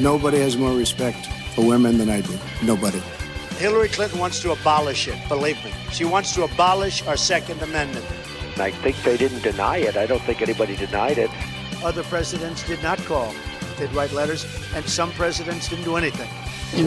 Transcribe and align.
Nobody 0.00 0.40
has 0.40 0.56
more 0.56 0.74
respect 0.74 1.26
for 1.54 1.64
women 1.64 1.98
than 1.98 2.10
I 2.10 2.20
do. 2.20 2.36
Nobody. 2.64 2.98
Hillary 3.58 3.88
Clinton 3.88 4.18
wants 4.18 4.42
to 4.42 4.50
abolish 4.50 5.06
it, 5.06 5.16
believe 5.28 5.64
me. 5.64 5.72
She 5.92 6.04
wants 6.04 6.34
to 6.34 6.42
abolish 6.42 7.06
our 7.06 7.16
Second 7.16 7.62
Amendment. 7.62 8.04
I 8.56 8.72
think 8.72 8.96
they 9.04 9.16
didn't 9.16 9.42
deny 9.42 9.76
it. 9.76 9.96
I 9.96 10.06
don't 10.06 10.22
think 10.22 10.42
anybody 10.42 10.74
denied 10.74 11.18
it. 11.18 11.30
Other 11.84 12.02
presidents 12.02 12.66
did 12.66 12.82
not 12.82 12.98
call. 13.04 13.32
They'd 13.78 13.92
write 13.92 14.10
letters, 14.10 14.44
and 14.74 14.84
some 14.88 15.12
presidents 15.12 15.68
didn't 15.68 15.84
do 15.84 15.94
anything. 15.94 16.28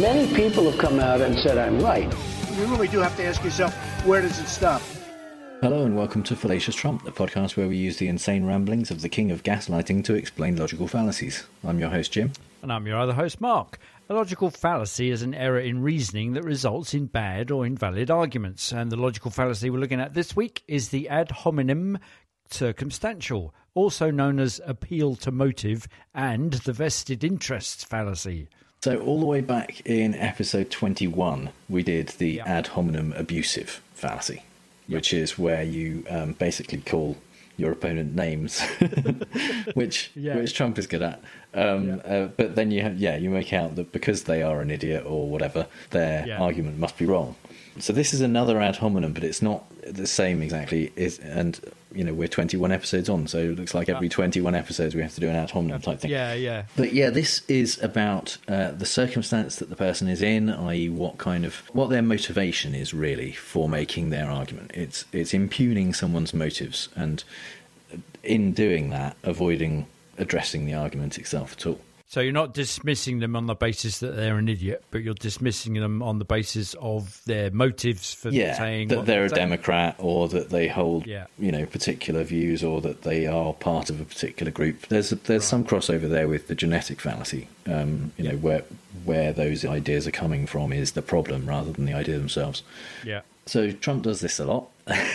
Many 0.02 0.28
people 0.36 0.70
have 0.70 0.78
come 0.78 1.00
out 1.00 1.22
and 1.22 1.40
said 1.40 1.58
I'm 1.58 1.80
right. 1.80 2.14
You 2.58 2.66
really 2.66 2.90
do 2.90 3.00
have 3.00 3.16
to 3.16 3.26
ask 3.26 3.42
yourself, 3.42 3.74
where 4.06 4.22
does 4.22 4.38
it 4.38 4.48
stop? 4.48 4.82
Hello 5.62 5.86
and 5.86 5.96
welcome 5.96 6.24
to 6.24 6.36
Fallacious 6.36 6.76
Trump, 6.76 7.06
the 7.06 7.12
podcast 7.12 7.56
where 7.56 7.70
we 7.70 7.78
use 7.78 7.98
the 7.98 8.10
insane 8.10 8.46
ramblings 8.46 8.92
of 8.92 9.02
the 9.02 9.10
king 9.10 9.32
of 9.32 9.44
gaslighting 9.44 10.04
to 10.04 10.14
explain 10.14 10.58
logical 10.58 10.90
fallacies. 10.90 11.46
I'm 11.64 11.80
your 11.80 11.90
host, 11.90 12.12
Jim. 12.12 12.34
And 12.68 12.74
I'm 12.74 12.86
your 12.86 13.00
other 13.00 13.14
host, 13.14 13.40
Mark. 13.40 13.80
A 14.10 14.14
logical 14.14 14.50
fallacy 14.50 15.10
is 15.10 15.22
an 15.22 15.34
error 15.34 15.58
in 15.58 15.82
reasoning 15.82 16.34
that 16.34 16.44
results 16.44 16.94
in 16.94 17.06
bad 17.06 17.50
or 17.50 17.66
invalid 17.66 18.12
arguments. 18.12 18.74
And 18.74 18.92
the 18.92 18.98
logical 18.98 19.32
fallacy 19.32 19.70
we're 19.70 19.78
looking 19.80 20.02
at 20.02 20.14
this 20.16 20.36
week 20.36 20.64
is 20.68 20.90
the 20.90 21.08
ad 21.08 21.32
hominem 21.32 21.98
circumstantial, 22.52 23.54
also 23.74 24.12
known 24.12 24.38
as 24.38 24.60
appeal 24.66 25.16
to 25.16 25.32
motive 25.32 25.88
and 26.14 26.52
the 26.56 26.74
vested 26.74 27.24
interests 27.24 27.86
fallacy. 27.86 28.50
So, 28.82 29.00
all 29.00 29.22
the 29.22 29.26
way 29.26 29.40
back 29.40 29.80
in 29.86 30.14
episode 30.16 30.70
21, 30.70 31.52
we 31.70 31.84
did 31.84 32.10
the 32.10 32.32
Yeah. 32.34 32.44
ad 32.58 32.68
hominem 32.68 33.14
abusive 33.14 33.82
fallacy, 33.94 34.44
which 34.88 35.14
is 35.14 35.40
where 35.40 35.64
you 35.64 36.04
um, 36.10 36.34
basically 36.34 36.80
call 36.80 37.16
your 37.58 37.72
opponent 37.72 38.16
names, 38.16 38.62
which 39.74 40.12
Yeah. 40.16 40.36
which 40.38 40.54
Trump 40.54 40.78
is 40.78 40.88
good 40.88 41.02
at. 41.02 41.22
Um, 41.54 42.02
uh, 42.06 42.26
but 42.38 42.56
then 42.56 42.70
you 42.72 42.82
have, 42.84 42.98
yeah, 43.00 43.16
you 43.18 43.30
make 43.30 43.52
out 43.52 43.76
that 43.76 43.92
because 43.92 44.24
they 44.24 44.44
are 44.44 44.62
an 44.62 44.70
idiot 44.70 45.04
or 45.06 45.28
whatever, 45.28 45.68
their 45.90 46.26
Yeah. 46.28 46.38
argument 46.40 46.78
must 46.78 46.98
be 46.98 47.06
wrong. 47.06 47.36
So 47.80 47.94
this 47.94 48.14
is 48.14 48.22
another 48.22 48.60
ad 48.60 48.78
hominem, 48.78 49.14
but 49.14 49.24
it's 49.24 49.42
not 49.42 49.66
the 49.82 50.08
same 50.08 50.42
exactly. 50.42 50.92
Is 50.96 51.20
and 51.20 51.60
you 51.94 52.04
know 52.04 52.14
we're 52.14 52.28
21 52.28 52.72
episodes 52.72 53.10
on, 53.10 53.28
so 53.28 53.40
it 53.40 53.58
looks 53.58 53.74
like 53.74 53.90
every 53.90 54.10
21 54.10 54.56
episodes 54.56 54.96
we 54.96 55.02
have 55.02 55.14
to 55.16 55.20
do 55.20 55.30
an 55.30 55.36
ad 55.36 55.52
hominem 55.52 55.82
type 55.82 56.00
thing. 56.00 56.12
Yeah, 56.12 56.34
yeah. 56.34 56.64
But 56.76 56.94
yeah, 56.94 57.10
this 57.10 57.44
is 57.48 57.82
about 57.82 58.38
uh, 58.48 58.72
the 58.72 58.86
circumstance 58.86 59.58
that 59.58 59.70
the 59.70 59.76
person 59.76 60.08
is 60.08 60.22
in, 60.22 60.50
i.e., 60.50 60.90
what 60.90 61.18
kind 61.18 61.46
of 61.46 61.56
what 61.74 61.90
their 61.90 62.02
motivation 62.02 62.76
is 62.76 62.94
really 62.94 63.32
for 63.32 63.70
making 63.70 64.10
their 64.10 64.30
argument. 64.30 64.72
It's 64.74 65.06
it's 65.12 65.34
impugning 65.34 65.94
someone's 65.94 66.34
motives, 66.34 66.90
and 66.96 67.24
in 68.24 68.54
doing 68.54 68.90
that, 68.90 69.18
avoiding 69.24 69.88
addressing 70.18 70.66
the 70.66 70.74
argument 70.74 71.18
itself 71.18 71.54
at 71.54 71.68
all. 71.68 71.80
So 72.10 72.22
you're 72.22 72.32
not 72.32 72.54
dismissing 72.54 73.20
them 73.20 73.36
on 73.36 73.48
the 73.48 73.54
basis 73.56 74.00
that 74.00 74.16
they're 74.16 74.38
an 74.38 74.48
idiot, 74.48 74.82
but 74.92 75.04
you're 75.04 75.14
dismissing 75.14 75.74
them 75.74 76.02
on 76.02 76.20
the 76.20 76.26
basis 76.26 76.74
of 76.80 77.22
their 77.26 77.52
motives 77.52 78.14
for 78.14 78.30
Yeah, 78.30 78.58
saying 78.58 78.88
that 78.88 78.98
what 79.00 79.06
they're 79.08 79.26
a 79.26 79.30
saying. 79.30 79.38
Democrat, 79.50 79.96
or 80.00 80.30
that 80.30 80.50
they 80.50 80.70
hold 80.70 81.06
Yeah. 81.06 81.26
you 81.38 81.52
know 81.52 81.66
particular 81.66 82.24
views, 82.24 82.64
or 82.64 82.80
that 82.80 83.02
they 83.02 83.28
are 83.28 83.52
part 83.54 83.90
of 83.90 84.00
a 84.00 84.06
particular 84.06 84.54
group. 84.54 84.88
There's 84.88 85.10
there's 85.10 85.44
some 85.44 85.66
crossover 85.66 86.08
there 86.10 86.30
with 86.30 86.48
the 86.48 86.56
genetic 86.56 87.02
fallacy. 87.02 87.50
Um, 87.66 88.14
you 88.18 88.24
know 88.24 88.38
where 88.38 88.64
where 89.04 89.34
those 89.34 89.66
ideas 89.66 90.08
are 90.08 90.12
coming 90.12 90.48
from 90.48 90.72
is 90.72 90.94
the 90.94 91.02
problem 91.02 91.46
rather 91.46 91.74
than 91.74 91.84
the 91.86 91.94
idea 91.94 92.18
themselves. 92.18 92.64
Yeah. 93.06 93.22
So 93.46 93.72
Trump 93.72 94.04
does 94.04 94.20
this 94.20 94.40
a 94.40 94.46
lot, 94.46 94.68
as 94.88 95.08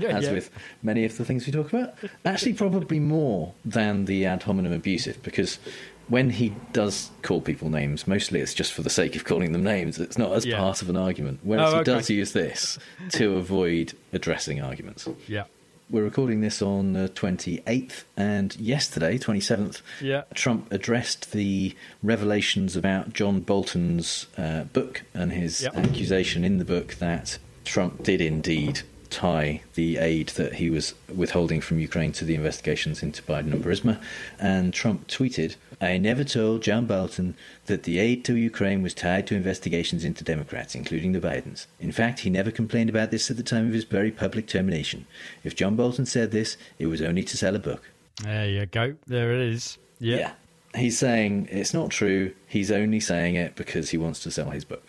yeah. 0.00 0.32
with 0.32 0.50
many 0.82 1.04
of 1.04 1.16
the 1.16 1.24
things 1.24 1.46
we 1.46 1.52
talk 1.52 1.72
about. 1.72 1.94
Actually, 2.24 2.54
probably 2.54 2.98
more 2.98 3.52
than 3.64 4.06
the 4.06 4.24
ad 4.26 4.42
hominem 4.42 4.72
abusive, 4.72 5.22
because 5.22 5.60
when 6.08 6.30
he 6.30 6.54
does 6.72 7.10
call 7.22 7.40
people 7.40 7.68
names, 7.70 8.06
mostly 8.06 8.40
it's 8.40 8.54
just 8.54 8.72
for 8.72 8.82
the 8.82 8.90
sake 8.90 9.14
of 9.16 9.24
calling 9.24 9.52
them 9.52 9.62
names. 9.62 9.98
It's 9.98 10.18
not 10.18 10.32
as 10.32 10.46
Yeah. 10.46 10.58
part 10.58 10.82
of 10.82 10.88
an 10.90 10.96
argument. 10.96 11.40
Whereas 11.42 11.68
Oh, 11.70 11.74
he 11.76 11.80
okay. 11.82 11.92
does 11.92 12.10
use 12.10 12.32
this 12.32 12.78
to 13.12 13.34
avoid 13.36 13.92
addressing 14.12 14.60
arguments. 14.60 15.08
Yeah. 15.26 15.44
We're 15.90 16.04
recording 16.04 16.42
this 16.42 16.60
on 16.60 16.92
the 16.92 17.08
28th, 17.08 18.04
and 18.14 18.54
yesterday, 18.56 19.16
27th, 19.16 19.80
Yeah. 20.02 20.24
Trump 20.34 20.70
addressed 20.70 21.32
the 21.32 21.74
revelations 22.02 22.76
about 22.76 23.14
John 23.14 23.40
Bolton's 23.40 24.26
uh, 24.36 24.64
book 24.64 25.02
and 25.14 25.32
his 25.32 25.64
accusation 25.64 26.44
in 26.44 26.58
the 26.58 26.64
book 26.66 26.96
that 26.96 27.38
Trump 27.64 28.02
did 28.02 28.20
indeed 28.20 28.82
tie 29.10 29.62
the 29.74 29.98
aid 29.98 30.28
that 30.30 30.54
he 30.54 30.70
was 30.70 30.94
withholding 31.14 31.60
from 31.60 31.78
Ukraine 31.78 32.12
to 32.12 32.24
the 32.24 32.34
investigations 32.34 33.02
into 33.02 33.22
Biden 33.22 33.52
and 33.52 33.64
Burisma. 33.64 34.00
And 34.38 34.72
Trump 34.72 35.06
tweeted, 35.08 35.56
I 35.80 35.96
never 35.98 36.24
told 36.24 36.62
John 36.62 36.86
Bolton 36.86 37.34
that 37.66 37.84
the 37.84 37.98
aid 37.98 38.24
to 38.24 38.36
Ukraine 38.36 38.82
was 38.82 38.94
tied 38.94 39.26
to 39.28 39.36
investigations 39.36 40.04
into 40.04 40.24
Democrats, 40.24 40.74
including 40.74 41.12
the 41.12 41.20
Bidens. 41.20 41.66
In 41.78 41.92
fact, 41.92 42.20
he 42.20 42.30
never 42.30 42.50
complained 42.50 42.90
about 42.90 43.10
this 43.10 43.30
at 43.30 43.36
the 43.36 43.42
time 43.42 43.66
of 43.66 43.72
his 43.72 43.84
very 43.84 44.10
public 44.10 44.46
termination. 44.46 45.06
If 45.44 45.54
John 45.54 45.76
Bolton 45.76 46.06
said 46.06 46.30
this, 46.30 46.56
it 46.78 46.86
was 46.86 47.00
only 47.00 47.22
to 47.24 47.36
sell 47.36 47.54
a 47.54 47.60
book. 47.60 47.90
There 48.22 48.48
you 48.48 48.66
go. 48.66 48.96
There 49.06 49.32
it 49.32 49.40
is. 49.40 49.78
Yeah. 50.00 50.32
He's 50.74 50.98
saying 50.98 51.48
it's 51.50 51.72
not 51.72 51.90
true. 51.90 52.34
He's 52.46 52.70
only 52.70 53.00
saying 53.00 53.36
it 53.36 53.56
because 53.56 53.90
he 53.90 53.98
wants 53.98 54.20
to 54.24 54.30
sell 54.30 54.50
his 54.50 54.64
book. 54.64 54.84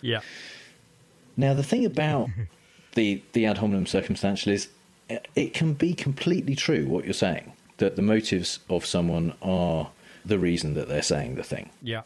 Yeah. 0.00 0.20
Now, 1.36 1.54
the 1.54 1.62
thing 1.62 1.84
about 1.84 2.28
the 2.94 3.22
the 3.32 3.46
ad 3.46 3.58
hominem 3.58 3.86
circumstantial 3.86 4.52
is 4.52 4.68
it 5.34 5.54
can 5.54 5.74
be 5.74 5.94
completely 5.94 6.54
true 6.54 6.86
what 6.86 7.04
you're 7.04 7.12
saying 7.12 7.52
that 7.80 7.96
the 7.96 8.02
motives 8.02 8.60
of 8.68 8.86
someone 8.86 9.34
are 9.42 9.90
the 10.24 10.38
reason 10.38 10.74
that 10.74 10.88
they're 10.88 11.02
saying 11.02 11.34
the 11.34 11.42
thing. 11.42 11.70
Yeah. 11.82 12.02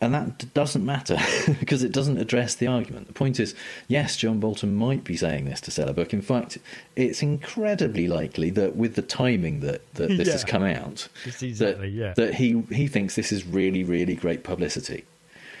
And 0.00 0.14
that 0.14 0.38
d- 0.38 0.48
doesn't 0.54 0.84
matter 0.84 1.18
because 1.60 1.82
it 1.82 1.92
doesn't 1.92 2.16
address 2.16 2.54
the 2.54 2.66
argument. 2.66 3.06
The 3.06 3.12
point 3.12 3.38
is, 3.38 3.54
yes, 3.86 4.16
John 4.16 4.40
Bolton 4.40 4.74
might 4.74 5.04
be 5.04 5.16
saying 5.16 5.44
this 5.44 5.60
to 5.62 5.70
sell 5.70 5.90
a 5.90 5.92
book. 5.92 6.14
In 6.14 6.22
fact, 6.22 6.56
it's 6.96 7.22
incredibly 7.22 8.08
likely 8.08 8.48
that 8.50 8.76
with 8.76 8.94
the 8.94 9.02
timing 9.02 9.60
that, 9.60 9.94
that 9.94 10.08
this 10.08 10.32
has 10.32 10.44
come 10.54 10.62
out, 10.62 11.06
exactly, 11.26 11.52
that, 11.52 11.88
yeah. 11.90 12.14
that 12.14 12.34
he, 12.34 12.62
he 12.70 12.88
thinks 12.88 13.14
this 13.14 13.30
is 13.30 13.44
really, 13.44 13.84
really 13.84 14.14
great 14.14 14.42
publicity. 14.42 15.04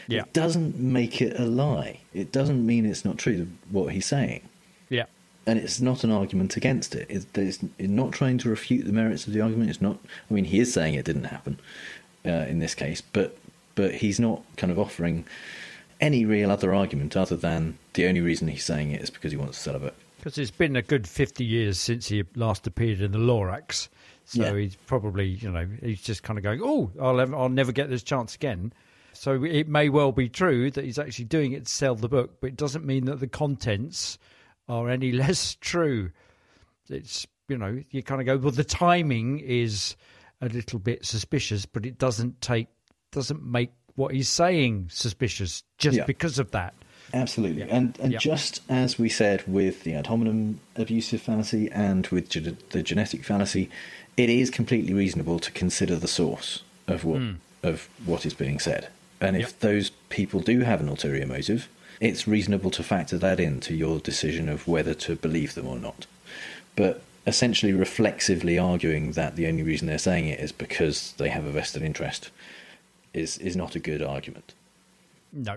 Yeah. 0.08 0.22
It 0.22 0.32
doesn't 0.32 0.78
make 0.78 1.20
it 1.20 1.38
a 1.38 1.44
lie. 1.44 2.00
It 2.14 2.32
doesn't 2.32 2.64
mean 2.64 2.86
it's 2.86 3.04
not 3.04 3.18
true, 3.18 3.46
what 3.70 3.92
he's 3.92 4.06
saying. 4.06 4.40
And 5.46 5.58
it's 5.58 5.80
not 5.80 6.04
an 6.04 6.10
argument 6.10 6.56
against 6.56 6.94
it. 6.94 7.06
It's, 7.08 7.26
it's 7.34 7.62
not 7.78 8.12
trying 8.12 8.38
to 8.38 8.50
refute 8.50 8.84
the 8.84 8.92
merits 8.92 9.26
of 9.26 9.32
the 9.32 9.40
argument. 9.40 9.70
It's 9.70 9.80
not. 9.80 9.98
I 10.30 10.34
mean, 10.34 10.44
he 10.44 10.60
is 10.60 10.72
saying 10.72 10.94
it 10.94 11.04
didn't 11.06 11.24
happen 11.24 11.58
uh, 12.26 12.46
in 12.48 12.58
this 12.58 12.74
case, 12.74 13.00
but 13.00 13.36
but 13.74 13.94
he's 13.94 14.20
not 14.20 14.42
kind 14.56 14.70
of 14.70 14.78
offering 14.78 15.24
any 16.00 16.24
real 16.24 16.50
other 16.50 16.74
argument 16.74 17.16
other 17.16 17.36
than 17.36 17.78
the 17.94 18.06
only 18.06 18.20
reason 18.20 18.48
he's 18.48 18.64
saying 18.64 18.90
it 18.90 19.00
is 19.00 19.10
because 19.10 19.32
he 19.32 19.38
wants 19.38 19.56
to 19.58 19.62
sell 19.62 19.76
a 19.76 19.78
book. 19.78 19.94
Because 20.18 20.36
it's 20.36 20.50
been 20.50 20.76
a 20.76 20.82
good 20.82 21.06
50 21.08 21.44
years 21.44 21.78
since 21.78 22.08
he 22.08 22.24
last 22.34 22.66
appeared 22.66 23.00
in 23.00 23.12
the 23.12 23.18
Lorax. 23.18 23.88
So 24.26 24.42
Yeah. 24.42 24.56
he's 24.56 24.76
probably, 24.76 25.28
you 25.28 25.50
know, 25.50 25.66
he's 25.82 26.02
just 26.02 26.22
kind 26.22 26.38
of 26.38 26.42
going, 26.42 26.60
oh, 26.62 26.90
I'll, 27.00 27.14
never, 27.16 27.34
I'll 27.36 27.48
never 27.48 27.72
get 27.72 27.88
this 27.88 28.02
chance 28.02 28.34
again. 28.34 28.72
So 29.12 29.44
it 29.44 29.66
may 29.68 29.88
well 29.88 30.12
be 30.12 30.28
true 30.28 30.70
that 30.70 30.84
he's 30.84 30.98
actually 30.98 31.24
doing 31.26 31.52
it 31.52 31.66
to 31.66 31.70
sell 31.72 31.94
the 31.94 32.08
book, 32.08 32.40
but 32.40 32.48
it 32.48 32.56
doesn't 32.56 32.84
mean 32.84 33.06
that 33.06 33.20
the 33.20 33.26
contents 33.26 34.18
are 34.70 34.88
any 34.88 35.12
less 35.24 35.56
true. 35.60 36.10
It's, 36.88 37.26
you 37.48 37.58
know, 37.58 37.82
you 37.90 38.02
kind 38.02 38.20
of 38.20 38.26
go, 38.26 38.36
well, 38.38 38.52
the 38.52 38.64
timing 38.64 39.40
is 39.40 39.96
a 40.40 40.48
little 40.48 40.78
bit 40.78 41.04
suspicious, 41.04 41.66
but 41.66 41.84
it 41.84 41.98
doesn't 41.98 42.40
take, 42.40 42.68
doesn't 43.12 43.44
make 43.44 43.70
what 43.96 44.14
he's 44.14 44.28
saying 44.28 44.88
suspicious 44.90 45.62
just 45.78 45.98
Yeah. 45.98 46.04
because 46.04 46.38
of 46.38 46.52
that. 46.52 46.74
Absolutely. 47.12 47.62
And 47.62 47.98
and 48.00 48.12
Yeah. 48.12 48.18
just 48.18 48.60
as 48.68 48.98
we 48.98 49.08
said 49.08 49.42
with 49.46 49.82
the 49.82 49.94
ad 49.94 50.06
hominem 50.06 50.60
abusive 50.76 51.20
fallacy 51.20 51.68
and 51.70 52.06
with 52.06 52.28
ge- 52.28 52.54
the 52.70 52.82
genetic 52.82 53.24
fallacy, 53.24 53.68
it 54.16 54.30
is 54.30 54.48
completely 54.48 54.94
reasonable 54.94 55.40
to 55.40 55.50
consider 55.50 55.96
the 55.96 56.06
source 56.08 56.62
of 56.86 57.04
what 57.04 57.18
hmm. 57.20 57.32
of 57.62 57.88
what 58.04 58.24
is 58.24 58.32
being 58.34 58.58
said. 58.60 58.88
And 59.20 59.36
if 59.36 59.58
those 59.58 59.90
people 60.08 60.40
do 60.40 60.60
have 60.60 60.80
an 60.80 60.88
ulterior 60.88 61.26
motive, 61.26 61.68
it's 62.00 62.26
reasonable 62.26 62.70
to 62.72 62.82
factor 62.82 63.18
that 63.18 63.38
into 63.38 63.74
your 63.74 63.98
decision 64.00 64.48
of 64.48 64.66
whether 64.66 64.94
to 64.94 65.14
believe 65.16 65.54
them 65.54 65.66
or 65.66 65.78
not. 65.78 66.06
But 66.76 67.02
essentially 67.26 67.72
reflexively 67.74 68.58
arguing 68.58 69.12
that 69.12 69.36
the 69.36 69.46
only 69.46 69.62
reason 69.62 69.86
they're 69.86 69.98
saying 69.98 70.26
it 70.26 70.40
is 70.40 70.52
because 70.52 71.12
they 71.18 71.28
have 71.28 71.44
a 71.44 71.50
vested 71.50 71.82
interest 71.82 72.30
is 73.12 73.36
is 73.38 73.54
not 73.56 73.74
a 73.74 73.78
good 73.78 74.02
argument. 74.02 74.54
No, 75.32 75.56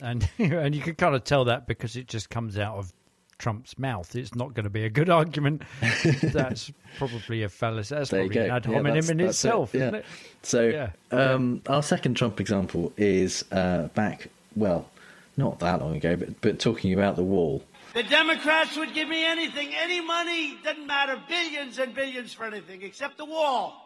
and 0.00 0.28
and 0.38 0.74
you 0.74 0.82
can 0.82 0.94
kind 0.96 1.14
of 1.14 1.24
tell 1.24 1.44
that 1.44 1.66
because 1.66 1.94
it 1.96 2.08
just 2.08 2.30
comes 2.30 2.58
out 2.58 2.76
of 2.76 2.92
Trump's 3.38 3.78
mouth. 3.78 4.16
It's 4.16 4.34
not 4.34 4.54
going 4.54 4.64
to 4.64 4.70
be 4.70 4.84
a 4.84 4.90
good 4.90 5.10
argument. 5.10 5.62
that's 6.22 6.72
probably 6.98 7.42
a 7.42 7.48
fallacy. 7.50 7.94
That's 7.94 8.10
There 8.10 8.22
probably 8.24 8.40
an 8.46 8.50
ad 8.50 8.64
Yeah, 8.64 8.72
hominem 8.72 8.94
that's- 8.94 9.10
in 9.10 9.16
that's 9.18 9.26
it, 9.44 9.48
itself, 9.48 9.74
yeah. 9.74 9.80
isn't 9.82 9.94
it? 9.96 10.04
So, 10.42 10.62
Yeah. 10.68 10.90
um, 11.12 11.60
our 11.68 11.82
second 11.82 12.14
Trump 12.14 12.40
example 12.40 12.92
is 12.96 13.44
uh, 13.52 13.88
back, 13.88 14.28
well, 14.56 14.88
not 15.36 15.58
that 15.60 15.80
long 15.80 15.96
ago, 15.96 16.16
but, 16.16 16.40
but 16.40 16.58
talking 16.58 16.92
about 16.92 17.16
the 17.16 17.22
wall. 17.22 17.62
The 17.94 18.02
Democrats 18.02 18.76
would 18.76 18.92
give 18.94 19.08
me 19.08 19.24
anything, 19.24 19.70
any 19.74 20.00
money, 20.00 20.56
doesn't 20.62 20.86
matter, 20.86 21.20
billions 21.28 21.78
and 21.78 21.94
billions 21.94 22.32
for 22.32 22.44
anything 22.44 22.82
except 22.82 23.16
the 23.18 23.24
wall. 23.24 23.82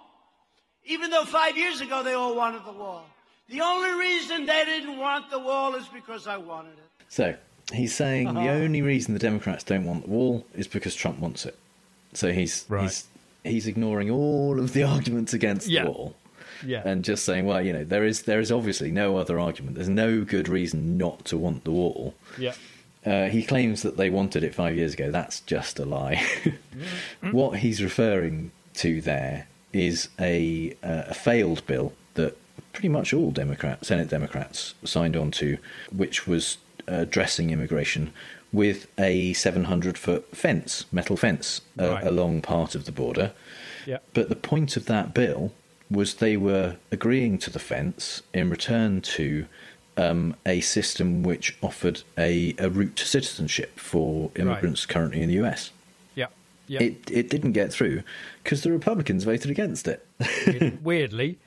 Even 0.84 1.10
though 1.10 1.24
five 1.24 1.56
years 1.56 1.80
ago 1.80 2.02
they 2.02 2.14
all 2.14 2.34
wanted 2.34 2.64
the 2.64 2.72
wall. 2.72 3.04
The 3.48 3.60
only 3.60 3.92
reason 3.98 4.46
they 4.46 4.64
didn't 4.64 4.98
want 4.98 5.30
the 5.30 5.38
wall 5.38 5.74
is 5.74 5.86
because 5.88 6.26
I 6.26 6.36
wanted 6.36 6.72
it. 6.72 7.04
So 7.08 7.34
he's 7.72 7.94
saying 7.94 8.28
Uh-huh. 8.28 8.40
the 8.42 8.48
only 8.50 8.80
reason 8.82 9.12
the 9.14 9.20
Democrats 9.20 9.64
don't 9.64 9.84
want 9.84 10.04
the 10.04 10.10
wall 10.10 10.46
is 10.54 10.66
because 10.66 10.94
Trump 10.94 11.18
wants 11.18 11.44
it. 11.46 11.56
So 12.14 12.32
he's 12.32 12.64
Right. 12.68 12.82
he's 12.84 13.04
he's 13.44 13.66
ignoring 13.66 14.10
all 14.10 14.58
of 14.60 14.72
the 14.72 14.82
arguments 14.94 15.32
against 15.34 15.68
Yeah. 15.68 15.84
the 15.84 15.90
wall. 15.90 16.16
Yeah. 16.64 16.82
And 16.84 17.04
just 17.04 17.24
saying, 17.24 17.46
well, 17.46 17.60
you 17.62 17.72
know, 17.72 17.84
there 17.84 18.04
is 18.04 18.22
there 18.22 18.40
is 18.40 18.50
obviously 18.52 18.90
no 18.90 19.16
other 19.16 19.38
argument. 19.38 19.76
There's 19.76 19.88
no 19.88 20.24
good 20.24 20.48
reason 20.48 20.96
not 20.98 21.24
to 21.26 21.36
want 21.38 21.64
the 21.64 21.72
wall. 21.72 22.14
yeah. 22.38 22.54
Uh, 23.06 23.28
he 23.30 23.42
claims 23.42 23.80
that 23.80 23.96
they 23.96 24.10
wanted 24.10 24.44
it 24.44 24.54
five 24.54 24.76
years 24.76 24.92
ago. 24.92 25.10
That's 25.10 25.40
just 25.40 25.78
a 25.78 25.86
lie. 25.86 26.22
what 27.30 27.60
he's 27.60 27.82
referring 27.82 28.52
to 28.74 29.00
there 29.00 29.46
is 29.72 30.08
a 30.18 30.76
uh, 30.82 31.04
a 31.08 31.14
failed 31.14 31.66
bill 31.66 31.94
that 32.14 32.36
pretty 32.74 32.90
much 32.90 33.14
all 33.14 33.30
Democrat 33.30 33.86
Senate 33.86 34.08
Democrats 34.08 34.74
signed 34.84 35.16
on 35.16 35.30
to, 35.30 35.56
which 35.90 36.26
was 36.26 36.58
addressing 36.86 37.50
immigration 37.50 38.12
with 38.52 38.86
a 38.98 39.32
700 39.32 39.96
foot 39.96 40.36
fence, 40.36 40.84
metal 40.92 41.16
fence, 41.16 41.60
uh, 41.78 41.88
Right. 41.92 42.06
along 42.06 42.42
part 42.42 42.74
of 42.74 42.84
the 42.84 42.92
border. 42.92 43.32
Yeah. 43.86 43.98
But 44.12 44.28
the 44.28 44.36
point 44.36 44.76
of 44.76 44.86
that 44.86 45.14
bill 45.14 45.52
was 45.90 46.14
they 46.14 46.36
were 46.36 46.76
agreeing 46.92 47.38
to 47.38 47.50
the 47.50 47.58
fence 47.58 48.22
in 48.32 48.48
return 48.50 49.00
to 49.00 49.46
um, 49.96 50.36
a 50.46 50.60
system 50.60 51.22
which 51.22 51.56
offered 51.62 52.02
a, 52.16 52.54
a 52.58 52.70
route 52.70 52.96
to 52.96 53.04
citizenship 53.06 53.78
for 53.78 54.30
immigrants 54.36 54.86
currently 54.86 55.20
in 55.20 55.28
the 55.28 55.34
US. 55.44 55.70
Yeah. 56.14 56.26
Yeah. 56.68 56.82
It 56.82 57.10
it 57.10 57.28
didn't 57.28 57.52
get 57.52 57.72
through 57.72 58.02
because 58.42 58.62
the 58.62 58.70
Republicans 58.70 59.24
voted 59.24 59.50
against 59.50 59.88
it. 59.88 60.06
weirdly, 60.82 61.38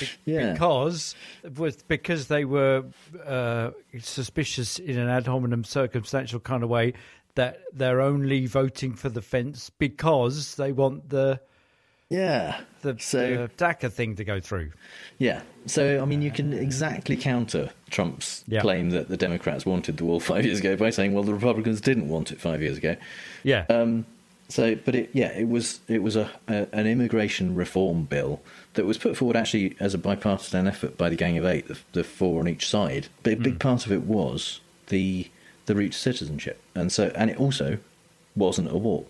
be- 0.00 0.08
Yeah. 0.24 0.52
because 0.52 1.14
was 1.56 1.76
because 1.82 2.28
they 2.28 2.44
were 2.46 2.84
uh, 3.26 3.70
suspicious 4.00 4.78
in 4.78 4.98
an 4.98 5.08
ad 5.08 5.26
hominem 5.26 5.64
circumstantial 5.64 6.40
kind 6.40 6.62
of 6.62 6.70
way 6.70 6.94
that 7.34 7.60
they're 7.72 8.00
only 8.00 8.46
voting 8.46 8.94
for 8.94 9.08
the 9.08 9.22
fence 9.22 9.70
because 9.78 10.56
they 10.56 10.72
want 10.72 11.10
the 11.10 11.40
yeah. 12.10 12.60
the, 12.82 12.96
so 12.98 13.48
the 13.48 13.50
DACA 13.64 13.90
thing 13.92 14.16
to 14.16 14.24
go 14.24 14.40
through. 14.40 14.72
yeah. 15.18 15.42
So 15.66 16.02
I 16.02 16.04
mean, 16.04 16.22
you 16.22 16.30
can 16.30 16.52
exactly 16.52 17.16
counter 17.16 17.70
Trump's 17.90 18.44
Yeah. 18.48 18.60
claim 18.60 18.90
that 18.90 19.08
the 19.08 19.16
Democrats 19.16 19.64
wanted 19.64 19.96
the 19.98 20.04
wall 20.04 20.20
five 20.32 20.44
years 20.44 20.58
ago 20.60 20.76
by 20.76 20.90
saying, 20.90 21.12
well, 21.14 21.22
the 21.24 21.34
Republicans 21.34 21.80
didn't 21.80 22.08
want 22.08 22.32
it 22.32 22.40
five 22.40 22.60
years 22.62 22.76
ago. 22.78 22.96
Yeah, 23.42 23.64
Um, 23.68 24.06
so, 24.48 24.74
but 24.74 24.94
it, 24.96 25.10
yeah, 25.12 25.28
it 25.38 25.48
was 25.48 25.78
it 25.86 26.02
was 26.02 26.16
a, 26.16 26.28
a 26.48 26.66
an 26.72 26.86
immigration 26.88 27.54
reform 27.54 28.02
bill 28.04 28.40
that 28.74 28.84
was 28.84 28.98
put 28.98 29.16
forward 29.16 29.36
actually 29.36 29.76
as 29.78 29.94
a 29.94 29.98
bipartisan 29.98 30.66
effort 30.66 30.98
by 30.98 31.08
the 31.08 31.14
Gang 31.16 31.38
of 31.38 31.44
Eight, 31.44 31.68
the, 31.68 31.78
the 31.92 32.02
four 32.02 32.40
on 32.40 32.48
each 32.48 32.66
side. 32.68 33.06
But 33.22 33.34
a 33.34 33.36
big 33.36 33.52
Hmm. 33.54 33.58
part 33.58 33.86
of 33.86 33.92
it 33.92 34.02
was 34.02 34.60
the 34.88 35.28
the 35.66 35.76
route 35.76 35.92
to 35.92 35.98
citizenship, 35.98 36.60
and 36.74 36.90
so 36.90 37.12
and 37.14 37.30
it 37.30 37.38
also 37.38 37.78
wasn't 38.34 38.72
a 38.72 38.76
wall. 38.76 39.06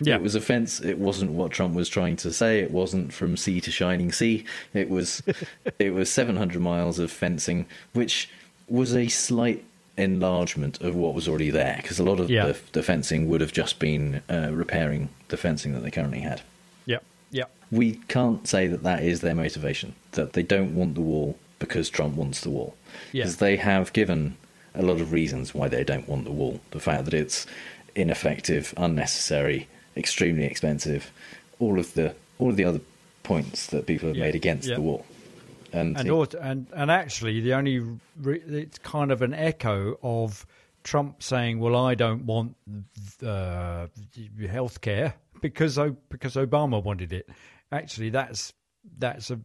Yeah. 0.00 0.16
It 0.16 0.22
was 0.22 0.34
a 0.34 0.40
fence. 0.40 0.80
It 0.80 0.98
wasn't 0.98 1.30
what 1.32 1.52
Trump 1.52 1.74
was 1.74 1.88
trying 1.88 2.16
to 2.16 2.32
say. 2.32 2.60
It 2.60 2.70
wasn't 2.70 3.12
from 3.12 3.36
sea 3.36 3.60
to 3.60 3.70
shining 3.70 4.10
sea. 4.12 4.44
It 4.72 4.88
was 4.90 5.22
it 5.78 5.90
was 5.94 6.10
700 6.10 6.60
miles 6.60 6.98
of 6.98 7.10
fencing, 7.10 7.66
which 7.92 8.28
was 8.68 8.94
a 8.96 9.08
slight 9.08 9.64
enlargement 9.96 10.80
of 10.80 10.94
what 10.96 11.14
was 11.14 11.28
already 11.28 11.50
there 11.50 11.78
because 11.80 11.98
a 12.00 12.04
lot 12.04 12.18
of 12.20 12.28
Yeah. 12.30 12.46
the, 12.46 12.56
the 12.72 12.82
fencing 12.82 13.28
would 13.28 13.40
have 13.40 13.52
just 13.52 13.78
been 13.78 14.22
uh, 14.28 14.50
repairing 14.52 15.08
the 15.28 15.36
fencing 15.36 15.72
that 15.74 15.80
they 15.84 15.90
currently 15.90 16.20
had. 16.20 16.40
yeah, 16.86 16.98
yeah, 17.30 17.44
We 17.70 17.92
can't 18.08 18.46
say 18.48 18.66
that 18.66 18.82
that 18.82 19.02
is 19.04 19.20
their 19.20 19.34
motivation. 19.34 19.94
That 20.12 20.32
they 20.32 20.42
don't 20.42 20.74
want 20.74 20.94
the 20.94 21.00
wall 21.00 21.38
because 21.60 21.88
Trump 21.90 22.16
wants 22.16 22.40
the 22.40 22.50
wall. 22.50 22.74
Yeah. 23.12 23.22
Because 23.24 23.36
they 23.36 23.56
have 23.56 23.92
given 23.92 24.36
a 24.74 24.82
lot 24.82 25.00
of 25.00 25.12
reasons 25.12 25.54
why 25.54 25.68
they 25.68 25.84
don't 25.84 26.08
want 26.08 26.24
the 26.24 26.32
wall. 26.32 26.60
The 26.72 26.80
fact 26.80 27.04
that 27.04 27.14
it's 27.14 27.46
ineffective, 27.94 28.74
unnecessary, 28.76 29.68
extremely 29.96 30.44
expensive, 30.44 31.10
all 31.58 31.78
of 31.78 31.94
the 31.94 32.14
all 32.38 32.50
of 32.50 32.56
the 32.56 32.64
other 32.64 32.80
points 33.22 33.68
that 33.68 33.86
people 33.86 34.08
have 34.08 34.16
Yeah. 34.16 34.24
made 34.24 34.34
against 34.34 34.68
Yeah. 34.68 34.74
the 34.76 34.82
wall. 34.82 35.06
And, 35.72 35.96
and 35.96 36.08
it- 36.08 36.34
and 36.34 36.66
and 36.74 36.90
actually, 36.90 37.40
the 37.40 37.54
only 37.54 37.78
re- 38.20 38.40
it's 38.46 38.78
kind 38.78 39.10
of 39.10 39.22
an 39.22 39.34
echo 39.34 39.98
of 40.02 40.46
Trump 40.84 41.22
saying, 41.22 41.58
"Well, 41.58 41.74
I 41.74 41.94
don't 41.94 42.26
want 42.26 42.56
uh, 43.24 43.86
health 44.48 44.80
care 44.80 45.14
because 45.40 45.78
because 46.10 46.34
Obama 46.34 46.82
wanted 46.82 47.12
it." 47.12 47.28
Actually, 47.72 48.10
that's 48.10 48.52
that's 48.98 49.30
a, 49.30 49.40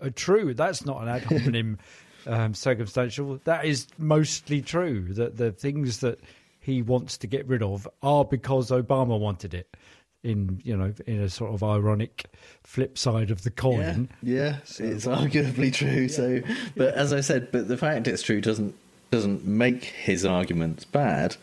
a 0.00 0.10
true. 0.10 0.54
That's 0.54 0.84
not 0.86 1.02
an 1.02 1.08
ad 1.08 1.24
hominem 1.24 1.78
um, 2.26 2.54
circumstantial. 2.54 3.40
That 3.44 3.64
is 3.66 3.86
mostly 3.98 4.62
true. 4.62 5.12
That 5.14 5.36
the 5.36 5.52
things 5.52 6.00
that 6.00 6.18
he 6.64 6.80
wants 6.80 7.18
to 7.18 7.26
get 7.26 7.46
rid 7.46 7.62
of 7.62 7.86
are 8.02 8.24
because 8.24 8.70
Obama 8.70 9.18
wanted 9.18 9.52
it. 9.52 9.76
In 10.22 10.62
you 10.64 10.74
know, 10.74 10.94
in 11.06 11.20
a 11.20 11.28
sort 11.28 11.52
of 11.52 11.62
ironic 11.62 12.24
flip 12.62 12.96
side 12.96 13.30
of 13.30 13.42
the 13.42 13.50
coin. 13.50 14.08
Yeah, 14.22 14.32
yeah, 14.38 14.56
it's 14.86 15.04
arguably 15.04 15.70
true. 15.70 16.08
So, 16.08 16.40
but 16.74 16.94
as 16.94 17.12
I 17.12 17.20
said, 17.20 17.52
but 17.52 17.68
the 17.68 17.76
fact 17.76 18.08
it's 18.08 18.22
true 18.22 18.40
doesn't 18.40 18.74
doesn't 19.10 19.44
make 19.44 19.84
his 19.84 20.24
arguments 20.24 20.84
bad, 20.84 21.36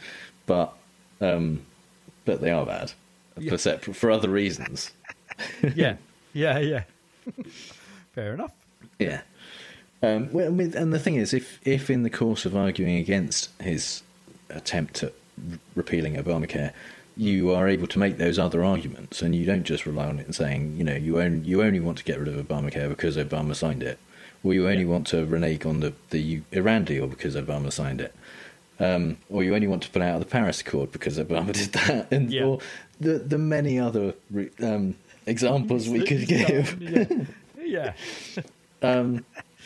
but 0.48 0.74
um, 1.22 1.62
but 2.26 2.42
they 2.42 2.50
are 2.50 2.66
bad 2.66 2.94
for 3.48 3.60
separate 3.60 3.96
for 3.96 4.10
other 4.10 4.30
reasons. 4.30 4.90
yeah, 5.76 5.98
yeah, 6.34 6.58
yeah. 6.58 6.84
Fair 8.14 8.34
enough. 8.34 8.54
Yeah. 8.98 9.22
Um, 10.02 10.34
well, 10.34 10.48
and 10.48 10.92
the 10.92 10.98
thing 10.98 11.18
is, 11.18 11.36
if 11.36 11.60
if 11.64 11.92
in 11.92 12.02
the 12.02 12.10
course 12.10 12.46
of 12.48 12.56
arguing 12.56 12.96
against 12.96 13.50
his 13.62 14.02
attempt 14.56 15.04
at 15.04 15.14
repealing 15.76 16.16
Obamacare, 16.16 16.72
you 17.18 17.52
are 17.52 17.68
able 17.68 17.88
to 17.88 18.00
make 18.00 18.18
those 18.18 18.40
other 18.40 18.64
arguments, 18.64 19.22
and 19.22 19.36
you 19.36 19.46
don't 19.46 19.64
just 19.64 19.86
rely 19.86 20.08
on 20.08 20.20
it 20.20 20.26
and 20.26 20.36
saying, 20.36 20.76
you 20.78 20.84
know, 20.84 20.96
you 20.96 21.20
only 21.22 21.48
you 21.48 21.62
only 21.62 21.80
want 21.80 21.98
to 21.98 22.04
get 22.04 22.20
rid 22.20 22.28
of 22.28 22.36
Obamacare 22.48 22.90
because 22.90 23.18
Obama 23.18 23.56
signed 23.56 23.84
it, 23.84 24.00
or 24.44 24.54
you 24.54 24.68
only 24.70 24.86
want 24.86 25.08
to 25.08 25.26
renege 25.26 25.66
on 25.66 25.82
the 25.82 25.94
the 26.10 26.42
Iran 26.52 26.86
deal 26.86 27.08
because 27.08 27.36
Obama 27.36 27.72
signed 27.72 28.00
it, 28.02 28.16
um, 28.80 29.18
or 29.30 29.44
you 29.44 29.54
only 29.54 29.68
want 29.68 29.84
to 29.84 29.90
pull 29.90 30.02
out 30.02 30.16
of 30.16 30.20
the 30.22 30.26
Paris 30.26 30.62
Accord 30.62 30.92
because 30.92 31.18
Obama 31.20 31.52
did 31.62 31.74
that, 31.74 32.12
and 32.12 32.32
Yeah. 32.32 32.46
or 32.46 32.60
the 33.00 33.20
the 33.20 33.38
many 33.38 33.78
other 33.80 34.14
um, 34.64 34.96
examples 35.26 35.90
we 35.90 36.06
could 36.06 36.28
give. 36.28 36.82
yeah, 37.64 37.94
um, 38.82 39.26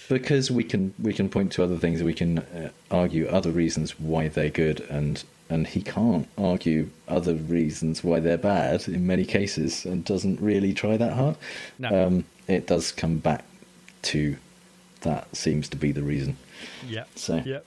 because 0.09 0.51
we 0.51 0.63
can 0.63 0.93
we 1.01 1.13
can 1.13 1.29
point 1.29 1.51
to 1.53 1.63
other 1.63 1.77
things, 1.77 2.01
we 2.03 2.13
can 2.13 2.39
uh, 2.39 2.69
argue 2.91 3.27
other 3.27 3.51
reasons 3.51 3.99
why 3.99 4.27
they're 4.27 4.49
good, 4.49 4.81
and 4.89 5.23
and 5.49 5.67
he 5.67 5.81
can't 5.81 6.27
argue 6.37 6.89
other 7.07 7.35
reasons 7.35 8.03
why 8.03 8.19
they're 8.19 8.37
bad 8.37 8.87
in 8.87 9.05
many 9.05 9.25
cases, 9.25 9.85
and 9.85 10.03
doesn't 10.05 10.39
really 10.41 10.73
try 10.73 10.97
that 10.97 11.13
hard. 11.13 11.35
No. 11.79 12.07
Um, 12.07 12.25
it 12.47 12.67
does 12.67 12.91
come 12.91 13.17
back 13.19 13.43
to 14.03 14.37
that 15.01 15.35
seems 15.35 15.69
to 15.69 15.77
be 15.77 15.91
the 15.91 16.01
reason. 16.03 16.37
yeah, 16.87 17.03
So- 17.15 17.43
yeah, 17.45 17.59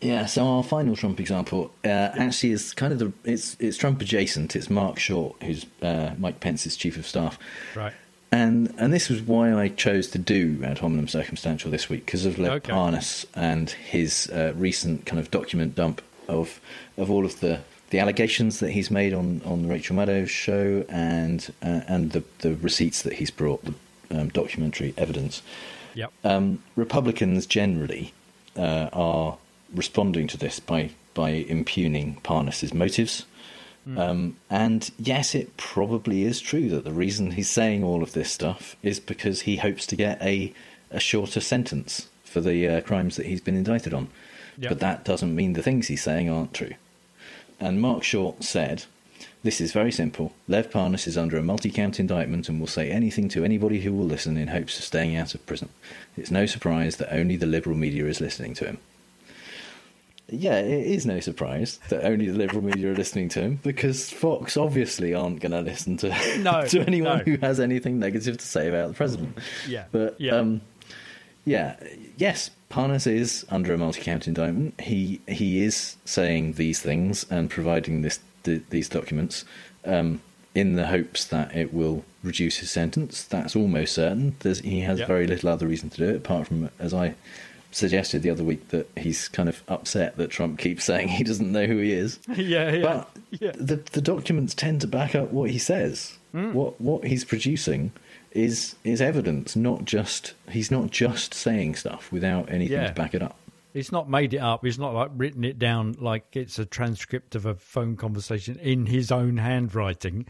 Yeah, 0.00 0.26
so 0.26 0.46
our 0.46 0.62
final 0.62 0.96
Trump 0.96 1.20
example 1.20 1.70
uh, 1.84 1.88
actually 1.88 2.52
is 2.52 2.72
kind 2.74 2.92
of 2.92 2.98
the 2.98 3.12
it's 3.24 3.56
it's 3.60 3.76
Trump 3.76 4.00
adjacent. 4.00 4.56
It's 4.56 4.68
Mark 4.70 4.98
Short, 4.98 5.36
who's 5.42 5.66
uh, 5.82 6.14
Mike 6.18 6.40
Pence's 6.40 6.76
chief 6.76 6.96
of 6.96 7.06
staff. 7.06 7.38
right, 7.76 7.92
And 8.32 8.74
and 8.78 8.92
this 8.92 9.08
was 9.10 9.20
why 9.20 9.54
I 9.54 9.68
chose 9.68 10.08
to 10.08 10.18
do 10.18 10.58
ad 10.64 10.78
hominem 10.78 11.06
circumstantial 11.06 11.70
this 11.70 11.88
week 11.90 12.06
because 12.06 12.24
of 12.24 12.38
Lev 12.38 12.52
Okay. 12.52 12.72
Parnas 12.72 13.26
and 13.34 13.68
his 13.70 14.28
uh, 14.30 14.52
recent 14.56 15.04
kind 15.04 15.20
of 15.20 15.30
document 15.30 15.74
dump 15.74 16.00
of 16.28 16.58
of 16.96 17.10
all 17.10 17.26
of 17.26 17.40
the, 17.40 17.60
the 17.90 17.98
allegations 17.98 18.58
that 18.60 18.70
he's 18.70 18.90
made 18.90 19.12
on, 19.12 19.42
on 19.44 19.62
the 19.62 19.68
Rachel 19.68 19.94
Maddow 19.96 20.26
show 20.26 20.84
and 20.88 21.52
uh, 21.62 21.82
and 21.86 22.12
the 22.12 22.24
the 22.38 22.54
receipts 22.56 23.02
that 23.02 23.12
he's 23.14 23.30
brought 23.30 23.62
the 23.64 23.74
um, 24.10 24.28
documentary 24.30 24.94
evidence. 24.96 25.42
yep, 25.94 26.10
Um, 26.24 26.62
Republicans 26.74 27.44
generally 27.44 28.14
uh, 28.56 28.88
are 28.94 29.36
responding 29.74 30.26
to 30.28 30.38
this 30.38 30.58
by 30.58 30.90
by 31.12 31.30
impugning 31.30 32.16
Parnas's 32.22 32.72
motives. 32.72 33.26
Um, 33.96 34.36
and 34.48 34.90
yes, 34.98 35.34
it 35.34 35.56
probably 35.56 36.22
is 36.22 36.40
true 36.40 36.68
that 36.68 36.84
the 36.84 36.92
reason 36.92 37.32
he's 37.32 37.50
saying 37.50 37.82
all 37.82 38.02
of 38.02 38.12
this 38.12 38.30
stuff 38.30 38.76
is 38.82 39.00
because 39.00 39.42
he 39.42 39.56
hopes 39.56 39.86
to 39.86 39.96
get 39.96 40.22
a 40.22 40.52
a 40.92 41.00
shorter 41.00 41.40
sentence 41.40 42.08
for 42.22 42.40
the 42.40 42.68
uh, 42.68 42.80
crimes 42.82 43.16
that 43.16 43.26
he's 43.26 43.40
been 43.40 43.56
indicted 43.56 43.94
on. 43.94 44.08
Yep. 44.58 44.68
But 44.68 44.80
that 44.80 45.04
doesn't 45.04 45.34
mean 45.34 45.54
the 45.54 45.62
things 45.62 45.88
he's 45.88 46.02
saying 46.02 46.28
aren't 46.28 46.54
true. 46.54 46.74
And 47.58 47.80
Mark 47.80 48.02
Short 48.02 48.44
said, 48.44 48.84
This 49.42 49.60
is 49.60 49.72
very 49.72 49.92
simple. 49.92 50.32
Lev 50.48 50.70
Parnas 50.70 51.06
is 51.06 51.16
under 51.16 51.38
a 51.38 51.42
multi 51.42 51.70
count 51.70 51.98
indictment 51.98 52.48
and 52.48 52.60
will 52.60 52.66
say 52.66 52.90
anything 52.90 53.28
to 53.30 53.44
anybody 53.44 53.80
who 53.80 53.92
will 53.92 54.04
listen 54.04 54.36
in 54.36 54.48
hopes 54.48 54.78
of 54.78 54.84
staying 54.84 55.16
out 55.16 55.34
of 55.34 55.44
prison. 55.46 55.70
It's 56.16 56.30
no 56.30 56.46
surprise 56.46 56.96
that 56.96 57.14
only 57.14 57.36
the 57.36 57.46
liberal 57.46 57.76
media 57.76 58.06
is 58.06 58.20
listening 58.20 58.54
to 58.54 58.66
him. 58.66 58.78
Yeah, 60.28 60.58
it 60.60 60.86
is 60.86 61.04
no 61.04 61.20
surprise 61.20 61.78
that 61.90 62.04
only 62.06 62.26
the 62.30 62.38
liberal 62.38 62.62
media 62.62 62.92
are 62.92 62.94
listening 62.96 63.28
to 63.30 63.40
him 63.40 63.60
because 63.62 64.08
Fox 64.10 64.56
obviously 64.56 65.12
aren't 65.14 65.40
going 65.40 65.52
to 65.52 65.60
listen 65.60 65.96
to 65.98 66.38
No, 66.38 66.64
to 66.68 66.80
anyone 66.86 67.18
no. 67.18 67.24
who 67.24 67.36
has 67.38 67.60
anything 67.60 67.98
negative 67.98 68.38
to 68.38 68.44
say 68.46 68.68
about 68.68 68.88
the 68.88 68.94
president. 68.94 69.36
Yeah, 69.68 69.84
but 69.92 70.18
yeah. 70.20 70.36
um, 70.36 70.62
yeah, 71.44 71.76
yes, 72.16 72.50
Parnas 72.70 73.06
is 73.06 73.44
under 73.50 73.74
a 73.74 73.78
multi-count 73.78 74.26
indictment. 74.26 74.80
He 74.80 75.20
he 75.28 75.62
is 75.64 75.96
saying 76.04 76.52
these 76.54 76.80
things 76.80 77.26
and 77.30 77.50
providing 77.50 78.00
this 78.02 78.20
th- 78.44 78.62
these 78.70 78.88
documents 78.88 79.44
um, 79.84 80.22
in 80.54 80.74
the 80.76 80.86
hopes 80.86 81.24
that 81.26 81.54
it 81.54 81.74
will 81.74 82.04
reduce 82.22 82.58
his 82.58 82.70
sentence. 82.70 83.24
That's 83.24 83.54
almost 83.56 83.94
certain. 83.94 84.36
There's, 84.40 84.60
he 84.60 84.80
has 84.82 85.00
Yeah. 85.00 85.06
very 85.06 85.26
little 85.26 85.48
other 85.50 85.66
reason 85.66 85.90
to 85.90 85.96
do 85.98 86.08
it, 86.10 86.16
apart 86.16 86.46
from, 86.46 86.70
as 86.78 86.94
I 86.94 87.14
suggested 87.72 88.22
the 88.22 88.30
other 88.30 88.44
week, 88.44 88.68
that 88.68 88.88
he's 88.96 89.28
kind 89.28 89.48
of 89.48 89.62
upset 89.68 90.16
that 90.16 90.30
Trump 90.30 90.58
keeps 90.58 90.84
saying 90.84 91.08
he 91.08 91.24
doesn't 91.24 91.50
know 91.50 91.66
who 91.66 91.78
he 91.78 91.92
is. 91.92 92.18
yeah, 92.36 92.70
yeah, 92.70 92.82
But 92.82 93.10
yeah. 93.40 93.52
the 93.54 93.76
the 93.92 94.00
documents 94.00 94.54
tend 94.54 94.80
to 94.82 94.86
back 94.86 95.14
up 95.14 95.32
what 95.32 95.50
he 95.50 95.58
says. 95.58 96.16
Hmm. 96.32 96.52
What 96.52 96.80
what 96.80 97.04
he's 97.04 97.24
producing 97.24 97.92
is 98.32 98.76
is 98.84 99.00
evidence, 99.02 99.56
not 99.56 99.84
just 99.84 100.34
he's 100.50 100.70
not 100.70 100.90
just 100.90 101.34
saying 101.34 101.74
stuff 101.74 102.10
without 102.12 102.50
anything 102.50 102.78
Yeah. 102.78 102.88
to 102.88 102.94
back 102.94 103.14
it 103.14 103.22
up. 103.22 103.36
He's 103.74 103.90
not 103.92 104.08
made 104.08 104.34
it 104.34 104.38
up. 104.38 104.64
He's 104.64 104.78
not 104.78 104.92
like 104.94 105.10
written 105.16 105.44
it 105.44 105.58
down 105.58 105.96
like 105.98 106.24
it's 106.36 106.58
a 106.58 106.66
transcript 106.66 107.34
of 107.34 107.46
a 107.46 107.54
phone 107.54 107.96
conversation 107.96 108.58
in 108.58 108.84
his 108.86 109.10
own 109.10 109.38
handwriting, 109.38 110.26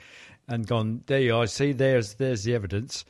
and 0.47 0.65
gone 0.67 1.03
there. 1.07 1.21
You 1.21 1.37
are. 1.37 1.47
See, 1.49 1.73
there's 1.73 2.15
there's 2.15 2.45
the 2.45 2.55
evidence. 2.55 3.05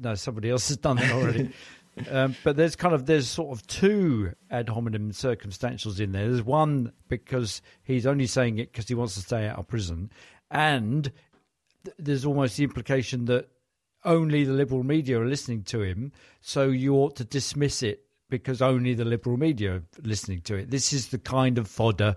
No, 0.00 0.14
somebody 0.14 0.50
else 0.50 0.68
has 0.68 0.76
done 0.76 0.96
that 0.96 1.12
already. 1.12 1.50
um, 2.10 2.36
but 2.44 2.56
there's 2.56 2.76
kind 2.76 2.94
of 2.94 3.06
there's 3.06 3.28
sort 3.28 3.56
of 3.56 3.66
two 3.66 4.32
ad 4.50 4.68
hominem 4.68 5.10
circumstantials 5.12 6.00
in 6.00 6.12
there. 6.12 6.28
There's 6.28 6.42
one 6.42 6.92
because 7.08 7.62
he's 7.82 8.06
only 8.06 8.26
saying 8.26 8.58
it 8.58 8.72
because 8.72 8.88
he 8.88 8.94
wants 8.94 9.14
to 9.14 9.20
stay 9.20 9.46
out 9.46 9.58
of 9.58 9.68
prison, 9.68 10.10
and 10.50 11.10
th- 11.84 11.96
there's 11.98 12.24
almost 12.24 12.56
the 12.56 12.64
implication 12.64 13.24
that 13.26 13.48
only 14.04 14.44
the 14.44 14.52
liberal 14.52 14.84
media 14.84 15.20
are 15.20 15.26
listening 15.26 15.62
to 15.64 15.82
him, 15.82 16.12
so 16.40 16.68
you 16.68 16.94
ought 16.94 17.16
to 17.16 17.24
dismiss 17.24 17.82
it 17.82 18.04
because 18.30 18.60
only 18.62 18.94
the 18.94 19.04
liberal 19.04 19.36
media 19.36 19.74
are 19.76 19.82
listening 20.02 20.40
to 20.42 20.54
it. 20.54 20.70
This 20.70 20.92
is 20.92 21.08
the 21.08 21.18
kind 21.18 21.58
of 21.58 21.66
fodder 21.66 22.14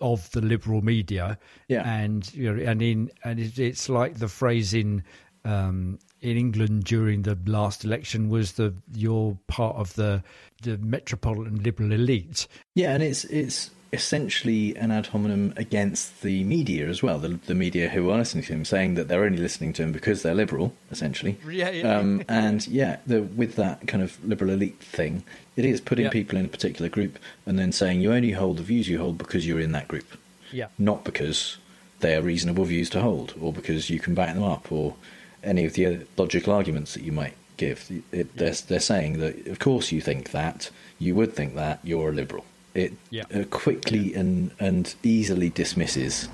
of 0.00 0.30
the 0.32 0.40
liberal 0.40 0.82
media, 0.82 1.38
Yeah. 1.68 1.88
and 1.88 2.32
you 2.34 2.52
know, 2.52 2.62
and 2.70 2.82
in 2.82 3.10
and 3.24 3.38
it's 3.40 3.88
like 3.88 4.18
the 4.18 4.28
phrase 4.28 4.74
in 4.74 5.04
um, 5.44 5.98
in 6.26 6.36
England 6.36 6.84
during 6.84 7.22
the 7.22 7.38
last 7.46 7.84
election 7.84 8.28
was 8.28 8.52
the 8.52 8.74
you're 8.94 9.36
part 9.46 9.76
of 9.76 9.94
the 9.94 10.22
the 10.62 10.78
metropolitan 10.78 11.62
liberal 11.62 11.92
elite. 11.92 12.46
Yeah, 12.74 12.92
and 12.94 13.02
it's 13.02 13.24
it's 13.24 13.70
essentially 13.92 14.76
an 14.76 14.90
ad 14.90 15.06
hominem 15.06 15.54
against 15.56 16.20
the 16.22 16.42
media 16.44 16.86
as 16.88 17.02
well. 17.02 17.18
The, 17.18 17.28
the 17.46 17.54
media 17.54 17.88
who 17.88 18.10
are 18.10 18.18
listening 18.18 18.44
to 18.44 18.52
him, 18.52 18.64
saying 18.64 18.94
that 18.94 19.08
they're 19.08 19.24
only 19.24 19.38
listening 19.38 19.72
to 19.74 19.82
him 19.84 19.92
because 19.92 20.22
they're 20.22 20.34
liberal, 20.34 20.74
essentially. 20.90 21.38
Yeah, 21.48 21.70
yeah. 21.70 21.96
Um, 21.98 22.22
and 22.28 22.66
yeah, 22.66 22.98
the, 23.06 23.22
with 23.22 23.54
that 23.56 23.86
kind 23.86 24.02
of 24.02 24.22
liberal 24.24 24.50
elite 24.50 24.80
thing, 24.80 25.22
it 25.54 25.64
is 25.64 25.80
putting 25.80 26.06
Yeah. 26.06 26.10
people 26.10 26.36
in 26.38 26.44
a 26.44 26.48
particular 26.48 26.88
group 26.90 27.18
and 27.46 27.58
then 27.58 27.72
saying 27.72 28.00
you 28.00 28.12
only 28.12 28.32
hold 28.32 28.58
the 28.58 28.62
views 28.64 28.88
you 28.88 28.98
hold 28.98 29.16
because 29.18 29.46
you're 29.46 29.60
in 29.60 29.72
that 29.72 29.88
group, 29.88 30.18
Yeah, 30.52 30.66
not 30.78 31.04
because 31.04 31.56
they 32.00 32.14
are 32.16 32.22
reasonable 32.22 32.64
views 32.64 32.90
to 32.90 33.00
hold 33.00 33.34
or 33.40 33.52
because 33.52 33.88
you 33.88 34.00
can 34.00 34.14
back 34.14 34.34
them 34.34 34.42
up 34.44 34.70
or 34.70 34.94
any 35.42 35.64
of 35.64 35.74
the 35.74 35.86
other 35.86 36.06
logical 36.16 36.52
arguments 36.52 36.94
that 36.94 37.02
you 37.02 37.12
might 37.12 37.34
give. 37.56 37.90
It, 38.12 38.36
they're, 38.36 38.52
they're 38.52 38.80
saying 38.80 39.18
that, 39.20 39.46
of 39.46 39.58
course, 39.58 39.92
you 39.92 40.00
think 40.00 40.30
that, 40.32 40.70
you 40.98 41.14
would 41.14 41.32
think 41.34 41.54
that, 41.54 41.80
you're 41.82 42.10
a 42.10 42.12
liberal. 42.12 42.44
It 42.74 42.92
Yeah. 43.10 43.24
uh, 43.34 43.44
quickly 43.44 44.14
and, 44.14 44.50
and 44.60 44.94
easily 45.02 45.48
dismisses 45.50 46.28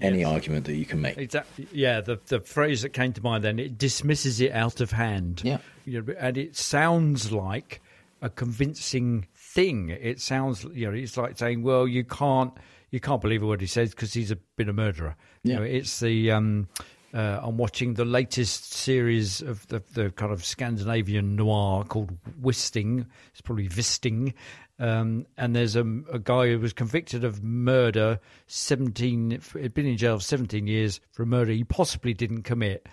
any 0.00 0.24
argument 0.24 0.64
that 0.66 0.74
you 0.74 0.84
can 0.86 1.00
make. 1.00 1.16
Exactly. 1.18 1.68
Yeah, 1.72 2.00
the 2.00 2.18
the 2.26 2.40
phrase 2.40 2.82
that 2.82 2.88
came 2.88 3.12
to 3.12 3.22
mind 3.22 3.44
then 3.44 3.58
it 3.60 3.78
dismisses 3.78 4.40
it 4.40 4.50
out 4.52 4.80
of 4.80 4.90
hand. 4.90 5.42
Yeah. 5.44 5.58
You 5.84 6.02
know, 6.02 6.14
and 6.18 6.36
it 6.36 6.56
sounds 6.56 7.30
like 7.30 7.80
a 8.20 8.28
convincing 8.28 9.26
thing. 9.34 9.90
It 9.90 10.20
sounds, 10.20 10.64
you 10.72 10.90
know, 10.90 10.96
it's 10.96 11.16
like 11.16 11.38
saying, 11.38 11.62
well, 11.62 11.86
you 11.86 12.02
can't 12.04 12.52
you 12.90 12.98
can't 13.00 13.20
believe 13.22 13.42
what 13.44 13.60
he 13.60 13.66
says 13.66 13.90
because 13.90 14.12
he's 14.12 14.30
a, 14.32 14.36
been 14.56 14.68
a 14.68 14.72
murderer. 14.72 15.14
You 15.44 15.52
Yeah. 15.52 15.58
know, 15.58 15.64
it's 15.64 16.00
the 16.00 16.30
um, 16.32 16.68
uh, 17.14 17.40
I'm 17.42 17.56
watching 17.58 17.94
the 17.94 18.04
latest 18.04 18.72
series 18.72 19.42
of 19.42 19.66
the, 19.68 19.82
the 19.94 20.10
kind 20.10 20.32
of 20.32 20.44
Scandinavian 20.44 21.36
noir 21.36 21.84
called 21.84 22.16
Wisting. 22.40 23.06
It's 23.32 23.40
probably 23.40 23.68
Visting. 23.68 24.34
Um, 24.78 25.26
and 25.36 25.54
there's 25.54 25.76
a, 25.76 25.82
a 26.12 26.18
guy 26.18 26.48
who 26.48 26.58
was 26.58 26.72
convicted 26.72 27.22
of 27.24 27.42
murder, 27.42 28.18
17, 28.46 29.40
had 29.60 29.74
been 29.74 29.86
in 29.86 29.96
jail 29.96 30.18
for 30.18 30.24
17 30.24 30.66
years 30.66 31.00
for 31.12 31.22
a 31.22 31.26
murder 31.26 31.52
he 31.52 31.64
possibly 31.64 32.14
didn't 32.14 32.42
commit. 32.42 32.88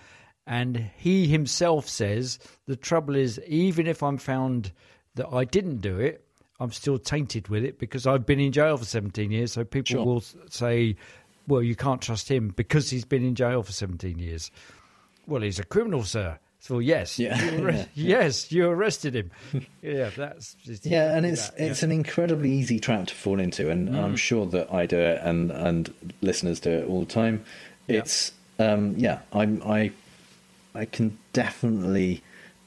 And 0.45 0.89
he 0.97 1.27
himself 1.27 1.87
says 1.87 2.39
the 2.65 2.75
trouble 2.75 3.15
is, 3.15 3.39
even 3.47 3.87
if 3.87 4.03
I'm 4.03 4.17
found 4.17 4.71
that 5.15 5.27
I 5.31 5.45
didn't 5.45 5.77
do 5.77 5.99
it, 5.99 6.25
I'm 6.59 6.71
still 6.71 6.97
tainted 6.97 7.47
with 7.47 7.63
it 7.63 7.79
because 7.79 8.05
I've 8.05 8.25
been 8.25 8.39
in 8.39 8.51
jail 8.51 8.75
for 8.77 8.83
17 8.85 9.31
years. 9.31 9.53
So 9.53 9.63
people 9.63 9.95
Sure. 9.95 10.05
will 10.05 10.23
say, 10.49 10.95
well, 11.49 11.61
you 11.61 11.75
can't 11.75 12.01
trust 12.01 12.29
him 12.31 12.53
because 12.55 12.89
he's 12.89 13.03
been 13.03 13.25
in 13.25 13.35
jail 13.35 13.61
for 13.63 13.73
17 13.73 14.17
years. 14.19 14.49
Well, 15.27 15.41
he's 15.41 15.59
a 15.59 15.65
criminal, 15.65 16.03
sir. 16.03 16.39
So 16.61 16.79
yes, 16.79 17.17
Yeah. 17.19 17.41
you 17.51 17.51
arre- 17.61 17.87
yes, 17.95 18.51
you 18.51 18.67
arrested 18.67 19.15
him. 19.15 19.31
yeah, 19.81 20.09
that's 20.15 20.53
just, 20.63 20.85
Yeah, 20.85 21.15
and 21.15 21.25
it's 21.25 21.49
that, 21.49 21.59
yeah. 21.59 21.65
it's 21.71 21.83
an 21.83 21.91
incredibly 21.91 22.51
easy 22.51 22.79
trap 22.79 23.07
to 23.07 23.15
fall 23.15 23.39
into, 23.39 23.69
and 23.69 23.95
I'm 23.97 24.15
sure 24.15 24.45
that 24.47 24.71
I 24.73 24.85
do 24.85 24.97
it, 24.97 25.19
and 25.23 25.51
and 25.51 25.93
listeners 26.21 26.59
do 26.59 26.69
it 26.71 26.87
all 26.87 27.01
the 27.01 27.05
time. 27.11 27.43
Yeah. 27.87 27.99
It's 27.99 28.31
um, 28.59 28.95
yeah, 28.97 29.19
I'm 29.33 29.61
I 29.65 29.91
I 30.75 30.85
can 30.85 31.17
definitely 31.33 32.21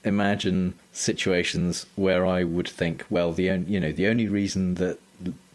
imagine 0.05 0.75
situations 0.93 1.87
where 1.97 2.27
I 2.27 2.45
would 2.45 2.69
think, 2.69 3.05
well, 3.11 3.33
the 3.33 3.51
on- 3.51 3.67
you 3.69 3.79
know 3.79 3.93
the 3.93 4.07
only 4.09 4.27
reason 4.29 4.75
that 4.77 4.99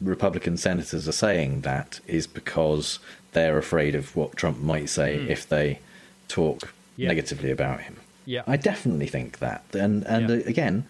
Republican 0.01 0.57
senators 0.57 1.07
are 1.07 1.12
saying 1.13 1.62
that 1.62 2.00
is 2.07 2.27
because 2.27 3.00
they're 3.33 3.57
afraid 3.57 3.95
of 3.95 4.15
what 4.15 4.36
Trump 4.36 4.59
might 4.59 4.89
say 4.89 5.15
if 5.15 5.47
they 5.47 5.79
talk 6.27 6.74
Yeah. 6.95 7.07
negatively 7.09 7.51
about 7.51 7.81
him. 7.81 7.97
Yeah. 8.25 8.43
I 8.47 8.57
definitely 8.57 9.07
think 9.07 9.39
that, 9.39 9.63
and 9.74 10.03
and 10.05 10.29
Yeah. 10.29 10.36
again, 10.50 10.86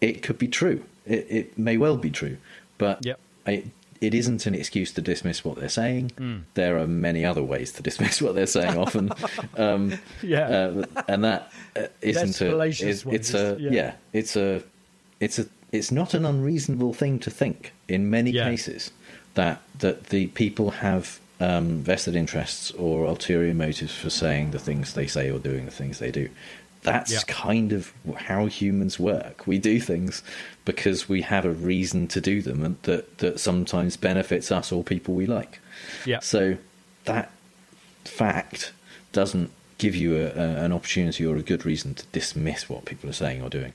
it 0.00 0.22
could 0.22 0.38
be 0.38 0.48
true. 0.48 0.84
It, 1.06 1.26
it 1.30 1.58
may 1.58 1.76
well 1.76 1.96
be 1.96 2.10
true, 2.10 2.36
but 2.78 3.04
Yep. 3.06 3.18
I, 3.46 3.64
it 4.00 4.12
isn't 4.12 4.44
an 4.46 4.54
excuse 4.54 4.92
to 4.92 5.00
dismiss 5.00 5.42
what 5.44 5.56
they're 5.58 5.70
saying. 5.70 6.10
Hmm. 6.18 6.38
There 6.54 6.76
are 6.78 6.86
many 6.86 7.24
other 7.24 7.42
ways 7.42 7.72
to 7.72 7.82
dismiss 7.82 8.20
what 8.24 8.34
they're 8.34 8.46
saying. 8.46 8.76
Often, 8.76 9.10
um, 9.56 9.98
Yeah. 10.22 10.48
uh, 10.48 10.84
and 11.08 11.24
that 11.24 11.50
uh, 11.76 11.86
isn't 12.02 12.40
a. 12.42 12.58
it- 12.60 12.82
it's 13.16 13.32
a 13.34 13.56
yeah. 13.58 13.70
yeah. 13.70 13.92
It's 14.12 14.36
a. 14.36 14.62
It's 15.20 15.38
a. 15.38 15.46
It's 15.72 15.90
not 15.90 16.14
an 16.14 16.24
unreasonable 16.24 16.92
thing 16.94 17.18
to 17.20 17.30
think 17.30 17.72
in 17.88 18.08
many 18.10 18.30
Yeah. 18.30 18.44
cases 18.48 18.90
that 19.34 19.60
that 19.78 20.04
the 20.08 20.28
people 20.28 20.70
have 20.70 21.20
um, 21.38 21.82
vested 21.82 22.16
interests 22.16 22.70
or 22.72 23.04
ulterior 23.04 23.52
motives 23.52 23.94
for 23.94 24.08
saying 24.08 24.52
the 24.52 24.58
things 24.58 24.94
they 24.94 25.06
say 25.06 25.30
or 25.30 25.38
doing 25.38 25.66
the 25.66 25.70
things 25.70 25.98
they 25.98 26.10
do. 26.10 26.30
That's 26.82 27.12
Yeah. 27.12 27.18
kind 27.26 27.72
of 27.72 27.92
how 28.16 28.46
humans 28.46 28.98
work. 28.98 29.46
We 29.46 29.58
do 29.58 29.78
things 29.80 30.22
because 30.64 31.08
we 31.10 31.20
have 31.22 31.44
a 31.44 31.50
reason 31.50 32.06
to 32.08 32.20
do 32.22 32.40
them, 32.40 32.64
and 32.64 32.76
that 32.84 33.18
that 33.18 33.38
sometimes 33.40 33.96
benefits 33.98 34.50
us 34.50 34.72
or 34.72 34.82
people 34.84 35.14
we 35.14 35.26
like. 35.26 35.58
Yeah. 36.06 36.20
So 36.20 36.56
that 37.04 37.30
fact 38.04 38.72
doesn't 39.12 39.50
give 39.78 39.94
you 39.94 40.16
a, 40.16 40.26
a, 40.28 40.64
an 40.64 40.72
opportunity 40.72 41.26
or 41.26 41.36
a 41.36 41.42
good 41.42 41.66
reason 41.66 41.94
to 41.94 42.04
dismiss 42.12 42.68
what 42.68 42.84
people 42.86 43.10
are 43.10 43.14
saying 43.14 43.42
or 43.42 43.50
doing. 43.50 43.72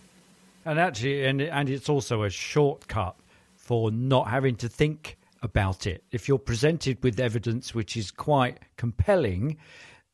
And 0.65 0.79
actually, 0.79 1.25
and 1.25 1.41
and 1.41 1.69
it's 1.69 1.89
also 1.89 2.23
a 2.23 2.29
shortcut 2.29 3.15
for 3.55 3.91
not 3.91 4.27
having 4.27 4.55
to 4.57 4.69
think 4.69 5.17
about 5.41 5.87
it. 5.87 6.03
If 6.11 6.27
you're 6.27 6.37
presented 6.37 7.03
with 7.03 7.19
evidence 7.19 7.73
which 7.73 7.97
is 7.97 8.11
quite 8.11 8.59
compelling, 8.77 9.57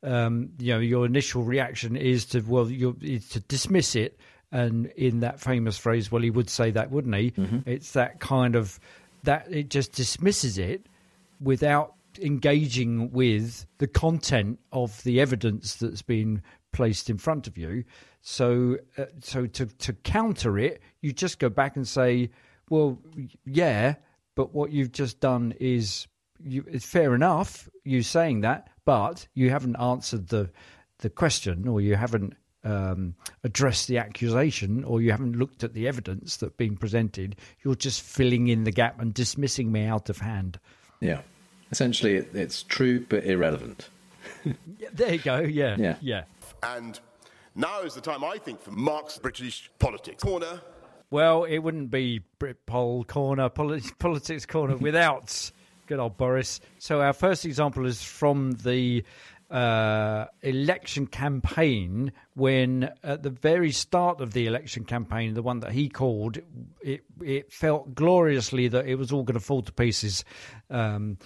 um, 0.03 0.49
you 0.59 0.73
know 0.73 0.79
your 0.79 1.05
initial 1.05 1.43
reaction 1.43 1.95
is 1.95 2.25
to 2.27 2.41
well, 2.41 2.69
is 3.01 3.29
to 3.29 3.39
dismiss 3.41 3.95
it. 3.95 4.19
And 4.49 4.85
in 4.95 5.19
that 5.19 5.41
famous 5.41 5.77
phrase, 5.77 6.09
well, 6.09 6.21
he 6.21 6.29
would 6.29 6.49
say 6.49 6.71
that, 6.71 6.89
wouldn't 6.89 7.15
he? 7.15 7.33
It's 7.65 7.91
that 7.91 8.21
kind 8.21 8.55
of 8.55 8.79
that 9.23 9.51
it 9.51 9.69
just 9.69 9.91
dismisses 9.91 10.57
it 10.57 10.85
without 11.41 11.95
engaging 12.21 13.11
with 13.11 13.65
the 13.79 13.87
content 13.87 14.59
of 14.71 15.03
the 15.03 15.19
evidence 15.19 15.75
that's 15.75 16.01
been 16.01 16.41
placed 16.71 17.09
in 17.09 17.17
front 17.17 17.45
of 17.47 17.57
you. 17.57 17.83
So, 18.29 18.75
uh, 18.97 19.05
so 19.21 19.45
to 19.45 19.65
to 19.67 19.93
counter 19.93 20.59
it, 20.59 20.81
you 21.01 21.13
just 21.13 21.39
go 21.39 21.47
back 21.47 21.77
and 21.77 21.87
say, 21.87 22.29
"Well, 22.69 22.99
yeah, 23.45 23.95
but 24.35 24.53
what 24.53 24.73
you've 24.73 24.91
just 24.91 25.21
done 25.21 25.53
is 25.61 26.07
you, 26.43 26.65
it's 26.67 26.85
fair 26.85 27.15
enough. 27.15 27.69
You 27.85 28.01
saying 28.01 28.41
that, 28.41 28.67
but 28.83 29.25
you 29.33 29.49
haven't 29.49 29.77
answered 29.77 30.27
the 30.27 30.49
the 30.99 31.09
question, 31.09 31.69
or 31.69 31.79
you 31.79 31.95
haven't." 31.95 32.33
Um, 32.63 33.15
addressed 33.45 33.87
the 33.87 33.97
accusation, 33.97 34.83
or 34.83 34.99
you 34.99 35.11
haven't 35.11 35.37
looked 35.37 35.63
at 35.63 35.73
the 35.73 35.87
evidence 35.87 36.35
that's 36.35 36.55
been 36.57 36.75
presented. 36.75 37.37
You're 37.63 37.75
just 37.75 38.01
filling 38.01 38.47
in 38.49 38.65
the 38.65 38.71
gap 38.71 38.99
and 38.99 39.13
dismissing 39.13 39.71
me 39.71 39.85
out 39.85 40.09
of 40.09 40.17
hand. 40.17 40.59
Yeah. 40.99 41.21
Essentially, 41.71 42.15
it, 42.15 42.35
it's 42.35 42.63
true 42.63 43.05
but 43.07 43.23
irrelevant. 43.23 43.89
There 44.93 45.13
you 45.13 45.19
go. 45.19 45.39
Yeah, 45.39 45.77
Yeah. 45.79 45.95
yeah. 46.01 46.23
And 46.61 46.99
now 47.57 47.81
is 47.81 47.93
the 47.93 48.01
time, 48.01 48.23
I 48.23 48.37
think, 48.37 48.61
for 48.61 48.71
Mark's 48.71 49.17
British 49.17 49.69
politics. 49.79 50.23
Corner, 50.23 50.61
Well, 51.09 51.43
it 51.43 51.57
wouldn't 51.59 51.91
be 51.91 52.21
Brit 52.39 52.65
Poll 52.65 53.03
Corner, 53.03 53.49
polit- 53.49 53.97
Politics 53.99 54.45
Corner 54.45 54.77
without 54.77 55.51
good 55.87 55.99
old 55.99 56.17
Boris. 56.17 56.59
So, 56.79 57.01
our 57.01 57.13
first 57.13 57.45
example 57.45 57.85
is 57.85 58.03
from 58.03 58.51
the 58.51 59.03
uh, 59.49 60.25
election 60.41 61.07
campaign 61.07 62.11
when, 62.35 62.91
at 63.03 63.23
the 63.23 63.29
very 63.29 63.71
start 63.71 64.21
of 64.21 64.33
the 64.33 64.45
election 64.45 64.83
campaign, 64.83 65.33
the 65.33 65.41
one 65.41 65.61
that 65.61 65.71
he 65.71 65.89
called, 65.89 66.37
it, 66.81 67.03
it 67.21 67.51
felt 67.51 67.95
gloriously 67.95 68.67
that 68.67 68.85
it 68.85 68.95
was 68.95 69.11
all 69.11 69.23
going 69.23 69.39
to 69.39 69.45
fall 69.45 69.61
to 69.61 69.71
pieces. 69.71 70.23
Um, 70.69 71.17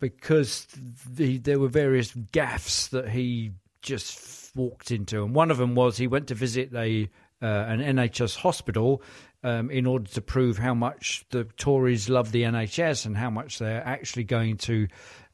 because 0.00 0.66
the, 1.08 1.38
there 1.38 1.58
were 1.58 1.68
various 1.68 2.12
gaffes 2.12 2.90
that 2.90 3.08
he 3.08 3.52
just 3.82 4.45
walked 4.56 4.90
into, 4.90 5.22
and 5.22 5.34
one 5.34 5.50
of 5.50 5.58
them 5.58 5.74
was 5.74 5.96
he 5.96 6.06
went 6.06 6.28
to 6.28 6.34
visit 6.34 6.74
a 6.74 7.08
uh, 7.42 7.46
an 7.46 7.80
NHS 7.80 8.36
hospital 8.36 9.02
um, 9.42 9.70
in 9.70 9.86
order 9.86 10.10
to 10.10 10.20
prove 10.20 10.58
how 10.58 10.74
much 10.74 11.24
the 11.30 11.44
Tories 11.56 12.08
love 12.08 12.32
the 12.32 12.42
NHS 12.42 13.06
and 13.06 13.16
how 13.16 13.30
much 13.30 13.58
they're 13.58 13.86
actually 13.86 14.24
going 14.24 14.56
to. 14.58 14.88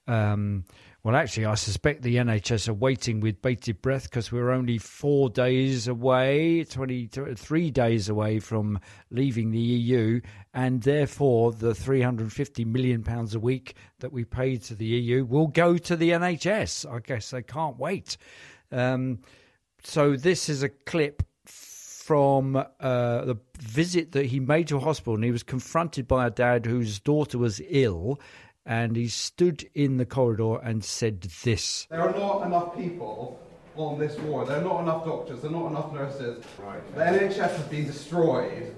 Um, 0.07 0.65
well, 1.05 1.17
actually, 1.17 1.47
I 1.47 1.57
suspect 1.57 2.03
the 2.03 2.17
NHS 2.17 2.69
are 2.69 2.75
waiting 2.75 3.19
with 3.19 3.43
bated 3.43 3.83
breath 3.83 4.05
because 4.05 4.31
we're 4.31 4.51
only 4.53 4.79
four 4.79 5.31
days 5.31 5.89
away, 5.89 6.63
23 6.63 7.71
days 7.73 8.09
away 8.09 8.39
from 8.39 8.79
leaving 9.11 9.51
the 9.51 9.59
EU, 9.59 10.21
and 10.55 10.81
therefore 10.83 11.53
the 11.53 11.75
350 11.75 12.65
million 12.67 13.03
pounds 13.03 13.35
a 13.35 13.41
week 13.41 13.75
that 13.99 14.13
we 14.13 14.25
pay 14.25 14.59
to 14.59 14.77
the 14.77 14.85
EU 14.85 15.25
will 15.25 15.49
go 15.49 15.77
to 15.77 15.97
the 15.97 16.11
NHS. 16.11 16.89
I 16.89 17.01
guess 17.01 17.31
they 17.31 17.43
can't 17.43 17.79
wait. 17.79 18.17
Um, 18.73 19.21
so 19.85 20.17
this 20.17 20.49
is 20.49 20.63
a 20.63 20.69
clip 20.69 21.23
from 21.45 22.57
uh, 22.57 23.25
the 23.25 23.39
visit 23.59 24.13
that 24.13 24.27
he 24.27 24.41
made 24.41 24.69
to 24.69 24.77
a 24.77 24.81
hospital, 24.81 25.15
and 25.15 25.25
he 25.25 25.31
was 25.31 25.43
confronted 25.43 26.09
by 26.09 26.27
a 26.27 26.31
dad 26.31 26.67
whose 26.67 26.99
daughter 26.99 27.39
was 27.39 27.61
ill, 27.69 28.19
and 28.67 28.97
he 28.97 29.09
stood 29.09 29.69
in 29.75 29.99
the 29.99 30.07
corridor 30.07 30.57
and 30.63 30.85
said 30.85 31.21
this. 31.45 31.87
There 31.91 32.01
are 32.01 32.13
not 32.13 32.47
enough 32.47 32.77
people 32.77 33.41
on 33.77 33.99
this 33.99 34.19
ward. 34.21 34.49
There 34.49 34.59
are 34.59 34.63
not 34.63 34.81
enough 34.83 35.05
doctors. 35.05 35.43
There 35.43 35.51
are 35.51 35.55
not 35.55 35.69
enough 35.69 35.93
nurses. 35.93 36.45
Right. 36.59 36.95
The 36.95 37.01
NHS 37.03 37.57
has 37.57 37.67
been 37.69 37.87
destroyed. 37.87 38.75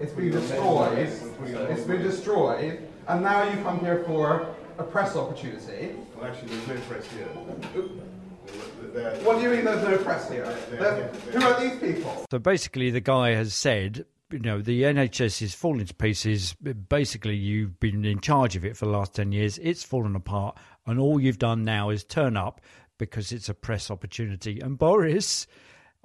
It's 0.00 0.12
been 0.12 0.30
destroyed. 0.30 0.98
It's 0.98 1.84
been 1.84 2.02
destroyed. 2.02 2.88
And 3.08 3.22
now 3.22 3.44
you 3.50 3.62
come 3.62 3.80
here 3.80 4.02
for 4.04 4.54
a 4.78 4.82
press 4.82 5.16
opportunity. 5.16 5.94
Well, 6.16 6.26
actually, 6.26 6.48
there's 6.48 6.68
no 6.68 6.76
press 6.86 7.06
here. 7.12 7.28
What 9.24 9.36
do 9.36 9.42
you 9.42 9.50
mean 9.50 9.64
there's 9.64 9.82
no 9.82 9.98
press 9.98 10.30
here? 10.30 10.44
There's- 10.70 11.16
Who 11.34 11.42
are 11.44 11.60
these 11.60 11.78
people? 11.78 12.24
So 12.30 12.38
basically, 12.38 12.90
the 12.90 13.00
guy 13.00 13.30
has 13.30 13.54
said, 13.54 14.04
you 14.30 14.38
know, 14.40 14.60
the 14.60 14.82
NHS 14.82 15.42
is 15.42 15.54
falling 15.54 15.86
to 15.86 15.94
pieces. 15.94 16.54
Basically, 16.88 17.36
you've 17.36 17.78
been 17.80 18.04
in 18.04 18.20
charge 18.20 18.56
of 18.56 18.64
it 18.64 18.76
for 18.76 18.86
the 18.86 18.90
last 18.90 19.14
10 19.14 19.32
years. 19.32 19.58
It's 19.58 19.82
fallen 19.82 20.16
apart. 20.16 20.56
And 20.86 20.98
all 20.98 21.20
you've 21.20 21.38
done 21.38 21.64
now 21.64 21.90
is 21.90 22.04
turn 22.04 22.36
up 22.36 22.60
because 22.98 23.32
it's 23.32 23.48
a 23.48 23.54
press 23.54 23.90
opportunity. 23.90 24.60
And 24.60 24.78
Boris, 24.78 25.46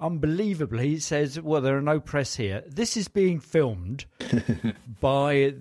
unbelievably, 0.00 0.98
says, 1.00 1.40
well, 1.40 1.60
there 1.60 1.76
are 1.76 1.82
no 1.82 2.00
press 2.00 2.36
here. 2.36 2.62
This 2.66 2.96
is 2.96 3.08
being 3.08 3.40
filmed 3.40 4.04
by 5.00 5.54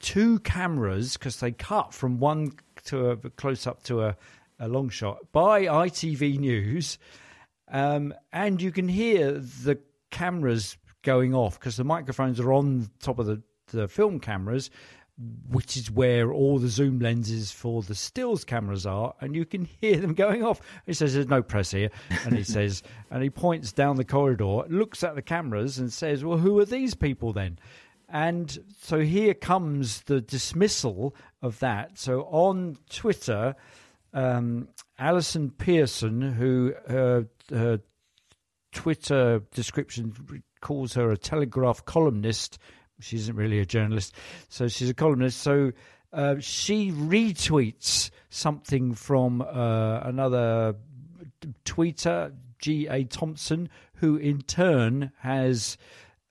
two 0.00 0.38
cameras 0.40 1.16
because 1.16 1.38
they 1.40 1.52
cut 1.52 1.94
from 1.94 2.18
one 2.18 2.52
to 2.84 3.10
a 3.10 3.16
close 3.16 3.66
up 3.66 3.82
to 3.84 4.02
a, 4.02 4.16
a 4.62 4.68
long 4.68 4.88
shot 4.88 5.18
by 5.32 5.64
ITV 5.64 6.38
News. 6.38 6.96
Um, 7.68 8.14
and 8.32 8.62
you 8.62 8.70
can 8.70 8.88
hear 8.88 9.32
the 9.32 9.78
cameras 10.10 10.76
going 11.02 11.34
off 11.34 11.58
because 11.58 11.76
the 11.76 11.84
microphones 11.84 12.38
are 12.38 12.52
on 12.52 12.88
top 13.00 13.18
of 13.18 13.26
the, 13.26 13.42
the 13.72 13.88
film 13.88 14.20
cameras, 14.20 14.70
which 15.48 15.76
is 15.76 15.90
where 15.90 16.32
all 16.32 16.60
the 16.60 16.68
zoom 16.68 17.00
lenses 17.00 17.50
for 17.50 17.82
the 17.82 17.94
stills 17.94 18.44
cameras 18.44 18.86
are, 18.86 19.14
and 19.20 19.34
you 19.34 19.44
can 19.44 19.64
hear 19.80 19.96
them 19.96 20.14
going 20.14 20.44
off. 20.44 20.60
He 20.86 20.94
says, 20.94 21.14
There's 21.14 21.26
no 21.26 21.42
press 21.42 21.72
here. 21.72 21.90
And 22.24 22.36
he 22.36 22.44
says, 22.44 22.84
and 23.10 23.22
he 23.22 23.30
points 23.30 23.72
down 23.72 23.96
the 23.96 24.04
corridor, 24.04 24.62
looks 24.68 25.02
at 25.02 25.16
the 25.16 25.22
cameras, 25.22 25.78
and 25.78 25.92
says, 25.92 26.24
Well, 26.24 26.38
who 26.38 26.58
are 26.60 26.64
these 26.64 26.94
people 26.94 27.32
then? 27.32 27.58
And 28.08 28.58
so 28.78 29.00
here 29.00 29.34
comes 29.34 30.02
the 30.02 30.20
dismissal 30.20 31.16
of 31.40 31.58
that. 31.60 31.98
So 31.98 32.22
on 32.24 32.76
Twitter, 32.90 33.56
um, 34.12 34.68
Allison 34.98 35.50
Pearson, 35.50 36.20
who 36.20 36.74
her, 36.88 37.26
her 37.50 37.80
Twitter 38.72 39.42
description 39.54 40.42
calls 40.60 40.94
her 40.94 41.10
a 41.10 41.16
Telegraph 41.16 41.84
columnist. 41.84 42.58
She 43.00 43.16
isn't 43.16 43.36
really 43.36 43.58
a 43.58 43.66
journalist, 43.66 44.14
so 44.48 44.68
she's 44.68 44.90
a 44.90 44.94
columnist. 44.94 45.40
So 45.40 45.72
uh, 46.12 46.36
she 46.40 46.92
retweets 46.92 48.10
something 48.30 48.94
from 48.94 49.42
uh, 49.42 50.00
another 50.00 50.76
tweeter, 51.64 52.34
G. 52.58 52.86
A. 52.86 53.04
Thompson, 53.04 53.68
who 53.94 54.16
in 54.16 54.42
turn 54.42 55.10
has 55.18 55.76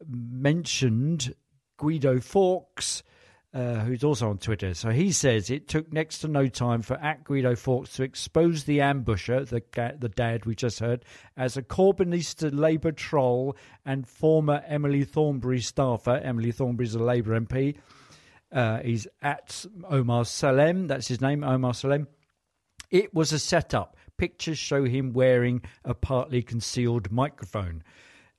mentioned 0.07 1.35
Guido 1.77 2.19
Fawkes, 2.19 3.03
uh, 3.53 3.79
who's 3.79 4.03
also 4.03 4.29
on 4.29 4.37
Twitter. 4.37 4.73
So 4.73 4.89
he 4.91 5.11
says 5.11 5.49
it 5.49 5.67
took 5.67 5.91
next 5.91 6.19
to 6.19 6.27
no 6.27 6.47
time 6.47 6.81
for 6.81 6.95
at 6.95 7.23
Guido 7.23 7.55
Fawkes 7.55 7.93
to 7.93 8.03
expose 8.03 8.63
the 8.63 8.79
ambusher, 8.79 9.47
the 9.47 9.61
the 9.99 10.09
dad 10.09 10.45
we 10.45 10.55
just 10.55 10.79
heard, 10.79 11.03
as 11.35 11.57
a 11.57 11.61
Corbynista 11.61 12.57
Labour 12.57 12.91
troll 12.91 13.57
and 13.85 14.07
former 14.07 14.63
Emily 14.67 15.03
Thornberry 15.03 15.61
staffer. 15.61 16.21
Emily 16.23 16.51
Thornberry's 16.51 16.95
a 16.95 16.99
Labour 16.99 17.39
MP. 17.39 17.75
Uh, 18.51 18.79
he's 18.79 19.07
at 19.21 19.65
Omar 19.89 20.25
Salem. 20.25 20.87
That's 20.87 21.07
his 21.07 21.21
name, 21.21 21.43
Omar 21.43 21.73
Salem. 21.73 22.07
It 22.89 23.13
was 23.13 23.31
a 23.31 23.39
setup. 23.39 23.95
Pictures 24.17 24.57
show 24.57 24.83
him 24.83 25.13
wearing 25.13 25.61
a 25.85 25.93
partly 25.93 26.41
concealed 26.41 27.11
microphone. 27.11 27.83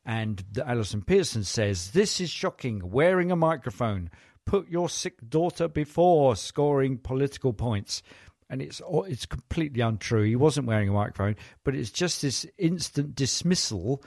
And 0.05 0.44
Allison 0.64 1.03
Pearson 1.03 1.44
says, 1.44 1.92
This 1.92 2.20
is 2.20 2.29
shocking. 2.29 2.90
Wearing 2.90 3.31
a 3.31 3.37
microphone. 3.37 4.11
Put 4.44 4.68
your 4.68 4.88
sick 4.88 5.28
daughter 5.28 5.68
before 5.68 6.37
scoring 6.37 6.98
political 6.98 7.52
points. 7.52 8.02
And 8.50 8.61
it's 8.61 8.83
it's 9.07 9.24
completely 9.24 9.81
untrue. 9.81 10.24
He 10.24 10.37
wasn't 10.37 10.66
wearing 10.66 10.90
a 10.90 10.92
microphone, 10.92 11.37
but 11.64 11.74
it's 11.74 11.90
just 11.90 12.20
this 12.20 12.44
instant 12.59 13.14
dismissal 13.14 14.02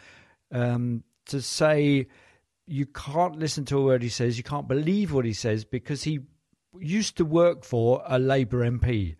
um, 0.51 1.03
to 1.27 1.41
say 1.41 2.07
you 2.67 2.85
can't 2.85 3.37
listen 3.37 3.65
to 3.65 3.77
a 3.77 3.83
word 3.83 4.01
he 4.01 4.09
says, 4.09 4.37
you 4.37 4.43
can't 4.43 4.67
believe 4.67 5.13
what 5.13 5.25
he 5.25 5.33
says 5.33 5.65
because 5.65 6.03
he 6.03 6.19
used 6.79 7.17
to 7.17 7.25
work 7.25 7.63
for 7.63 8.03
a 8.07 8.19
Labour 8.19 8.69
MP. 8.69 9.15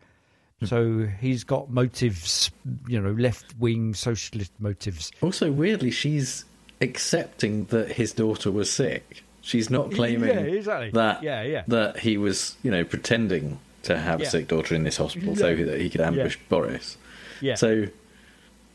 So 0.63 1.07
he's 1.19 1.43
got 1.43 1.69
motives, 1.69 2.49
you 2.87 2.99
know, 2.99 3.11
left 3.11 3.55
wing 3.59 3.93
socialist 3.93 4.53
motives. 4.59 5.11
Also, 5.21 5.51
weirdly, 5.51 5.91
she's 5.91 6.45
accepting 6.81 7.65
that 7.65 7.91
his 7.91 8.13
daughter 8.13 8.51
was 8.51 8.71
sick. 8.71 9.23
She's 9.45 9.69
not 9.69 9.91
claiming 9.91 10.29
Yeah, 10.29 10.39
exactly. 10.39 10.89
that 10.91 11.21
Yeah, 11.21 11.43
yeah. 11.43 11.63
that 11.67 11.99
he 11.99 12.17
was, 12.17 12.57
you 12.63 12.71
know, 12.71 12.83
pretending 12.83 13.59
to 13.83 13.95
have 13.97 14.19
Yeah. 14.19 14.27
a 14.27 14.29
sick 14.31 14.47
daughter 14.47 14.73
in 14.73 14.83
this 14.83 14.97
hospital 14.97 15.35
so 15.35 15.55
that 15.55 15.79
he 15.79 15.89
could 15.89 16.01
ambush 16.01 16.37
Boris. 16.49 16.97
Yeah. 17.41 17.53
So, 17.53 17.85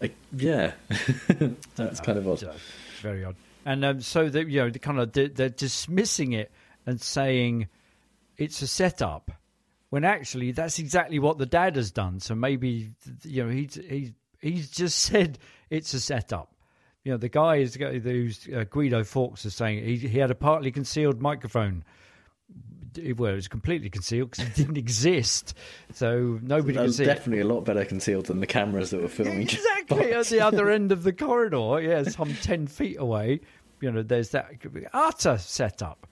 like, 0.00 0.14
yeah, 0.32 0.72
that's 1.76 2.00
kind 2.00 2.18
of 2.18 2.28
odd. 2.28 2.38
So, 2.38 2.54
very 3.02 3.24
odd. 3.24 3.34
And 3.66 3.84
um, 3.84 4.00
so 4.00 4.28
that 4.28 4.48
you 4.48 4.60
know, 4.60 4.70
they 4.70 4.78
kind 4.78 5.00
of 5.00 5.12
they're 5.12 5.48
dismissing 5.48 6.32
it 6.32 6.50
and 6.86 7.00
saying 7.00 7.68
it's 8.38 8.62
a 8.62 8.66
setup, 8.66 9.30
when 9.90 10.04
actually 10.04 10.52
that's 10.52 10.78
exactly 10.78 11.18
what 11.18 11.38
the 11.38 11.46
dad 11.46 11.76
has 11.76 11.90
done. 11.90 12.20
So 12.20 12.34
maybe 12.34 12.90
you 13.24 13.44
know 13.44 13.50
he's 13.50 13.74
he 13.74 14.14
he's 14.40 14.70
just 14.70 14.98
said 15.10 15.38
it's 15.68 15.92
a 15.94 16.00
setup. 16.00 16.52
You 17.04 17.12
know, 17.12 17.18
the 17.18 17.28
guy 17.28 17.56
is 17.56 17.74
who's 17.76 18.48
uh, 18.54 18.64
Guido 18.68 19.04
Fawkes 19.04 19.44
is 19.46 19.54
saying 19.54 19.84
he 19.84 19.96
he 19.96 20.18
had 20.18 20.30
a 20.30 20.34
partly 20.34 20.70
concealed 20.70 21.20
microphone. 21.20 21.84
Well, 23.16 23.30
it 23.32 23.36
was 23.36 23.46
completely 23.48 23.88
concealed 23.88 24.32
because 24.32 24.46
it 24.48 24.54
didn't 24.56 24.76
exist, 24.76 25.54
so 25.94 26.38
nobody 26.42 26.72
That 26.74 26.80
could 26.80 26.86
was 26.86 26.96
see 26.96 27.04
it. 27.04 27.06
definitely 27.06 27.40
a 27.42 27.46
lot 27.46 27.60
better 27.64 27.84
concealed 27.84 28.26
than 28.26 28.40
the 28.40 28.46
cameras 28.48 28.90
that 28.90 29.00
were 29.00 29.08
filming. 29.08 29.42
Exactly 29.42 30.12
at 30.12 30.26
the 30.26 30.40
other 30.40 30.68
end 30.70 30.90
of 30.92 31.04
the 31.04 31.12
corridor, 31.12 31.80
yeah, 31.80 32.02
some 32.02 32.34
ten 32.42 32.66
feet 32.66 32.96
away. 32.98 33.40
You 33.80 33.92
know, 33.92 34.02
there's 34.02 34.30
that 34.30 34.50
utter 34.92 35.38
setup. 35.38 36.06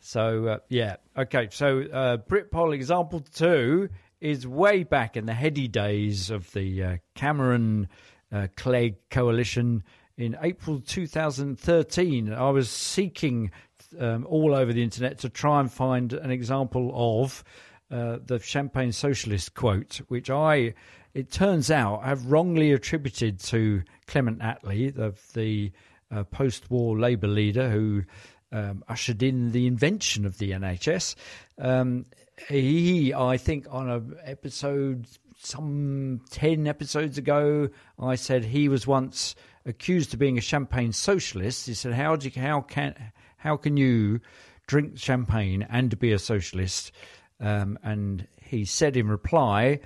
So 0.00 0.46
uh, 0.48 0.58
yeah, 0.68 0.96
okay. 1.16 1.48
So 1.52 1.82
uh, 1.90 2.16
Britpol 2.18 2.74
example 2.74 3.20
two 3.20 3.88
is 4.20 4.46
way 4.46 4.82
back 4.82 5.16
in 5.16 5.26
the 5.26 5.34
heady 5.34 5.68
days 5.68 6.30
of 6.30 6.52
the 6.52 6.82
uh, 6.82 6.96
Cameron 7.14 7.88
uh, 8.32 8.48
Clegg 8.56 8.96
coalition 9.08 9.84
in 10.16 10.36
April 10.42 10.80
2013. 10.80 12.32
I 12.32 12.50
was 12.50 12.70
seeking 12.70 13.50
um, 13.98 14.26
all 14.26 14.54
over 14.54 14.72
the 14.72 14.82
internet 14.82 15.18
to 15.20 15.28
try 15.28 15.60
and 15.60 15.70
find 15.70 16.12
an 16.12 16.30
example 16.30 16.92
of 16.94 17.44
uh, 17.90 18.18
the 18.24 18.38
Champagne 18.38 18.92
Socialist 18.92 19.54
quote, 19.54 20.00
which 20.08 20.30
I, 20.30 20.74
it 21.12 21.30
turns 21.30 21.70
out, 21.70 22.04
have 22.04 22.26
wrongly 22.26 22.72
attributed 22.72 23.38
to 23.40 23.82
Clement 24.06 24.40
Attlee, 24.40 24.94
the, 24.94 25.14
the 25.34 25.72
a 26.10 26.24
post-war 26.24 26.98
Labour 26.98 27.26
leader 27.26 27.70
who 27.70 28.04
um, 28.52 28.84
ushered 28.88 29.22
in 29.22 29.52
the 29.52 29.66
invention 29.66 30.24
of 30.24 30.38
the 30.38 30.52
NHS. 30.52 31.16
Um, 31.58 32.06
he, 32.48 33.12
I 33.12 33.36
think, 33.36 33.66
on 33.70 33.90
a 33.90 34.02
episode 34.28 35.06
some 35.38 36.20
ten 36.30 36.66
episodes 36.66 37.18
ago, 37.18 37.68
I 37.98 38.14
said 38.14 38.44
he 38.44 38.68
was 38.68 38.86
once 38.86 39.34
accused 39.66 40.12
of 40.12 40.20
being 40.20 40.38
a 40.38 40.42
champagne 40.42 40.92
socialist. 40.92 41.66
He 41.66 41.74
said, 41.74 41.92
"How 41.94 42.16
do 42.16 42.28
you, 42.28 42.40
how 42.40 42.60
can 42.60 42.94
how 43.36 43.56
can 43.56 43.76
you 43.76 44.20
drink 44.66 44.98
champagne 44.98 45.66
and 45.68 45.98
be 45.98 46.12
a 46.12 46.18
socialist?" 46.18 46.92
Um, 47.40 47.78
and 47.82 48.26
he 48.40 48.64
said 48.64 48.96
in 48.96 49.08
reply, 49.08 49.80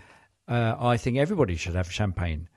uh, 0.49 0.77
"I 0.79 0.97
think 0.97 1.17
everybody 1.19 1.57
should 1.57 1.75
have 1.75 1.91
champagne." 1.91 2.49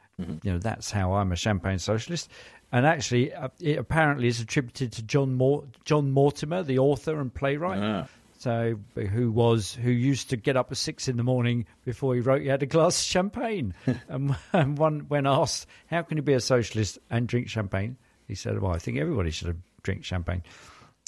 You 0.44 0.52
know, 0.54 0.60
that's 0.60 0.92
how 0.92 1.14
I'm 1.14 1.32
a 1.32 1.36
champagne 1.36 1.80
socialist. 1.80 2.30
And 2.72 2.86
actually, 2.86 3.34
uh, 3.34 3.50
it 3.60 3.80
apparently 3.80 4.28
is 4.28 4.40
attributed 4.40 4.92
to 4.94 5.04
John 5.04 5.34
Mor- 5.34 5.66
John 5.84 6.12
Mortimer, 6.12 6.62
the 6.64 6.78
author 6.78 7.20
and 7.20 7.34
playwright. 7.34 7.82
Ah. 7.82 8.08
So, 8.42 8.80
who 8.96 9.32
was 9.32 9.76
who 9.76 9.92
used 9.92 10.32
to 10.32 10.36
get 10.36 10.58
up 10.58 10.72
at 10.72 10.78
six 10.78 11.08
in 11.08 11.16
the 11.16 11.22
morning 11.22 11.68
before 11.86 12.16
he 12.16 12.22
wrote? 12.22 12.42
He 12.42 12.48
had 12.48 12.64
a 12.64 12.66
glass 12.66 13.00
of 13.00 13.06
champagne, 13.06 13.76
and, 14.10 14.36
and 14.52 14.80
one 14.80 15.02
when 15.10 15.28
asked, 15.28 15.68
"How 15.92 16.02
can 16.02 16.18
you 16.18 16.24
be 16.24 16.34
a 16.34 16.40
socialist 16.40 16.98
and 17.12 17.28
drink 17.28 17.50
champagne?" 17.50 17.98
He 18.28 18.34
said, 18.34 18.60
"Well, 18.60 18.72
I 18.72 18.80
think 18.80 18.98
everybody 18.98 19.30
should 19.30 19.46
have 19.46 19.58
drink 19.84 20.04
champagne." 20.04 20.42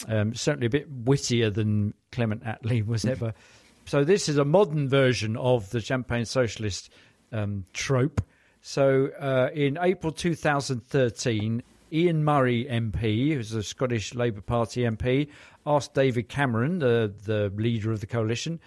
Um, 0.08 0.36
certainly 0.36 0.68
a 0.68 0.70
bit 0.70 0.88
wittier 0.92 1.50
than 1.50 1.96
Clement 2.12 2.44
Attlee 2.44 2.86
was 2.86 3.04
ever. 3.04 3.34
so 3.86 4.04
this 4.04 4.30
is 4.30 4.38
a 4.38 4.46
modern 4.46 4.88
version 4.88 5.36
of 5.36 5.72
the 5.72 5.82
champagne 5.82 6.26
socialist 6.26 6.92
um, 7.32 7.66
trope. 7.74 8.22
So 8.62 9.10
uh, 9.20 9.50
in 9.56 9.80
April 9.82 10.12
2013, 10.12 11.64
Ian 11.94 12.24
Murray 12.24 12.66
MP, 12.66 13.34
who's 13.34 13.54
a 13.54 13.62
Scottish 13.62 14.16
Labour 14.16 14.42
Party 14.42 14.82
MP, 14.82 15.30
asked 15.66 15.94
David 15.94 16.30
Cameron, 16.30 16.80
the, 16.80 17.14
the 17.26 17.52
leader 17.56 17.92
of 17.92 18.00
the 18.00 18.08
coalition, 18.08 18.60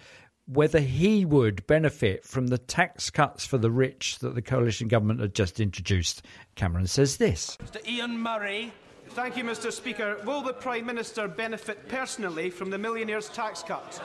whether 0.47 0.79
he 0.79 1.25
would 1.25 1.67
benefit 1.67 2.25
from 2.25 2.47
the 2.47 2.57
tax 2.57 3.09
cuts 3.09 3.45
for 3.45 3.57
the 3.57 3.69
rich 3.69 4.19
that 4.19 4.33
the 4.33 4.41
coalition 4.41 4.87
government 4.87 5.19
had 5.19 5.35
just 5.35 5.59
introduced. 5.59 6.23
Cameron 6.55 6.87
says 6.87 7.17
this. 7.17 7.57
Mr 7.57 7.85
Ian 7.87 8.17
Murray. 8.17 8.71
Thank 9.09 9.37
you, 9.37 9.43
Mr 9.43 9.71
Speaker. 9.71 10.17
Will 10.25 10.41
the 10.41 10.53
Prime 10.53 10.85
Minister 10.85 11.27
benefit 11.27 11.87
personally 11.87 12.49
from 12.49 12.69
the 12.69 12.77
millionaire's 12.77 13.29
tax 13.29 13.63
cut? 13.63 14.01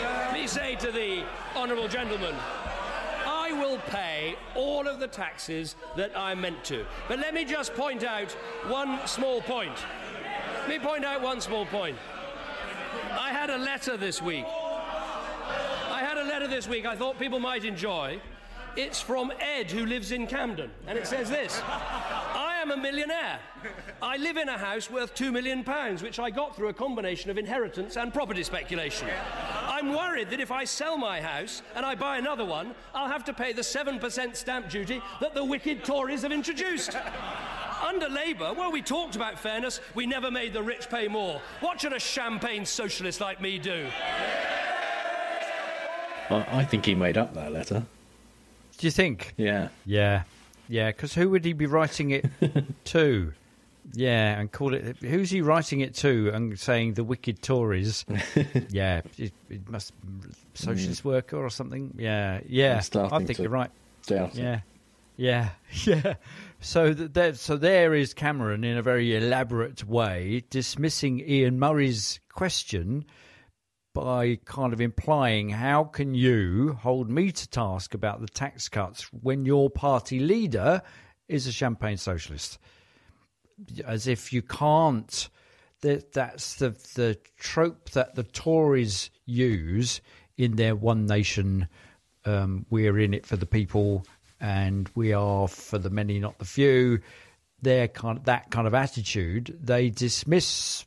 Let 0.00 0.32
me 0.32 0.46
say 0.46 0.76
to 0.76 0.92
the 0.92 1.24
honourable 1.56 1.88
gentleman, 1.88 2.34
I 3.26 3.52
will 3.52 3.78
pay 3.88 4.36
all 4.54 4.86
of 4.86 5.00
the 5.00 5.08
taxes 5.08 5.76
that 5.96 6.16
I'm 6.16 6.40
meant 6.40 6.62
to. 6.64 6.84
But 7.08 7.18
let 7.18 7.34
me 7.34 7.44
just 7.44 7.74
point 7.74 8.04
out 8.04 8.30
one 8.68 9.06
small 9.06 9.40
point. 9.42 9.76
Let 10.62 10.68
me 10.68 10.78
point 10.78 11.04
out 11.04 11.20
one 11.20 11.40
small 11.40 11.66
point. 11.66 11.96
I 13.10 13.30
had 13.32 13.50
a 13.50 13.58
letter 13.58 13.96
this 13.96 14.22
week. 14.22 14.44
I 14.46 16.04
had 16.06 16.16
a 16.16 16.22
letter 16.22 16.46
this 16.46 16.68
week 16.68 16.86
I 16.86 16.94
thought 16.94 17.18
people 17.18 17.40
might 17.40 17.64
enjoy. 17.64 18.20
It's 18.76 19.00
from 19.00 19.32
Ed, 19.40 19.72
who 19.72 19.84
lives 19.84 20.12
in 20.12 20.28
Camden, 20.28 20.70
and 20.86 20.96
it 20.96 21.08
says 21.08 21.28
this 21.28 21.60
I 21.66 22.60
am 22.62 22.70
a 22.70 22.76
millionaire. 22.76 23.40
I 24.00 24.16
live 24.18 24.36
in 24.36 24.48
a 24.48 24.56
house 24.56 24.88
worth 24.88 25.16
£2 25.16 25.32
million, 25.32 25.64
which 25.98 26.20
I 26.20 26.30
got 26.30 26.54
through 26.54 26.68
a 26.68 26.72
combination 26.72 27.28
of 27.28 27.38
inheritance 27.38 27.96
and 27.96 28.14
property 28.14 28.44
speculation. 28.44 29.08
I'm 29.66 29.92
worried 29.92 30.30
that 30.30 30.38
if 30.38 30.52
I 30.52 30.62
sell 30.62 30.96
my 30.96 31.20
house 31.20 31.62
and 31.74 31.84
I 31.84 31.96
buy 31.96 32.18
another 32.18 32.44
one, 32.44 32.76
I'll 32.94 33.08
have 33.08 33.24
to 33.24 33.32
pay 33.32 33.52
the 33.52 33.62
7% 33.62 34.36
stamp 34.36 34.70
duty 34.70 35.02
that 35.20 35.34
the 35.34 35.44
wicked 35.44 35.84
Tories 35.84 36.22
have 36.22 36.30
introduced. 36.30 36.96
Under 37.82 38.08
Labour, 38.08 38.54
well, 38.56 38.70
we 38.70 38.80
talked 38.80 39.16
about 39.16 39.38
fairness, 39.38 39.80
we 39.94 40.06
never 40.06 40.30
made 40.30 40.52
the 40.52 40.62
rich 40.62 40.88
pay 40.88 41.08
more. 41.08 41.40
What 41.60 41.80
should 41.80 41.92
a 41.92 41.98
champagne 41.98 42.64
socialist 42.64 43.20
like 43.20 43.40
me 43.40 43.58
do? 43.58 43.88
I 46.30 46.46
I 46.50 46.64
think 46.64 46.86
he 46.86 46.94
made 46.94 47.18
up 47.18 47.34
that 47.34 47.52
letter. 47.52 47.84
Do 48.78 48.86
you 48.86 48.90
think? 48.90 49.34
Yeah. 49.36 49.68
Yeah, 49.84 50.22
yeah. 50.68 50.90
Because 50.90 51.14
who 51.14 51.30
would 51.30 51.44
he 51.44 51.52
be 51.52 51.66
writing 51.66 52.10
it 52.10 52.26
to? 52.86 53.32
Yeah, 53.94 54.38
and 54.38 54.50
call 54.50 54.74
it. 54.74 54.96
Who's 54.98 55.30
he 55.30 55.40
writing 55.40 55.80
it 55.80 55.94
to 55.96 56.30
and 56.32 56.58
saying 56.58 56.94
the 56.94 57.04
wicked 57.04 57.42
Tories? 57.42 58.06
yeah, 58.70 59.02
it, 59.18 59.32
it 59.50 59.68
must 59.68 59.92
socialist 60.54 61.02
mm. 61.02 61.06
worker 61.06 61.36
or 61.36 61.50
something. 61.50 61.92
Yeah, 61.98 62.40
yeah. 62.46 62.72
I'm 62.72 62.76
I 62.78 62.80
starting 62.80 63.26
think 63.26 63.36
to 63.36 63.42
you're 63.42 63.50
right. 63.50 63.70
doubt 64.06 64.36
it. 64.36 64.42
Yeah, 64.42 64.60
yeah, 65.16 65.50
yeah. 65.84 66.14
So 66.64 66.94
th- 66.94 67.12
there, 67.12 67.34
so 67.34 67.56
there 67.56 67.92
is 67.92 68.14
Cameron 68.14 68.62
in 68.62 68.76
a 68.78 68.82
very 68.82 69.16
elaborate 69.16 69.84
way 69.84 70.44
dismissing 70.48 71.18
Ian 71.18 71.58
Murray's 71.58 72.20
question 72.32 73.04
by 73.92 74.38
kind 74.44 74.72
of 74.72 74.80
implying 74.80 75.50
how 75.50 75.82
can 75.82 76.14
you 76.14 76.74
hold 76.74 77.10
me 77.10 77.32
to 77.32 77.48
task 77.48 77.94
about 77.94 78.20
the 78.20 78.28
tax 78.28 78.68
cuts 78.68 79.12
when 79.12 79.44
your 79.44 79.70
party 79.70 80.20
leader 80.20 80.82
is 81.28 81.48
a 81.48 81.52
champagne 81.52 81.96
socialist? 81.96 82.60
As 83.84 84.06
if 84.06 84.32
you 84.32 84.40
can't 84.40 85.28
that 85.80 86.12
that's 86.12 86.54
the 86.54 86.70
the 86.94 87.18
trope 87.36 87.90
that 87.90 88.14
the 88.14 88.22
Tories 88.22 89.10
use 89.26 90.00
in 90.36 90.54
their 90.54 90.76
one 90.76 91.06
nation 91.06 91.66
um, 92.24 92.66
we're 92.70 93.00
in 93.00 93.14
it 93.14 93.26
for 93.26 93.36
the 93.36 93.46
people 93.46 94.06
and 94.42 94.90
we 94.94 95.14
are 95.14 95.48
for 95.48 95.78
the 95.78 95.88
many 95.88 96.18
not 96.18 96.38
the 96.38 96.44
few 96.44 97.00
their 97.62 97.88
kind 97.88 98.18
of, 98.18 98.24
that 98.24 98.50
kind 98.50 98.66
of 98.66 98.74
attitude 98.74 99.56
they 99.62 99.88
dismiss 99.88 100.84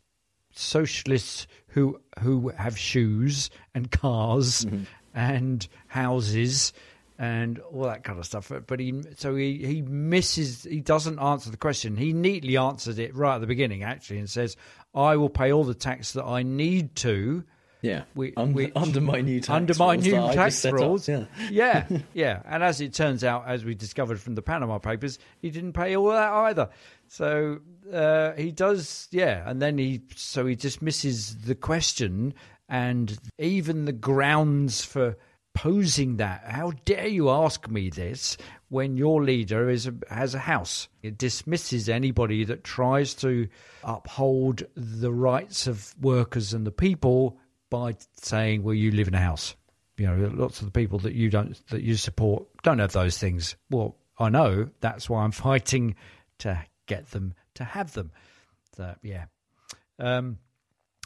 socialists 0.53 1.47
who 1.69 1.99
who 2.19 2.49
have 2.49 2.77
shoes 2.77 3.49
and 3.73 3.89
cars 3.89 4.65
mm-hmm. 4.65 4.83
and 5.13 5.67
houses 5.87 6.73
and 7.17 7.59
all 7.59 7.83
that 7.83 8.03
kind 8.03 8.19
of 8.19 8.25
stuff. 8.25 8.51
But 8.67 8.79
he 8.79 9.01
so 9.17 9.35
he 9.35 9.65
he 9.65 9.81
misses. 9.81 10.63
He 10.63 10.81
doesn't 10.81 11.19
answer 11.19 11.49
the 11.49 11.57
question. 11.57 11.95
He 11.97 12.13
neatly 12.13 12.57
answered 12.57 12.99
it 12.99 13.15
right 13.15 13.35
at 13.35 13.41
the 13.41 13.47
beginning, 13.47 13.83
actually, 13.83 14.19
and 14.19 14.29
says, 14.29 14.57
"I 14.93 15.15
will 15.15 15.29
pay 15.29 15.51
all 15.51 15.63
the 15.63 15.73
tax 15.73 16.13
that 16.13 16.25
I 16.25 16.43
need 16.43 16.95
to." 16.97 17.43
Yeah. 17.81 18.03
We- 18.15 18.33
under, 18.35 18.53
which- 18.53 18.71
under 18.75 19.01
my 19.01 19.21
new 19.21 19.39
tax 19.39 19.49
under 19.49 19.73
my 19.75 19.95
new 19.95 20.11
tax 20.11 20.65
up, 20.65 20.73
rules. 20.73 21.07
Yeah. 21.07 21.25
yeah, 21.51 21.87
yeah. 22.13 22.41
And 22.45 22.63
as 22.63 22.81
it 22.81 22.93
turns 22.93 23.23
out, 23.23 23.45
as 23.47 23.63
we 23.63 23.75
discovered 23.75 24.19
from 24.19 24.35
the 24.35 24.41
Panama 24.41 24.79
Papers, 24.79 25.19
he 25.41 25.49
didn't 25.49 25.73
pay 25.73 25.95
all 25.95 26.07
that 26.07 26.31
either. 26.31 26.69
So 27.07 27.59
uh, 27.91 28.33
he 28.33 28.51
does, 28.51 29.07
yeah. 29.11 29.47
And 29.49 29.61
then 29.61 29.77
he, 29.77 30.01
so 30.15 30.45
he 30.45 30.55
dismisses 30.55 31.37
the 31.43 31.55
question 31.55 32.33
and 32.67 33.17
even 33.37 33.85
the 33.85 33.93
grounds 33.93 34.83
for 34.83 35.15
posing 35.53 36.17
that. 36.17 36.43
How 36.45 36.71
dare 36.83 37.07
you 37.07 37.29
ask 37.29 37.69
me 37.69 37.89
this 37.89 38.37
when 38.69 38.97
your 38.97 39.23
leader 39.23 39.69
is 39.69 39.87
a, 39.87 39.93
has 40.09 40.33
a 40.35 40.39
house? 40.39 40.87
It 41.03 41.17
dismisses 41.17 41.87
anybody 41.87 42.43
that 42.45 42.63
tries 42.63 43.13
to 43.15 43.47
uphold 43.83 44.63
the 44.75 45.13
rights 45.13 45.67
of 45.67 45.93
workers 46.01 46.53
and 46.53 46.65
the 46.65 46.71
people 46.71 47.37
by 47.69 47.95
saying, 48.21 48.63
"Well, 48.63 48.73
you 48.73 48.91
live 48.91 49.07
in 49.07 49.13
a 49.13 49.19
house." 49.19 49.55
You 49.97 50.07
know, 50.07 50.31
lots 50.33 50.59
of 50.59 50.65
the 50.65 50.71
people 50.71 50.99
that 50.99 51.13
you 51.13 51.29
don't 51.29 51.55
that 51.67 51.81
you 51.81 51.95
support 51.95 52.45
don't 52.63 52.79
have 52.79 52.91
those 52.91 53.17
things. 53.17 53.55
Well, 53.69 53.95
I 54.19 54.29
know 54.29 54.69
that's 54.81 55.09
why 55.09 55.23
I'm 55.23 55.31
fighting 55.49 55.95
to 56.39 56.61
get 56.85 57.11
them 57.11 57.33
to 57.55 57.63
have 57.63 57.93
them. 57.93 58.11
So 58.75 58.95
yeah, 59.01 59.25
um, 59.99 60.37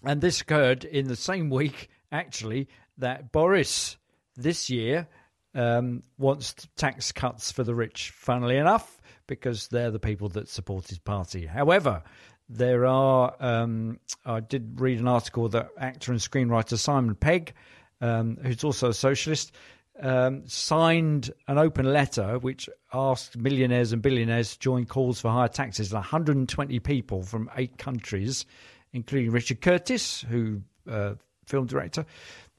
and 0.04 0.22
this 0.22 0.42
occurred 0.42 0.86
in 0.86 1.08
the 1.08 1.16
same 1.16 1.50
week 1.50 1.90
actually 2.12 2.68
that 2.98 3.32
Boris 3.32 3.98
this 4.36 4.70
year 4.70 5.08
um, 5.54 6.04
wants 6.18 6.56
tax 6.76 7.12
cuts 7.12 7.52
for 7.52 7.64
the 7.64 7.76
rich. 7.76 8.12
Funnily 8.16 8.58
enough, 8.58 9.00
because 9.28 9.68
they're 9.68 9.92
the 9.92 10.00
people 10.00 10.30
that 10.30 10.50
support 10.50 10.88
his 10.88 11.00
party. 11.00 11.46
However, 11.46 12.04
there 12.50 12.86
are. 12.88 13.36
Um, 13.40 14.00
I 14.26 14.40
did 14.40 14.82
read 14.82 15.00
an 15.00 15.08
article 15.08 15.48
that 15.50 15.70
actor 15.78 16.12
and 16.12 16.20
screenwriter 16.20 16.78
Simon 16.78 17.16
Pegg, 17.16 17.54
um, 18.02 18.38
who's 18.42 18.64
also 18.64 18.90
a 18.90 18.94
socialist, 18.94 19.52
um, 20.02 20.48
signed 20.48 21.32
an 21.48 21.58
open 21.58 21.92
letter 21.94 22.40
which 22.40 22.70
asked 22.94 23.38
millionaires 23.38 23.94
and 23.94 24.02
billionaires 24.02 24.54
to 24.54 24.60
join 24.60 24.86
calls 24.86 25.22
for 25.22 25.30
higher 25.30 25.48
taxes. 25.48 25.94
120 25.94 26.80
people 26.80 27.22
from 27.22 27.50
eight 27.56 27.78
countries, 27.78 28.46
including 28.94 29.32
Richard 29.32 29.62
Curtis, 29.62 30.22
who 30.22 30.62
uh, 30.90 31.14
film 31.46 31.68
director, 31.68 32.06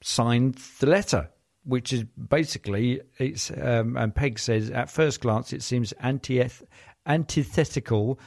signed 0.01 0.55
the 0.79 0.87
letter. 0.87 1.29
Which 1.65 1.93
is 1.93 2.05
basically 2.05 3.03
it's 3.19 3.51
um, 3.51 3.95
and 3.99 4.15
Pegg 4.15 4.39
says 4.39 4.71
at 4.71 4.89
first 4.89 5.21
glance 5.21 5.53
it 5.53 5.63
seems 5.63 5.93
anti 6.01 6.43
antithetical 7.07 8.19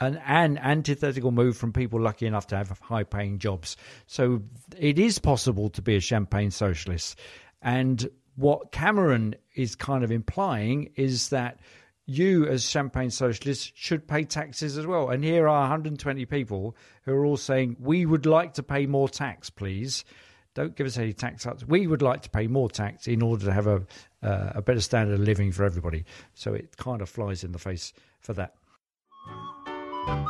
an, 0.00 0.16
an 0.26 0.58
antithetical 0.58 1.30
move 1.30 1.56
from 1.56 1.72
people 1.72 2.00
lucky 2.00 2.26
enough 2.26 2.46
to 2.48 2.56
have 2.56 2.70
high 2.80 3.04
paying 3.04 3.38
jobs. 3.38 3.76
So 4.06 4.42
it 4.76 4.98
is 4.98 5.18
possible 5.18 5.68
to 5.70 5.82
be 5.82 5.96
a 5.96 6.00
champagne 6.00 6.50
socialist. 6.50 7.18
And 7.62 8.08
what 8.36 8.72
Cameron 8.72 9.34
is 9.54 9.74
kind 9.74 10.02
of 10.02 10.10
implying 10.10 10.90
is 10.96 11.28
that 11.28 11.60
you, 12.06 12.46
as 12.46 12.64
champagne 12.64 13.10
socialists, 13.10 13.70
should 13.74 14.08
pay 14.08 14.24
taxes 14.24 14.76
as 14.76 14.86
well. 14.86 15.10
And 15.10 15.22
here 15.22 15.46
are 15.46 15.60
120 15.60 16.24
people 16.26 16.74
who 17.04 17.12
are 17.12 17.24
all 17.24 17.36
saying, 17.36 17.76
we 17.78 18.04
would 18.04 18.26
like 18.26 18.54
to 18.54 18.62
pay 18.62 18.86
more 18.86 19.08
tax, 19.08 19.50
please. 19.50 20.04
Don't 20.54 20.74
give 20.74 20.86
us 20.86 20.98
any 20.98 21.12
tax 21.12 21.44
cuts. 21.44 21.64
We 21.64 21.86
would 21.86 22.02
like 22.02 22.22
to 22.22 22.30
pay 22.30 22.48
more 22.48 22.68
tax 22.68 23.06
in 23.06 23.22
order 23.22 23.44
to 23.44 23.52
have 23.52 23.68
a, 23.68 23.86
uh, 24.22 24.52
a 24.56 24.62
better 24.62 24.80
standard 24.80 25.14
of 25.14 25.20
living 25.20 25.52
for 25.52 25.64
everybody. 25.64 26.04
So 26.34 26.54
it 26.54 26.76
kind 26.76 27.00
of 27.00 27.08
flies 27.08 27.44
in 27.44 27.52
the 27.52 27.58
face 27.58 27.92
for 28.18 28.32
that. 28.34 28.54
Bye. 30.06 30.24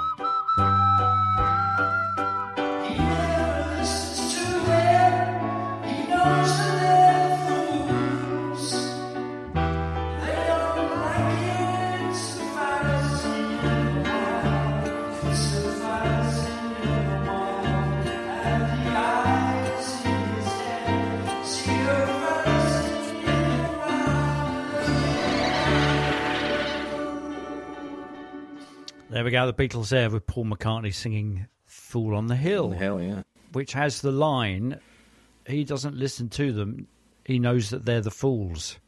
There 29.21 29.25
we 29.27 29.33
go, 29.33 29.45
the 29.47 29.53
Beatles 29.53 29.91
there 29.91 30.09
with 30.09 30.27
Paul 30.27 30.47
McCartney 30.47 30.95
singing 30.95 31.47
Fool 31.67 32.15
on 32.17 32.29
the 32.29 32.37
Hill. 32.37 32.71
Hell 32.71 33.03
yeah. 33.03 33.21
Which 33.53 33.75
has 33.75 34.01
the 34.01 34.11
line, 34.11 34.81
he 35.47 35.63
doesn't 35.63 35.95
listen 35.95 36.31
to 36.31 36.53
them, 36.55 36.87
he 37.27 37.39
knows 37.39 37.69
that 37.69 37.85
they're 37.85 38.01
the 38.01 38.11
fools. 38.11 38.79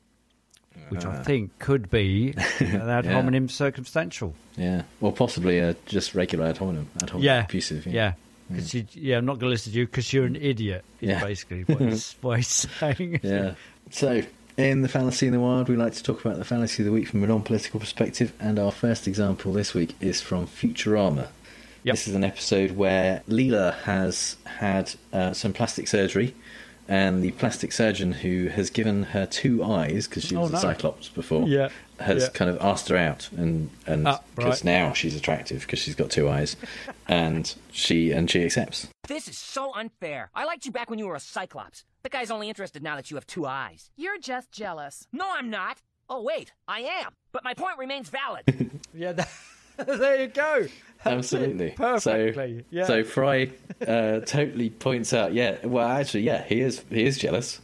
Which 0.88 1.05
I 1.05 1.16
Ah. 1.18 1.23
think 1.23 1.59
could 1.59 1.90
be 1.90 2.33
an 2.61 2.88
ad 2.88 3.05
Yeah. 3.05 3.12
hominem 3.12 3.51
circumstantial. 3.51 4.35
Yeah. 4.57 4.85
Well, 5.01 5.12
possibly 5.12 5.61
uh, 5.61 5.75
just 5.85 6.14
regular 6.14 6.47
ad 6.47 6.57
hominem. 6.57 6.88
Ad 7.03 7.11
hominem 7.11 7.27
Yeah. 7.27 7.45
abusive. 7.45 7.87
Yeah. 7.87 8.14
'Cause 8.51 8.73
you, 8.73 8.87
yeah, 8.95 9.18
I'm 9.18 9.27
not 9.27 9.35
going 9.35 9.49
to 9.51 9.53
listen 9.53 9.75
to 9.75 9.79
you 9.81 9.85
because 9.85 10.14
you're 10.14 10.25
an 10.25 10.37
idiot. 10.37 10.83
Is 11.03 11.11
Yeah. 11.11 11.23
basically 11.23 11.64
what 11.64 11.79
he's, 11.83 12.16
what 12.23 12.37
he's 12.38 12.49
saying. 12.49 13.21
yeah. 13.23 13.53
So, 13.90 14.23
in 14.56 14.82
the 14.82 14.88
Fallacy 14.88 15.26
in 15.26 15.32
the 15.32 15.40
Wild, 15.40 15.68
we 15.68 15.76
like 15.76 15.94
to 15.94 16.02
talk 16.02 16.24
about 16.24 16.38
the 16.38 16.44
Fallacy 16.44 16.82
of 16.82 16.86
the 16.86 16.92
Week 16.92 17.08
from 17.08 17.24
a 17.24 17.26
non 17.26 17.42
political 17.42 17.80
perspective, 17.80 18.32
and 18.38 18.58
our 18.58 18.72
first 18.72 19.08
example 19.08 19.52
this 19.52 19.74
week 19.74 19.94
is 20.00 20.20
from 20.20 20.46
Futurama. 20.46 21.28
This 21.84 22.06
is 22.06 22.14
an 22.14 22.22
episode 22.22 22.72
where 22.72 23.22
Leela 23.28 23.74
has 23.80 24.36
had 24.44 24.94
uh, 25.12 25.32
some 25.32 25.52
plastic 25.52 25.88
surgery, 25.88 26.34
and 26.92 27.22
the 27.22 27.31
plastic 27.33 27.72
surgeon 27.72 28.12
who 28.12 28.48
has 28.48 28.68
given 28.68 29.02
her 29.14 29.24
two 29.24 29.64
eyes, 29.64 30.07
because 30.07 30.24
she 30.24 30.37
Oh, 30.37 30.42
was 30.42 30.52
a. 30.52 30.59
Cyclops 30.59 31.09
before, 31.09 31.48
Yeah. 31.48 31.70
has 32.00 32.24
Yeah. 32.24 32.28
kind 32.31 32.50
of 32.50 32.59
asked 32.61 32.88
her 32.90 32.96
out, 32.98 33.31
and 33.37 33.70
and 33.87 34.07
Ah, 34.07 34.20
because 34.37 34.62
right. 34.62 34.76
now 34.78 34.92
she's 34.92 35.16
attractive 35.16 35.62
because 35.62 35.78
she's 35.78 35.94
got 35.94 36.11
two 36.11 36.28
eyes, 36.28 36.55
and 37.09 37.55
she 37.70 38.12
and 38.12 38.31
she 38.31 38.44
accepts. 38.44 38.88
This 39.09 39.26
is 39.26 39.38
so 39.38 39.72
unfair. 39.74 40.31
I 40.35 40.44
liked 40.44 40.66
you 40.66 40.72
back 40.72 40.90
when 40.90 40.98
you 40.98 41.07
were 41.07 41.14
a 41.16 41.20
Cyclops. 41.20 41.85
The 42.02 42.11
guy's 42.11 42.31
only 42.31 42.48
interested 42.50 42.83
now 42.83 42.96
that 42.96 43.11
you 43.11 43.16
have 43.16 43.26
two 43.26 43.46
eyes. 43.46 43.90
You're 43.96 44.18
just 44.18 44.52
jealous. 44.52 45.07
No, 45.12 45.24
I'm 45.33 45.48
not. 45.48 45.78
Oh, 46.11 46.20
wait, 46.22 46.52
I 46.68 46.81
am. 46.81 47.12
But 47.33 47.42
my 47.42 47.55
point 47.55 47.78
remains 47.78 48.11
valid. 48.11 48.44
yeah, 48.94 49.12
that, 49.12 49.28
there 49.87 50.20
you 50.20 50.26
go. 50.28 50.66
Absolutely. 51.04 51.70
Perfectly. 51.76 52.58
So, 52.58 52.64
yeah. 52.70 52.84
so 52.86 53.04
Fry 53.04 53.50
uh, 53.86 54.20
totally 54.20 54.70
points 54.70 55.12
out, 55.12 55.32
yeah, 55.34 55.56
well, 55.64 55.86
actually, 55.88 56.22
yeah, 56.22 56.44
he 56.44 56.60
is 56.60 56.82
he 56.90 57.04
is 57.04 57.18
jealous, 57.18 57.60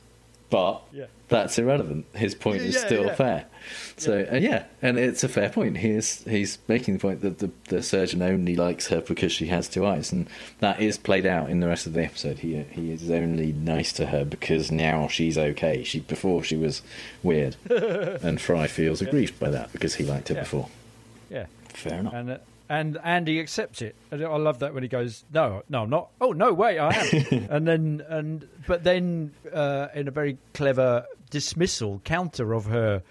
but 0.51 0.83
Yeah. 0.93 1.07
that's 1.29 1.59
irrelevant. 1.59 2.07
His 2.15 2.35
point 2.35 2.63
is 2.63 2.75
Yeah, 2.75 2.87
still 2.87 3.09
fair. 3.15 3.45
So, 3.97 4.27
and 4.31 4.43
yeah, 4.45 4.65
and 4.81 4.97
it's 4.99 5.25
a 5.25 5.29
fair 5.29 5.51
point. 5.51 5.79
He 5.79 5.91
is 5.91 6.23
he's 6.25 6.59
making 6.69 6.95
the 6.95 7.01
point 7.01 7.21
that 7.21 7.39
the, 7.39 7.51
the 7.69 7.83
surgeon 7.83 8.23
only 8.23 8.55
likes 8.57 8.87
her 8.89 9.01
because 9.01 9.33
she 9.33 9.47
has 9.49 9.69
two 9.69 9.85
eyes, 9.85 10.11
and 10.13 10.27
that 10.61 10.81
is 10.81 10.97
played 10.97 11.27
out 11.27 11.51
in 11.51 11.61
the 11.61 11.67
rest 11.67 11.87
of 11.87 11.93
the 11.95 12.05
episode. 12.05 12.39
He 12.39 12.63
he 12.71 12.93
is 12.93 13.11
only 13.11 13.53
nice 13.53 13.93
to 13.95 14.07
her 14.07 14.25
because 14.25 14.71
now 14.71 15.09
she's 15.09 15.37
okay. 15.37 15.83
She 15.85 16.01
before 16.01 16.43
she 16.45 16.57
was 16.57 16.81
weird, 17.23 17.57
and 17.71 18.41
Fry 18.41 18.69
feels 18.69 19.03
aggrieved 19.03 19.39
by 19.41 19.51
that 19.51 19.73
because 19.73 19.97
he 19.97 20.05
liked 20.05 20.29
her 20.29 20.37
before. 20.37 20.69
Yeah. 21.29 21.47
Fair 21.75 21.99
enough. 22.01 22.15
And 22.15 22.31
uh, 22.31 22.39
and 22.69 22.99
Andy 23.03 23.41
accepts 23.41 23.81
it. 23.83 23.95
And 24.11 24.25
I 24.25 24.37
love 24.37 24.59
that 24.61 24.75
when 24.75 24.83
he 24.83 24.89
goes, 24.89 25.25
"No, 25.33 25.63
no, 25.69 25.83
I'm 25.83 25.91
not. 25.91 26.11
Oh 26.21 26.33
no, 26.33 26.53
wait, 26.53 26.79
I 26.79 26.95
am." 26.95 27.47
and 27.51 27.67
then 27.67 28.03
and 28.09 28.49
but 28.67 28.85
then 28.85 29.33
uh, 29.53 29.89
in 29.95 30.09
a 30.09 30.11
very 30.11 30.39
clever 30.55 31.07
dismissal 31.31 32.01
counter 32.05 32.53
of 32.55 32.67
her 32.67 33.03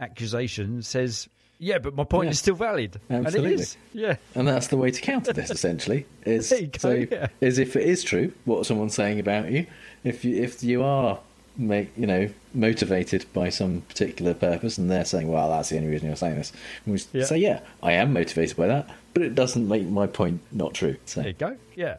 accusation 0.00 0.82
says, 0.82 1.28
"Yeah, 1.58 1.78
but 1.78 1.94
my 1.94 2.04
point 2.04 2.26
Yeah. 2.26 2.30
is 2.32 2.38
still 2.38 2.54
valid." 2.56 3.00
Absolutely. 3.10 3.52
And 3.52 3.60
it 3.60 3.62
is. 3.62 3.76
Yeah. 3.92 4.16
And 4.34 4.46
that's 4.48 4.68
the 4.68 4.76
way 4.76 4.90
to 4.90 5.00
counter 5.00 5.32
this, 5.32 5.50
essentially. 5.50 6.06
Is 6.24 6.50
go, 6.52 6.68
so 6.78 6.90
yeah. 7.10 7.28
is 7.40 7.58
if 7.58 7.76
it 7.76 7.84
is 7.84 8.02
true 8.02 8.32
what 8.44 8.66
someone's 8.66 8.94
saying 8.94 9.20
about 9.20 9.50
you, 9.50 9.66
if 10.02 10.24
you 10.24 10.42
if 10.42 10.62
you 10.62 10.82
are 10.82 11.18
make 11.56 11.90
you 11.96 12.06
know 12.06 12.28
motivated 12.52 13.26
by 13.32 13.48
some 13.48 13.82
particular 13.82 14.34
purpose, 14.34 14.78
and 14.78 14.90
they're 14.90 15.04
saying, 15.04 15.28
"Well, 15.28 15.48
that's 15.50 15.68
the 15.70 15.76
only 15.76 15.88
reason 15.90 16.08
you're 16.08 16.16
saying 16.16 16.36
this," 16.36 16.52
and 16.84 16.94
we 16.94 17.00
Yeah. 17.18 17.24
say, 17.26 17.38
"Yeah, 17.38 17.60
I 17.82 17.92
am 17.92 18.12
motivated 18.12 18.56
by 18.56 18.66
that," 18.66 18.88
but 19.12 19.22
it 19.22 19.34
doesn't 19.34 19.68
make 19.68 19.86
my 19.86 20.06
point 20.06 20.40
not 20.52 20.74
true. 20.74 20.96
So 21.06 21.20
There 21.20 21.28
you 21.30 21.34
go. 21.36 21.56
Yeah. 21.76 21.96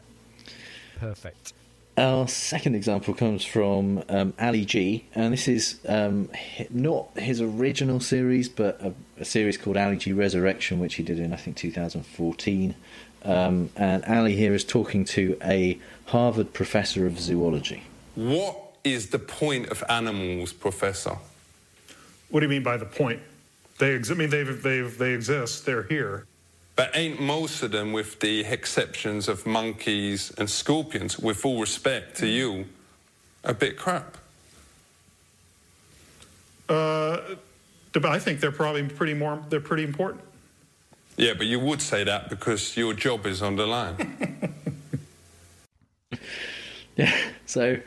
Perfect. 0.98 1.52
our 1.98 2.28
second 2.28 2.74
example 2.74 3.14
comes 3.14 3.42
from 3.44 4.02
um, 4.10 4.34
Ali 4.38 4.64
G, 4.66 5.06
and 5.14 5.32
this 5.32 5.48
is 5.48 5.78
um, 5.88 6.28
not 6.70 7.08
his 7.18 7.40
original 7.40 8.00
series, 8.00 8.48
but 8.50 8.78
a, 8.82 8.92
a 9.20 9.24
series 9.24 9.56
called 9.56 9.76
Ali 9.78 9.96
G 9.96 10.12
Resurrection, 10.12 10.78
which 10.78 10.96
he 10.96 11.02
did 11.02 11.18
in 11.18 11.32
I 11.32 11.36
think 11.36 11.56
2014. 11.56 12.74
Um, 13.24 13.70
and 13.76 14.04
Ali 14.04 14.36
here 14.36 14.54
is 14.54 14.62
talking 14.62 15.04
to 15.06 15.36
a 15.42 15.78
Harvard 16.06 16.52
professor 16.52 17.06
of 17.06 17.18
zoology. 17.18 17.82
What 18.14 18.65
is 18.92 19.08
the 19.08 19.18
point 19.18 19.68
of 19.68 19.82
animals, 19.88 20.52
Professor? 20.52 21.16
What 22.30 22.40
do 22.40 22.46
you 22.46 22.50
mean 22.50 22.62
by 22.62 22.76
the 22.76 22.84
point? 22.84 23.20
They 23.78 23.94
ex- 23.94 24.10
I 24.10 24.14
mean, 24.14 24.30
they've, 24.30 24.62
they've, 24.62 24.96
they 24.96 25.12
exist. 25.12 25.66
They're 25.66 25.84
here. 25.84 26.26
But 26.76 26.90
ain't 26.94 27.20
most 27.20 27.62
of 27.62 27.72
them, 27.72 27.92
with 27.92 28.20
the 28.20 28.44
exceptions 28.44 29.28
of 29.28 29.46
monkeys 29.46 30.30
and 30.38 30.48
scorpions, 30.48 31.18
with 31.18 31.44
all 31.44 31.60
respect 31.60 32.16
to 32.18 32.26
you, 32.26 32.66
a 33.44 33.54
bit 33.54 33.76
crap? 33.76 34.18
Uh, 36.68 37.20
but 37.92 38.06
I 38.06 38.18
think 38.18 38.40
they're 38.40 38.52
probably 38.52 38.82
pretty 38.84 39.14
more. 39.14 39.42
They're 39.48 39.60
pretty 39.60 39.84
important. 39.84 40.22
Yeah, 41.16 41.32
but 41.32 41.46
you 41.46 41.58
would 41.60 41.80
say 41.80 42.04
that 42.04 42.28
because 42.28 42.76
your 42.76 42.92
job 42.92 43.24
is 43.26 43.40
on 43.40 43.56
the 43.56 43.66
line. 43.66 44.52
Yeah, 46.96 47.14
so 47.44 47.78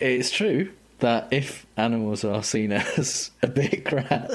it's 0.00 0.30
true 0.30 0.70
that 1.00 1.28
if 1.32 1.66
animals 1.76 2.24
are 2.24 2.42
seen 2.42 2.72
as 2.98 3.30
a 3.42 3.46
bit 3.48 3.84
crap, 3.84 4.30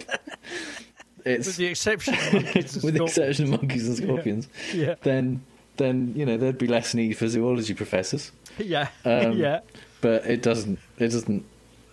it's 1.26 1.48
With 1.48 1.56
the 1.58 1.66
exception 1.68 2.14
of 2.14 2.34
monkeys 2.34 2.84
with 2.84 2.94
the 2.96 3.04
exception 3.04 3.46
of 3.54 3.62
monkeys 3.62 3.88
and 3.88 3.98
scorpions, 3.98 4.48
Yeah. 4.74 4.96
then 5.04 5.42
then 5.78 6.14
you 6.16 6.26
know 6.26 6.38
there'd 6.38 6.58
be 6.58 6.68
less 6.68 6.94
need 6.94 7.14
for 7.18 7.28
zoology 7.28 7.74
professors. 7.74 8.32
Yeah. 8.58 8.88
Um, 9.04 9.34
yeah. 9.34 9.60
but 10.02 10.26
it 10.26 10.42
doesn't 10.42 10.80
it 10.98 11.10
doesn't 11.10 11.44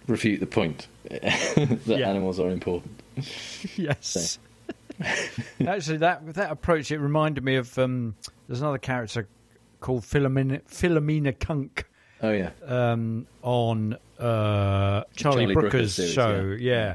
refute 0.06 0.38
the 0.40 0.46
point 0.46 0.86
that 1.10 1.82
Yeah. 1.86 2.08
animals 2.08 2.38
are 2.38 2.50
important. 2.50 3.00
yes. 3.76 4.38
Actually, 5.66 5.96
that 5.98 6.34
that 6.34 6.50
approach 6.52 6.90
it 6.92 6.98
reminded 6.98 7.42
me 7.42 7.56
of 7.56 7.76
um, 7.78 8.14
there's 8.46 8.60
another 8.60 8.78
character 8.78 9.26
called 9.80 10.02
Philomena 10.02 10.62
Philomena 10.68 11.36
Kunk. 11.38 11.84
Oh 12.22 12.30
yeah, 12.30 12.50
um, 12.66 13.26
on 13.42 13.94
uh, 14.18 15.02
Charlie, 15.14 15.46
Charlie 15.46 15.54
Brooker's, 15.54 15.70
Brooker's 15.70 15.94
series, 15.94 16.12
show, 16.12 16.56
yeah. 16.58 16.72
yeah. 16.72 16.94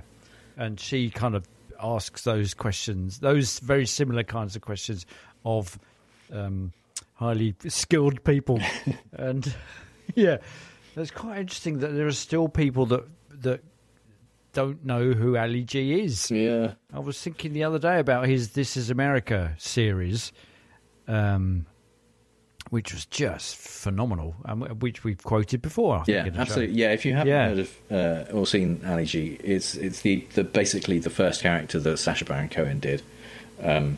and 0.55 0.79
she 0.79 1.09
kind 1.09 1.35
of 1.35 1.45
asks 1.81 2.23
those 2.23 2.53
questions, 2.53 3.19
those 3.19 3.59
very 3.59 3.85
similar 3.85 4.23
kinds 4.23 4.55
of 4.55 4.61
questions 4.61 5.05
of 5.43 5.77
um, 6.31 6.71
highly 7.15 7.55
skilled 7.67 8.23
people, 8.23 8.61
and 9.11 9.53
yeah, 10.15 10.37
it's 10.95 11.11
quite 11.11 11.39
interesting 11.39 11.79
that 11.79 11.89
there 11.89 12.07
are 12.07 12.11
still 12.13 12.47
people 12.47 12.85
that 12.85 13.03
that 13.41 13.61
don't 14.53 14.83
know 14.85 15.11
who 15.11 15.37
Ali 15.37 15.63
G 15.63 16.01
is. 16.01 16.31
Yeah, 16.31 16.73
I 16.93 16.99
was 16.99 17.21
thinking 17.21 17.51
the 17.51 17.65
other 17.65 17.79
day 17.79 17.99
about 17.99 18.27
his 18.27 18.51
"This 18.51 18.77
Is 18.77 18.89
America" 18.89 19.53
series. 19.57 20.31
Um, 21.05 21.65
which 22.69 22.93
was 22.93 23.05
just 23.05 23.55
phenomenal, 23.55 24.35
um, 24.45 24.61
which 24.79 25.03
we've 25.03 25.21
quoted 25.23 25.61
before. 25.61 26.03
Think, 26.05 26.07
Yeah, 26.15 26.23
the 26.29 26.35
show. 26.35 26.41
absolutely. 26.41 26.75
Yeah, 26.75 26.91
if 26.91 27.05
you 27.05 27.13
haven't 27.13 27.27
Yeah. 27.33 27.47
heard 27.49 27.59
of 27.59 27.77
uh, 27.91 28.31
or 28.33 28.45
seen 28.45 28.81
Ali 28.85 29.05
G, 29.05 29.37
it's 29.43 29.75
it's 29.75 30.01
the, 30.01 30.25
the 30.33 30.43
basically 30.43 30.99
the 30.99 31.09
first 31.09 31.41
character 31.41 31.79
that 31.79 31.97
Sacha 31.97 32.25
Baron 32.25 32.49
Cohen 32.49 32.79
did 32.79 33.01
um, 33.63 33.97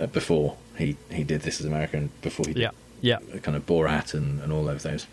uh, 0.00 0.06
before 0.06 0.56
he, 0.76 0.96
he 1.10 1.22
did 1.24 1.42
This 1.42 1.60
Is 1.60 1.66
America 1.66 1.96
and 1.98 2.22
before 2.22 2.46
he 2.46 2.54
did 2.54 2.60
Yeah, 2.62 2.70
yeah. 3.00 3.38
kind 3.42 3.56
of 3.56 3.66
Borat 3.66 4.14
and, 4.14 4.40
and 4.40 4.52
all 4.52 4.68
of 4.68 4.82
those. 4.82 5.06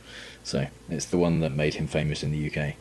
So 0.43 0.65
it's 0.89 1.05
the 1.07 1.17
one 1.17 1.41
that 1.41 1.51
made 1.51 1.73
him 1.73 1.85
famous 1.87 2.23
in 2.23 2.31
the 2.31 2.49
UK. 2.49 2.75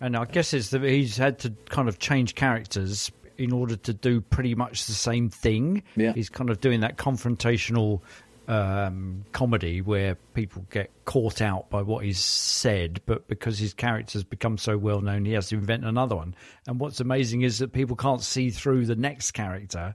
And 0.00 0.16
I 0.16 0.24
guess 0.26 0.52
it's 0.52 0.70
that 0.70 0.82
he's 0.82 1.16
had 1.16 1.38
to 1.40 1.52
kind 1.70 1.88
of 1.88 1.98
change 1.98 2.34
characters 2.34 3.10
in 3.38 3.52
order 3.52 3.76
to 3.76 3.92
do 3.94 4.20
pretty 4.20 4.54
much 4.54 4.86
the 4.86 4.92
same 4.92 5.28
thing. 5.30 5.82
Yeah. 5.94 6.12
He's 6.12 6.28
kind 6.28 6.50
of 6.50 6.60
doing 6.60 6.80
that 6.80 6.96
confrontational 6.96 8.00
um, 8.48 9.24
comedy 9.32 9.80
where 9.80 10.14
people 10.34 10.64
get 10.70 10.90
caught 11.04 11.40
out 11.40 11.68
by 11.70 11.82
what 11.82 12.04
he's 12.04 12.18
said, 12.18 13.00
but 13.06 13.26
because 13.28 13.58
his 13.58 13.74
character's 13.74 14.24
become 14.24 14.58
so 14.58 14.76
well 14.78 15.00
known, 15.00 15.24
he 15.24 15.32
has 15.32 15.48
to 15.48 15.56
invent 15.56 15.84
another 15.84 16.16
one. 16.16 16.34
And 16.66 16.78
what's 16.80 17.00
amazing 17.00 17.42
is 17.42 17.58
that 17.58 17.72
people 17.72 17.96
can't 17.96 18.22
see 18.22 18.50
through 18.50 18.86
the 18.86 18.96
next 18.96 19.32
character. 19.32 19.94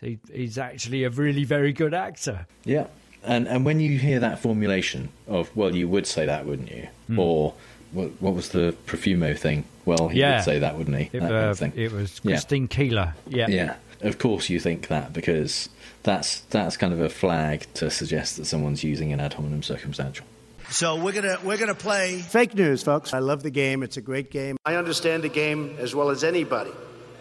He, 0.00 0.18
he's 0.32 0.58
actually 0.58 1.04
a 1.04 1.10
really 1.10 1.44
very 1.44 1.72
good 1.72 1.94
actor. 1.94 2.46
Yeah. 2.64 2.86
And 3.24 3.46
and 3.46 3.64
when 3.64 3.78
you 3.78 3.98
hear 3.98 4.18
that 4.18 4.40
formulation 4.40 5.10
of 5.28 5.54
well, 5.56 5.74
you 5.76 5.88
would 5.88 6.06
say 6.08 6.26
that, 6.26 6.44
wouldn't 6.44 6.70
you? 6.72 6.88
Hmm. 7.06 7.18
Or 7.20 7.54
what, 7.92 8.08
what 8.20 8.34
was 8.34 8.48
the 8.48 8.74
Profumo 8.86 9.38
thing? 9.38 9.64
Well, 9.84 10.08
he 10.08 10.18
Yeah. 10.20 10.36
would 10.36 10.44
say 10.44 10.58
that, 10.58 10.76
wouldn't 10.76 10.96
he? 10.96 11.04
It, 11.04 11.12
That 11.12 11.20
kind 11.20 11.34
of 11.34 11.50
uh, 11.50 11.54
thing. 11.54 11.72
it 11.76 11.92
was 11.92 12.20
Yeah. 12.24 12.32
Christine 12.32 12.66
Keeler. 12.66 13.14
Yeah. 13.28 13.46
Yeah, 13.48 13.76
of 14.00 14.18
course 14.18 14.48
you 14.48 14.58
think 14.58 14.88
that 14.88 15.12
because 15.12 15.68
that's 16.02 16.40
that's 16.50 16.76
kind 16.76 16.92
of 16.92 17.00
a 17.00 17.08
flag 17.08 17.66
to 17.74 17.90
suggest 17.90 18.36
that 18.36 18.44
someone's 18.46 18.82
using 18.82 19.12
an 19.12 19.20
ad 19.20 19.34
hominem 19.34 19.62
circumstantial. 19.62 20.26
So 20.70 20.96
we're 20.96 21.12
gonna 21.12 21.38
we're 21.44 21.58
gonna 21.58 21.74
play. 21.74 22.18
Fake 22.20 22.54
news, 22.54 22.82
folks. 22.82 23.12
I 23.12 23.18
love 23.18 23.42
the 23.42 23.50
game. 23.50 23.82
It's 23.82 23.96
a 23.96 24.00
great 24.00 24.30
game. 24.30 24.56
I 24.64 24.76
understand 24.76 25.22
the 25.22 25.28
game 25.28 25.76
as 25.78 25.94
well 25.94 26.10
as 26.10 26.24
anybody, 26.24 26.72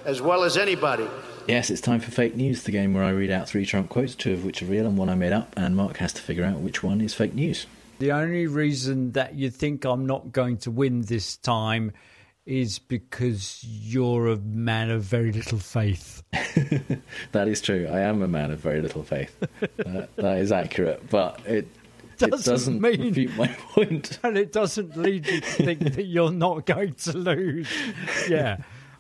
as 0.06 0.22
well 0.22 0.44
as 0.44 0.58
anybody. 0.58 1.08
Yes, 1.48 1.70
it's 1.70 1.82
time 1.82 2.00
for 2.00 2.12
fake 2.12 2.36
news, 2.36 2.64
the 2.64 2.72
game 2.72 2.94
where 2.94 3.04
I 3.04 3.10
read 3.10 3.32
out 3.32 3.50
three 3.50 3.66
Trump 3.66 3.90
quotes, 3.90 4.16
two 4.16 4.34
of 4.34 4.46
which 4.46 4.62
are 4.62 4.68
real 4.68 4.86
and 4.86 4.98
one 4.98 5.10
I 5.10 5.16
made 5.16 5.34
up, 5.34 5.54
and 5.58 5.76
Mark 5.76 5.98
has 5.98 6.14
to 6.14 6.22
figure 6.22 6.46
out 6.46 6.60
which 6.60 6.84
one 6.84 7.02
is 7.02 7.14
fake 7.14 7.34
news. 7.34 7.66
The 8.00 8.12
only 8.12 8.48
reason 8.48 9.12
that 9.14 9.36
you 9.36 9.50
think 9.50 9.84
I'm 9.84 10.06
not 10.06 10.32
going 10.32 10.58
to 10.58 10.72
win 10.72 11.02
this 11.02 11.38
time 11.38 11.94
is 12.46 12.80
because 12.80 13.64
you're 13.64 14.28
a 14.28 14.38
man 14.38 14.90
of 14.90 15.04
very 15.04 15.32
little 15.32 15.60
faith. 15.60 16.24
That 17.32 17.48
is 17.48 17.62
true. 17.62 17.88
I 17.90 18.02
am 18.02 18.22
a 18.22 18.28
man 18.28 18.52
of 18.52 18.60
very 18.60 18.82
little 18.82 19.04
faith. 19.04 19.36
Uh, 19.86 20.06
that 20.18 20.38
is 20.40 20.52
accurate, 20.52 21.10
but 21.10 21.40
it 21.46 21.68
it 22.20 22.30
Doesn't 22.30 22.52
doesn't 22.54 22.82
mean- 22.82 23.02
refute 23.02 23.36
my 23.38 23.48
point. 23.48 24.20
And 24.24 24.38
it 24.38 24.52
doesn't 24.52 24.96
lead 24.98 25.26
you 25.28 25.40
to 25.42 25.48
think 25.64 25.80
that 25.96 26.06
you're 26.06 26.32
not 26.32 26.66
going 26.66 26.94
to 26.94 27.18
lose. 27.18 27.70
Yeah. 28.30 28.58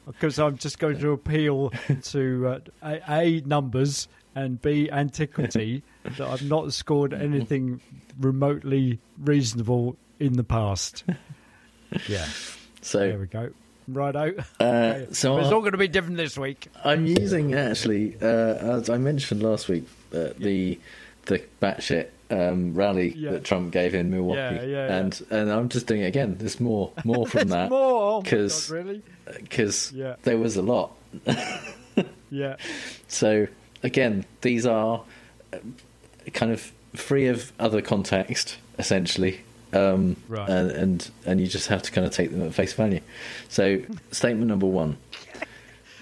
Because 0.08 0.39
I'm 0.39 0.58
just 0.58 0.80
going 0.80 0.97
to 0.99 1.12
appeal 1.12 1.71
to 2.04 2.47
uh, 2.47 2.60
a, 2.84 3.01
a, 3.08 3.41
numbers 3.41 4.08
and 4.34 4.60
B, 4.62 4.89
antiquity, 4.89 5.84
that 6.04 6.21
I've 6.21 6.43
not 6.49 6.73
scored 6.73 7.13
anything 7.13 7.82
remotely 8.19 8.99
reasonable 9.19 9.97
in 10.19 10.34
the 10.34 10.43
past. 10.43 11.04
Yeah. 12.08 12.25
So 12.82 13.00
There 13.00 13.17
we 13.20 13.26
go. 13.28 13.50
Righto. 13.88 14.34
Uh, 14.60 15.06
so 15.12 15.38
it's 15.39 15.50
all 15.52 15.60
going 15.62 15.72
to 15.74 15.78
be 15.78 15.88
different 15.88 16.17
this 16.17 16.38
week. 16.38 16.67
I'm 16.84 17.06
using 17.06 17.54
actually, 17.54 18.15
uh, 18.22 18.26
as 18.26 18.89
I 18.89 18.98
mentioned 18.98 19.44
last 19.44 19.67
week, 19.70 19.88
uh, 20.13 20.30
the 20.38 20.80
the 21.26 21.44
batshit 21.62 22.08
um, 22.32 22.74
rally 22.74 23.13
Yeah. 23.15 23.32
that 23.32 23.44
Trump 23.44 23.72
gave 23.72 23.94
in 23.94 24.10
Milwaukee, 24.10 24.39
Yeah, 24.56 24.62
yeah, 24.63 24.88
yeah. 24.88 24.98
and 24.98 25.22
and 25.30 25.52
I'm 25.52 25.70
just 25.70 25.88
doing 25.88 26.02
it 26.02 26.06
again. 26.08 26.36
There's 26.39 26.60
more 26.60 26.91
more 27.04 27.28
from 27.28 27.48
that 27.56 27.70
more. 27.70 28.13
Oh 28.17 28.22
because 28.22 28.67
God, 28.70 28.76
really? 28.76 29.02
Yeah. 29.94 30.15
there 30.24 30.38
was 30.38 30.56
a 30.58 30.62
lot. 30.62 30.91
Yeah. 32.30 32.56
So 33.10 33.48
again, 33.84 34.24
these 34.39 34.65
are 34.65 35.04
uh, 35.54 35.58
kind 36.34 36.54
of 36.54 36.72
free 36.96 37.28
of 37.28 37.52
other 37.60 37.82
context, 37.82 38.58
essentially. 38.80 39.41
Um, 39.74 40.18
Right. 40.28 40.50
and, 40.50 40.72
and 40.72 41.12
and 41.26 41.40
you 41.42 41.48
just 41.48 41.68
have 41.68 41.82
to 41.84 41.92
kind 41.92 42.06
of 42.06 42.14
take 42.14 42.32
them 42.32 42.42
at 42.44 42.54
face 42.54 42.74
value. 42.74 43.00
So, 43.50 43.82
statement 44.12 44.48
number 44.48 44.66
one: 44.68 44.98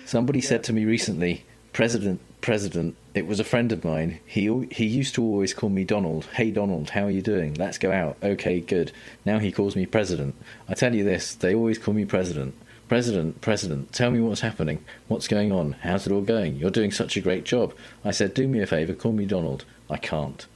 Somebody 0.05 0.41
said 0.41 0.63
to 0.65 0.73
me 0.73 0.85
recently, 0.85 1.43
"President, 1.73 2.19
President." 2.41 2.95
It 3.15 3.25
was 3.27 3.39
a 3.39 3.43
friend 3.43 3.71
of 3.71 3.83
mine. 3.83 4.19
He 4.25 4.65
he 4.71 4.85
used 4.85 5.13
to 5.15 5.23
always 5.23 5.53
call 5.53 5.69
me 5.69 5.83
Donald. 5.83 6.25
Hey 6.33 6.51
Donald, 6.51 6.91
how 6.91 7.03
are 7.05 7.11
you 7.11 7.21
doing? 7.21 7.53
Let's 7.55 7.77
go 7.77 7.91
out. 7.91 8.17
Okay, 8.23 8.59
good. 8.61 8.91
Now 9.25 9.39
he 9.39 9.51
calls 9.51 9.75
me 9.75 9.85
President. 9.85 10.35
I 10.67 10.73
tell 10.73 10.95
you 10.95 11.03
this: 11.03 11.33
they 11.35 11.53
always 11.53 11.77
call 11.77 11.93
me 11.93 12.05
President. 12.05 12.53
President, 12.87 13.41
President, 13.41 13.93
tell 13.93 14.09
me 14.09 14.19
what's 14.19 14.41
happening. 14.41 14.83
What's 15.07 15.27
going 15.27 15.51
on? 15.51 15.73
How's 15.83 16.07
it 16.07 16.11
all 16.11 16.21
going? 16.21 16.55
You're 16.55 16.71
doing 16.71 16.89
such 16.91 17.15
a 17.15 17.21
great 17.21 17.43
job. 17.43 17.71
I 18.03 18.09
said, 18.09 18.33
do 18.33 18.47
me 18.47 18.61
a 18.61 18.65
favour, 18.65 18.93
call 18.95 19.11
me 19.11 19.27
Donald. 19.27 19.63
I 19.91 19.97
can't. 19.97 20.47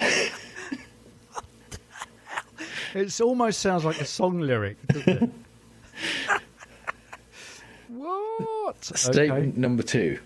It 2.94 3.20
almost 3.20 3.58
sounds 3.60 3.84
like 3.84 4.00
a 4.00 4.04
song 4.04 4.38
lyric, 4.40 4.76
what? 7.88 8.84
Statement 8.84 9.30
Okay. 9.32 9.60
number 9.60 9.82
two. 9.82 10.18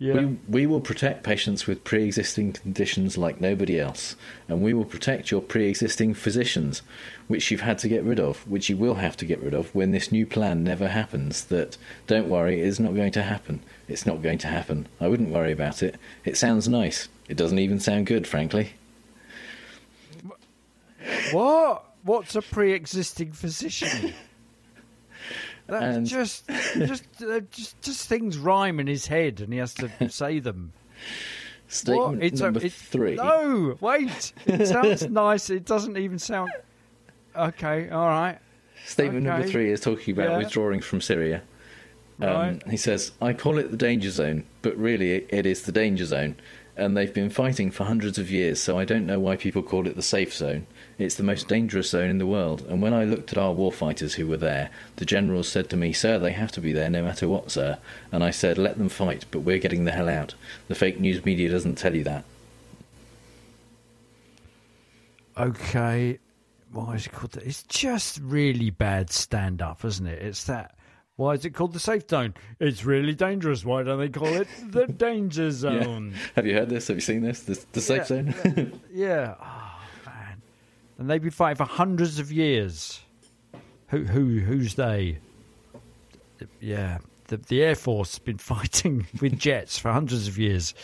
Yeah. 0.00 0.14
We, 0.14 0.38
we 0.48 0.66
will 0.66 0.80
protect 0.80 1.22
patients 1.22 1.66
with 1.66 1.84
pre 1.84 2.04
existing 2.04 2.52
conditions 2.54 3.16
like 3.16 3.40
nobody 3.40 3.78
else, 3.78 4.16
and 4.48 4.60
we 4.60 4.74
will 4.74 4.84
protect 4.84 5.30
your 5.30 5.40
pre 5.40 5.68
existing 5.68 6.14
physicians, 6.14 6.82
which 7.28 7.50
you've 7.50 7.60
had 7.60 7.78
to 7.78 7.88
get 7.88 8.02
rid 8.02 8.18
of, 8.18 8.46
which 8.48 8.68
you 8.68 8.76
will 8.76 8.94
have 8.94 9.16
to 9.18 9.24
get 9.24 9.40
rid 9.40 9.54
of 9.54 9.72
when 9.74 9.92
this 9.92 10.10
new 10.10 10.26
plan 10.26 10.64
never 10.64 10.88
happens. 10.88 11.44
That, 11.44 11.76
don't 12.06 12.28
worry, 12.28 12.60
is 12.60 12.80
not 12.80 12.94
going 12.96 13.12
to 13.12 13.22
happen. 13.22 13.60
It's 13.86 14.04
not 14.04 14.20
going 14.20 14.38
to 14.38 14.48
happen. 14.48 14.88
I 15.00 15.06
wouldn't 15.08 15.30
worry 15.30 15.52
about 15.52 15.82
it. 15.82 15.94
It 16.24 16.36
sounds 16.36 16.68
nice. 16.68 17.08
It 17.28 17.36
doesn't 17.36 17.58
even 17.60 17.78
sound 17.80 18.06
good, 18.06 18.26
frankly. 18.26 18.72
What? 21.32 21.84
What's 22.04 22.36
a 22.36 22.42
pre-existing 22.42 23.32
physician? 23.32 24.12
That's 25.66 25.96
And- 25.96 26.06
just, 26.06 26.46
just, 26.76 27.04
uh, 27.22 27.40
just, 27.50 27.80
just 27.80 28.08
things 28.08 28.36
rhyme 28.36 28.78
in 28.78 28.86
his 28.86 29.06
head, 29.06 29.40
and 29.40 29.52
he 29.52 29.58
has 29.58 29.72
to 29.74 29.90
say 30.10 30.38
them. 30.38 30.72
Statement 31.68 32.16
What? 32.18 32.22
It's 32.22 32.40
a- 32.40 32.44
number 32.44 32.64
it- 32.64 32.72
three. 32.72 33.14
No, 33.14 33.76
wait. 33.80 34.32
It 34.46 34.66
sounds 34.66 35.02
nice. 35.10 35.48
It 35.50 35.64
doesn't 35.64 35.96
even 35.96 36.18
sound. 36.18 36.50
Okay, 37.34 37.88
all 37.88 38.06
right. 38.06 38.38
Statement 38.84 39.24
number 39.24 39.46
three 39.48 39.70
is 39.72 39.80
talking 39.80 40.12
about 40.12 40.30
Yeah. 40.32 40.38
withdrawing 40.38 40.80
from 40.82 41.00
Syria. 41.00 41.42
Um, 42.20 42.28
Right. 42.28 42.62
He 42.70 42.76
says, 42.76 43.12
I 43.22 43.32
call 43.32 43.58
it 43.58 43.70
the 43.70 43.76
danger 43.78 44.10
zone, 44.10 44.44
but 44.62 44.76
really 44.76 45.24
it 45.30 45.46
is 45.46 45.62
the 45.62 45.72
danger 45.72 46.04
zone. 46.04 46.36
And 46.76 46.96
they've 46.96 47.14
been 47.14 47.30
fighting 47.30 47.70
for 47.70 47.84
hundreds 47.84 48.18
of 48.18 48.32
years, 48.32 48.60
so 48.60 48.78
I 48.78 48.84
don't 48.84 49.06
know 49.06 49.20
why 49.20 49.36
people 49.36 49.62
call 49.62 49.86
it 49.86 49.94
the 49.94 50.02
safe 50.02 50.34
zone. 50.34 50.66
It's 50.98 51.14
the 51.14 51.22
most 51.22 51.46
dangerous 51.46 51.90
zone 51.90 52.10
in 52.10 52.18
the 52.18 52.26
world. 52.26 52.66
And 52.68 52.82
when 52.82 52.92
I 52.92 53.04
looked 53.04 53.30
at 53.30 53.38
our 53.38 53.54
warfighters 53.54 54.14
who 54.14 54.26
were 54.26 54.36
there, 54.36 54.70
the 54.96 55.04
generals 55.04 55.48
said 55.48 55.70
to 55.70 55.76
me, 55.76 55.92
Sir, 55.92 56.18
they 56.18 56.32
have 56.32 56.50
to 56.52 56.60
be 56.60 56.72
there 56.72 56.90
no 56.90 57.04
matter 57.04 57.28
what, 57.28 57.52
sir. 57.52 57.78
And 58.10 58.24
I 58.24 58.30
said, 58.30 58.58
Let 58.58 58.76
them 58.78 58.88
fight, 58.88 59.24
but 59.30 59.40
we're 59.40 59.58
getting 59.58 59.84
the 59.84 59.92
hell 59.92 60.08
out. 60.08 60.34
The 60.66 60.74
fake 60.74 60.98
news 60.98 61.24
media 61.24 61.48
doesn't 61.48 61.76
tell 61.78 61.94
you 61.94 62.04
that. 62.04 62.24
Okay. 65.36 66.18
Why 66.72 66.94
is 66.94 67.06
it 67.06 67.12
called 67.12 67.32
that? 67.32 67.44
It's 67.44 67.62
just 67.64 68.18
really 68.20 68.70
bad 68.70 69.10
stand 69.10 69.62
up, 69.62 69.84
isn't 69.84 70.06
it? 70.06 70.22
It's 70.22 70.44
that. 70.44 70.74
Why 71.16 71.34
is 71.34 71.44
it 71.44 71.50
called 71.54 71.72
the 71.72 71.78
safe 71.80 72.08
zone? 72.10 72.34
It's 72.58 72.84
really 72.84 73.14
dangerous. 73.14 73.64
Why 73.64 73.84
don't 73.84 74.00
they 74.00 74.08
call 74.08 74.26
it 74.34 74.48
the 74.70 74.86
danger 74.98 75.50
zone? 75.52 76.10
Yeah. 76.12 76.18
Have 76.34 76.46
you 76.46 76.54
heard 76.54 76.68
this? 76.68 76.88
Have 76.88 76.96
you 76.96 77.00
seen 77.02 77.22
this? 77.22 77.40
The, 77.42 77.64
the 77.72 77.80
safe 77.80 77.98
Yeah, 77.98 78.04
zone? 78.04 78.80
Yeah. 78.92 79.34
Oh, 79.40 79.80
man. 80.06 80.42
And 80.98 81.08
they've 81.08 81.22
been 81.22 81.30
fighting 81.30 81.56
for 81.56 81.64
hundreds 81.72 82.18
of 82.18 82.32
years. 82.32 83.00
Who, 83.88 84.02
who, 84.04 84.40
who's 84.40 84.74
they? 84.74 85.18
Yeah. 86.60 86.98
The, 87.28 87.36
the 87.36 87.62
Air 87.62 87.76
Force 87.76 88.12
has 88.14 88.18
been 88.18 88.38
fighting 88.38 89.06
with 89.20 89.38
jets 89.38 89.78
for 89.78 89.92
hundreds 89.92 90.26
of 90.26 90.36
years. 90.36 90.74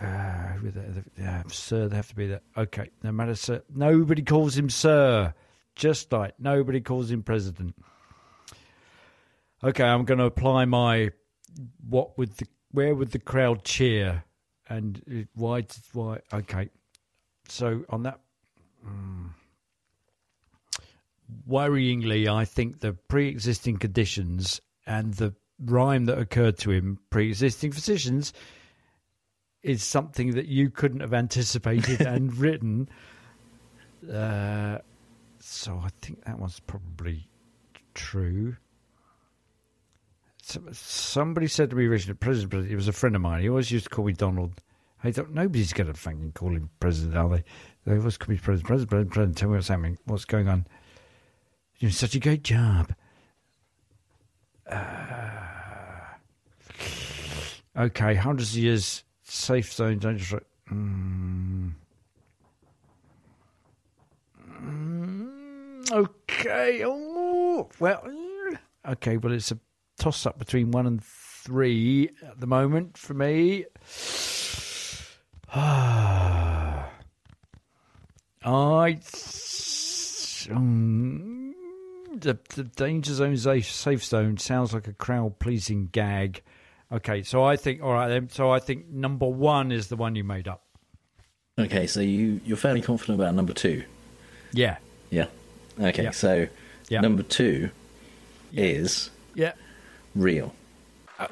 Uh, 0.00 0.04
who 0.04 0.68
are? 0.68 0.70
The- 0.70 1.04
yeah, 1.18 1.42
sir, 1.48 1.88
they 1.88 1.96
have 1.96 2.08
to 2.08 2.14
be 2.14 2.26
there. 2.28 2.40
Okay, 2.56 2.88
no 3.02 3.10
matter, 3.12 3.34
sir. 3.34 3.62
Nobody 3.74 4.22
calls 4.22 4.56
him 4.56 4.70
sir. 4.70 5.34
Just 5.74 6.12
like 6.12 6.34
nobody 6.38 6.80
calls 6.80 7.10
him 7.10 7.22
president. 7.22 7.74
Okay, 9.64 9.84
I'm 9.84 10.04
going 10.04 10.18
to 10.18 10.24
apply 10.24 10.64
my 10.64 11.10
what 11.88 12.18
would 12.18 12.36
the 12.36 12.46
where 12.72 12.94
would 12.94 13.12
the 13.12 13.18
crowd 13.18 13.64
cheer? 13.64 14.24
And 14.68 15.26
why 15.34 15.66
why 15.92 16.20
okay. 16.32 16.70
So 17.48 17.84
on 17.88 18.02
that 18.04 18.20
mm, 18.84 19.30
worryingly 21.48 22.32
I 22.32 22.44
think 22.44 22.80
the 22.80 22.92
pre-existing 22.92 23.76
conditions 23.76 24.60
and 24.86 25.14
the 25.14 25.34
rhyme 25.64 26.06
that 26.06 26.18
occurred 26.18 26.58
to 26.58 26.70
him 26.70 26.98
pre-existing 27.10 27.70
physicians 27.72 28.32
is 29.62 29.84
something 29.84 30.32
that 30.32 30.46
you 30.46 30.70
couldn't 30.70 31.00
have 31.00 31.14
anticipated 31.14 32.00
and 32.06 32.34
written. 32.36 32.88
Uh, 34.12 34.78
so 35.38 35.80
I 35.84 35.90
think 36.00 36.24
that 36.24 36.38
one's 36.38 36.58
probably 36.58 37.28
true 37.94 38.56
somebody 40.42 41.46
said 41.46 41.70
to 41.70 41.76
me 41.76 41.86
recently, 41.86 42.14
President, 42.14 42.50
President, 42.50 42.70
he 42.70 42.76
was 42.76 42.88
a 42.88 42.92
friend 42.92 43.14
of 43.16 43.22
mine. 43.22 43.42
He 43.42 43.48
always 43.48 43.70
used 43.70 43.84
to 43.84 43.90
call 43.90 44.04
me 44.04 44.12
Donald. 44.12 44.60
I 45.04 45.10
thought 45.10 45.30
nobody's 45.30 45.72
going 45.72 45.86
to 45.88 45.94
fucking 45.94 46.32
call 46.32 46.50
him 46.50 46.70
President, 46.80 47.16
are 47.16 47.28
they? 47.28 47.44
They 47.86 47.96
always 47.96 48.16
call 48.16 48.32
me 48.32 48.38
President, 48.38 48.66
President, 48.66 48.90
President, 48.90 49.12
President. 49.12 49.38
Tell 49.38 49.48
me 49.48 49.54
what's 49.56 49.68
happening, 49.68 49.98
what's 50.04 50.24
going 50.24 50.48
on. 50.48 50.66
You're 51.78 51.88
doing 51.88 51.92
such 51.92 52.14
a 52.14 52.20
great 52.20 52.44
job. 52.44 52.94
Okay, 57.76 58.14
hundreds 58.14 58.52
of 58.52 58.58
years, 58.58 59.02
safe 59.22 59.72
zone, 59.72 59.98
dangerous. 59.98 60.44
Mm. 60.70 61.72
Mm, 64.62 65.90
okay. 65.90 66.82
Oh, 66.84 67.68
well, 67.80 68.06
okay. 68.86 69.16
Well, 69.16 69.32
it's 69.32 69.50
a 69.50 69.58
toss 70.02 70.26
up 70.26 70.36
between 70.36 70.72
one 70.72 70.84
and 70.84 71.02
three 71.02 72.10
at 72.26 72.40
the 72.40 72.46
moment 72.46 72.98
for 72.98 73.14
me. 73.14 73.64
I. 75.54 76.88
Um, 80.50 81.54
the, 82.16 82.36
the 82.56 82.64
danger 82.64 83.14
zone 83.14 83.36
safe, 83.36 83.70
safe 83.70 84.04
zone 84.04 84.38
sounds 84.38 84.74
like 84.74 84.88
a 84.88 84.92
crowd 84.92 85.38
pleasing 85.38 85.88
gag. 85.92 86.42
Okay, 86.90 87.22
so 87.22 87.44
I 87.44 87.54
think 87.54 87.80
all 87.80 87.92
right 87.92 88.08
then. 88.08 88.28
So 88.28 88.50
I 88.50 88.58
think 88.58 88.88
number 88.88 89.28
one 89.28 89.70
is 89.70 89.86
the 89.86 89.94
one 89.94 90.16
you 90.16 90.24
made 90.24 90.48
up. 90.48 90.64
Okay, 91.60 91.86
so 91.86 92.00
you 92.00 92.40
you're 92.44 92.56
fairly 92.56 92.82
confident 92.82 93.20
about 93.20 93.36
number 93.36 93.52
two. 93.52 93.84
Yeah. 94.52 94.78
Yeah. 95.10 95.26
Okay, 95.80 96.10
so 96.10 96.48
number 96.90 97.22
two 97.22 97.70
is 98.52 99.10
Yeah. 99.36 99.52
Real. 100.14 100.54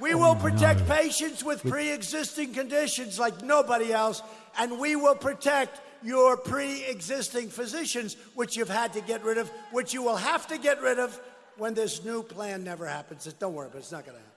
We 0.01 0.15
will 0.15 0.37
protect 0.37 0.87
patients 0.89 1.43
with 1.43 1.63
pre 1.63 1.91
existing 1.91 2.53
conditions 2.55 3.19
like 3.19 3.43
nobody 3.43 3.93
else, 3.93 4.23
and 4.59 4.79
we 4.79 4.95
will 4.95 5.17
protect 5.17 5.81
your 6.03 6.37
pre 6.37 6.85
existing 6.85 7.49
physicians, 7.49 8.17
which 8.35 8.57
you've 8.57 8.69
had 8.69 8.93
to 8.93 9.01
get 9.01 9.25
rid 9.25 9.39
of, 9.39 9.51
which 9.73 9.93
you 9.93 10.03
will 10.03 10.17
have 10.17 10.47
to 10.49 10.59
get 10.59 10.81
rid 10.81 10.99
of 10.99 11.19
when 11.57 11.75
this 11.75 12.05
new 12.05 12.23
plan 12.23 12.63
never 12.63 12.87
happens. 12.87 13.25
Don't 13.39 13.55
worry 13.55 13.67
about 13.67 13.79
it, 13.79 13.81
it's 13.81 13.93
not 13.93 14.05
going 14.05 14.17
to 14.17 14.23
happen. 14.23 14.33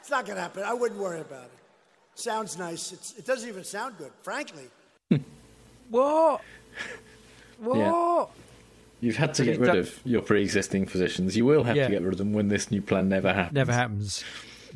It's 0.00 0.10
not 0.10 0.26
going 0.26 0.36
to 0.36 0.42
happen. 0.42 0.62
I 0.62 0.74
wouldn't 0.74 1.00
worry 1.00 1.20
about 1.20 1.44
it. 1.44 1.50
Sounds 2.14 2.58
nice. 2.58 2.92
It's, 2.92 3.18
it 3.18 3.26
doesn't 3.26 3.48
even 3.48 3.64
sound 3.64 3.98
good, 3.98 4.12
frankly. 4.22 4.64
What? 5.90 6.40
What? 7.58 7.78
Yeah. 7.78 8.24
You've 9.06 9.16
had 9.16 9.34
to 9.34 9.44
get 9.44 9.60
rid 9.60 9.76
of 9.76 10.00
your 10.04 10.20
pre-existing 10.20 10.86
physicians. 10.86 11.36
You 11.36 11.44
will 11.44 11.62
have 11.62 11.76
Yeah. 11.76 11.84
to 11.86 11.90
get 11.94 12.02
rid 12.02 12.12
of 12.14 12.18
them 12.18 12.32
when 12.32 12.48
this 12.48 12.70
new 12.70 12.82
plan 12.82 13.08
never 13.08 13.32
happens. 13.32 13.54
Never 13.54 13.72
happens. 13.72 14.24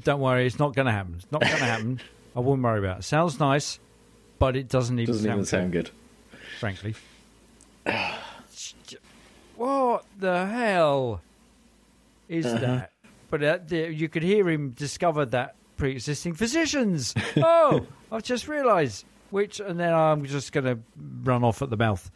Don't 0.04 0.20
worry, 0.20 0.46
it's 0.46 0.58
not 0.58 0.74
going 0.74 0.86
to 0.86 0.92
happen. 0.92 1.14
It's 1.18 1.30
not 1.32 1.40
going 1.40 1.56
to 1.56 1.64
happen. 1.64 2.00
I 2.36 2.40
wouldn't 2.40 2.62
worry 2.62 2.78
about 2.78 3.00
it. 3.00 3.02
Sounds 3.02 3.40
nice, 3.40 3.80
but 4.38 4.54
it 4.56 4.68
doesn't 4.68 4.98
even 5.00 5.12
Doesn't 5.12 5.26
sound 5.26 5.34
even 5.38 5.44
sound 5.46 5.72
good. 5.72 5.90
frankly. 6.60 6.94
what 9.56 10.04
the 10.18 10.46
hell 10.46 11.20
is 12.28 12.46
Uh-huh. 12.46 12.58
that? 12.60 12.92
But 13.30 13.42
uh, 13.44 13.58
the, 13.66 13.92
you 13.92 14.08
could 14.08 14.22
hear 14.22 14.48
him 14.48 14.70
discover 14.70 15.24
that 15.26 15.54
pre-existing 15.76 16.34
physicians. 16.34 17.14
oh, 17.36 17.86
I've 18.10 18.22
just 18.24 18.48
realised. 18.48 19.04
Which, 19.30 19.60
and 19.60 19.78
then 19.78 19.94
I'm 19.94 20.24
just 20.26 20.50
going 20.52 20.64
to 20.64 20.78
run 21.22 21.44
off 21.44 21.62
at 21.62 21.70
the 21.70 21.76
mouth. 21.76 22.10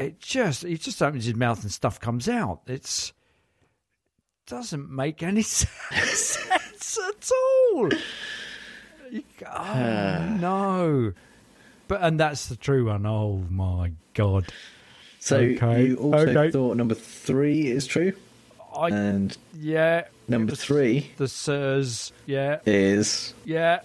It 0.00 0.18
just, 0.18 0.62
he 0.62 0.76
just 0.78 1.02
opens 1.02 1.26
his 1.26 1.34
mouth 1.34 1.62
and 1.62 1.70
stuff 1.70 2.00
comes 2.00 2.28
out. 2.28 2.62
It's 2.66 3.12
doesn't 4.46 4.90
make 4.90 5.22
any 5.22 5.42
sense 5.42 6.38
at 6.98 7.30
all. 7.30 7.90
You- 9.10 9.22
oh, 9.46 10.36
no. 10.40 11.12
But 11.86 12.02
and 12.02 12.18
that's 12.18 12.46
the 12.46 12.56
true 12.56 12.86
one. 12.86 13.04
Oh 13.04 13.44
my 13.50 13.92
god. 14.14 14.46
So 15.18 15.36
Okay, 15.36 15.88
you 15.88 15.96
also 15.96 16.28
okay. 16.28 16.50
thought 16.50 16.76
number 16.78 16.94
three 16.94 17.66
is 17.66 17.86
true, 17.86 18.14
I, 18.74 18.88
and 18.88 19.36
yeah. 19.54 20.04
number 20.28 20.54
three 20.54 21.10
The 21.18 21.28
sirs. 21.28 22.12
Yeah. 22.24 22.60
is 22.64 23.34
Yeah. 23.44 23.80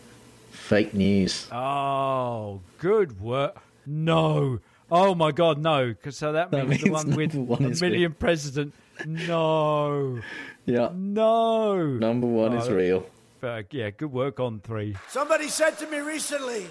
fake 0.52 0.94
news. 0.94 1.48
Oh, 1.52 2.62
good 2.78 3.20
work. 3.20 3.58
No. 3.86 4.60
Oh 4.98 5.14
my 5.14 5.32
god, 5.34 5.58
no. 5.58 5.94
'Cause 5.94 6.16
so 6.18 6.32
that, 6.32 6.52
That 6.52 6.68
means, 6.70 6.84
the 6.84 6.90
one 6.92 7.16
with 7.16 7.34
number 7.34 7.52
one 7.52 7.66
a 7.66 7.70
is 7.70 7.82
million 7.82 8.14
president. 8.14 8.74
No. 9.06 10.22
Yeah, 10.66 10.90
No. 10.94 11.86
number 11.86 12.28
one 12.28 12.54
is 12.56 12.70
Oh, 12.70 12.76
real. 12.76 13.06
Uh, 13.44 13.62
yeah, 13.72 13.90
good 13.90 14.12
work 14.12 14.40
on 14.40 14.62
three. 14.62 14.96
Somebody 15.10 15.50
said 15.50 15.78
to 15.80 15.88
me 15.88 16.00
recently, 16.00 16.68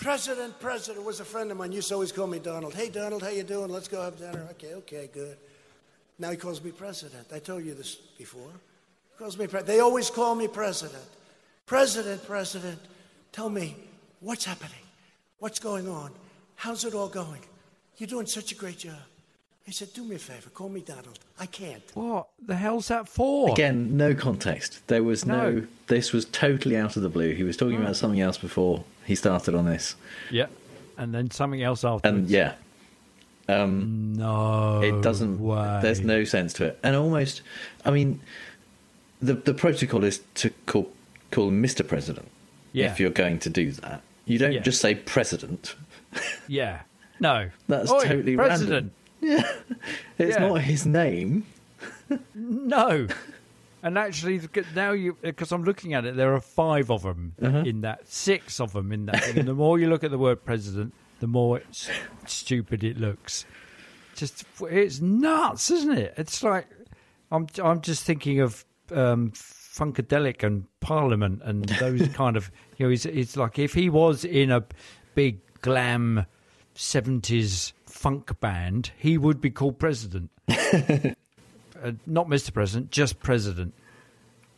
President, 0.00 0.58
President 0.60 1.04
was 1.04 1.20
a 1.20 1.24
friend 1.24 1.50
of 1.52 1.56
mine. 1.56 1.70
Used 1.72 1.88
to 1.88 1.94
always 1.94 2.10
call 2.12 2.26
me 2.26 2.38
Donald. 2.40 2.74
Hey, 2.74 2.88
Donald, 2.90 3.22
how 3.22 3.28
you 3.30 3.44
doing? 3.44 3.70
Let's 3.70 3.88
go 3.88 4.02
have 4.02 4.18
dinner. 4.18 4.46
Okay, 4.52 4.74
okay, 4.74 5.08
good. 5.12 5.36
Now 6.18 6.30
he 6.32 6.36
calls 6.36 6.62
me 6.62 6.72
President. 6.72 7.26
I 7.32 7.38
told 7.38 7.64
you 7.64 7.74
this 7.74 7.94
before. 7.94 8.50
He 9.12 9.16
calls 9.18 9.38
me 9.38 9.46
President. 9.46 9.66
They 9.68 9.80
always 9.80 10.10
call 10.10 10.34
me 10.34 10.48
President. 10.48 11.04
President, 11.66 12.26
President, 12.26 12.78
tell 13.32 13.48
me 13.48 13.76
what's 14.20 14.44
happening, 14.44 14.84
what's 15.38 15.58
going 15.60 15.88
on, 15.88 16.10
how's 16.58 16.84
it 16.84 16.94
all 16.94 17.08
going? 17.08 17.40
You're 17.96 18.06
doing 18.08 18.26
such 18.26 18.52
a 18.52 18.54
great 18.54 18.78
job. 18.78 18.94
I 19.66 19.70
said, 19.70 19.92
do 19.92 20.02
me 20.04 20.16
a 20.16 20.18
favor, 20.18 20.48
call 20.50 20.70
me 20.70 20.80
Donald. 20.80 21.18
I 21.38 21.44
can't. 21.46 21.82
What 21.94 22.28
the 22.46 22.56
hell's 22.56 22.88
that 22.88 23.06
for? 23.08 23.50
Again, 23.52 23.96
no 23.98 24.14
context. 24.14 24.80
There 24.86 25.02
was 25.02 25.26
no. 25.26 25.50
No. 25.50 25.66
This 25.88 26.12
was 26.12 26.24
totally 26.26 26.76
out 26.76 26.96
of 26.96 27.02
the 27.02 27.10
blue. 27.10 27.34
He 27.34 27.42
was 27.42 27.56
talking 27.56 27.76
about 27.76 27.96
something 27.96 28.20
else 28.20 28.38
before 28.38 28.84
he 29.04 29.14
started 29.14 29.54
on 29.54 29.66
this, 29.66 29.94
Yeah. 30.30 30.46
And 30.96 31.14
then 31.14 31.30
something 31.30 31.62
else 31.62 31.84
after. 31.84 32.08
and 32.08 32.28
yeah, 32.28 32.54
um, 33.48 34.14
No. 34.14 34.80
it 34.82 35.02
doesn't. 35.02 35.38
way. 35.40 35.78
There's 35.82 36.00
no 36.00 36.24
sense 36.24 36.52
to 36.54 36.64
it, 36.64 36.78
and 36.82 36.96
almost. 36.96 37.42
I 37.84 37.90
mean, 37.90 38.20
the 39.20 39.34
the 39.34 39.54
protocol 39.54 40.02
is 40.04 40.20
to 40.36 40.50
call 40.66 40.90
call 41.30 41.48
him 41.48 41.62
Mr. 41.62 41.86
President. 41.86 42.28
Yeah. 42.72 42.90
If 42.90 42.98
you're 43.00 43.10
going 43.10 43.38
to 43.40 43.50
do 43.50 43.70
that, 43.72 44.00
you 44.26 44.38
don't 44.38 44.52
Yeah. 44.52 44.60
just 44.60 44.80
say 44.80 44.94
President. 44.94 45.74
Yeah. 46.48 46.80
No. 47.20 47.50
That's 47.66 47.90
Oi, 47.90 48.04
totally 48.04 48.36
President. 48.36 48.92
random. 49.22 49.44
It's 50.18 50.36
Yeah. 50.36 50.48
not 50.48 50.60
his 50.62 50.86
name. 50.86 51.44
No. 52.34 53.06
And 53.82 53.96
actually, 53.96 54.40
now 54.74 54.90
you 54.92 55.16
because 55.22 55.52
I'm 55.52 55.62
looking 55.62 55.94
at 55.94 56.04
it, 56.04 56.16
there 56.16 56.34
are 56.34 56.40
five 56.40 56.90
of 56.90 57.02
them 57.02 57.34
Uh-huh. 57.40 57.58
in 57.58 57.82
that, 57.82 58.08
six 58.08 58.60
of 58.60 58.72
them 58.72 58.90
in 58.92 59.06
that 59.06 59.22
thing. 59.22 59.38
And 59.38 59.48
the 59.48 59.54
more 59.54 59.78
you 59.78 59.88
look 59.88 60.02
at 60.02 60.10
the 60.10 60.18
word 60.18 60.44
president, 60.44 60.92
the 61.20 61.26
more 61.28 61.58
it's 61.58 61.88
stupid 62.26 62.82
it 62.82 62.98
looks. 62.98 63.44
Just 64.16 64.44
it's 64.62 65.00
nuts, 65.00 65.70
isn't 65.70 65.96
it? 65.96 66.14
It's 66.16 66.42
like 66.42 66.66
I'm 67.30 67.46
I'm 67.62 67.80
just 67.80 68.02
thinking 68.04 68.40
of 68.40 68.64
um, 68.90 69.30
Funkadelic 69.32 70.42
and 70.42 70.64
Parliament 70.80 71.40
and 71.44 71.64
those 71.80 72.08
kind 72.08 72.36
of 72.36 72.50
you 72.78 72.86
know. 72.86 72.92
It's, 72.92 73.06
it's 73.06 73.36
like 73.36 73.60
if 73.60 73.74
he 73.74 73.88
was 73.90 74.24
in 74.24 74.50
a 74.50 74.64
big 75.14 75.38
glam 75.60 76.26
seventies 76.74 77.72
funk 77.86 78.38
band, 78.40 78.92
he 78.96 79.18
would 79.18 79.40
be 79.40 79.50
called 79.50 79.78
president 79.78 80.30
uh, 81.82 81.92
not 82.06 82.28
Mr. 82.28 82.52
President, 82.52 82.90
just 82.90 83.20
President. 83.20 83.74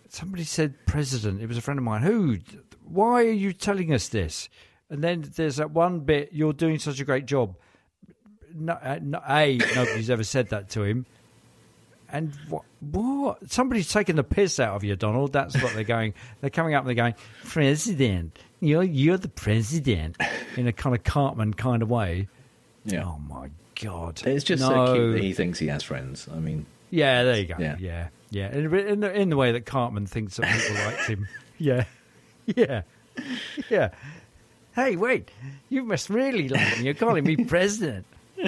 Somebody 0.09 0.44
said 0.44 0.74
President. 0.86 1.40
It 1.40 1.46
was 1.46 1.57
a 1.57 1.61
friend 1.61 1.78
of 1.78 1.84
mine. 1.84 2.03
Who? 2.03 2.38
Why 2.84 3.24
are 3.24 3.32
you 3.32 3.53
telling 3.53 3.92
us 3.92 4.09
this? 4.09 4.48
And 4.88 5.03
then 5.05 5.30
there's 5.36 5.57
that 5.57 5.70
one 5.70 6.01
bit. 6.01 6.30
You're 6.32 6.53
doing 6.53 6.78
such 6.78 7.01
a 7.01 7.05
great 7.05 7.26
job. 7.26 7.57
No, 8.53 8.72
uh, 8.72 8.98
no, 9.01 9.20
a 9.28 9.59
nobody's 9.76 10.11
ever 10.11 10.24
said 10.24 10.48
that 10.48 10.68
to 10.70 10.82
him. 10.82 11.07
And 12.13 12.35
what? 12.49 12.63
What? 12.81 13.51
Somebody's 13.51 13.93
taking 13.93 14.17
the 14.17 14.25
piss 14.25 14.59
out 14.59 14.77
of 14.77 14.85
you, 14.85 14.97
Donald. 14.97 15.33
That's 15.33 15.61
what 15.63 15.75
they're 15.75 15.85
going. 15.85 16.15
They're 16.41 16.51
coming 16.51 16.75
up 16.75 16.83
and 16.83 16.89
they're 16.89 16.95
going, 16.95 17.15
President. 17.45 18.39
You're 18.61 18.83
you're 18.83 19.17
the 19.17 19.29
president 19.29 20.19
in 20.57 20.67
a 20.67 20.73
kind 20.73 20.95
of 20.95 21.03
Cartman 21.03 21.55
kind 21.55 21.83
of 21.83 21.89
way. 21.89 22.29
Yeah. 22.85 23.05
Oh 23.05 23.19
my 23.27 23.49
god! 23.81 24.21
It's 24.27 24.45
just 24.45 24.63
no. 24.63 24.69
so 24.69 24.95
cute 24.95 25.13
that 25.15 25.23
he 25.23 25.33
thinks 25.33 25.59
he 25.59 25.69
has 25.69 25.83
friends. 25.83 26.29
I 26.31 26.39
mean, 26.39 26.67
Yeah, 26.91 27.23
there 27.23 27.39
you 27.39 27.47
go. 27.47 27.55
Yeah. 27.59 27.77
Yeah, 27.79 28.09
yeah. 28.31 28.53
In, 28.53 29.01
the, 29.01 29.13
in 29.13 29.31
the 29.31 29.37
way 29.37 29.53
that 29.53 29.65
Cartman 29.65 30.07
thinks 30.07 30.37
that 30.37 30.47
people 30.47 30.75
liked 30.85 31.07
him. 31.07 31.27
Yeah, 31.57 31.85
yeah, 32.45 32.83
yeah. 33.71 33.91
Hey, 34.75 34.97
wait! 34.97 35.31
You 35.71 35.85
must 35.85 36.11
really 36.11 36.49
like 36.49 36.79
me. 36.79 36.85
You're 36.85 36.95
calling 36.95 37.25
me 37.25 37.37
president. 37.45 38.05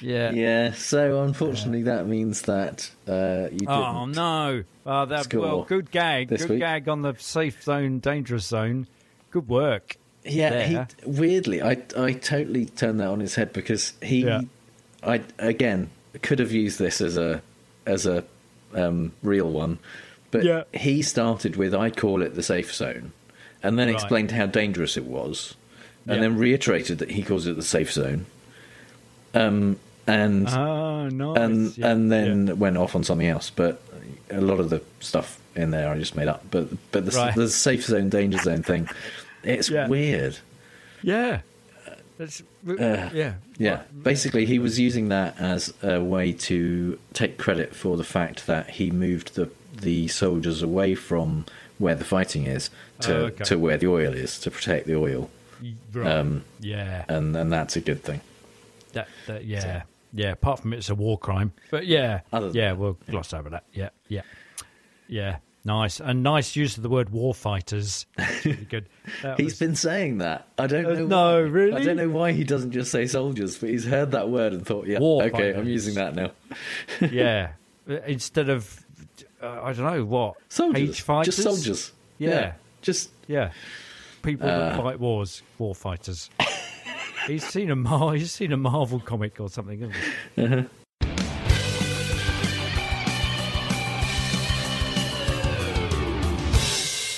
Yeah. 0.00 0.30
yeah. 0.32 0.72
So 0.72 1.22
unfortunately, 1.22 1.82
that 1.84 2.06
means 2.06 2.42
that 2.42 2.90
uh, 3.06 3.48
you 3.50 3.58
didn't. 3.58 3.68
Oh 3.68 4.04
no! 4.06 4.64
Oh, 4.86 5.06
that 5.06 5.24
score 5.24 5.40
well, 5.40 5.62
good 5.64 5.90
gag. 5.90 6.28
Good 6.28 6.48
week. 6.48 6.58
gag 6.60 6.88
on 6.88 7.02
the 7.02 7.14
safe 7.18 7.62
zone, 7.62 7.98
dangerous 7.98 8.46
zone. 8.46 8.86
Good 9.30 9.48
work. 9.48 9.96
Yeah, 10.24 10.62
he, 10.64 10.78
weirdly, 11.06 11.62
I 11.62 11.78
I 11.96 12.12
totally 12.12 12.66
turned 12.66 13.00
that 13.00 13.08
on 13.08 13.20
his 13.20 13.34
head 13.34 13.52
because 13.52 13.92
he, 14.02 14.24
Yeah. 14.24 14.42
I 15.02 15.22
again 15.38 15.90
could 16.22 16.38
have 16.38 16.52
used 16.52 16.78
this 16.78 17.00
as 17.00 17.16
a 17.16 17.40
as 17.86 18.04
a 18.06 18.24
um, 18.74 19.12
real 19.22 19.50
one, 19.50 19.78
but 20.30 20.44
Yeah. 20.44 20.64
he 20.74 21.02
started 21.02 21.56
with 21.56 21.74
I 21.74 21.90
call 21.90 22.20
it 22.22 22.34
the 22.34 22.42
safe 22.42 22.74
zone, 22.74 23.12
and 23.62 23.78
then 23.78 23.86
Right. 23.88 23.94
explained 23.94 24.30
how 24.32 24.46
dangerous 24.46 24.96
it 24.96 25.04
was, 25.04 25.54
and 26.06 26.16
Yeah. 26.16 26.22
then 26.22 26.36
reiterated 26.36 26.98
that 26.98 27.10
he 27.12 27.22
calls 27.22 27.46
it 27.46 27.56
the 27.56 27.62
safe 27.62 27.92
zone, 27.92 28.26
um, 29.34 29.78
and 30.08 30.48
Oh, 30.48 31.08
nice. 31.08 31.36
and 31.38 31.78
Yeah, 31.78 31.90
and 31.90 32.10
then 32.10 32.58
went 32.58 32.76
off 32.76 32.96
on 32.96 33.04
something 33.04 33.28
else. 33.28 33.50
But 33.50 33.80
a 34.30 34.40
lot 34.40 34.58
of 34.60 34.70
the 34.70 34.82
stuff 35.00 35.38
in 35.54 35.70
there 35.70 35.88
I 35.90 35.98
just 35.98 36.16
made 36.16 36.28
up, 36.28 36.44
but 36.50 36.68
but 36.92 37.04
the, 37.06 37.12
Right. 37.12 37.34
the 37.34 37.48
safe 37.48 37.84
zone, 37.84 38.08
danger 38.08 38.38
zone 38.38 38.62
thing, 38.62 38.88
it's 39.44 39.68
Yeah. 39.70 39.86
weird. 39.88 40.38
Yeah. 41.02 41.40
That's, 42.16 42.42
Uh, 42.68 43.10
yeah. 43.14 43.34
Yeah, 43.58 43.82
basically, 44.02 44.44
he 44.44 44.58
was 44.58 44.78
using 44.80 45.08
that 45.10 45.36
as 45.38 45.72
a 45.84 46.00
way 46.02 46.32
to 46.32 46.98
take 47.12 47.38
credit 47.38 47.76
for 47.76 47.96
the 47.96 48.02
fact 48.04 48.46
that 48.48 48.70
he 48.70 48.90
moved 48.90 49.34
the 49.36 49.48
the 49.80 50.08
soldiers 50.08 50.60
away 50.60 50.96
from 50.96 51.44
where 51.78 51.94
the 51.94 52.04
fighting 52.04 52.44
is 52.46 52.68
to 53.00 53.14
Oh, 53.14 53.24
okay. 53.26 53.44
to 53.44 53.56
where 53.58 53.76
the 53.78 53.86
oil 53.86 54.12
is 54.12 54.40
to 54.40 54.50
protect 54.50 54.88
the 54.88 54.96
oil. 54.96 55.30
Right. 55.92 56.10
Um, 56.10 56.42
yeah. 56.58 57.04
and 57.08 57.36
and 57.36 57.52
that's 57.52 57.76
a 57.76 57.80
good 57.80 58.02
thing. 58.02 58.20
That, 58.94 59.06
that 59.28 59.44
yeah. 59.44 59.82
Yeah. 60.12 60.32
Apart 60.32 60.60
from 60.60 60.72
it's 60.72 60.88
a 60.90 60.94
war 60.94 61.18
crime. 61.18 61.52
But 61.70 61.86
yeah. 61.86 62.20
Yeah, 62.52 62.72
we'll 62.72 62.98
gloss 63.10 63.32
over 63.34 63.50
that. 63.50 63.64
Yeah. 63.72 63.90
Yeah. 64.08 64.22
Yeah. 65.06 65.38
Nice. 65.64 66.00
And 66.00 66.22
nice 66.22 66.56
use 66.56 66.76
of 66.78 66.82
the 66.82 66.88
word 66.88 67.10
war 67.10 67.34
fighters. 67.34 68.06
Really 68.44 68.64
good. 68.70 68.88
That 69.22 69.36
He's 69.38 69.46
was- 69.52 69.58
been 69.58 69.76
saying 69.76 70.18
that. 70.18 70.46
I 70.58 70.66
don't 70.66 70.86
Uh, 70.86 70.94
know. 70.94 71.06
no, 71.06 71.32
why. 71.34 71.38
really? 71.40 71.80
I 71.82 71.84
don't 71.84 71.96
know 71.96 72.08
why 72.08 72.32
he 72.32 72.44
doesn't 72.44 72.70
just 72.72 72.90
say 72.90 73.06
soldiers, 73.06 73.58
but 73.58 73.68
he's 73.68 73.84
heard 73.84 74.12
that 74.12 74.30
word 74.30 74.52
and 74.54 74.64
thought, 74.66 74.86
yeah, 74.86 74.98
War 74.98 75.24
okay, 75.24 75.54
I'm 75.54 75.68
using 75.68 75.94
that 75.96 76.14
now. 76.14 76.30
yeah. 77.10 77.52
Instead 78.06 78.48
of, 78.48 78.84
uh, 79.42 79.60
I 79.62 79.72
don't 79.72 79.84
know, 79.92 80.04
what? 80.04 80.36
Soldiers. 80.48 80.90
H 80.90 81.02
fighters? 81.02 81.36
Just 81.36 81.42
soldiers. 81.46 81.92
Yeah. 82.18 82.30
Yeah. 82.30 82.52
Just. 82.80 83.10
Yeah. 83.26 83.50
People 84.22 84.46
that 84.46 84.72
Uh. 84.72 84.82
fight 84.82 85.00
wars, 85.00 85.42
war 85.58 85.74
fighters. 85.74 86.30
he's 87.32 87.44
seen 87.46 87.70
a 87.70 87.76
Mar- 87.76 88.14
he's 88.14 88.32
seen 88.32 88.52
a 88.52 88.56
Marvel 88.56 89.00
comic 89.00 89.40
or 89.40 89.48
something, 89.48 89.80
hasn't 89.80 89.96
he? 90.36 90.42
Uh-huh. 90.44 90.62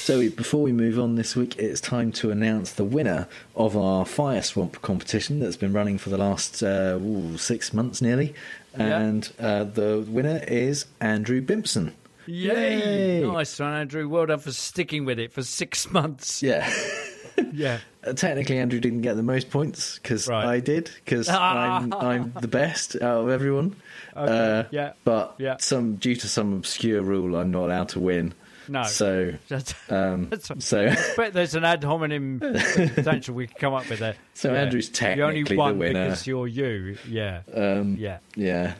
So 0.02 0.28
before 0.30 0.62
we 0.62 0.72
move 0.72 0.98
on 0.98 1.14
this 1.14 1.36
week, 1.36 1.56
it's 1.58 1.80
time 1.80 2.10
to 2.12 2.32
announce 2.32 2.72
the 2.72 2.82
winner 2.82 3.28
of 3.54 3.76
our 3.76 4.04
Fire 4.04 4.42
Swamp 4.42 4.82
competition 4.82 5.38
that's 5.38 5.56
been 5.56 5.72
running 5.72 5.98
for 5.98 6.10
the 6.10 6.18
last 6.18 6.64
uh, 6.64 6.98
ooh, 7.00 7.36
six 7.38 7.72
months 7.72 8.02
nearly, 8.02 8.34
Yeah. 8.76 8.98
and 8.98 9.32
uh, 9.38 9.64
the 9.64 10.04
winner 10.08 10.42
is 10.48 10.86
Andrew 11.00 11.40
Bimpson. 11.40 11.94
Yay! 12.26 13.20
Yay. 13.20 13.26
Nice 13.30 13.60
one, 13.60 13.72
Andrew. 13.72 14.08
Well 14.08 14.26
done 14.26 14.40
for 14.40 14.50
sticking 14.50 15.04
with 15.04 15.20
it 15.20 15.32
for 15.32 15.44
six 15.44 15.88
months. 15.90 16.42
Yeah. 16.42 16.68
Yeah. 17.52 17.78
Uh, 18.02 18.14
technically, 18.14 18.56
Andrew 18.56 18.80
didn't 18.80 19.02
get 19.02 19.16
the 19.16 19.22
most 19.22 19.50
points 19.50 19.98
because 19.98 20.26
Right. 20.26 20.46
I 20.46 20.60
did 20.60 20.90
because 21.04 21.28
I'm 21.28 21.92
I'm 21.92 22.32
the 22.40 22.48
best 22.48 22.96
out 22.96 23.24
of 23.24 23.28
everyone. 23.28 23.76
Okay, 24.16 24.60
Uh, 24.60 24.64
yeah, 24.70 24.92
But 25.04 25.34
yeah. 25.36 25.58
some 25.60 25.96
due 25.96 26.16
to 26.16 26.26
some 26.26 26.54
obscure 26.54 27.02
rule, 27.02 27.36
I'm 27.36 27.50
not 27.50 27.64
allowed 27.64 27.90
to 27.90 28.00
win. 28.00 28.32
No. 28.68 28.84
So 28.84 29.34
um, 29.90 30.30
so 30.60 30.86
I 30.86 30.96
bet 31.14 31.34
there's 31.34 31.54
an 31.54 31.64
ad 31.66 31.84
hominem 31.84 32.40
potential 32.40 33.34
we 33.34 33.46
could 33.48 33.58
come 33.58 33.74
up 33.74 33.90
with 33.90 33.98
there. 33.98 34.14
So 34.32 34.54
Andrew's 34.54 34.88
You 34.98 35.22
only 35.24 35.44
technically 35.44 35.56
the 35.56 35.74
winner. 35.74 36.04
because 36.06 36.26
you're 36.26 36.46
you. 36.48 36.96
Yeah. 37.06 37.42
um, 37.54 37.96
Yeah. 37.98 38.20
yeah. 38.34 38.76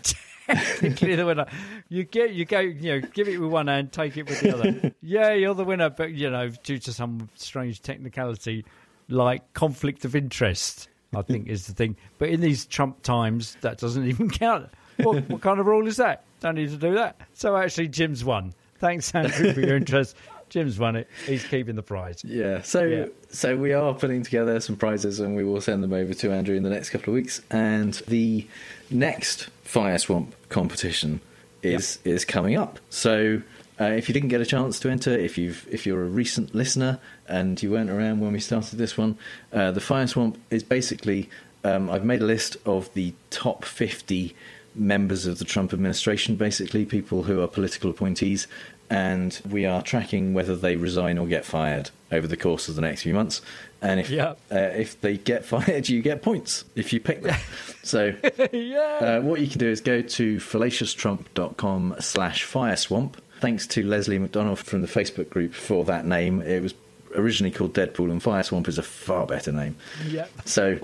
Technically 0.79 1.17
the 1.17 1.27
winner. 1.27 1.47
You 1.89 2.05
get 2.05 2.33
you 2.33 2.45
go 2.45 2.61
you 2.61 3.01
know 3.01 3.09
give 3.13 3.29
it 3.29 3.39
with 3.41 3.51
one 3.51 3.67
hand, 3.69 3.93
take 3.93 4.17
it 4.17 4.29
with 4.29 4.41
the 4.41 4.55
other. 4.55 4.95
yeah, 5.03 5.33
you're 5.33 5.55
the 5.55 5.65
winner, 5.65 5.91
but 5.91 6.13
you 6.13 6.31
know 6.31 6.49
due 6.63 6.79
to 6.79 6.93
some 6.93 7.29
strange 7.37 7.83
technicality 7.83 8.65
like 9.09 9.53
conflict 9.55 10.05
of 10.05 10.15
interest, 10.15 10.89
I 11.15 11.23
think 11.23 11.49
is 11.49 11.67
the 11.67 11.75
thing. 11.75 11.97
But 12.19 12.29
in 12.29 12.41
these 12.41 12.67
Trump 12.67 13.03
times, 13.03 13.57
that 13.61 13.79
doesn't 13.79 14.05
even 14.09 14.31
count. 14.31 14.71
What, 14.99 15.29
what 15.31 15.41
kind 15.41 15.59
of 15.59 15.67
rule 15.67 15.87
is 15.87 15.97
that? 15.97 16.25
Don't 16.41 16.55
need 16.57 16.71
to 16.71 16.77
do 16.77 16.95
that. 16.95 17.17
So 17.35 17.57
actually, 17.57 17.89
Jim's 17.89 18.25
won. 18.25 18.53
Thanks, 18.79 19.15
Andrew, 19.15 19.53
for 19.53 19.61
your 19.61 19.77
interest. 19.77 20.17
Jim's 20.49 20.79
won 20.79 20.97
it. 20.97 21.09
He's 21.27 21.45
keeping 21.45 21.77
the 21.77 21.83
prize. 21.83 22.23
Yeah. 22.25 22.61
So 22.63 22.83
Yeah. 22.85 23.07
so 23.31 23.57
we 23.57 23.73
are 23.73 23.95
putting 23.95 24.23
together 24.23 24.59
some 24.61 24.77
prizes 24.77 25.21
and 25.21 25.37
we 25.37 25.45
will 25.45 25.61
send 25.61 25.83
them 25.83 25.93
over 25.93 26.13
to 26.15 26.33
Andrew 26.33 26.57
in 26.57 26.63
the 26.65 26.71
next 26.71 26.91
couple 26.91 27.13
of 27.13 27.15
weeks. 27.15 27.41
And 27.51 27.95
the 28.09 28.47
next 28.91 29.49
Fire 29.71 29.99
Swamp 29.99 30.35
competition 30.49 31.21
is 31.63 32.01
is 32.03 32.25
coming 32.25 32.57
up. 32.57 32.81
So 32.89 33.41
uh, 33.81 33.85
if 33.85 34.09
you 34.09 34.13
didn't 34.13 34.31
get 34.31 34.41
a 34.41 34.45
chance 34.47 34.81
to 34.81 34.91
enter, 34.91 35.13
if 35.13 35.39
you've 35.39 35.65
if 35.71 35.87
you're 35.87 36.03
a 36.03 36.09
recent 36.09 36.57
listener 36.57 36.99
and 37.29 37.63
you 37.63 37.71
weren't 37.71 37.89
around 37.89 38.19
when 38.19 38.33
we 38.33 38.41
started 38.41 38.81
this 38.81 38.99
one, 38.99 39.17
uh, 39.53 39.71
the 39.71 39.81
Fire 39.81 40.09
Swamp 40.09 40.39
is 40.51 40.65
basically 40.65 41.31
um, 41.63 41.89
I've 41.89 42.05
made 42.05 42.21
a 42.21 42.25
list 42.25 42.57
of 42.67 42.93
the 42.95 43.15
top 43.31 43.65
fifty 43.65 44.35
members 44.75 45.25
of 45.27 45.39
the 45.39 45.45
Trump 45.45 45.73
administration, 45.73 46.35
basically 46.35 46.85
people 46.85 47.23
who 47.23 47.41
are 47.41 47.47
political 47.47 47.91
appointees, 47.91 48.49
and 48.91 49.41
we 49.49 49.67
are 49.67 49.83
tracking 49.83 50.35
whether 50.35 50.57
they 50.57 50.75
resign 50.75 51.17
or 51.17 51.29
get 51.29 51.45
fired 51.45 51.91
over 52.13 52.27
the 52.27 52.37
course 52.37 52.69
of 52.69 52.75
the 52.75 52.81
next 52.81 53.03
few 53.03 53.15
months. 53.15 53.41
And 53.83 54.01
if 54.01 54.11
Yeah. 54.11 54.33
uh, 54.53 54.57
if 54.59 55.01
they 55.01 55.17
get 55.17 55.45
fired, 55.53 55.89
you 55.89 56.03
get 56.03 56.23
points 56.23 56.65
if 56.75 56.93
you 56.93 57.01
pick 57.01 57.23
them. 57.23 57.39
so 57.83 58.13
yeah. 58.53 58.99
uh, 59.01 59.21
what 59.23 59.41
you 59.41 59.47
can 59.49 59.59
do 59.59 59.69
is 59.69 59.81
go 59.81 60.03
to 60.03 60.37
fallacioustrump.com 60.39 61.97
slash 62.01 62.47
fireswamp. 62.47 63.15
Thanks 63.41 63.67
to 63.69 63.83
Leslie 63.83 64.19
McDonald 64.19 64.59
from 64.59 64.83
the 64.83 64.89
Facebook 64.89 65.31
group 65.31 65.55
for 65.55 65.85
that 65.87 66.05
name. 66.05 66.43
It 66.43 66.63
was 66.63 66.75
originally 67.17 67.51
called 67.51 67.73
Deadpool, 67.75 68.11
and 68.11 68.21
Fireswamp 68.23 68.69
is 68.69 68.77
a 68.79 68.83
far 68.83 69.27
better 69.27 69.51
name. 69.51 69.77
Yeah. 70.07 70.27
So 70.45 70.79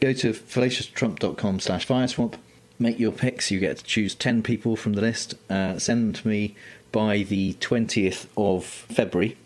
go 0.00 0.12
to 0.14 0.32
fallacioustrump.com 0.32 1.60
slash 1.60 1.86
fireswamp, 1.86 2.34
make 2.78 2.98
your 2.98 3.12
picks. 3.12 3.50
You 3.50 3.60
get 3.60 3.76
to 3.78 3.84
choose 3.84 4.14
10 4.14 4.42
people 4.42 4.74
from 4.74 4.94
the 4.94 5.02
list. 5.02 5.34
Uh, 5.50 5.78
send 5.78 6.02
them 6.02 6.12
to 6.22 6.28
me 6.28 6.56
by 6.92 7.24
the 7.24 7.52
20th 7.54 8.26
of 8.36 8.64
February. 8.64 9.36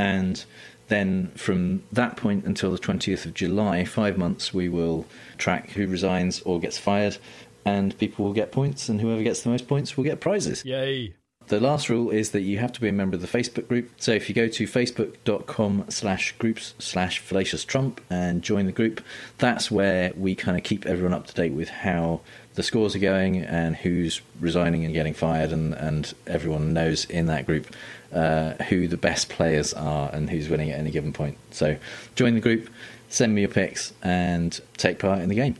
And 0.00 0.42
then 0.88 1.30
from 1.36 1.82
that 1.92 2.16
point 2.16 2.46
until 2.46 2.72
the 2.72 2.78
20th 2.78 3.26
of 3.26 3.34
July, 3.34 3.84
five 3.84 4.16
months, 4.16 4.54
we 4.54 4.68
will 4.68 5.04
track 5.36 5.70
who 5.70 5.86
resigns 5.86 6.40
or 6.40 6.58
gets 6.58 6.78
fired. 6.78 7.18
And 7.66 7.96
people 7.98 8.24
will 8.24 8.32
get 8.32 8.50
points, 8.50 8.88
and 8.88 9.02
whoever 9.02 9.22
gets 9.22 9.42
the 9.42 9.50
most 9.50 9.68
points 9.68 9.96
will 9.96 10.04
get 10.04 10.18
prizes. 10.18 10.64
Yay. 10.64 11.12
The 11.48 11.60
last 11.60 11.90
rule 11.90 12.10
is 12.10 12.30
that 12.30 12.40
you 12.40 12.58
have 12.58 12.72
to 12.72 12.80
be 12.80 12.88
a 12.88 12.92
member 12.92 13.16
of 13.16 13.20
the 13.20 13.28
Facebook 13.28 13.68
group. 13.68 13.90
So 13.98 14.12
if 14.12 14.28
you 14.28 14.34
go 14.34 14.48
to 14.48 14.64
facebook.com 14.66 15.86
slash 15.90 16.32
groups 16.38 16.74
slash 16.78 17.18
fallacious 17.18 17.64
Trump 17.64 18.00
and 18.08 18.40
join 18.40 18.64
the 18.66 18.72
group, 18.72 19.02
that's 19.36 19.70
where 19.70 20.12
we 20.16 20.34
kind 20.34 20.56
of 20.56 20.64
keep 20.64 20.86
everyone 20.86 21.12
up 21.12 21.26
to 21.26 21.34
date 21.34 21.52
with 21.52 21.68
how 21.68 22.20
the 22.54 22.62
scores 22.62 22.96
are 22.96 23.00
going 23.00 23.42
and 23.42 23.76
who's 23.76 24.22
resigning 24.40 24.84
and 24.84 24.94
getting 24.94 25.12
fired, 25.12 25.52
and, 25.52 25.74
and 25.74 26.14
everyone 26.26 26.72
knows 26.72 27.04
in 27.04 27.26
that 27.26 27.46
group 27.46 27.66
uh, 28.12 28.54
who 28.64 28.88
the 28.88 28.96
best 28.96 29.28
players 29.28 29.72
are 29.74 30.10
and 30.12 30.30
who's 30.30 30.48
winning 30.48 30.70
at 30.70 30.78
any 30.78 30.90
given 30.90 31.12
point. 31.12 31.36
So 31.50 31.76
join 32.14 32.34
the 32.34 32.40
group, 32.40 32.68
send 33.08 33.34
me 33.34 33.42
your 33.42 33.50
picks, 33.50 33.92
and 34.02 34.58
take 34.76 34.98
part 34.98 35.20
in 35.20 35.28
the 35.28 35.34
game. 35.34 35.56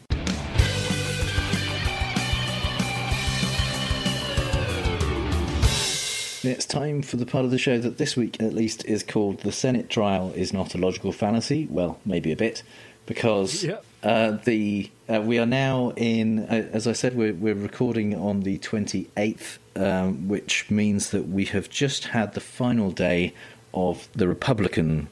It's 6.42 6.64
time 6.64 7.02
for 7.02 7.18
the 7.18 7.26
part 7.26 7.44
of 7.44 7.50
the 7.50 7.58
show 7.58 7.78
that 7.78 7.98
this 7.98 8.16
week, 8.16 8.40
at 8.40 8.54
least, 8.54 8.82
is 8.86 9.02
called 9.02 9.40
The 9.40 9.52
Senate 9.52 9.90
Trial 9.90 10.32
is 10.34 10.54
Not 10.54 10.74
a 10.74 10.78
Logical 10.78 11.12
Fallacy. 11.12 11.68
Well, 11.70 12.00
maybe 12.06 12.32
a 12.32 12.36
bit, 12.36 12.62
because 13.04 13.62
Yep. 13.62 13.84
Uh, 14.02 14.32
the 14.44 14.90
uh, 15.08 15.20
we 15.20 15.38
are 15.38 15.46
now 15.46 15.92
in, 15.96 16.40
uh, 16.40 16.68
as 16.72 16.86
I 16.86 16.92
said, 16.92 17.16
we're, 17.16 17.34
we're 17.34 17.54
recording 17.54 18.14
on 18.14 18.42
the 18.42 18.58
28th, 18.58 19.58
um, 19.76 20.28
which 20.28 20.70
means 20.70 21.10
that 21.10 21.28
we 21.28 21.44
have 21.46 21.68
just 21.68 22.06
had 22.06 22.34
the 22.34 22.40
final 22.40 22.90
day 22.92 23.34
of 23.74 24.08
the 24.14 24.28
Republican 24.28 25.08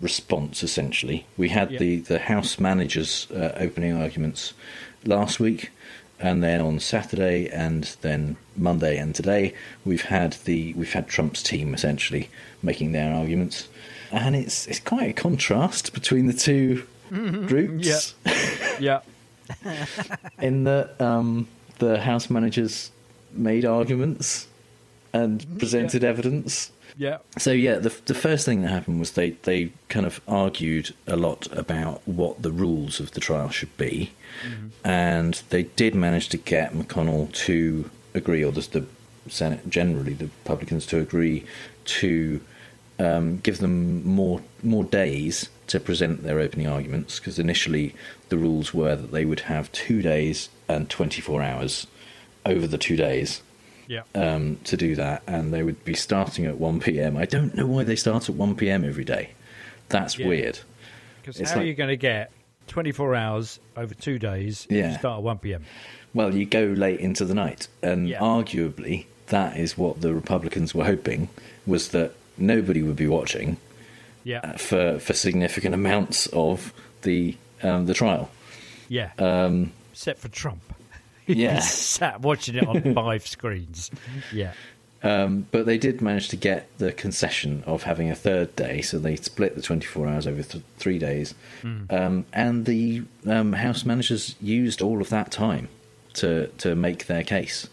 response, 0.00 0.62
essentially. 0.62 1.24
We 1.36 1.50
had 1.50 1.70
Yeah. 1.70 1.78
the, 1.78 1.96
the 2.00 2.18
House 2.18 2.58
managers' 2.58 3.28
uh, 3.30 3.52
opening 3.56 3.92
arguments 3.92 4.52
last 5.04 5.38
week, 5.40 5.70
and 6.18 6.42
then 6.42 6.60
on 6.60 6.80
Saturday, 6.80 7.48
and 7.48 7.84
then 8.02 8.36
Monday, 8.56 8.96
and 8.98 9.14
today 9.14 9.54
we've 9.84 10.02
had 10.02 10.34
the 10.44 10.72
we've 10.74 10.92
had 10.92 11.08
Trump's 11.08 11.42
team 11.42 11.74
essentially 11.74 12.28
making 12.62 12.92
their 12.92 13.12
arguments, 13.14 13.68
and 14.10 14.36
it's 14.36 14.66
it's 14.68 14.78
quite 14.80 15.10
a 15.10 15.12
contrast 15.12 15.92
between 15.92 16.26
the 16.26 16.32
two 16.32 16.84
groups. 17.12 18.14
Yeah. 18.80 19.00
in 20.40 20.64
that 20.64 21.00
um, 21.00 21.48
the 21.78 22.00
House 22.00 22.30
managers 22.30 22.90
made 23.32 23.64
arguments 23.64 24.48
and 25.12 25.58
presented 25.58 26.04
evidence. 26.04 26.70
Yeah. 26.96 27.18
So 27.38 27.52
yeah, 27.52 27.76
the 27.76 27.94
the 28.04 28.14
first 28.14 28.44
thing 28.44 28.62
that 28.62 28.68
happened 28.68 29.00
was 29.00 29.12
they 29.12 29.30
they 29.30 29.72
kind 29.88 30.06
of 30.06 30.20
argued 30.28 30.94
a 31.06 31.16
lot 31.16 31.46
about 31.56 32.02
what 32.06 32.42
the 32.42 32.52
rules 32.52 33.00
of 33.00 33.12
the 33.12 33.20
trial 33.20 33.48
should 33.48 33.74
be, 33.76 34.12
and 34.84 35.42
they 35.50 35.64
did 35.64 35.94
manage 35.94 36.28
to 36.30 36.36
get 36.36 36.74
McConnell 36.74 37.32
to 37.32 37.90
agree, 38.14 38.44
or 38.44 38.52
the, 38.52 38.60
the 38.60 38.86
Senate 39.30 39.68
generally, 39.70 40.12
the 40.12 40.26
Republicans 40.44 40.84
to 40.86 40.98
agree 40.98 41.44
to 41.84 42.40
um, 42.98 43.38
give 43.38 43.58
them 43.58 44.06
more 44.06 44.42
more 44.62 44.84
days 44.84 45.48
to 45.72 45.80
present 45.80 46.22
their 46.22 46.38
opening 46.38 46.66
arguments 46.66 47.18
because 47.18 47.38
initially 47.38 47.94
the 48.28 48.36
rules 48.36 48.72
were 48.74 48.94
that 48.94 49.10
they 49.10 49.24
would 49.24 49.40
have 49.40 49.72
two 49.72 50.02
days 50.02 50.48
and 50.68 50.88
24 50.90 51.42
hours 51.42 51.86
over 52.44 52.66
the 52.66 52.76
two 52.78 52.94
days 52.96 53.40
Yeah. 53.88 54.02
um, 54.14 54.58
to 54.64 54.76
do 54.76 54.94
that, 54.96 55.22
and 55.26 55.52
they 55.52 55.62
would 55.62 55.82
be 55.84 55.94
starting 55.94 56.44
at 56.46 56.58
1 56.58 56.80
p.m. 56.80 57.16
I 57.16 57.24
don't 57.24 57.54
know 57.54 57.66
why 57.66 57.84
they 57.84 57.96
start 57.96 58.28
at 58.28 58.34
1 58.34 58.54
p.m. 58.56 58.84
every 58.84 59.04
day. 59.04 59.30
That's 59.88 60.18
Yeah. 60.18 60.28
weird. 60.28 60.58
Because 61.22 61.40
how 61.40 61.56
like- 61.56 61.64
are 61.64 61.66
you 61.66 61.74
going 61.74 61.88
to 61.90 61.96
get 61.96 62.30
24 62.66 63.14
hours 63.14 63.58
over 63.76 63.94
two 63.94 64.18
days 64.18 64.66
if 64.68 64.76
Yeah. 64.76 64.92
you 64.92 64.98
start 64.98 65.18
at 65.18 65.22
1 65.22 65.38
p.m.? 65.38 65.64
Well, 66.14 66.34
you 66.34 66.44
go 66.44 66.64
late 66.64 67.00
into 67.00 67.24
the 67.24 67.34
night, 67.34 67.68
and 67.82 68.08
Yeah. 68.08 68.18
arguably 68.20 69.06
that 69.28 69.56
is 69.56 69.78
what 69.78 70.02
the 70.02 70.12
Republicans 70.12 70.74
were 70.74 70.84
hoping 70.84 71.28
was 71.66 71.88
that 71.88 72.12
nobody 72.36 72.82
would 72.82 72.96
be 72.96 73.06
watching 73.06 73.56
Yeah. 74.24 74.40
uh, 74.42 74.56
for 74.56 74.98
for 74.98 75.12
significant 75.12 75.74
amounts 75.74 76.26
of 76.28 76.72
the 77.02 77.36
um, 77.62 77.86
the 77.86 77.94
trial. 77.94 78.30
Yeah. 78.88 79.10
Um, 79.18 79.72
Except 79.92 80.20
for 80.20 80.28
Trump. 80.28 80.62
Yeah. 81.26 81.60
Sat 81.60 82.20
watching 82.20 82.56
it 82.56 82.66
on 82.66 82.94
five 82.94 83.26
screens. 83.26 83.90
Yeah. 84.32 84.52
Um, 85.04 85.46
but 85.52 85.66
they 85.66 85.78
did 85.78 86.02
manage 86.02 86.28
to 86.28 86.36
get 86.36 86.66
the 86.78 86.92
concession 86.92 87.62
of 87.64 87.84
having 87.84 88.10
a 88.10 88.14
third 88.14 88.54
day, 88.56 88.82
so 88.82 88.98
they 88.98 89.16
split 89.16 89.54
the 89.54 89.62
24 89.62 90.08
hours 90.08 90.26
over 90.26 90.42
th- 90.42 90.64
three 90.78 90.98
days. 90.98 91.34
Mm. 91.62 91.92
Um, 91.92 92.26
and 92.32 92.66
the 92.66 93.02
um, 93.26 93.52
House 93.52 93.84
managers 93.84 94.34
used 94.40 94.82
all 94.82 95.00
of 95.00 95.08
that 95.10 95.30
time 95.30 95.68
to 96.14 96.48
to 96.58 96.74
make 96.74 97.06
their 97.06 97.22
case. 97.22 97.68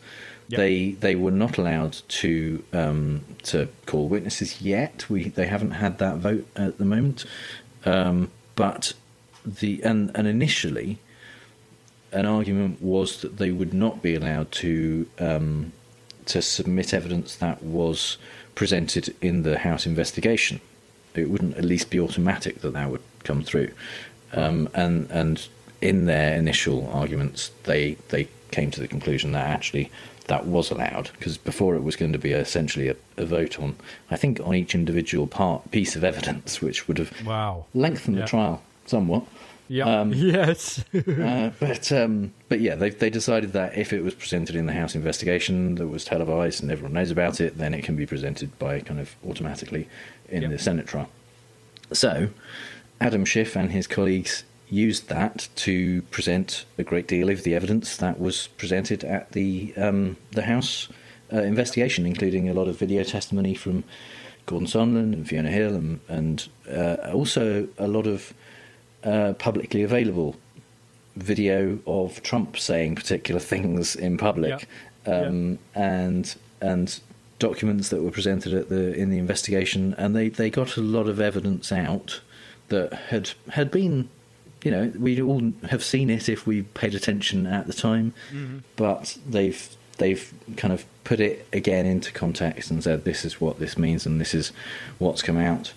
Yep. 0.49 0.57
They 0.57 0.91
they 0.91 1.15
were 1.15 1.31
not 1.31 1.59
allowed 1.59 1.97
to 2.07 2.63
um, 2.73 3.23
to 3.43 3.67
call 3.85 4.07
witnesses 4.07 4.61
yet. 4.61 5.07
We 5.07 5.29
they 5.29 5.45
haven't 5.45 5.71
had 5.71 5.99
that 5.99 6.17
vote 6.17 6.47
at 6.55 6.79
the 6.79 6.85
moment. 6.85 7.25
Um, 7.85 8.31
but 8.55 8.93
the 9.45 9.81
and 9.83 10.11
and 10.15 10.27
initially, 10.27 10.97
an 12.11 12.25
argument 12.25 12.81
was 12.81 13.21
that 13.21 13.37
they 13.37 13.51
would 13.51 13.75
not 13.75 14.01
be 14.01 14.15
allowed 14.15 14.51
to 14.53 15.07
um, 15.19 15.71
to 16.25 16.41
submit 16.41 16.95
evidence 16.95 17.35
that 17.35 17.61
was 17.61 18.17
presented 18.55 19.15
in 19.21 19.43
the 19.43 19.59
House 19.59 19.85
investigation. 19.85 20.61
It 21.13 21.29
wouldn't 21.29 21.57
at 21.57 21.65
least 21.65 21.91
be 21.91 21.99
automatic 21.99 22.61
that 22.61 22.73
that 22.73 22.89
would 22.89 23.03
come 23.23 23.43
through. 23.43 23.71
Um, 24.33 24.67
and 24.73 25.09
and 25.11 25.47
in 25.79 26.05
their 26.05 26.35
initial 26.35 26.89
arguments, 26.91 27.51
they 27.65 27.97
they 28.09 28.27
came 28.49 28.71
to 28.71 28.79
the 28.79 28.87
conclusion 28.87 29.31
that 29.33 29.47
actually 29.47 29.91
that 30.29 30.45
was 30.47 30.71
allowed 30.71 31.09
because 31.13 31.37
before 31.37 31.75
it 31.75 31.83
was 31.83 31.95
going 31.95 32.13
to 32.13 32.17
be 32.17 32.31
essentially 32.31 32.87
a, 32.87 32.95
a 33.17 33.25
vote 33.25 33.59
on 33.59 33.75
I 34.09 34.15
think 34.15 34.39
on 34.39 34.55
each 34.55 34.73
individual 34.73 35.27
part 35.27 35.69
piece 35.71 35.95
of 35.95 36.03
evidence, 36.03 36.61
which 36.61 36.87
would 36.87 36.97
have 36.97 37.11
Wow. 37.25 37.65
lengthened 37.75 38.15
Yeah. 38.17 38.21
the 38.23 38.27
trial 38.29 38.61
somewhat. 38.85 39.23
Yeah. 39.67 39.85
Um, 40.01 40.13
yes. 40.15 40.83
uh, 40.95 41.51
but 41.59 41.91
um, 41.91 42.33
but 42.47 42.59
yeah, 42.59 42.73
they 42.75 42.89
they 42.89 43.09
decided 43.11 43.53
that 43.53 43.77
if 43.77 43.93
it 43.93 44.01
was 44.03 44.15
presented 44.15 44.55
in 44.55 44.65
the 44.65 44.73
House 44.73 44.95
investigation 44.95 45.75
that 45.75 45.87
was 45.87 46.03
televised 46.05 46.61
and 46.63 46.71
everyone 46.71 46.93
knows 46.93 47.11
about 47.11 47.39
it, 47.39 47.57
then 47.59 47.73
it 47.75 47.83
can 47.83 47.95
be 47.95 48.05
presented 48.07 48.57
by 48.57 48.79
kind 48.79 48.99
of 48.99 49.15
automatically 49.27 49.87
in 50.29 50.41
Yep. 50.43 50.51
the 50.51 50.57
Senate 50.59 50.87
trial. 50.87 51.09
So 51.91 52.29
Adam 53.01 53.25
Schiff 53.25 53.55
and 53.55 53.71
his 53.71 53.85
colleagues 53.87 54.43
used 54.69 55.09
that 55.09 55.49
to 55.55 56.01
present 56.03 56.65
a 56.77 56.83
great 56.83 57.07
deal 57.07 57.29
of 57.29 57.43
the 57.43 57.55
evidence 57.55 57.97
that 57.97 58.19
was 58.19 58.47
presented 58.57 59.03
at 59.03 59.31
the 59.31 59.73
um, 59.77 60.17
the 60.31 60.43
House 60.43 60.87
uh, 61.33 61.41
investigation, 61.41 62.05
including 62.05 62.49
a 62.49 62.53
lot 62.53 62.67
of 62.67 62.77
video 62.77 63.03
testimony 63.03 63.53
from 63.53 63.83
Gordon 64.45 64.67
Sondland 64.67 65.13
and 65.13 65.27
Fiona 65.27 65.51
Hill, 65.51 65.75
and, 65.75 65.99
and 66.07 66.47
uh, 66.71 67.11
also 67.13 67.67
a 67.77 67.87
lot 67.87 68.07
of 68.07 68.33
uh, 69.03 69.33
publicly 69.33 69.83
available 69.83 70.35
video 71.15 71.79
of 71.85 72.21
Trump 72.23 72.57
saying 72.57 72.95
particular 72.95 73.39
things 73.39 73.95
in 73.95 74.17
public, 74.17 74.67
um, 75.05 75.59
and 75.75 76.35
and 76.61 76.99
documents 77.39 77.89
that 77.89 78.03
were 78.03 78.11
presented 78.11 78.53
at 78.53 78.69
the 78.69 78.93
in 78.93 79.09
the 79.09 79.17
investigation, 79.17 79.95
and 79.97 80.15
they, 80.15 80.29
they 80.29 80.49
got 80.49 80.77
a 80.77 80.81
lot 80.81 81.07
of 81.07 81.19
evidence 81.19 81.71
out 81.71 82.21
that 82.67 82.93
had 82.93 83.31
had 83.49 83.71
been, 83.71 84.09
you 84.63 84.71
know, 84.71 84.91
we 84.97 85.21
all 85.21 85.51
have 85.69 85.83
seen 85.83 86.09
it 86.09 86.27
if 86.29 86.45
we 86.47 86.63
paid 86.63 86.93
attention 86.95 87.45
at 87.47 87.67
the 87.67 87.73
time, 87.73 88.13
Mhm. 88.33 88.61
but 88.75 89.17
they've 89.27 89.69
they've 89.97 90.31
kind 90.55 90.73
of 90.73 90.85
put 91.03 91.19
it 91.19 91.45
again 91.51 91.85
into 91.85 92.09
context 92.13 92.71
and 92.71 92.81
said 92.83 93.03
this 93.03 93.25
is 93.25 93.41
what 93.41 93.59
this 93.59 93.77
means 93.77 94.05
and 94.05 94.19
this 94.21 94.33
is 94.33 94.53
what's 94.97 95.21
come 95.21 95.37
out, 95.37 95.73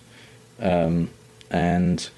um, 0.61 1.09
and 1.51 2.09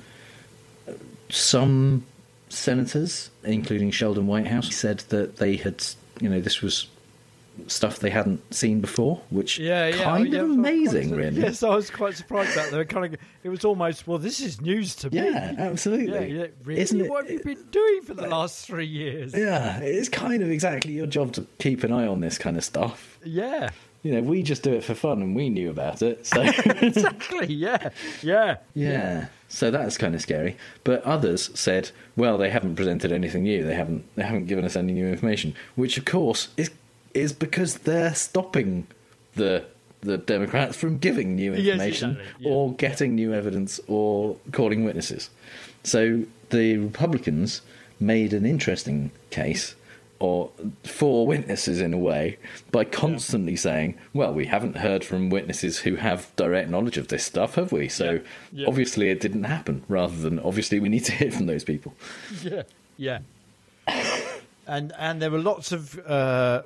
some 1.30 2.03
senators, 2.49 3.30
including 3.43 3.91
Sheldon 3.91 4.28
Whitehouse, 4.28 4.74
said 4.76 4.99
that 5.09 5.38
they 5.38 5.55
had, 5.55 5.84
you 6.22 6.30
know, 6.30 6.39
this 6.39 6.61
was 6.61 6.88
stuff 7.68 7.99
they 7.99 8.10
hadn't 8.10 8.53
seen 8.53 8.82
before, 8.82 9.22
which 9.30 9.58
Yeah, 9.60 9.88
yeah, 9.88 9.95
oh, 9.95 10.03
kind 10.03 10.34
yeah, 10.34 10.39
of 10.41 10.47
was 10.49 10.58
quite 10.58 10.68
amazing, 10.74 11.16
really. 11.16 11.41
Yes, 11.41 11.64
I 11.64 11.76
was 11.76 11.89
quite 11.89 12.16
surprised 12.16 12.53
about 12.53 12.66
that. 12.66 12.72
They 12.72 12.78
were 12.78 12.86
kind 12.86 13.14
of, 13.14 13.20
it 13.43 13.49
was 13.49 13.66
almost, 13.66 14.08
well, 14.08 14.18
this 14.18 14.39
is 14.39 14.62
news 14.62 14.95
to 14.97 15.10
me. 15.10 15.18
Yeah, 15.18 15.56
absolutely. 15.58 16.32
Yeah, 16.34 16.41
yeah, 16.43 16.47
really? 16.64 16.82
Isn't 16.82 17.01
it- 17.01 17.10
What 17.10 17.26
have 17.26 17.32
you 17.34 17.43
been 17.43 17.66
doing 17.72 18.01
for 18.03 18.14
the 18.14 18.28
last 18.28 18.66
three 18.66 18.86
years? 18.88 19.34
Yeah, 19.34 19.80
it's 19.80 20.10
kind 20.10 20.41
of 20.43 20.49
exactly 20.51 20.93
your 20.93 21.08
job 21.08 21.34
to 21.34 21.47
keep 21.60 21.84
an 21.84 21.91
eye 21.91 22.08
on 22.08 22.22
this 22.22 22.38
kind 22.38 22.58
of 22.58 22.64
stuff. 22.64 23.20
Yeah. 23.24 23.70
You 24.03 24.12
know, 24.12 24.22
we 24.22 24.43
just 24.43 24.62
do 24.62 24.72
it 24.74 24.84
for 24.84 24.93
fun, 24.93 25.20
and 25.24 25.36
we 25.36 25.49
knew 25.49 25.72
about 25.72 26.03
it. 26.03 26.28
So 26.28 26.41
exactly. 26.89 27.51
Yeah. 27.51 27.89
Yeah. 28.22 28.58
yeah, 28.76 29.26
so 29.47 29.72
that's 29.72 29.97
kind 29.97 30.14
of 30.14 30.22
scary. 30.22 30.58
But 30.84 31.01
others 31.03 31.49
said, 31.58 31.89
well, 32.16 32.38
they 32.38 32.51
haven't 32.51 32.76
presented 32.76 33.12
anything 33.12 33.41
new. 33.43 33.64
They 33.66 33.74
haven't. 33.74 34.06
They 34.16 34.22
haven't 34.22 34.45
given 34.45 34.64
us 34.64 34.76
any 34.76 34.93
new 34.93 35.08
information. 35.08 35.56
Which, 35.76 35.97
of 35.97 36.06
course, 36.06 36.49
is 36.56 36.70
is 37.16 37.34
because 37.34 37.80
they're 37.80 38.13
stopping 38.16 38.88
the 39.36 39.66
the 40.01 40.18
Democrats 40.20 40.78
from 40.78 40.99
giving 40.99 41.36
new 41.36 41.53
Yes, 41.53 41.68
information 41.74 42.11
exactly, 42.20 42.51
or 42.51 42.74
getting 42.74 43.16
new 43.16 43.34
evidence 43.34 43.80
or 43.88 44.38
calling 44.51 44.84
witnesses. 44.86 45.32
So 45.84 46.24
the 46.51 46.78
Republicans 46.78 47.61
made 47.99 48.32
an 48.34 48.45
interesting 48.45 49.09
case 49.32 49.74
or 50.20 50.51
for 50.84 51.26
witnesses 51.26 51.82
in 51.82 51.93
a 51.93 51.97
way 51.97 52.38
by 52.72 52.84
constantly 52.84 53.55
saying, 53.55 53.97
"Well, 54.13 54.34
we 54.34 54.45
haven't 54.45 54.78
heard 54.78 55.03
from 55.03 55.30
witnesses 55.30 55.80
who 55.80 55.95
have 55.95 56.32
direct 56.36 56.70
knowledge 56.70 56.97
of 56.97 57.07
this 57.07 57.24
stuff, 57.26 57.55
have 57.55 57.72
we? 57.72 57.89
So 57.89 58.20
Yeah. 58.53 58.68
obviously 58.68 59.09
it 59.09 59.20
didn't 59.20 59.45
happen." 59.45 59.84
Rather 59.89 60.16
than 60.18 60.39
obviously 60.39 60.80
we 60.80 60.89
need 60.89 61.05
to 61.05 61.11
hear 61.20 61.32
from 61.32 61.47
those 61.47 61.63
people. 61.63 61.93
Yeah, 62.43 62.63
yeah. 62.97 63.20
and 64.68 64.93
and 64.97 65.22
there 65.22 65.32
were 65.32 65.39
lots 65.39 65.72
of 65.72 65.99
uh, 66.07 66.61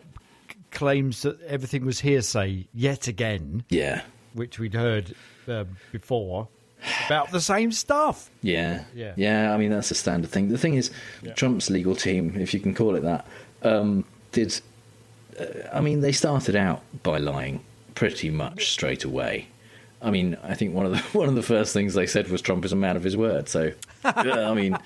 claims 0.71 1.21
that 1.23 1.41
everything 1.43 1.85
was 1.85 1.99
hearsay 1.99 2.67
yet 2.73 3.07
again. 3.07 3.63
Yeah, 3.69 4.01
which 4.33 4.59
we'd 4.59 4.73
heard 4.73 5.15
uh, 5.47 5.65
before 5.91 6.47
about 7.07 7.31
the 7.31 7.41
same 7.41 7.71
stuff. 7.71 8.29
Yeah. 8.41 8.83
Yeah. 8.95 9.53
I 9.53 9.57
mean, 9.57 9.69
that's 9.71 9.91
a 9.91 9.95
standard 9.95 10.29
thing. 10.31 10.49
The 10.49 10.57
thing 10.57 10.75
is, 10.75 10.91
Yeah. 11.21 11.33
Trump's 11.33 11.69
legal 11.69 11.95
team, 11.95 12.35
if 12.39 12.53
you 12.53 12.59
can 12.59 12.73
call 12.73 12.95
it 12.95 13.01
that, 13.01 13.25
um, 13.63 14.05
did. 14.31 14.59
Uh, 15.39 15.45
I 15.73 15.81
mean, 15.81 16.01
they 16.01 16.11
started 16.13 16.55
out 16.55 16.81
by 17.03 17.17
lying 17.17 17.61
pretty 17.95 18.29
much 18.29 18.71
straight 18.71 19.03
away. 19.03 19.47
I 20.01 20.11
mean, 20.11 20.37
I 20.43 20.53
think 20.53 20.73
one 20.73 20.85
of 20.85 20.93
the 20.93 20.99
one 21.17 21.27
of 21.27 21.35
the 21.35 21.43
first 21.43 21.73
things 21.73 21.93
they 21.95 22.07
said 22.07 22.29
was 22.29 22.41
Trump 22.41 22.63
is 22.63 22.71
a 22.71 22.77
man 22.77 22.95
of 22.95 23.03
his 23.03 23.17
word. 23.17 23.49
So, 23.49 23.71
yeah, 24.05 24.49
I 24.49 24.53
mean, 24.53 24.77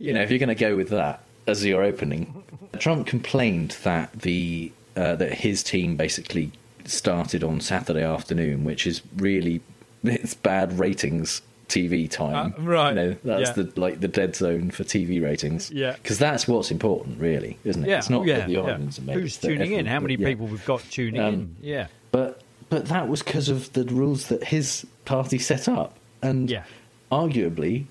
you 0.00 0.12
know, 0.12 0.22
if 0.22 0.30
you're 0.30 0.40
going 0.40 0.48
to 0.48 0.54
go 0.56 0.74
with 0.74 0.88
that 0.88 1.22
as 1.46 1.64
your 1.64 1.82
opening, 1.84 2.42
Trump 2.78 3.06
complained 3.06 3.76
that 3.84 4.12
the 4.12 4.72
uh, 4.98 5.14
that 5.16 5.32
his 5.32 5.62
team 5.62 5.96
basically 5.96 6.50
started 6.84 7.44
on 7.44 7.60
Saturday 7.60 8.02
afternoon, 8.02 8.64
which 8.64 8.86
is 8.86 9.02
really 9.16 9.60
it's 10.02 10.34
bad 10.34 10.78
ratings 10.78 11.42
TV 11.68 12.10
time. 12.10 12.54
Uh, 12.58 12.62
right, 12.62 12.88
You 12.90 12.94
know, 12.94 13.16
that's 13.24 13.56
yeah. 13.56 13.64
the 13.64 13.80
like 13.80 14.00
the 14.00 14.08
dead 14.08 14.34
zone 14.34 14.70
for 14.70 14.84
TV 14.84 15.22
ratings. 15.22 15.70
Yeah. 15.70 15.92
because 15.92 16.18
that's 16.18 16.48
what's 16.48 16.70
important, 16.70 17.20
really, 17.20 17.58
isn't 17.64 17.84
it? 17.84 17.88
Yeah, 17.88 17.98
It's 17.98 18.10
not 18.10 18.26
yeah, 18.26 18.46
the 18.46 18.52
yeah. 18.52 18.60
are 18.60 18.78
made. 18.78 19.14
Who's 19.14 19.36
tuning 19.36 19.72
in? 19.72 19.86
How 19.86 20.00
many 20.00 20.14
yeah. 20.14 20.26
people 20.28 20.46
we've 20.46 20.64
got 20.64 20.80
tuning 20.90 21.20
Um, 21.20 21.34
in? 21.34 21.56
Yeah. 21.60 21.86
But 22.10 22.40
but 22.70 22.86
that 22.86 23.08
was 23.08 23.22
because 23.22 23.48
of 23.48 23.72
the 23.74 23.84
rules 23.84 24.28
that 24.28 24.44
his 24.44 24.86
party 25.04 25.38
set 25.38 25.68
up, 25.68 25.96
and 26.22 26.50
yeah. 26.50 26.64
arguably, 27.12 27.84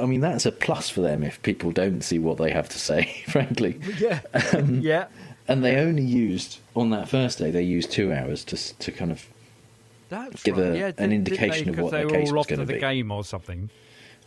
I 0.00 0.06
mean 0.06 0.20
that's 0.20 0.46
a 0.46 0.52
plus 0.52 0.88
for 0.90 1.00
them 1.00 1.22
if 1.22 1.40
people 1.42 1.70
don't 1.72 2.02
see 2.02 2.18
what 2.18 2.38
they 2.38 2.50
have 2.50 2.68
to 2.70 2.78
say. 2.78 3.22
Frankly, 3.28 3.80
Yeah. 3.98 4.20
Um, 4.52 4.80
yeah. 4.80 5.06
And 5.52 5.64
they 5.64 5.76
only 5.76 6.02
used 6.02 6.58
on 6.74 6.90
that 6.90 7.08
first 7.08 7.38
day 7.38 7.50
they 7.50 7.62
used 7.62 7.90
two 7.90 8.12
hours 8.12 8.44
to 8.44 8.56
to 8.78 8.90
kind 8.92 9.12
of 9.12 9.26
That's 10.08 10.42
give 10.42 10.56
right. 10.58 10.66
a, 10.72 10.76
yeah, 10.78 10.86
an 10.98 11.10
did- 11.10 11.12
indication 11.12 11.66
they? 11.66 11.72
of 11.72 11.78
what 11.78 11.92
they 11.92 11.98
their 11.98 12.06
were 12.06 12.12
case 12.12 12.28
all 12.30 12.36
was 12.36 12.40
off 12.46 12.48
to 12.48 12.56
the 12.56 12.72
be. 12.74 12.78
game 12.80 13.10
or 13.10 13.24
something. 13.24 13.70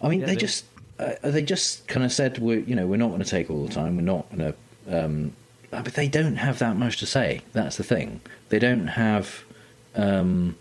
I 0.01 0.07
mean, 0.09 0.19
Yeah, 0.21 0.25
they, 0.27 0.33
they- 0.35 0.39
just 0.41 0.65
uh, 0.99 1.13
they 1.23 1.41
just 1.41 1.87
kind 1.87 2.05
of 2.05 2.11
said 2.11 2.37
we're 2.39 2.59
you 2.59 2.75
know 2.75 2.87
we're 2.87 2.97
not 2.97 3.09
going 3.09 3.21
to 3.23 3.29
take 3.29 3.49
all 3.49 3.65
the 3.65 3.73
time. 3.73 3.95
We're 3.97 4.03
not 4.03 4.29
going 4.35 4.53
to. 4.53 5.05
Um, 5.05 5.33
uh, 5.73 5.81
but 5.81 5.93
they 5.95 6.07
don't 6.07 6.35
have 6.37 6.59
that 6.59 6.77
much 6.77 6.97
to 6.97 7.05
say. 7.05 7.41
That's 7.53 7.75
the 7.77 7.83
thing. 7.83 8.21
They 8.49 8.59
don't 8.59 8.87
have 8.87 9.43
um, 9.95 10.55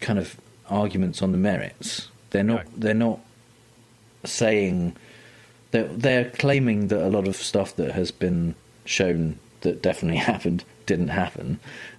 kind 0.00 0.18
of 0.18 0.36
arguments 0.70 1.20
on 1.22 1.32
the 1.32 1.38
merits. 1.38 2.08
They're 2.30 2.44
not. 2.44 2.64
They're 2.76 2.94
not 2.94 3.20
saying. 4.24 4.96
They're, 5.72 5.88
they're 5.88 6.30
claiming 6.30 6.88
that 6.88 7.04
a 7.04 7.10
lot 7.10 7.26
of 7.28 7.36
stuff 7.36 7.76
that 7.76 7.92
has 7.92 8.10
been 8.10 8.54
shown 8.84 9.38
that 9.62 9.82
definitely 9.82 10.18
happened 10.32 10.64
didn't 10.86 11.08
happen. 11.08 11.58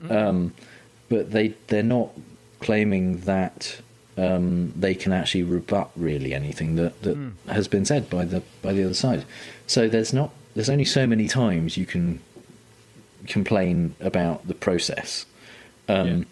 Um, 0.09 0.53
but 1.09 1.31
they 1.31 1.49
they're 1.67 1.83
not 1.83 2.09
claiming 2.59 3.19
that 3.21 3.79
um, 4.17 4.73
they 4.75 4.95
can 4.95 5.13
actually 5.13 5.43
rebut 5.43 5.91
really 5.95 6.33
anything 6.33 6.75
that, 6.75 7.01
that 7.03 7.15
Hmm. 7.15 7.29
has 7.47 7.67
been 7.67 7.85
said 7.85 8.09
by 8.09 8.25
the 8.25 8.41
by 8.61 8.73
the 8.73 8.83
other 8.83 8.93
side. 8.93 9.25
So 9.67 9.87
there's 9.87 10.13
not 10.13 10.31
there's 10.55 10.69
only 10.69 10.85
so 10.85 11.05
many 11.05 11.27
times 11.27 11.77
you 11.77 11.85
can 11.85 12.19
complain 13.27 13.95
about 13.99 14.47
the 14.47 14.53
process. 14.53 15.25
Um, 15.87 16.25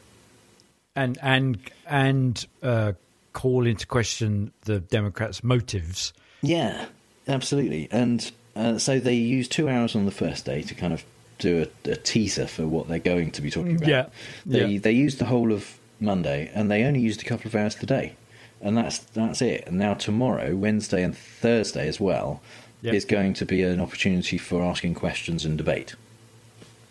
and 0.95 1.17
and 1.21 1.59
and 1.87 2.45
uh, 2.63 2.93
call 3.33 3.67
into 3.67 3.85
question 3.85 4.51
the 4.61 4.79
Democrats' 4.79 5.43
motives. 5.43 6.13
Yeah, 6.41 6.85
absolutely. 7.27 7.87
And 7.91 8.31
uh, 8.55 8.77
so 8.77 8.99
they 8.99 9.15
use 9.15 9.47
two 9.47 9.67
hours 9.69 9.95
on 9.95 10.05
the 10.05 10.11
first 10.11 10.45
day 10.45 10.61
to 10.63 10.73
kind 10.75 10.93
of 10.93 11.03
do 11.49 11.55
a, 11.85 11.91
a 11.91 11.95
teaser 11.95 12.47
for 12.47 12.65
what 12.67 12.87
they're 12.87 12.99
going 13.13 13.31
to 13.31 13.41
be 13.41 13.49
talking 13.51 13.75
about. 13.77 13.87
Yeah, 13.89 14.05
They 14.45 14.65
yeah. 14.65 14.79
they 14.85 14.91
used 15.05 15.17
the 15.19 15.25
whole 15.33 15.51
of 15.53 15.63
Monday, 15.99 16.51
and 16.55 16.69
they 16.71 16.83
only 16.83 16.99
used 17.09 17.21
a 17.21 17.25
couple 17.25 17.47
of 17.47 17.55
hours 17.55 17.75
today, 17.75 18.15
and 18.61 18.75
that's 18.77 18.99
that's 18.99 19.41
it. 19.41 19.63
And 19.67 19.77
now 19.77 19.93
tomorrow, 19.93 20.55
Wednesday 20.55 21.01
and 21.03 21.15
Thursday 21.17 21.87
as 21.87 21.99
well, 21.99 22.41
Yep. 22.81 22.93
is 22.93 23.05
going 23.05 23.33
to 23.35 23.45
be 23.45 23.63
an 23.63 23.79
opportunity 23.79 24.37
for 24.37 24.61
asking 24.71 24.93
questions 24.95 25.43
and 25.45 25.57
debate 25.57 25.95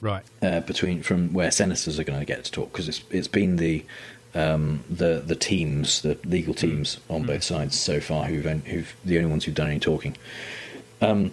Right. 0.00 0.24
uh, 0.42 0.61
between 0.61 1.02
from 1.02 1.32
where 1.32 1.50
senators 1.52 1.98
are 2.00 2.05
going 2.05 2.18
to 2.18 2.26
get 2.26 2.44
to 2.44 2.50
talk 2.50 2.72
because 2.72 2.88
it's 2.88 3.02
it's 3.11 3.28
been 3.28 3.57
the 3.57 3.84
um, 4.34 4.82
the 4.90 5.22
the 5.24 5.36
teams, 5.36 6.02
the 6.02 6.18
legal 6.24 6.52
teams 6.55 6.98
on 7.09 7.22
both 7.22 7.44
sides 7.44 7.78
so 7.78 8.00
far 8.00 8.24
who've 8.24 8.44
who've 8.66 8.92
the 9.05 9.16
only 9.18 9.30
ones 9.30 9.44
who've 9.44 9.55
done 9.55 9.70
any 9.70 9.78
talking. 9.78 10.16
Um, 11.00 11.30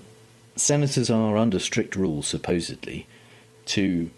senators 0.55 1.09
are 1.09 1.38
under 1.38 1.59
strict 1.59 1.95
rules 1.95 2.28
supposedly 2.28 3.07
to 3.66 4.09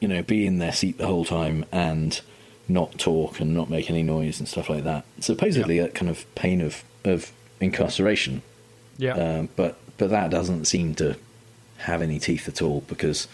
you 0.00 0.08
know 0.08 0.22
be 0.22 0.46
in 0.46 0.58
their 0.58 0.72
seat 0.72 0.98
the 0.98 1.06
whole 1.06 1.24
time 1.24 1.64
and 1.70 2.20
not 2.68 2.98
talk 2.98 3.40
and 3.40 3.54
not 3.54 3.68
make 3.68 3.90
any 3.90 4.02
noise 4.02 4.38
and 4.38 4.48
stuff 4.48 4.70
like 4.70 4.84
that. 4.84 5.04
Supposedly 5.18 5.78
a 5.78 5.88
kind 5.88 6.10
of 6.10 6.32
pain 6.34 6.60
of 6.60 6.84
of 7.04 7.32
incarceration. 7.60 8.42
Yeah. 8.98 9.14
Um, 9.14 9.48
but 9.56 9.78
but 9.98 10.10
that 10.10 10.30
doesn't 10.30 10.66
seem 10.66 10.94
to 10.96 11.16
have 11.78 12.02
any 12.02 12.18
teeth 12.18 12.46
at 12.48 12.62
all 12.62 12.82
because 12.82 13.26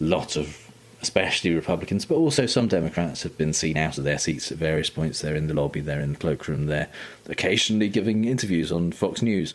lots 0.00 0.36
of 0.36 0.70
especially 1.02 1.54
Republicans, 1.54 2.04
but 2.04 2.16
also 2.16 2.44
some 2.44 2.68
Democrats 2.68 3.22
have 3.22 3.36
been 3.38 3.54
seen 3.54 3.76
out 3.76 3.96
of 3.96 4.04
their 4.04 4.18
seats 4.18 4.52
at 4.52 4.58
various 4.58 4.90
points. 4.90 5.20
They're 5.20 5.36
in 5.36 5.46
the 5.46 5.54
lobby, 5.54 5.80
they're 5.80 6.00
in 6.00 6.12
the 6.12 6.18
cloakroom, 6.18 6.66
they're 6.66 6.88
occasionally 7.26 7.88
giving 7.88 8.26
interviews 8.26 8.70
on 8.70 8.92
Fox 8.92 9.22
News 9.22 9.54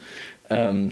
um, 0.50 0.92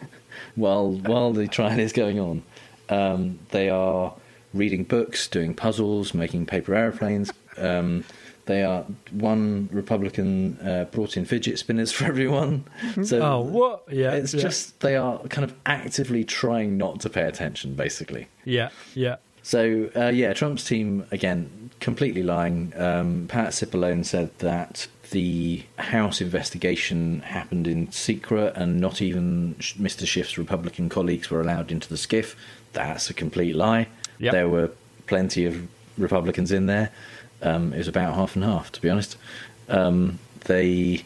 while 0.54 0.92
while 0.92 1.32
the 1.32 1.48
trial 1.48 1.78
is 1.78 1.92
going 1.92 2.20
on. 2.20 2.42
Um, 2.88 3.38
they 3.50 3.68
are 3.68 4.14
reading 4.54 4.84
books, 4.84 5.28
doing 5.28 5.54
puzzles, 5.54 6.14
making 6.14 6.46
paper 6.46 6.74
aeroplanes. 6.74 7.32
Um, 7.56 8.04
they 8.46 8.64
are 8.64 8.86
one 9.12 9.68
Republican 9.72 10.58
uh, 10.60 10.84
brought 10.90 11.16
in 11.16 11.26
fidget 11.26 11.58
spinners 11.58 11.92
for 11.92 12.06
everyone. 12.06 12.64
So 13.04 13.20
oh, 13.20 13.40
what? 13.40 13.84
Yeah. 13.90 14.12
it's 14.12 14.34
yeah. 14.34 14.40
just 14.40 14.80
they 14.80 14.96
are 14.96 15.18
kind 15.28 15.44
of 15.44 15.54
actively 15.66 16.24
trying 16.24 16.78
not 16.78 17.00
to 17.00 17.10
pay 17.10 17.22
attention, 17.22 17.74
basically. 17.74 18.28
Yeah. 18.44 18.70
Yeah. 18.94 19.16
So 19.42 19.90
uh, 19.94 20.08
yeah, 20.08 20.32
Trump's 20.32 20.64
team 20.64 21.06
again 21.10 21.50
completely 21.80 22.22
lying. 22.22 22.72
Um, 22.76 23.26
Pat 23.28 23.48
Cipollone 23.50 24.04
said 24.04 24.30
that 24.38 24.86
the 25.10 25.62
House 25.78 26.20
investigation 26.20 27.20
happened 27.20 27.66
in 27.66 27.90
secret, 27.92 28.54
and 28.56 28.80
not 28.80 29.00
even 29.00 29.54
Mr. 29.56 30.06
Schiff's 30.06 30.36
Republican 30.38 30.88
colleagues 30.88 31.30
were 31.30 31.40
allowed 31.40 31.72
into 31.72 31.88
the 31.88 31.96
SCIF. 31.96 32.34
That's 32.72 33.08
a 33.10 33.14
complete 33.14 33.56
lie. 33.56 33.88
Yep. 34.18 34.32
There 34.32 34.48
were 34.48 34.70
plenty 35.06 35.46
of 35.46 35.66
Republicans 35.96 36.52
in 36.52 36.66
there. 36.66 36.90
Um, 37.42 37.72
it 37.72 37.78
was 37.78 37.88
about 37.88 38.14
half 38.14 38.34
and 38.34 38.44
half, 38.44 38.72
to 38.72 38.82
be 38.82 38.90
honest. 38.90 39.16
Um, 39.68 40.18
they. 40.44 41.04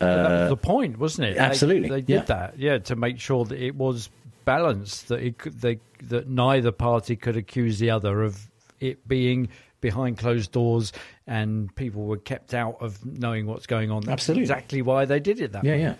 Uh, 0.00 0.06
was 0.06 0.48
the 0.50 0.56
point, 0.56 0.98
wasn't 0.98 1.28
it? 1.28 1.34
They- 1.34 1.40
absolutely, 1.40 1.88
They, 1.88 2.00
did 2.00 2.08
yeah. 2.08 2.22
that, 2.22 2.58
yeah, 2.58 2.78
to 2.78 2.96
make 2.96 3.18
sure 3.18 3.44
that 3.44 3.58
it 3.58 3.74
was 3.74 4.10
balanced, 4.44 5.08
that 5.08 5.20
it 5.20 5.38
could, 5.38 5.60
they, 5.60 5.80
that 6.02 6.28
neither 6.28 6.72
party 6.72 7.16
could 7.16 7.36
accuse 7.36 7.78
the 7.78 7.90
other 7.90 8.22
of 8.22 8.46
it 8.80 9.06
being 9.08 9.48
behind 9.80 10.18
closed 10.18 10.52
doors 10.52 10.92
and 11.26 11.74
people 11.76 12.04
were 12.04 12.16
kept 12.16 12.54
out 12.54 12.76
of 12.80 13.04
knowing 13.04 13.46
what's 13.46 13.66
going 13.66 13.90
on. 13.90 14.02
That's 14.02 14.12
Absolutely. 14.22 14.42
exactly 14.42 14.82
why 14.82 15.04
they 15.04 15.20
did 15.20 15.40
it 15.40 15.52
that 15.52 15.64
Yeah, 15.64 15.72
way. 15.72 15.80
yeah. 15.80 15.94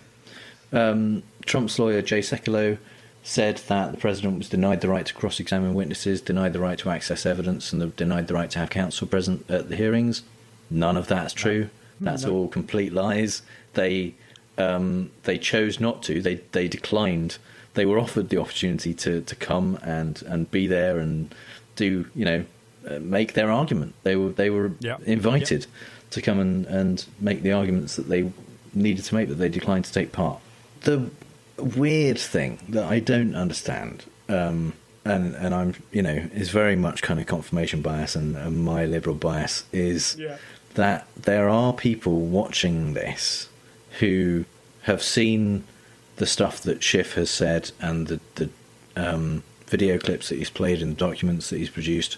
Um, 0.89 1.23
Trump's 1.45 1.79
lawyer, 1.79 2.01
Jay 2.01 2.19
Sekulow, 2.19 2.77
said 3.23 3.57
that 3.67 3.91
the 3.91 3.97
president 3.97 4.37
was 4.37 4.49
denied 4.49 4.81
the 4.81 4.87
right 4.89 5.05
to 5.05 5.13
cross 5.13 5.39
examine 5.39 5.73
witnesses, 5.73 6.21
denied 6.21 6.53
the 6.53 6.59
right 6.59 6.77
to 6.79 6.89
access 6.89 7.25
evidence, 7.25 7.71
and 7.73 7.95
denied 7.95 8.27
the 8.27 8.33
right 8.33 8.49
to 8.51 8.59
have 8.59 8.69
counsel 8.69 9.07
present 9.07 9.49
at 9.49 9.69
the 9.69 9.75
hearings. 9.75 10.23
None 10.69 10.97
of 10.97 11.07
that's 11.07 11.33
true. 11.33 11.69
That's 11.99 12.25
No. 12.25 12.33
all 12.33 12.47
complete 12.47 12.93
lies. 12.93 13.41
They 13.73 14.13
um, 14.59 15.09
they 15.23 15.37
chose 15.39 15.79
not 15.79 16.03
to. 16.03 16.21
They 16.21 16.35
they 16.51 16.67
declined. 16.67 17.37
They 17.73 17.85
were 17.87 17.97
offered 17.97 18.29
the 18.29 18.39
opportunity 18.39 18.93
to, 18.95 19.21
to 19.21 19.35
come 19.35 19.79
and, 19.81 20.21
and 20.23 20.49
be 20.51 20.67
there 20.67 20.99
and 20.99 21.33
do 21.75 22.05
you 22.15 22.25
know 22.25 22.45
make 22.99 23.33
their 23.33 23.51
argument. 23.51 23.93
They 24.03 24.15
were 24.15 24.29
they 24.29 24.49
were 24.49 24.71
Yeah. 24.79 24.97
invited 25.05 25.65
to 26.11 26.21
come 26.21 26.39
and, 26.39 26.65
and 26.67 27.05
make 27.19 27.41
the 27.43 27.51
arguments 27.51 27.95
that 27.97 28.07
they 28.09 28.31
needed 28.73 29.03
to 29.05 29.15
make, 29.15 29.27
but 29.27 29.37
they 29.37 29.49
declined 29.49 29.85
to 29.85 29.93
take 29.93 30.11
part. 30.11 30.39
The 30.81 31.09
weird 31.57 32.17
thing 32.19 32.59
that 32.69 32.85
I 32.85 32.99
don't 32.99 33.35
understand, 33.35 34.05
um, 34.29 34.73
and 35.05 35.35
and 35.35 35.53
I'm 35.53 35.73
you 35.91 36.01
know 36.01 36.29
is 36.33 36.49
very 36.49 36.75
much 36.75 37.01
kind 37.01 37.19
of 37.19 37.25
confirmation 37.25 37.81
bias 37.81 38.15
and, 38.15 38.35
and 38.35 38.63
my 38.63 38.85
liberal 38.85 39.15
bias 39.15 39.63
is 39.73 40.15
Yeah. 40.19 40.37
that 40.75 41.07
there 41.15 41.49
are 41.49 41.73
people 41.73 42.21
watching 42.21 42.93
this 42.93 43.49
who 43.99 44.45
have 44.83 45.01
seen 45.01 45.63
the 46.17 46.25
stuff 46.25 46.61
that 46.61 46.83
Schiff 46.83 47.13
has 47.13 47.29
said 47.29 47.71
and 47.81 48.07
the 48.07 48.19
the 48.35 48.49
um, 48.95 49.43
video 49.67 49.97
clips 49.99 50.29
that 50.29 50.37
he's 50.37 50.49
played 50.49 50.81
and 50.81 50.91
the 50.93 50.95
documents 51.09 51.49
that 51.49 51.57
he's 51.57 51.69
produced, 51.69 52.17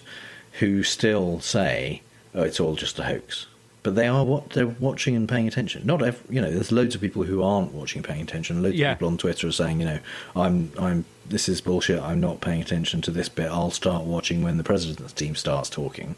who 0.58 0.82
still 0.82 1.40
say, 1.40 2.02
"Oh, 2.34 2.42
it's 2.42 2.60
all 2.60 2.74
just 2.76 2.98
a 2.98 3.04
hoax." 3.04 3.46
But 3.82 3.94
they 3.94 4.06
are 4.08 4.24
what 4.24 4.50
they're 4.50 4.66
watching 4.66 5.16
and 5.16 5.26
paying 5.26 5.48
attention. 5.48 5.86
Not 5.86 6.02
every, 6.02 6.34
you 6.34 6.42
know, 6.42 6.50
there's 6.50 6.70
loads 6.70 6.94
of 6.94 7.00
people 7.00 7.22
who 7.22 7.42
aren't 7.42 7.72
watching 7.72 8.00
and 8.00 8.06
paying 8.06 8.20
attention. 8.20 8.62
Loads 8.62 8.76
Yeah. 8.76 8.92
of 8.92 8.98
people 8.98 9.08
on 9.08 9.16
Twitter 9.16 9.48
are 9.48 9.52
saying, 9.52 9.80
you 9.80 9.86
know, 9.86 9.98
I'm 10.36 10.70
I'm 10.78 11.04
this 11.26 11.48
is 11.48 11.60
bullshit. 11.62 12.02
I'm 12.02 12.20
not 12.20 12.40
paying 12.42 12.60
attention 12.60 13.00
to 13.02 13.10
this 13.10 13.28
bit. 13.30 13.50
I'll 13.50 13.70
start 13.70 14.04
watching 14.04 14.42
when 14.42 14.58
the 14.58 14.64
president's 14.64 15.14
team 15.14 15.34
starts 15.34 15.70
talking. 15.70 16.14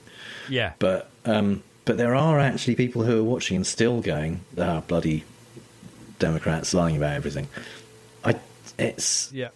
Yeah. 0.48 0.72
But 0.80 1.08
um, 1.24 1.62
but 1.84 1.98
there 1.98 2.16
are 2.16 2.40
actually 2.40 2.74
people 2.74 3.04
who 3.04 3.20
are 3.20 3.24
watching 3.24 3.56
and 3.56 3.66
still 3.66 4.00
going, 4.00 4.40
ah, 4.58 4.80
bloody 4.88 5.22
Democrats 6.18 6.74
lying 6.74 6.96
about 6.96 7.14
everything. 7.14 7.48
I, 8.24 8.36
it's 8.78 9.30
Yeah. 9.32 9.48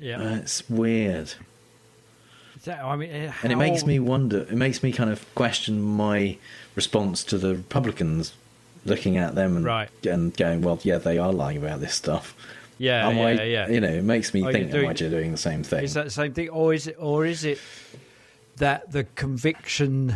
Yeah. 0.00 0.20
uh, 0.20 0.34
it's 0.36 0.68
weird, 0.68 1.32
I 2.68 2.96
mean, 2.96 3.10
uh, 3.10 3.32
and 3.42 3.52
it 3.52 3.56
makes 3.56 3.84
me 3.86 3.98
wonder. 3.98 4.40
It 4.42 4.52
makes 4.56 4.82
me 4.82 4.92
kind 4.92 5.10
of 5.10 5.24
question 5.34 5.80
my 5.82 6.36
response 6.74 7.24
to 7.24 7.38
the 7.38 7.54
Republicans, 7.56 8.34
looking 8.84 9.16
at 9.16 9.34
them 9.34 9.56
and 9.56 9.64
Right. 9.64 9.88
and 10.06 10.36
going, 10.36 10.62
well, 10.62 10.78
yeah, 10.82 10.98
they 10.98 11.18
are 11.18 11.32
lying 11.32 11.56
about 11.58 11.80
this 11.80 11.94
stuff. 11.94 12.34
Yeah, 12.78 13.08
Am 13.08 13.16
yeah, 13.16 13.24
I- 13.26 13.42
yeah. 13.44 13.68
You 13.68 13.80
know, 13.80 13.88
it 13.88 14.04
makes 14.04 14.32
me 14.32 14.44
Are 14.44 14.52
think, 14.52 14.66
am 14.66 14.70
doing- 14.72 14.88
I 14.90 14.92
doing 14.92 15.32
the 15.32 15.36
same 15.38 15.62
thing? 15.64 15.82
Is 15.84 15.94
that 15.94 16.04
the 16.04 16.10
same 16.10 16.32
thing, 16.32 16.48
or 16.50 16.72
is 16.72 16.86
it, 16.86 16.96
or 16.98 17.26
is 17.26 17.44
it 17.44 17.58
that 18.58 18.92
the 18.92 19.04
conviction? 19.04 20.14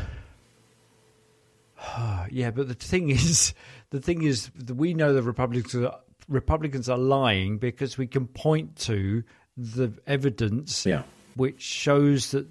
yeah, 2.31 2.51
but 2.51 2.69
the 2.69 2.75
thing 2.75 3.11
is, 3.11 3.55
the 3.91 4.01
thing 4.01 4.23
is, 4.23 4.51
we 4.75 4.95
know 4.95 5.13
the 5.13 5.23
Republicans 5.23 5.75
are, 5.75 5.99
Republicans 6.29 6.89
are 6.89 6.99
lying 6.99 7.59
because 7.59 7.99
we 7.99 8.07
can 8.07 8.27
point 8.29 8.77
to 8.77 9.25
the 9.57 9.93
evidence, 10.07 10.87
Yeah. 10.87 11.03
Which 11.35 11.61
shows 11.61 12.33
that 12.33 12.47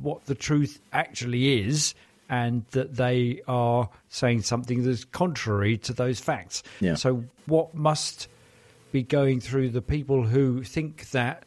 what 0.00 0.24
the 0.26 0.34
truth 0.34 0.80
actually 0.92 1.60
is, 1.60 1.94
and 2.28 2.64
that 2.72 2.96
they 2.96 3.40
are 3.48 3.88
saying 4.08 4.42
something 4.42 4.84
that's 4.84 5.04
contrary 5.04 5.78
to 5.78 5.92
those 5.92 6.20
facts. 6.20 6.62
Yeah. 6.80 6.94
So, 6.94 7.24
what 7.46 7.74
must 7.74 8.28
be 8.92 9.02
going 9.02 9.40
through 9.40 9.70
the 9.70 9.82
people 9.82 10.24
who 10.24 10.62
think 10.62 11.10
that 11.10 11.44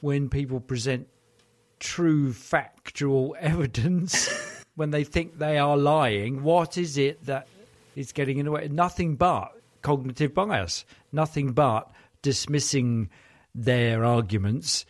when 0.00 0.28
people 0.28 0.60
present 0.60 1.08
true 1.78 2.32
factual 2.32 3.36
evidence, 3.40 4.28
when 4.76 4.90
they 4.90 5.04
think 5.04 5.38
they 5.38 5.58
are 5.58 5.76
lying, 5.76 6.42
what 6.42 6.78
is 6.78 6.96
it 6.98 7.24
that 7.26 7.48
is 7.96 8.12
getting 8.12 8.38
in 8.38 8.46
the 8.46 8.50
way? 8.50 8.68
Nothing 8.70 9.16
but 9.16 9.52
cognitive 9.82 10.34
bias, 10.34 10.84
nothing 11.12 11.52
but 11.52 11.90
dismissing 12.22 13.08
their 13.54 14.04
arguments 14.04 14.84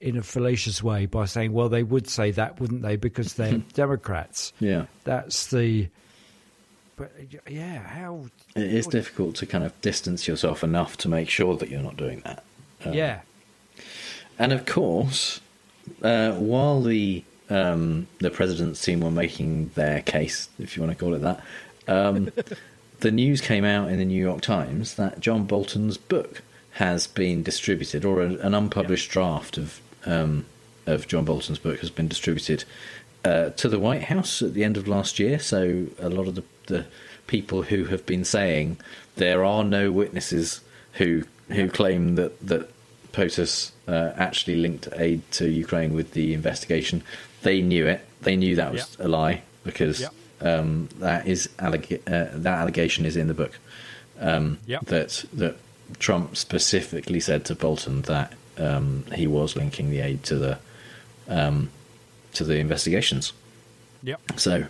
in 0.00 0.16
a 0.16 0.22
fallacious 0.22 0.82
way 0.82 1.06
by 1.06 1.24
saying, 1.24 1.52
well, 1.52 1.68
they 1.68 1.82
would 1.82 2.08
say 2.08 2.30
that, 2.32 2.60
wouldn't 2.60 2.82
they, 2.82 2.96
because 2.96 3.34
they're 3.34 3.58
Democrats. 3.74 4.52
Yeah. 4.60 4.86
That's 5.04 5.46
the. 5.48 5.88
But 6.96 7.12
yeah, 7.48 7.78
how. 7.78 8.26
It 8.54 8.72
is 8.72 8.86
difficult 8.86 9.36
to 9.36 9.46
kind 9.46 9.64
of 9.64 9.78
distance 9.80 10.26
yourself 10.26 10.64
enough 10.64 10.96
to 10.98 11.08
make 11.08 11.28
sure 11.28 11.56
that 11.56 11.68
you're 11.68 11.82
not 11.82 11.96
doing 11.96 12.20
that. 12.20 12.44
Um, 12.84 12.92
Yeah. 12.92 13.20
And 14.38 14.52
of 14.52 14.66
course, 14.66 15.40
uh, 16.02 16.32
while 16.32 16.82
the 16.82 17.24
um, 17.48 18.06
the 18.18 18.30
president's 18.30 18.82
team 18.82 19.00
were 19.00 19.10
making 19.10 19.70
their 19.74 20.02
case, 20.02 20.48
if 20.58 20.76
you 20.76 20.82
want 20.82 20.96
to 20.96 21.02
call 21.02 21.14
it 21.14 21.20
that, 21.20 21.42
um, 21.88 22.30
the 23.00 23.10
news 23.10 23.40
came 23.40 23.64
out 23.64 23.88
in 23.88 23.98
the 23.98 24.04
New 24.04 24.20
York 24.20 24.42
Times 24.42 24.96
that 24.96 25.20
John 25.20 25.44
Bolton's 25.44 25.96
book 25.96 26.42
has 26.72 27.06
been 27.06 27.42
distributed, 27.42 28.04
or 28.04 28.20
a, 28.20 28.26
an 28.36 28.54
unpublished 28.54 29.10
draft 29.10 29.56
of 29.56 29.80
um, 30.06 30.46
of 30.86 31.06
John 31.08 31.24
Bolton's 31.24 31.58
book 31.58 31.80
has 31.80 31.90
been 31.90 32.08
distributed 32.08 32.64
uh, 33.24 33.50
to 33.50 33.68
the 33.68 33.78
White 33.78 34.04
House 34.04 34.40
at 34.42 34.54
the 34.54 34.64
end 34.64 34.76
of 34.76 34.86
last 34.88 35.18
year. 35.18 35.38
So 35.38 35.86
a 35.98 36.08
lot 36.08 36.28
of 36.28 36.34
the, 36.36 36.44
the 36.66 36.86
people 37.26 37.62
who 37.62 37.84
have 37.86 38.06
been 38.06 38.24
saying 38.24 38.78
there 39.16 39.44
are 39.44 39.64
no 39.64 39.90
witnesses 39.90 40.60
who 40.94 41.24
who 41.48 41.68
claim 41.68 42.14
that 42.16 42.44
that 42.46 42.70
POTUS 43.12 43.72
uh, 43.88 44.12
actually 44.16 44.56
linked 44.56 44.88
aid 44.96 45.22
to 45.32 45.48
Ukraine 45.48 45.94
with 45.94 46.12
the 46.12 46.34
investigation. 46.34 47.02
They 47.42 47.62
knew 47.62 47.86
it. 47.86 48.00
They 48.22 48.36
knew 48.36 48.56
that 48.56 48.72
was 48.72 48.96
a 49.00 49.08
lie 49.08 49.42
because 49.64 50.00
Yep. 50.00 50.12
um, 50.42 50.88
that 50.98 51.26
is 51.26 51.48
alleg- 51.58 52.00
uh, 52.06 52.28
that 52.38 52.58
allegation 52.58 53.06
is 53.06 53.16
in 53.16 53.26
the 53.28 53.34
book. 53.34 53.58
Um, 54.20 54.58
Yep. 54.66 54.86
That 54.86 55.24
that 55.34 55.56
Trump 55.98 56.36
specifically 56.36 57.20
said 57.20 57.44
to 57.46 57.54
Bolton 57.54 58.02
that 58.02 58.32
um, 58.58 59.04
he 59.14 59.26
was 59.26 59.56
linking 59.56 59.90
the 59.90 60.00
aid 60.00 60.22
to 60.24 60.36
the 60.36 60.58
um, 61.28 61.70
to 62.34 62.44
the 62.44 62.56
investigations. 62.56 63.32
Yep. 64.02 64.20
So, 64.36 64.66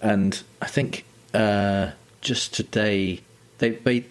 and 0.00 0.42
I 0.60 0.66
think 0.66 1.04
uh, 1.34 1.90
just 2.20 2.54
today 2.54 3.20
they 3.58 3.70
they 3.70 4.04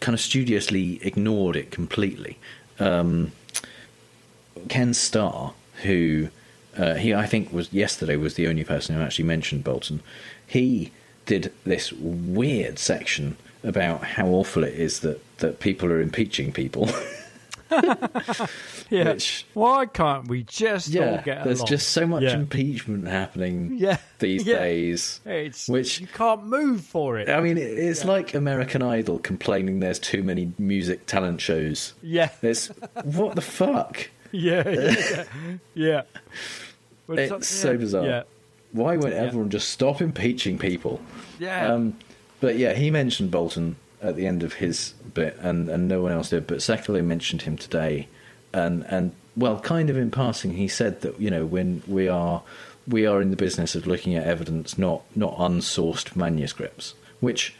kind 0.00 0.14
of 0.14 0.20
studiously 0.20 0.98
ignored 1.02 1.56
it 1.56 1.70
completely. 1.70 2.38
Um, 2.78 3.32
Ken 4.68 4.94
Starr, 4.94 5.52
who 5.82 6.28
uh, 6.76 6.94
he 6.94 7.14
I 7.14 7.26
think 7.26 7.52
was 7.52 7.72
yesterday 7.72 8.16
was 8.16 8.34
the 8.34 8.46
only 8.48 8.64
person 8.64 8.94
who 8.94 9.02
actually 9.02 9.26
mentioned 9.26 9.64
Bolton. 9.64 10.02
He 10.46 10.92
did 11.26 11.52
this 11.64 11.92
weird 11.92 12.78
section 12.78 13.36
about 13.62 14.02
how 14.02 14.26
awful 14.26 14.64
it 14.64 14.74
is 14.74 15.00
that 15.00 15.20
that 15.38 15.60
people 15.60 15.90
are 15.90 16.00
impeaching 16.00 16.52
people. 16.52 16.88
Yeah. 18.90 19.12
Which- 19.12 19.46
Why 19.54 19.86
can't 19.86 20.26
we 20.28 20.42
just 20.42 20.88
all 20.96 21.00
yeah, 21.02 21.22
get 21.22 21.44
there's 21.44 21.60
along? 21.60 21.68
just 21.68 21.90
so 21.90 22.06
much 22.06 22.22
Yeah. 22.24 22.34
impeachment 22.34 23.06
happening 23.06 23.76
Yeah. 23.78 23.98
these 24.18 24.44
Yeah. 24.44 24.58
days. 24.58 25.20
It's 25.24 25.68
which 25.68 26.00
you 26.00 26.08
can't 26.08 26.44
move 26.46 26.80
for 26.82 27.18
it. 27.18 27.28
I 27.28 27.40
mean, 27.40 27.56
it- 27.56 27.62
it's 27.78 28.04
like 28.04 28.34
American 28.34 28.82
Idol 28.82 29.18
complaining 29.20 29.78
there's 29.80 29.98
too 30.00 30.22
many 30.24 30.52
music 30.58 31.06
talent 31.06 31.40
shows. 31.40 31.94
Yeah. 32.02 32.30
It's 32.42 32.68
what 33.04 33.36
the 33.36 33.42
fuck? 33.42 34.10
yeah, 34.32 34.68
yeah, 34.68 35.24
yeah. 35.74 36.02
But 37.06 37.18
It's 37.20 37.48
so 37.48 37.72
yeah, 37.72 37.76
bizarre. 37.76 38.04
Yeah, 38.06 38.22
Why 38.72 38.96
won't 38.96 39.14
Yeah. 39.14 39.22
everyone 39.22 39.50
just 39.50 39.68
stop 39.68 40.00
impeaching 40.00 40.58
people? 40.58 41.00
yeah. 41.38 41.72
Um, 41.72 41.96
but 42.40 42.56
yeah, 42.56 42.72
he 42.74 42.90
mentioned 42.90 43.30
Bolton 43.30 43.76
at 44.02 44.16
the 44.16 44.26
end 44.26 44.42
of 44.42 44.54
his 44.54 44.94
bit, 45.14 45.36
and, 45.40 45.68
and 45.68 45.88
no 45.88 46.00
one 46.02 46.12
else 46.12 46.30
did. 46.30 46.46
But 46.46 46.58
Sekulow 46.58 47.04
mentioned 47.04 47.42
him 47.42 47.56
today, 47.56 48.08
and 48.52 48.84
and 48.88 49.12
well, 49.36 49.60
kind 49.60 49.90
of 49.90 49.96
in 49.96 50.10
passing, 50.10 50.52
he 50.54 50.68
said 50.68 51.00
that 51.02 51.20
you 51.20 51.30
know 51.30 51.44
when 51.46 51.82
we 51.86 52.08
are 52.08 52.42
we 52.88 53.06
are 53.06 53.20
in 53.20 53.30
the 53.30 53.36
business 53.36 53.74
of 53.74 53.86
looking 53.86 54.14
at 54.14 54.26
evidence, 54.26 54.76
not 54.78 55.02
not 55.14 55.36
unsourced 55.36 56.16
manuscripts, 56.16 56.94
which 57.20 57.54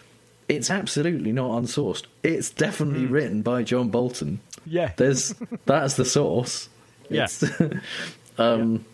it's 0.49 0.71
absolutely 0.71 1.31
not 1.33 1.63
unsourced. 1.63 2.05
It's 2.25 2.51
definitely 2.51 3.07
written 3.07 3.43
by 3.43 3.63
John 3.63 3.89
Bolton. 3.89 4.41
Yeah. 4.67 4.93
there's 4.97 5.35
that's 5.67 5.95
the 5.95 6.05
source. 6.05 6.69
Yeah. 7.13 7.25
It's- 7.25 7.81
um, 8.39 8.85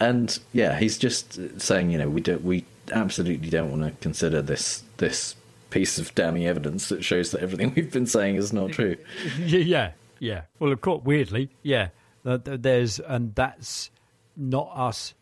and 0.00 0.36
yeah, 0.52 0.76
he's 0.76 0.98
just 0.98 1.38
saying, 1.60 1.90
you 1.90 1.98
know, 1.98 2.08
we 2.08 2.20
don't, 2.20 2.42
we 2.42 2.64
absolutely 2.90 3.48
don't 3.48 3.70
want 3.70 3.82
to 3.84 3.92
consider 4.02 4.42
this 4.42 4.82
this 4.96 5.36
piece 5.70 5.98
of 5.98 6.14
damning 6.14 6.46
evidence 6.46 6.88
that 6.88 7.04
shows 7.04 7.30
that 7.30 7.40
everything 7.42 7.72
we've 7.76 7.92
been 7.92 8.06
saying 8.06 8.36
is 8.36 8.52
not 8.52 8.72
true. 8.72 8.96
yeah, 9.38 9.58
yeah, 9.58 9.92
yeah. 10.18 10.42
Well, 10.58 10.72
of 10.72 10.80
course, 10.80 11.02
weirdly, 11.04 11.50
yeah. 11.62 11.88
th- 12.24 12.40
There's 12.44 12.98
and 13.00 13.34
that's 13.34 13.90
not 14.36 14.70
us. 14.74 15.14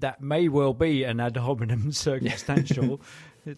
That 0.00 0.20
may 0.20 0.48
well 0.48 0.74
be 0.74 1.04
an 1.04 1.20
ad 1.20 1.36
hominem 1.36 1.92
circumstantial, 1.92 3.00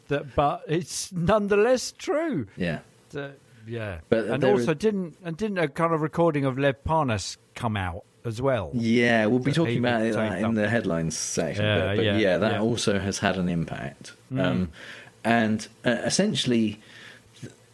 that, 0.09 0.35
but 0.37 0.62
it's 0.69 1.12
nonetheless 1.12 1.93
true. 1.93 2.47
Yeah, 2.57 2.81
Uh, 3.17 3.29
yeah, 3.67 3.99
But 4.09 4.27
and 4.27 4.45
also 4.45 4.73
is- 4.73 4.79
didn't 4.79 5.17
and 5.25 5.37
didn't 5.37 5.59
a 5.59 5.69
kind 5.69 5.93
of 5.95 6.01
recording 6.03 6.45
of 6.45 6.59
Lev 6.59 6.85
Parnas 6.85 7.37
come 7.55 7.77
out 7.77 8.05
as 8.25 8.41
well? 8.43 8.71
yeah, 8.75 9.27
we'll 9.27 9.39
be 9.39 9.53
talking 9.53 9.79
about 9.79 10.03
it 10.03 10.12
that 10.14 10.39
in 10.39 10.45
up. 10.45 10.55
the 10.55 10.69
headlines 10.69 11.17
section. 11.17 11.64
Yeah, 11.64 11.79
but, 11.79 11.97
but 11.97 12.05
yeah, 12.05 12.19
yeah, 12.19 12.39
that 12.39 12.53
yeah. 12.53 12.61
also 12.61 12.99
has 12.99 13.19
had 13.19 13.37
an 13.39 13.49
impact. 13.49 14.12
Mm. 14.33 14.45
Um, 14.45 14.73
and 15.27 15.66
uh, 15.85 15.91
essentially, 16.05 16.79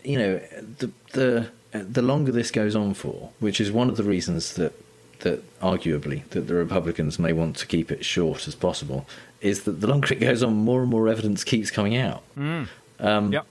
you 0.03 0.19
know, 0.19 0.41
the 0.79 0.91
the 1.13 1.51
the 1.71 2.03
longer 2.03 2.33
this 2.33 2.51
goes 2.51 2.75
on 2.75 2.95
for, 2.95 3.31
which 3.41 3.61
is 3.61 3.71
one 3.71 3.91
of 3.91 3.99
the 3.99 4.03
reasons 4.03 4.55
that 4.55 4.73
that 5.21 5.61
arguably 5.61 6.27
that 6.31 6.49
the 6.49 6.55
Republicans 6.55 7.19
may 7.19 7.33
want 7.33 7.57
to 7.57 7.67
keep 7.67 7.93
it 7.93 8.05
short 8.05 8.49
as 8.49 8.55
possible, 8.55 9.07
is 9.43 9.65
that 9.65 9.83
the 9.83 9.87
longer 9.87 10.15
it 10.15 10.21
goes 10.21 10.43
on, 10.43 10.55
more 10.55 10.81
and 10.81 10.91
more 10.91 11.09
evidence 11.09 11.45
keeps 11.45 11.71
coming 11.71 11.95
out. 11.95 12.23
Mm. 12.37 12.69
Um, 12.99 13.33
Yep. 13.33 13.47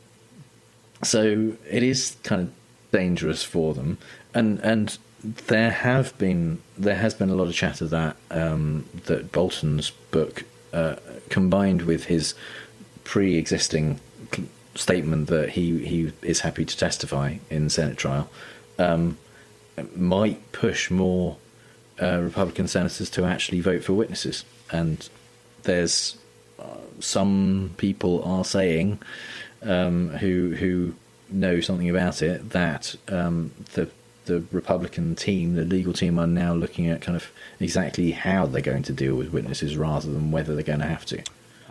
So 1.04 1.54
it 1.70 1.84
is 1.84 2.18
kind 2.24 2.42
of 2.42 2.52
dangerous 2.92 3.44
for 3.44 3.76
them, 3.76 4.00
and 4.34 4.60
and 4.62 4.98
there 5.24 5.72
have 5.72 6.18
been 6.18 6.60
there 6.76 6.96
has 6.96 7.14
been 7.14 7.30
a 7.30 7.36
lot 7.36 7.48
of 7.48 7.54
chatter 7.54 7.86
that 7.86 8.16
um, 8.32 8.86
that 9.06 9.32
Bolton's 9.32 9.92
book, 10.10 10.44
uh, 10.74 10.96
combined 11.30 11.84
with 11.84 12.06
his 12.06 12.34
pre-existing 13.12 14.00
statement 14.74 15.28
that 15.28 15.50
he 15.50 15.86
he 15.86 16.14
is 16.22 16.40
happy 16.40 16.64
to 16.64 16.78
testify 16.78 17.36
in 17.50 17.70
Senate 17.70 17.98
trial, 17.98 18.30
um, 18.80 19.18
might 19.98 20.54
push 20.54 20.90
more 20.90 21.36
uh, 22.02 22.22
Republican 22.22 22.70
senators 22.70 23.10
to 23.10 23.26
actually 23.26 23.60
vote 23.60 23.84
for 23.84 23.92
witnesses, 23.92 24.46
and 24.72 25.10
there's 25.64 26.18
uh, 26.58 26.64
some 27.02 27.72
people 27.76 28.24
are 28.24 28.46
saying 28.46 28.98
um, 29.62 30.12
who 30.12 30.56
who 30.56 30.96
know 31.30 31.60
something 31.60 31.90
about 31.90 32.22
it 32.22 32.52
that 32.52 32.96
um, 33.10 33.52
the 33.74 33.90
the 34.24 34.42
Republican 34.54 35.16
team, 35.18 35.56
the 35.56 35.66
legal 35.66 35.92
team, 35.92 36.18
are 36.18 36.28
now 36.28 36.54
looking 36.54 36.88
at 36.88 37.02
kind 37.02 37.18
of 37.18 37.30
exactly 37.60 38.12
how 38.12 38.46
they're 38.46 38.62
going 38.62 38.84
to 38.84 38.94
deal 38.94 39.16
with 39.16 39.34
witnesses 39.34 39.76
rather 39.76 40.10
than 40.10 40.32
whether 40.32 40.56
they're 40.56 40.64
going 40.64 40.80
to 40.80 40.86
have 40.86 41.06
to. 41.08 41.22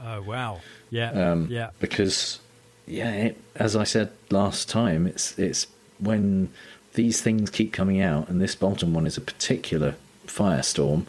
Oh 0.04 0.20
wow, 0.20 0.60
yeah, 0.90 1.10
Um, 1.32 1.46
yeah, 1.50 1.70
Because, 1.80 2.40
yeah, 2.86 3.12
it, 3.12 3.40
as 3.56 3.76
I 3.76 3.84
said 3.84 4.10
last 4.30 4.68
time, 4.68 5.06
it's 5.06 5.38
it's 5.38 5.66
when 5.98 6.48
these 6.94 7.20
things 7.20 7.50
keep 7.50 7.72
coming 7.72 8.00
out, 8.00 8.28
and 8.28 8.40
this 8.40 8.54
Bolton 8.54 8.92
one 8.92 9.06
is 9.06 9.16
a 9.16 9.20
particular 9.20 9.94
firestorm. 10.26 11.06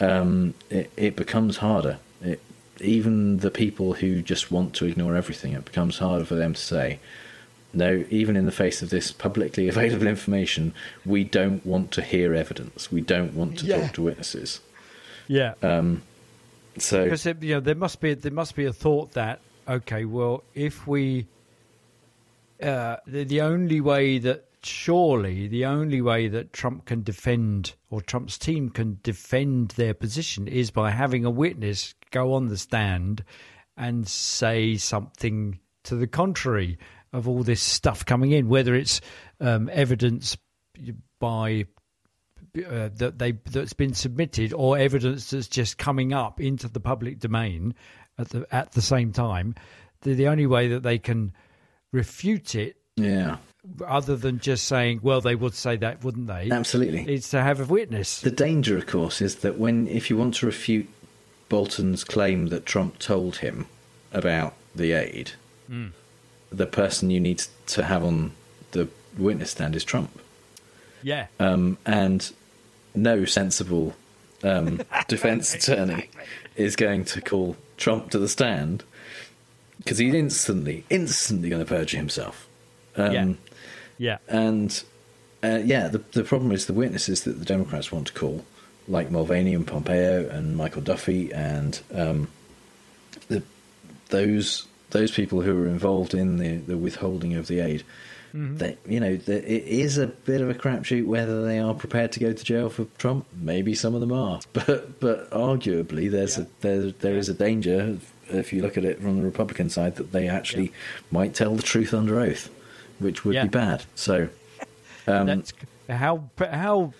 Um, 0.00 0.54
it, 0.70 0.90
it 0.96 1.16
becomes 1.16 1.58
harder. 1.58 1.98
It, 2.22 2.40
even 2.80 3.38
the 3.38 3.50
people 3.50 3.94
who 3.94 4.22
just 4.22 4.50
want 4.50 4.74
to 4.74 4.86
ignore 4.86 5.14
everything, 5.14 5.52
it 5.52 5.64
becomes 5.64 5.98
harder 5.98 6.24
for 6.24 6.34
them 6.34 6.54
to 6.54 6.60
say, 6.60 6.98
no, 7.74 8.04
even 8.10 8.36
in 8.36 8.44
the 8.46 8.52
face 8.52 8.82
of 8.82 8.90
this 8.90 9.12
publicly 9.12 9.68
available 9.74 10.06
information, 10.06 10.74
we 11.06 11.22
don't 11.24 11.64
want 11.64 11.90
to 11.92 12.02
hear 12.02 12.34
evidence. 12.34 12.90
We 12.90 13.00
don't 13.00 13.34
want 13.34 13.58
to 13.60 13.66
Yeah. 13.66 13.82
talk 13.82 13.92
to 13.94 14.02
witnesses. 14.02 14.60
yeah. 15.28 15.54
Um, 15.62 16.02
so 16.78 17.04
because 17.04 17.26
it, 17.26 17.42
you 17.42 17.54
know 17.54 17.60
there 17.60 17.74
must 17.74 18.00
be 18.00 18.14
there 18.14 18.32
must 18.32 18.56
be 18.56 18.64
a 18.64 18.72
thought 18.72 19.12
that 19.12 19.40
okay, 19.68 20.04
well, 20.04 20.42
if 20.54 20.86
we 20.86 21.26
uh, 22.62 22.96
the, 23.06 23.24
the 23.24 23.40
only 23.40 23.80
way 23.80 24.18
that 24.18 24.44
surely 24.64 25.48
the 25.48 25.64
only 25.64 26.00
way 26.00 26.28
that 26.28 26.52
Trump 26.52 26.84
can 26.84 27.02
defend 27.02 27.74
or 27.90 28.00
Trump's 28.00 28.38
team 28.38 28.70
can 28.70 28.98
defend 29.02 29.72
their 29.72 29.94
position 29.94 30.46
is 30.46 30.70
by 30.70 30.90
having 30.90 31.24
a 31.24 31.30
witness 31.30 31.94
go 32.12 32.34
on 32.34 32.46
the 32.46 32.56
stand 32.56 33.24
and 33.76 34.06
say 34.06 34.76
something 34.76 35.58
to 35.82 35.96
the 35.96 36.06
contrary 36.06 36.78
of 37.12 37.26
all 37.26 37.42
this 37.42 37.60
stuff 37.60 38.06
coming 38.06 38.30
in, 38.30 38.48
whether 38.48 38.74
it's 38.74 39.00
um, 39.40 39.68
evidence 39.72 40.36
by 41.18 41.66
uh, 42.58 42.90
that 42.96 43.18
they 43.18 43.32
that's 43.50 43.72
been 43.72 43.94
submitted 43.94 44.52
or 44.52 44.76
evidence 44.76 45.30
that's 45.30 45.48
just 45.48 45.78
coming 45.78 46.12
up 46.12 46.40
into 46.40 46.68
the 46.68 46.80
public 46.80 47.18
domain 47.18 47.74
at 48.18 48.28
the 48.30 48.46
at 48.52 48.72
the 48.72 48.82
same 48.82 49.12
time. 49.12 49.54
The, 50.02 50.14
the 50.14 50.28
only 50.28 50.46
way 50.46 50.68
that 50.68 50.82
they 50.82 50.98
can 50.98 51.32
refute 51.92 52.54
it, 52.54 52.76
yeah, 52.96 53.36
other 53.86 54.16
than 54.16 54.38
just 54.38 54.66
saying, 54.66 55.00
"Well, 55.02 55.20
they 55.20 55.34
would 55.34 55.54
say 55.54 55.76
that, 55.76 56.04
wouldn't 56.04 56.26
they?" 56.26 56.50
Absolutely. 56.50 57.12
is 57.14 57.30
to 57.30 57.40
have 57.40 57.60
a 57.60 57.64
witness. 57.64 58.20
The 58.20 58.30
danger, 58.30 58.76
of 58.76 58.86
course, 58.86 59.22
is 59.22 59.36
that 59.36 59.58
when 59.58 59.86
if 59.88 60.10
you 60.10 60.16
want 60.18 60.34
to 60.36 60.46
refute 60.46 60.88
Bolton's 61.48 62.04
claim 62.04 62.48
that 62.48 62.66
Trump 62.66 62.98
told 62.98 63.36
him 63.36 63.66
about 64.12 64.54
the 64.74 64.92
aid, 64.92 65.32
Mm. 65.70 65.92
the 66.50 66.66
person 66.66 67.08
you 67.10 67.20
need 67.20 67.42
to 67.68 67.84
have 67.84 68.04
on 68.04 68.32
the 68.72 68.88
witness 69.16 69.52
stand 69.52 69.74
is 69.74 69.84
Trump. 69.84 70.20
Yeah, 71.02 71.28
Um, 71.40 71.78
and 71.86 72.30
no 72.94 73.24
sensible 73.24 73.94
um, 74.42 74.80
defense 75.08 75.54
attorney 75.54 76.10
is 76.56 76.76
going 76.76 77.04
to 77.06 77.20
call 77.20 77.56
Trump 77.76 78.10
to 78.10 78.18
the 78.18 78.28
stand 78.28 78.84
because 79.78 79.98
he's 79.98 80.14
instantly, 80.14 80.84
instantly 80.90 81.48
going 81.48 81.64
to 81.64 81.68
perjure 81.68 81.96
himself. 81.96 82.48
Um, 82.96 83.12
Yeah. 83.12 83.32
Yeah. 83.98 84.18
And 84.28 84.82
uh, 85.42 85.60
yeah, 85.64 85.88
the 85.88 85.98
the 86.12 86.24
problem 86.24 86.52
is 86.52 86.66
the 86.66 86.72
witnesses 86.72 87.22
that 87.22 87.38
the 87.38 87.44
Democrats 87.44 87.92
want 87.92 88.08
to 88.08 88.12
call, 88.12 88.44
like 88.88 89.10
Mulvaney 89.10 89.54
and 89.54 89.66
Pompeo 89.66 90.28
and 90.28 90.56
Michael 90.56 90.82
Duffey 90.82 91.34
and 91.34 91.80
um, 91.94 92.28
the 93.28 93.42
those 94.08 94.66
those 94.90 95.10
people 95.10 95.40
who 95.40 95.62
are 95.62 95.66
involved 95.66 96.14
in 96.14 96.38
the, 96.38 96.56
the 96.56 96.76
withholding 96.76 97.34
of 97.34 97.46
the 97.46 97.60
aid. 97.60 97.82
Mhm. 98.34 98.58
They, 98.58 98.76
you 98.86 98.98
know, 99.00 99.10
it 99.10 99.28
is 99.28 99.98
a 99.98 100.06
bit 100.06 100.40
of 100.40 100.48
a 100.48 100.54
crapshoot 100.54 101.04
whether 101.06 101.44
they 101.44 101.58
are 101.58 101.74
prepared 101.74 102.12
to 102.12 102.20
go 102.20 102.32
to 102.32 102.44
jail 102.44 102.68
for 102.70 102.84
Trump. 102.98 103.26
Maybe 103.40 103.74
some 103.74 103.94
of 103.94 104.00
them 104.00 104.12
are, 104.12 104.40
but 104.52 104.98
but 105.00 105.30
arguably 105.30 106.10
there's 106.10 106.38
a 106.38 106.46
there 106.60 106.90
there 106.92 107.16
is 107.16 107.28
a 107.28 107.34
danger 107.34 107.98
if 108.28 108.52
you 108.52 108.62
look 108.62 108.78
at 108.78 108.84
it 108.84 109.00
from 109.02 109.18
the 109.18 109.22
Republican 109.24 109.68
side 109.68 109.96
that 109.96 110.12
they 110.12 110.28
actually 110.28 110.72
might 111.10 111.34
tell 111.34 111.54
the 111.54 111.62
truth 111.62 111.92
under 111.92 112.18
oath, 112.18 112.48
which 112.98 113.24
would 113.24 113.34
Yeah. 113.34 113.42
be 113.44 113.48
bad. 113.50 113.84
So. 113.94 114.28
Um, 115.06 115.26
That's 115.26 115.52
how 115.90 116.30
how 116.38 116.92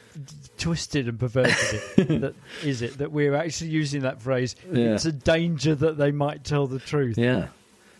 twisted 0.58 1.08
and 1.08 1.18
perverted 1.18 1.54
it, 1.96 2.08
that 2.20 2.34
is 2.64 2.82
it 2.82 2.98
that 2.98 3.10
we're 3.12 3.34
actually 3.34 3.70
using 3.70 4.02
that 4.02 4.20
phrase. 4.20 4.54
Yeah. 4.70 4.94
It's 4.94 5.04
a 5.06 5.12
danger 5.12 5.74
that 5.76 5.96
they 5.98 6.10
might 6.10 6.44
tell 6.44 6.66
the 6.66 6.78
truth. 6.80 7.16
Yeah. 7.16 7.48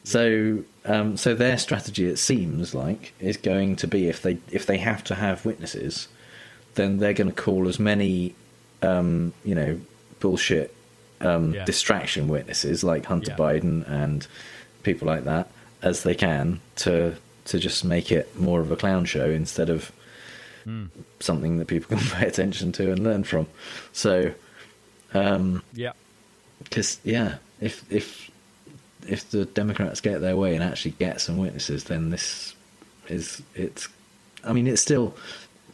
So, 0.05 0.65
um, 0.85 1.17
so 1.17 1.35
their 1.35 1.59
strategy, 1.59 2.07
it 2.07 2.19
seems 2.19 2.75
like, 2.75 3.13
is 3.21 3.37
going 3.37 3.77
to 3.77 3.87
be 3.87 4.09
if 4.09 4.23
they 4.23 4.39
if 4.51 4.67
they 4.67 4.79
have 4.79 5.05
to 5.05 5.15
have 5.15 5.45
witnesses, 5.47 6.09
then 6.75 6.99
they're 6.99 7.13
going 7.15 7.31
to 7.33 7.43
call 7.43 7.69
as 7.69 7.79
many, 7.79 8.35
um, 8.83 9.33
you 9.45 9.55
know, 9.55 9.81
bullshit 10.21 10.75
um, 11.21 11.55
Yeah. 11.55 11.65
distraction 11.65 12.27
witnesses 12.29 12.83
like 12.83 13.07
Hunter 13.07 13.31
Yeah. 13.31 13.37
Biden 13.37 13.89
and 13.89 14.27
people 14.83 15.07
like 15.07 15.25
that 15.25 15.49
as 15.83 16.03
they 16.03 16.15
can 16.17 16.61
to 16.77 17.15
to 17.45 17.59
just 17.59 17.85
make 17.85 18.11
it 18.13 18.39
more 18.39 18.61
of 18.61 18.71
a 18.73 18.77
clown 18.77 19.05
show 19.05 19.29
instead 19.31 19.71
of 19.71 19.93
Hmm. 20.65 20.87
something 21.21 21.59
that 21.59 21.67
people 21.67 21.97
can 21.97 22.07
pay 22.09 22.27
attention 22.27 22.71
to 22.73 22.91
and 22.93 23.03
learn 23.05 23.23
from. 23.25 23.47
So, 23.93 24.33
um, 25.15 25.63
Yeah. 25.75 25.93
because 26.65 26.99
yeah, 27.05 27.37
if 27.61 27.85
if 27.91 28.31
if 29.09 29.31
the 29.31 29.45
Democrats 29.45 30.01
get 30.01 30.21
their 30.21 30.37
way 30.37 30.55
and 30.55 30.63
actually 30.63 30.93
get 30.93 31.21
some 31.21 31.37
witnesses, 31.39 31.85
then 31.85 32.11
this 32.11 32.55
is 33.09 33.43
it's. 33.55 33.89
I 34.45 34.53
mean, 34.53 34.67
it's 34.67 34.83
still 34.83 35.15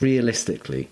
realistically, 0.01 0.89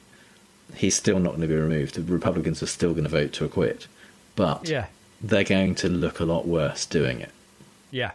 he's 0.75 0.95
still 0.95 1.19
not 1.19 1.31
going 1.31 1.43
to 1.43 1.47
be 1.49 1.55
removed. 1.55 1.95
The 1.95 2.03
Republicans 2.13 2.63
are 2.63 2.67
still 2.67 2.93
going 2.93 3.05
to 3.05 3.11
vote 3.11 3.33
to 3.35 3.45
acquit, 3.45 3.87
but 4.35 4.69
Yeah. 4.69 4.87
they're 5.23 5.45
going 5.45 5.75
to 5.77 5.89
look 5.89 6.21
a 6.21 6.25
lot 6.25 6.47
worse 6.47 6.87
doing 6.87 7.21
it. 7.21 7.31
Yeah, 7.91 8.13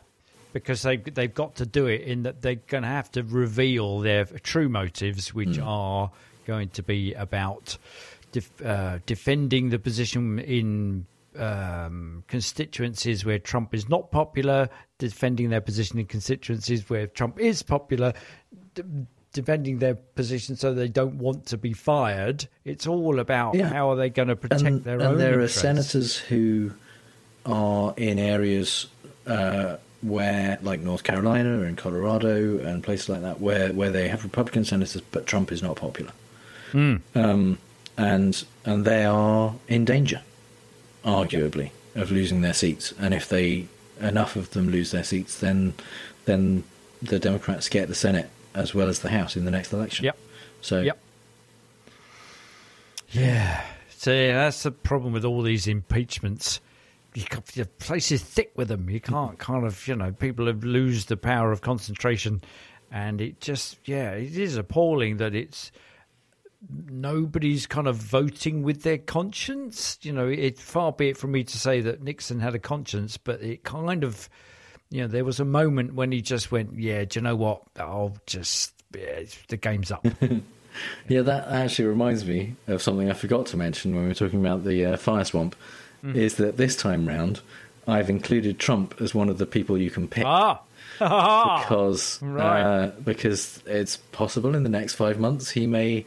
because 0.53 0.81
they 0.81 0.97
they've 0.97 1.33
got 1.33 1.55
to 1.55 1.65
do 1.65 1.87
it 1.87 2.01
in 2.01 2.23
that 2.23 2.41
they're 2.41 2.55
going 2.55 2.83
to 2.83 2.89
have 2.89 3.11
to 3.13 3.23
reveal 3.23 3.99
their 3.99 4.25
true 4.25 4.69
motives, 4.69 5.33
which 5.33 5.57
Hmm. 5.57 5.63
are 5.63 6.11
going 6.45 6.69
to 6.69 6.83
be 6.83 7.13
about 7.13 7.77
def, 8.31 8.49
uh, 8.65 8.99
defending 9.05 9.69
the 9.69 9.79
position 9.79 10.39
in 10.39 11.05
um, 11.37 12.23
constituencies 12.27 13.23
where 13.25 13.39
Trump 13.39 13.73
is 13.73 13.87
not 13.89 14.11
popular, 14.11 14.69
defending 14.97 15.49
their 15.49 15.61
position 15.61 15.99
in 15.99 16.05
constituencies 16.05 16.89
where 16.89 17.07
Trump 17.07 17.39
is 17.39 17.63
popular. 17.63 18.13
d- 18.75 18.83
Defending 19.33 19.79
their 19.79 19.95
position 19.95 20.57
so 20.57 20.73
they 20.73 20.89
don't 20.89 21.15
want 21.15 21.45
to 21.45 21.57
be 21.57 21.71
fired. 21.71 22.49
It's 22.65 22.85
all 22.85 23.17
about 23.17 23.55
Yeah. 23.55 23.69
how 23.69 23.89
are 23.89 23.95
they 23.95 24.09
going 24.09 24.27
to 24.27 24.35
protect 24.35 24.61
and, 24.63 24.83
their 24.83 24.95
and 24.95 25.03
own. 25.03 25.17
there 25.19 25.35
interests. 25.35 25.57
are 25.59 25.61
senators 25.61 26.17
who 26.17 26.71
are 27.45 27.93
in 27.95 28.19
areas 28.19 28.87
uh, 29.25 29.77
where, 30.01 30.59
like 30.61 30.81
North 30.81 31.03
Carolina 31.03 31.61
and 31.61 31.77
Colorado 31.77 32.57
and 32.59 32.83
places 32.83 33.07
like 33.07 33.21
that, 33.21 33.39
where, 33.39 33.71
where 33.71 33.89
they 33.89 34.09
have 34.09 34.25
Republican 34.25 34.65
senators, 34.65 35.01
but 35.11 35.25
Trump 35.27 35.49
is 35.53 35.63
not 35.63 35.77
popular, 35.77 36.11
Hmm. 36.73 36.95
um, 37.15 37.57
and 37.97 38.43
and 38.65 38.83
they 38.83 39.05
are 39.05 39.55
in 39.69 39.85
danger, 39.85 40.21
arguably, 41.03 41.71
of 41.95 42.11
losing 42.11 42.41
their 42.41 42.53
seats. 42.53 42.93
And 42.99 43.13
if 43.13 43.27
they 43.29 43.67
enough 43.99 44.35
of 44.35 44.51
them 44.51 44.69
lose 44.69 44.91
their 44.91 45.03
seats, 45.03 45.39
then 45.39 45.73
then 46.25 46.63
the 47.01 47.19
Democrats 47.19 47.69
get 47.69 47.87
the 47.87 47.95
Senate 47.95 48.29
as 48.53 48.75
well 48.75 48.87
as 48.87 48.99
the 48.99 49.09
House 49.09 49.35
in 49.35 49.45
the 49.45 49.51
next 49.51 49.73
election. 49.73 50.05
Yep. 50.05 50.17
So 50.61 50.81
Yep. 50.81 50.99
Yeah. 53.09 53.63
So 53.89 54.11
yeah, 54.11 54.33
that's 54.33 54.63
the 54.63 54.71
problem 54.71 55.13
with 55.13 55.25
all 55.25 55.41
these 55.41 55.67
impeachments. 55.67 56.59
You 57.13 57.25
ca- 57.25 57.41
the 57.55 57.65
place 57.65 58.11
is 58.11 58.23
thick 58.23 58.51
with 58.55 58.69
them. 58.69 58.89
You 58.89 59.01
can't 59.01 59.37
kind 59.37 59.65
of, 59.65 59.87
you 59.87 59.95
know, 59.95 60.11
people 60.11 60.47
have 60.47 60.63
lose 60.63 61.05
the 61.05 61.17
power 61.17 61.51
of 61.51 61.61
concentration, 61.61 62.41
and 62.89 63.19
it 63.19 63.41
just, 63.41 63.77
yeah, 63.85 64.11
it 64.11 64.37
is 64.37 64.55
appalling 64.55 65.17
that 65.17 65.35
it's 65.35 65.71
nobody's 66.69 67.65
kind 67.67 67.87
of 67.87 67.95
voting 67.95 68.63
with 68.63 68.83
their 68.83 68.97
conscience. 68.97 69.97
You 70.01 70.13
know, 70.13 70.27
it 70.27 70.59
far 70.59 70.91
be 70.91 71.09
it 71.09 71.17
from 71.17 71.31
me 71.31 71.43
to 71.43 71.57
say 71.57 71.81
that 71.81 72.01
Nixon 72.03 72.39
had 72.39 72.55
a 72.55 72.59
conscience, 72.59 73.17
but 73.17 73.41
it 73.41 73.63
kind 73.63 74.03
of, 74.03 74.29
you 74.89 75.01
know, 75.01 75.07
there 75.07 75.25
was 75.25 75.39
a 75.39 75.45
moment 75.45 75.93
when 75.93 76.11
he 76.11 76.21
just 76.21 76.51
went, 76.51 76.77
yeah, 76.77 77.05
do 77.05 77.19
you 77.19 77.23
know 77.23 77.35
what? 77.35 77.63
I'll 77.77 78.15
just, 78.25 78.73
yeah, 78.95 79.21
the 79.47 79.57
game's 79.57 79.91
up. 79.91 80.05
Yeah, 81.09 81.23
that 81.23 81.49
actually 81.49 81.89
reminds 81.89 82.23
me 82.25 82.55
of 82.67 82.81
something 82.81 83.09
I 83.09 83.13
forgot 83.13 83.45
to 83.47 83.57
mention 83.57 83.93
when 83.93 84.03
we 84.03 84.07
were 84.07 84.15
talking 84.15 84.39
about 84.39 84.63
the 84.63 84.85
uh, 84.85 84.95
fire 84.95 85.25
swamp. 85.25 85.53
Mm. 86.01 86.15
Is 86.15 86.35
that 86.35 86.55
this 86.55 86.77
time 86.77 87.05
round, 87.05 87.41
I've 87.85 88.09
included 88.09 88.57
Trump 88.57 89.01
as 89.01 89.13
one 89.13 89.27
of 89.27 89.37
the 89.37 89.45
people 89.45 89.77
you 89.77 89.91
can 89.91 90.07
pick 90.07 90.23
Ah, 90.25 90.61
because 90.97 92.21
Right. 92.21 92.61
uh, 92.61 92.91
because 93.03 93.61
it's 93.65 93.97
possible 93.97 94.55
in 94.55 94.63
the 94.63 94.69
next 94.69 94.93
five 94.95 95.19
months 95.19 95.49
he 95.51 95.67
may 95.67 96.05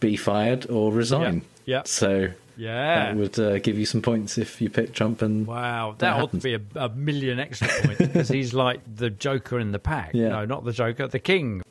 be 0.00 0.16
fired 0.16 0.68
or 0.70 0.92
resign. 0.92 1.42
Yeah, 1.64 1.76
yeah. 1.78 1.82
So 1.84 2.28
Yeah. 2.56 3.12
that 3.12 3.16
would 3.16 3.38
uh, 3.38 3.58
give 3.58 3.78
you 3.78 3.86
some 3.86 4.02
points 4.02 4.38
if 4.38 4.60
you 4.60 4.70
pick 4.70 4.92
Trump. 4.92 5.22
And 5.22 5.46
Wow, 5.46 5.94
that 5.98 6.20
ought 6.20 6.30
to 6.32 6.36
be 6.38 6.54
a, 6.54 6.60
a 6.76 6.88
million 6.90 7.38
extra 7.40 7.68
points 7.68 7.98
because 7.98 8.28
he's 8.28 8.52
like 8.64 8.80
the 8.96 9.10
Joker 9.10 9.58
in 9.58 9.72
the 9.72 9.78
pack. 9.78 10.10
Yeah. 10.14 10.28
No, 10.28 10.44
not 10.44 10.64
the 10.64 10.72
Joker, 10.72 11.08
the 11.08 11.18
King. 11.18 11.62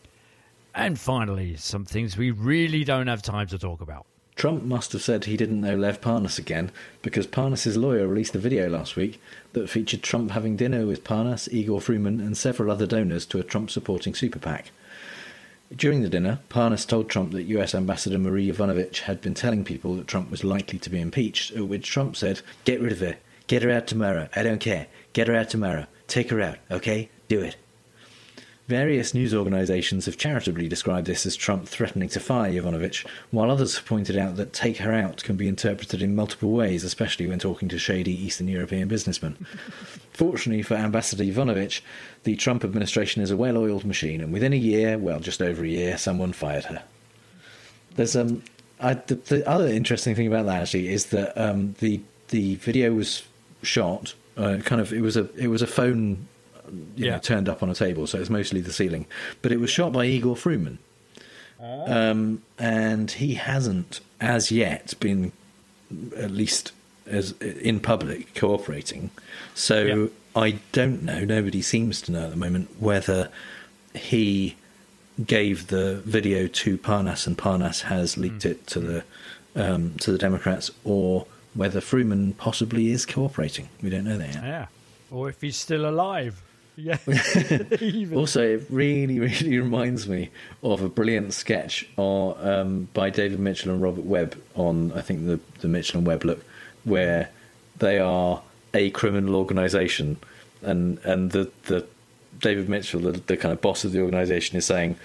And 0.76 1.00
finally, 1.00 1.56
some 1.58 1.86
things 1.86 2.18
we 2.18 2.32
really 2.32 2.84
don't 2.84 3.08
have 3.08 3.22
time 3.22 3.48
to 3.48 3.60
talk 3.60 3.80
about. 3.82 4.06
Trump 4.36 4.64
must 4.64 4.92
have 4.94 5.04
said 5.04 5.26
he 5.26 5.38
didn't 5.38 5.62
know 5.62 5.76
Lev 5.76 6.02
Parnas 6.02 6.40
again 6.40 6.72
because 7.04 7.28
Parnas's 7.28 7.78
lawyer 7.78 8.08
released 8.08 8.34
a 8.34 8.40
video 8.40 8.68
last 8.68 8.96
week 8.96 9.22
that 9.54 9.70
featured 9.70 10.02
Trump 10.02 10.32
having 10.32 10.56
dinner 10.58 10.88
with 10.88 11.04
Parnas, 11.04 11.48
Igor 11.54 11.80
Fruman, 11.80 12.20
and 12.20 12.36
several 12.36 12.72
other 12.72 12.88
donors 12.88 13.28
to 13.28 13.38
a 13.40 13.44
Trump 13.44 13.70
supporting 13.70 14.16
super 14.16 14.40
PAC. 14.40 14.72
During 15.76 16.04
the 16.04 16.10
dinner, 16.10 16.40
Parnas 16.50 16.86
told 16.86 17.10
Trump 17.10 17.32
that 17.32 17.44
US 17.44 17.74
Ambassador 17.74 18.20
Marie 18.20 18.52
Yovanovitch 18.52 19.00
had 19.00 19.22
been 19.22 19.34
telling 19.34 19.64
people 19.64 19.96
that 19.96 20.08
Trump 20.08 20.30
was 20.30 20.44
likely 20.44 20.78
to 20.78 20.90
be 20.90 21.02
impeached, 21.02 21.52
at 21.52 21.68
which 21.68 21.90
Trump 21.90 22.16
said, 22.16 22.42
Get 22.64 22.80
rid 22.80 22.92
of 22.92 23.00
her. 23.00 23.18
Get 23.48 23.64
her 23.64 23.72
out 23.72 23.88
tomorrow. 23.88 24.30
I 24.36 24.44
don't 24.44 24.60
care. 24.60 24.88
Get 25.14 25.28
her 25.28 25.36
out 25.36 25.50
tomorrow. 25.50 25.88
Take 26.08 26.30
her 26.30 26.42
out, 26.42 26.58
okay? 26.70 27.10
Do 27.28 27.42
it. 27.42 27.56
Various 28.68 29.14
news 29.14 29.34
organisations 29.34 30.06
have 30.06 30.18
charitably 30.18 30.70
described 30.70 31.06
this 31.06 31.26
as 31.26 31.36
Trump 31.36 31.68
threatening 31.68 32.08
to 32.10 32.20
fire 32.22 32.50
Yovanovitch, 32.50 33.06
while 33.30 33.52
others 33.52 33.76
have 33.76 33.86
pointed 33.86 34.18
out 34.18 34.38
that 34.38 34.54
take 34.54 34.78
her 34.78 34.94
out 34.94 35.22
can 35.22 35.36
be 35.36 35.50
interpreted 35.50 36.02
in 36.02 36.16
multiple 36.16 36.52
ways, 36.52 36.86
especially 36.86 37.28
when 37.28 37.40
talking 37.40 37.68
to 37.68 37.78
shady 37.78 38.14
Eastern 38.14 38.48
European 38.48 38.88
businessmen. 38.88 39.36
Fortunately 40.14 40.64
for 40.64 40.76
Ambassador 40.76 41.26
Yovanovitch, 41.26 41.82
the 42.24 42.38
Trump 42.38 42.64
administration 42.64 43.22
is 43.22 43.32
a 43.32 43.38
well 43.38 43.58
oiled 43.58 43.84
machine, 43.84 44.22
and 44.22 44.32
within 44.32 44.54
a 44.54 44.58
year, 44.58 44.98
well, 44.98 45.20
just 45.20 45.42
over 45.42 45.66
a 45.66 45.68
year, 45.68 45.98
someone 45.98 46.32
fired 46.32 46.66
her. 46.66 46.84
There's 47.96 48.16
um, 48.16 48.44
I, 48.80 48.94
the, 48.94 49.16
the 49.16 49.48
other 49.50 49.68
interesting 49.68 50.16
thing 50.16 50.28
about 50.28 50.46
that 50.46 50.62
actually 50.62 50.88
is 50.88 51.08
that 51.08 51.38
um, 51.38 51.76
the 51.80 52.00
the 52.30 52.56
video 52.56 52.94
was 52.94 53.24
shot 53.62 54.14
uh, 54.38 54.58
kind 54.64 54.82
of 54.82 54.92
it 54.92 55.02
was 55.02 55.16
a 55.16 55.30
it 55.36 55.48
was 55.48 55.62
a 55.62 55.68
phone 55.68 56.28
you 56.96 57.06
know, 57.06 57.12
Yeah. 57.14 57.20
turned 57.20 57.48
up 57.50 57.62
on 57.64 57.70
a 57.70 57.76
table, 57.76 58.08
so 58.08 58.20
it's 58.20 58.30
mostly 58.30 58.62
the 58.62 58.74
ceiling. 58.74 59.06
But 59.42 59.52
it 59.52 59.60
was 59.60 59.70
shot 59.70 59.92
by 59.94 60.06
Igor 60.06 60.36
Fruman, 60.36 60.78
um, 61.60 62.42
and 62.60 63.12
he 63.12 63.36
hasn't 63.36 64.00
as 64.20 64.52
yet 64.52 64.94
been, 65.00 65.32
at 66.18 66.32
least 66.32 66.72
as 67.06 67.34
in 67.42 67.80
public, 67.80 68.34
cooperating. 68.36 69.10
So 69.56 70.10
I 70.36 70.60
don't 70.72 71.04
know. 71.04 71.24
Nobody 71.26 71.62
seems 71.62 72.02
to 72.04 72.12
know 72.12 72.26
at 72.26 72.30
the 72.32 72.38
moment 72.38 72.70
whether 72.80 73.30
he 73.94 74.56
gave 75.28 75.68
the 75.68 76.02
video 76.06 76.48
to 76.48 76.78
Parnas 76.78 77.28
and 77.28 77.38
Parnas 77.38 77.82
has 77.84 78.18
leaked 78.18 78.46
it 78.46 78.66
to 78.68 78.80
the 78.80 79.04
um, 79.56 79.94
to 80.00 80.12
the 80.12 80.18
Democrats, 80.18 80.72
or 80.84 81.28
whether 81.54 81.80
Fruman 81.80 82.36
possibly 82.38 82.90
is 82.90 83.06
cooperating. 83.06 83.70
We 83.84 83.92
don't 83.92 84.06
know 84.06 84.18
that 84.18 84.34
yet. 84.34 84.44
Yeah. 84.44 84.66
Or 85.12 85.30
if 85.30 85.42
he's 85.42 85.58
still 85.58 85.88
alive. 85.88 86.42
Yeah. 86.78 86.98
also, 88.16 88.56
it 88.56 88.66
really, 88.70 89.20
really 89.20 89.60
reminds 89.60 90.08
me 90.08 90.32
of 90.64 90.82
a 90.82 90.90
brilliant 90.90 91.34
sketch 91.34 91.88
or, 91.98 92.36
um, 92.42 92.88
by 92.96 93.12
David 93.12 93.40
Mitchell 93.40 93.72
and 93.72 93.80
Robert 93.80 94.06
Webb 94.06 94.42
on, 94.56 94.92
I 94.94 95.02
think, 95.02 95.28
the, 95.28 95.40
the 95.60 95.68
Mitchell 95.68 96.00
and 96.00 96.08
Webb 96.08 96.26
look, 96.26 96.44
where 96.84 97.30
they 97.78 98.00
are 98.00 98.42
a 98.74 98.90
criminal 98.92 99.36
organisation, 99.36 100.18
and 100.62 100.98
and 101.04 101.32
the, 101.32 101.52
the 101.66 101.86
David 102.40 102.70
Mitchell, 102.70 103.02
the, 103.02 103.12
the 103.12 103.38
kind 103.38 103.52
of 103.52 103.62
boss 103.62 103.84
of 103.84 103.92
the 103.92 104.02
organisation, 104.02 104.58
is 104.58 104.66
saying, 104.66 104.96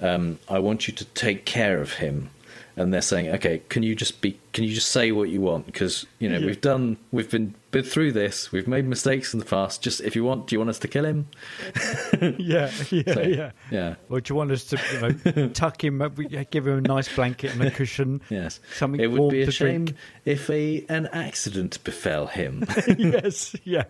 um, 0.00 0.38
"I 0.48 0.58
want 0.58 0.88
you 0.88 0.94
to 0.94 1.04
take 1.04 1.44
care 1.44 1.80
of 1.80 1.94
him." 1.94 2.30
And 2.76 2.92
they're 2.92 3.02
saying, 3.02 3.28
"Okay, 3.28 3.62
can 3.68 3.82
you 3.82 3.94
just 3.94 4.20
be? 4.20 4.38
Can 4.52 4.64
you 4.64 4.74
just 4.74 4.90
say 4.90 5.12
what 5.12 5.28
you 5.30 5.40
want? 5.40 5.66
Because 5.66 6.06
you 6.18 6.28
know 6.28 6.38
Yeah. 6.38 6.46
we've 6.46 6.60
done, 6.60 6.96
we've 7.10 7.30
been 7.30 7.54
been 7.70 7.82
through 7.84 8.12
this, 8.12 8.52
we've 8.52 8.68
made 8.68 8.86
mistakes 8.86 9.32
in 9.32 9.38
the 9.40 9.46
past. 9.46 9.82
Just 9.82 10.00
if 10.02 10.14
you 10.14 10.24
want, 10.24 10.46
do 10.46 10.54
you 10.54 10.58
want 10.58 10.68
us 10.70 10.78
to 10.80 10.88
kill 10.88 11.04
him? 11.06 11.26
yeah, 12.38 12.70
yeah, 12.90 13.14
So, 13.14 13.22
yeah. 13.22 13.50
yeah. 13.70 13.94
Or 14.10 14.20
do 14.20 14.32
you 14.32 14.36
want 14.36 14.50
us 14.50 14.64
to 14.64 14.80
you 14.92 15.32
know, 15.32 15.48
tuck 15.54 15.82
him, 15.82 16.02
up, 16.02 16.16
give 16.50 16.66
him 16.66 16.78
a 16.78 16.80
nice 16.82 17.14
blanket 17.14 17.52
and 17.54 17.62
a 17.62 17.70
cushion? 17.70 18.20
Yes, 18.28 18.60
Something 18.76 19.00
it 19.00 19.10
would 19.10 19.30
be 19.30 19.42
a 19.42 19.50
shame 19.50 19.86
drink. 19.86 19.98
if 20.26 20.50
a 20.50 20.84
an 20.90 21.06
accident 21.12 21.82
befell 21.84 22.26
him. 22.26 22.64
yes, 22.98 23.56
yeah, 23.64 23.84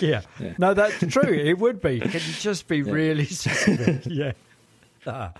yeah, 0.00 0.22
Yeah. 0.40 0.54
No, 0.58 0.72
that's 0.74 0.98
true. 1.12 1.32
It 1.34 1.58
would 1.58 1.82
be. 1.82 2.00
Can 2.00 2.12
you 2.12 2.32
just 2.40 2.66
be 2.66 2.82
really 2.82 3.28
yeah. 4.06 4.32
Ah. 5.06 5.32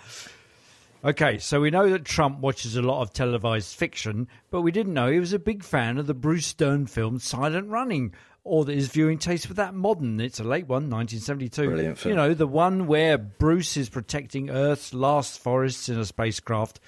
Okay, 1.05 1.39
so 1.39 1.61
we 1.61 1.71
know 1.71 1.89
that 1.91 2.05
Trump 2.05 2.41
watches 2.41 2.75
a 2.75 2.83
lot 2.83 3.03
of 3.03 3.13
televised 3.13 3.77
fiction, 3.77 4.27
but 4.51 4.63
we 4.63 4.73
didn't 4.73 4.95
know 4.95 5.11
he 5.11 5.21
was 5.21 5.33
a 5.33 5.39
big 5.39 5.63
fan 5.63 5.97
of 5.97 6.09
the 6.09 6.15
Bruce 6.15 6.53
Dern 6.55 6.89
film 6.89 7.21
Silent 7.21 7.69
Running, 7.69 8.13
or 8.43 8.65
that 8.65 8.75
his 8.75 8.89
viewing 8.89 9.19
taste 9.19 9.47
was 9.47 9.57
that 9.57 9.75
modern. 9.75 10.19
It's 10.19 10.41
a 10.41 10.45
late 10.45 10.67
one, 10.67 10.91
1972. 10.91 11.67
Brilliant 11.67 11.99
film. 11.99 12.11
You 12.11 12.17
know, 12.17 12.35
the 12.35 12.49
one 12.49 12.89
where 12.89 13.17
Bruce 13.17 13.77
is 13.77 13.89
protecting 13.89 14.51
Earth's 14.51 14.93
last 14.93 15.41
forests 15.41 15.89
in 15.89 16.01
a 16.01 16.05
spacecraft. 16.05 16.81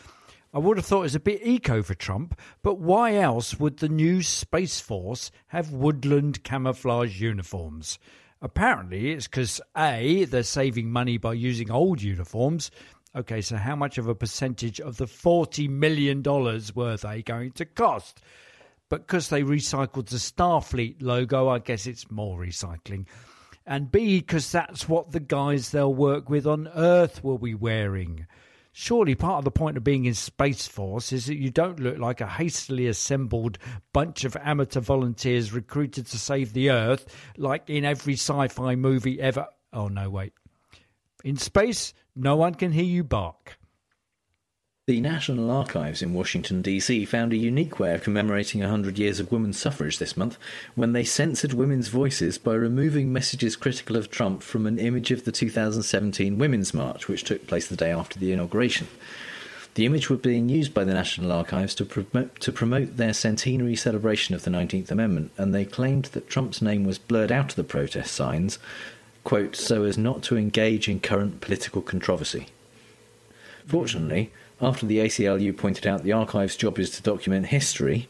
I 0.53 0.59
would 0.59 0.77
have 0.77 0.87
thought 0.87 1.01
it 1.01 1.03
was 1.03 1.15
a 1.15 1.21
bit 1.21 1.47
eco 1.47 1.81
for 1.81 1.95
Trump, 1.95 2.37
but 2.63 2.81
why 2.81 3.15
else 3.15 3.61
would 3.61 3.77
the 3.77 3.89
new 3.89 4.25
Space 4.25 4.81
Force 4.81 5.31
have 5.49 5.71
woodland 5.71 6.43
camouflage 6.43 7.21
uniforms? 7.21 8.01
Apparently, 8.43 9.13
it's 9.13 9.29
because 9.29 9.61
A, 9.77 10.25
they're 10.25 10.43
saving 10.43 10.91
money 10.91 11.19
by 11.19 11.35
using 11.35 11.71
old 11.71 12.03
uniforms. 12.03 12.73
Okay, 13.17 13.41
so 13.41 13.57
how 13.57 13.75
much 13.75 13.99
of 13.99 14.07
a 14.07 14.15
percentage 14.15 14.81
of 14.81 14.97
the 14.97 15.07
$40 15.07 15.69
million 15.69 16.23
were 16.23 16.97
they 16.97 17.23
going 17.23 17.51
to 17.53 17.65
cost? 17.65 18.21
But 18.89 19.07
because 19.07 19.29
they 19.29 19.43
recycled 19.43 20.07
the 20.07 20.17
Starfleet 20.17 20.97
logo, 21.01 21.49
I 21.49 21.59
guess 21.59 21.87
it's 21.87 22.11
more 22.11 22.39
recycling. 22.39 23.07
And 23.67 23.91
B, 23.91 24.21
because 24.21 24.51
that's 24.53 24.89
what 24.89 25.11
the 25.11 25.21
guys 25.21 25.71
they'll 25.71 25.95
work 25.95 26.31
with 26.31 26.47
on 26.47 26.69
Earth 26.69 27.23
will 27.25 27.39
be 27.39 27.55
wearing. 27.55 28.27
Surely 28.73 29.17
part 29.17 29.39
of 29.39 29.45
the 29.45 29.51
point 29.51 29.77
of 29.77 29.83
being 29.83 30.05
in 30.05 30.15
Space 30.15 30.69
Force 30.69 31.13
is 31.13 31.27
that 31.27 31.37
you 31.37 31.51
don't 31.51 31.81
look 31.81 31.99
like 31.99 32.21
a 32.21 32.27
hastily 32.27 32.87
assembled 32.87 33.59
bunch 33.93 34.25
of 34.25 34.37
amateur 34.37 34.81
volunteers 34.81 35.53
recruited 35.53 36.07
to 36.07 36.19
save 36.19 36.53
the 36.53 36.71
Earth, 36.71 37.07
like 37.37 37.69
in 37.69 37.85
every 37.85 38.15
sci 38.15 38.49
fi 38.49 38.77
movie 38.77 39.21
ever. 39.21 39.49
Oh, 39.73 39.89
no, 39.89 40.09
wait. 40.09 40.33
In 41.23 41.37
space, 41.37 41.93
no 42.16 42.37
one 42.37 42.55
can 42.55 42.73
hear 42.73 42.85
you 42.85 43.05
bark. 43.05 43.59
The 44.87 45.01
National 45.01 45.51
Archives 45.51 46.03
in 46.03 46.14
Washington, 46.14 46.62
D.C. 46.62 47.05
found 47.05 47.33
a 47.33 47.37
unique 47.37 47.79
way 47.79 47.95
of 47.95 48.03
commemorating 48.03 48.61
100 48.61 48.99
years 48.99 49.21
of 49.21 49.31
women's 49.31 49.59
suffrage 49.59 49.99
this 49.99 50.16
month 50.16 50.37
when 50.75 50.95
they 50.95 51.05
censored 51.05 51.53
women's 51.53 51.89
voices 51.89 52.39
by 52.39 52.55
removing 52.55 53.12
messages 53.12 53.55
critical 53.55 53.97
of 53.97 54.11
Trump 54.11 54.43
from 54.43 54.66
an 54.66 54.79
image 54.79 55.12
of 55.12 55.25
the 55.25 55.31
2017 55.31 56.39
Women's 56.39 56.75
March, 56.75 57.07
which 57.07 57.23
took 57.23 57.47
place 57.47 57.68
the 57.68 57.77
day 57.77 57.93
after 57.93 58.18
the 58.18 58.33
inauguration. 58.33 58.89
The 59.75 59.87
image 59.87 60.11
was 60.11 60.21
being 60.21 60.49
used 60.49 60.75
by 60.75 60.83
the 60.83 60.95
National 60.95 61.31
Archives 61.31 61.77
to 61.77 61.85
promote, 61.85 62.41
to 62.41 62.51
promote 62.51 62.97
their 62.97 63.12
centenary 63.12 63.77
celebration 63.77 64.35
of 64.35 64.43
the 64.43 64.51
19th 64.51 64.91
Amendment, 64.91 65.31
and 65.39 65.55
they 65.55 65.64
claimed 65.64 66.07
that 66.07 66.29
Trump's 66.29 66.61
name 66.61 66.83
was 66.85 66.99
blurred 66.99 67.31
out 67.31 67.51
of 67.51 67.57
the 67.57 67.62
protest 67.62 68.12
signs, 68.12 68.59
quote, 69.25 69.57
so 69.57 69.85
as 69.85 69.99
not 69.99 70.23
to 70.25 70.37
engage 70.37 70.89
in 70.89 71.01
current 71.01 71.41
political 71.41 71.83
controversy. 71.83 72.47
Fortunately, 73.66 74.33
after 74.61 74.87
the 74.87 74.99
ACLU 74.99 75.57
pointed 75.57 75.87
out 75.87 76.03
the 76.03 76.12
archive's 76.12 76.57
job 76.57 76.79
is 76.79 76.91
to 76.91 77.03
document 77.03 77.47
history, 77.47 78.09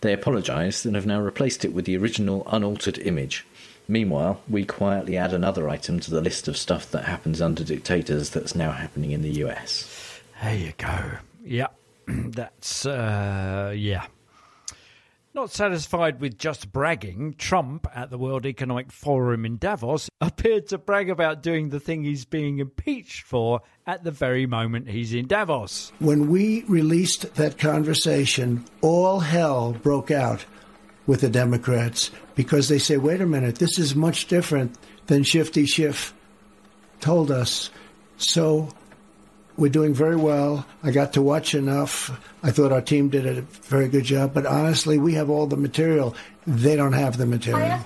they 0.00 0.12
apologised 0.12 0.84
and 0.84 0.96
have 0.96 1.06
now 1.06 1.20
replaced 1.20 1.64
it 1.64 1.72
with 1.72 1.84
the 1.84 1.96
original 1.96 2.42
unaltered 2.50 2.98
image. 2.98 3.46
Meanwhile, 3.88 4.40
we 4.48 4.64
quietly 4.64 5.16
add 5.16 5.32
another 5.32 5.68
item 5.68 6.00
to 6.00 6.10
the 6.10 6.20
list 6.20 6.48
of 6.48 6.56
stuff 6.56 6.90
that 6.92 7.04
happens 7.04 7.40
under 7.40 7.64
dictators 7.64 8.30
that's 8.30 8.54
now 8.54 8.72
happening 8.72 9.12
in 9.12 9.22
the 9.22 9.44
US. 9.44 10.20
There 10.42 10.56
you 10.56 10.72
go. 10.78 11.18
Yeah, 11.44 11.68
that's, 12.06 12.86
uh, 12.86 13.74
yeah. 13.76 14.06
Not 15.34 15.50
satisfied 15.50 16.20
with 16.20 16.36
just 16.36 16.70
bragging, 16.72 17.36
Trump 17.38 17.86
at 17.94 18.10
the 18.10 18.18
World 18.18 18.44
Economic 18.44 18.92
Forum 18.92 19.46
in 19.46 19.56
Davos 19.56 20.10
appeared 20.20 20.66
to 20.66 20.76
brag 20.76 21.08
about 21.08 21.42
doing 21.42 21.70
the 21.70 21.80
thing 21.80 22.04
he's 22.04 22.26
being 22.26 22.58
impeached 22.58 23.24
for 23.24 23.62
at 23.86 24.04
the 24.04 24.10
very 24.10 24.44
moment 24.44 24.90
he's 24.90 25.14
in 25.14 25.26
Davos. 25.26 25.90
When 26.00 26.28
we 26.28 26.64
released 26.64 27.34
that 27.36 27.56
conversation, 27.56 28.66
all 28.82 29.20
hell 29.20 29.72
broke 29.72 30.10
out 30.10 30.44
with 31.06 31.22
the 31.22 31.30
Democrats 31.30 32.10
because 32.34 32.68
they 32.68 32.78
say, 32.78 32.98
wait 32.98 33.22
a 33.22 33.26
minute, 33.26 33.54
this 33.54 33.78
is 33.78 33.96
much 33.96 34.26
different 34.26 34.76
than 35.06 35.22
Shifty 35.22 35.64
Schiff 35.64 36.12
told 37.00 37.30
us. 37.30 37.70
So 38.18 38.68
we're 39.56 39.70
doing 39.70 39.94
very 39.94 40.16
well. 40.16 40.66
I 40.82 40.90
got 40.90 41.12
to 41.14 41.22
watch 41.22 41.54
enough. 41.54 42.10
I 42.42 42.50
thought 42.50 42.72
our 42.72 42.80
team 42.80 43.08
did 43.08 43.26
a 43.26 43.42
very 43.42 43.88
good 43.88 44.04
job, 44.04 44.34
but 44.34 44.46
honestly, 44.46 44.98
we 44.98 45.14
have 45.14 45.30
all 45.30 45.46
the 45.46 45.56
material. 45.56 46.14
They 46.46 46.76
don't 46.76 46.92
have 46.92 47.18
the 47.18 47.26
material. 47.26 47.80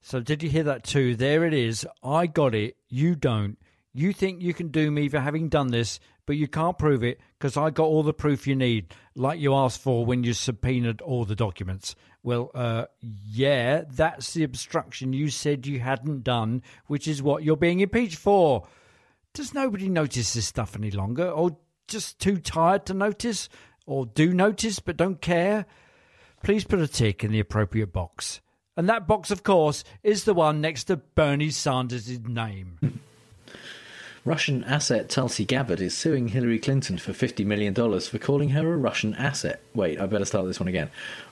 So, 0.00 0.20
did 0.20 0.42
you 0.42 0.48
hear 0.48 0.64
that 0.64 0.84
too? 0.84 1.16
There 1.16 1.44
it 1.44 1.52
is. 1.52 1.86
I 2.02 2.26
got 2.26 2.54
it. 2.54 2.76
You 2.88 3.14
don't. 3.14 3.58
You 3.92 4.12
think 4.12 4.40
you 4.40 4.54
can 4.54 4.68
do 4.68 4.90
me 4.90 5.08
for 5.08 5.20
having 5.20 5.48
done 5.48 5.68
this, 5.68 5.98
but 6.24 6.36
you 6.36 6.46
can't 6.46 6.78
prove 6.78 7.02
it 7.02 7.18
because 7.38 7.56
I 7.56 7.70
got 7.70 7.84
all 7.84 8.02
the 8.02 8.12
proof 8.12 8.46
you 8.46 8.54
need, 8.54 8.94
like 9.14 9.40
you 9.40 9.54
asked 9.54 9.80
for 9.80 10.04
when 10.04 10.24
you 10.24 10.34
subpoenaed 10.34 11.00
all 11.00 11.24
the 11.24 11.34
documents. 11.34 11.96
Well, 12.22 12.50
uh, 12.54 12.84
yeah, 13.00 13.84
that's 13.90 14.34
the 14.34 14.44
obstruction 14.44 15.12
you 15.12 15.30
said 15.30 15.66
you 15.66 15.80
hadn't 15.80 16.24
done, 16.24 16.62
which 16.86 17.08
is 17.08 17.22
what 17.22 17.44
you're 17.44 17.56
being 17.56 17.80
impeached 17.80 18.18
for. 18.18 18.66
Does 19.38 19.54
nobody 19.54 19.88
notice 19.88 20.34
this 20.34 20.48
stuff 20.48 20.74
any 20.74 20.90
longer, 20.90 21.30
or 21.30 21.58
just 21.86 22.18
too 22.18 22.38
tired 22.38 22.84
to 22.86 22.92
notice, 22.92 23.48
or 23.86 24.04
do 24.04 24.34
notice 24.34 24.80
but 24.80 24.96
don't 24.96 25.20
care? 25.20 25.64
Please 26.42 26.64
put 26.64 26.80
a 26.80 26.88
tick 26.88 27.22
in 27.22 27.30
the 27.30 27.38
appropriate 27.38 27.92
box. 27.92 28.40
And 28.76 28.88
that 28.88 29.06
box, 29.06 29.30
of 29.30 29.44
course, 29.44 29.84
is 30.02 30.24
the 30.24 30.34
one 30.34 30.60
next 30.60 30.84
to 30.84 30.96
Bernie 30.96 31.50
Sanders' 31.50 32.18
name. 32.18 32.98
Russian 34.24 34.64
asset 34.64 35.08
Tulsi 35.08 35.44
Gabbard 35.44 35.80
is 35.80 35.96
suing 35.96 36.26
Hillary 36.26 36.58
Clinton 36.58 36.98
for 36.98 37.12
$50 37.12 37.46
million 37.46 37.72
for 37.72 38.18
calling 38.18 38.48
her 38.48 38.74
a 38.74 38.76
Russian 38.76 39.14
asset. 39.14 39.62
Wait, 39.72 40.00
I 40.00 40.06
better 40.06 40.24
start 40.24 40.46
this 40.48 40.58
one 40.58 40.68
again. 40.68 40.90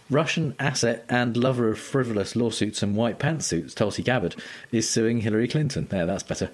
Russian 0.09 0.55
asset 0.61 1.05
and 1.09 1.37
lover 1.37 1.71
of 1.71 1.81
frivolous 1.81 2.37
lawsuits 2.37 2.85
and 2.85 2.95
white 2.95 3.19
pantsuits, 3.19 3.75
Tulsi 3.75 4.05
Gabbard, 4.05 4.37
is 4.71 4.89
suing 4.89 5.23
Hillary 5.23 5.49
Clinton. 5.49 5.89
There, 5.91 6.07
that's 6.07 6.23
better. 6.23 6.53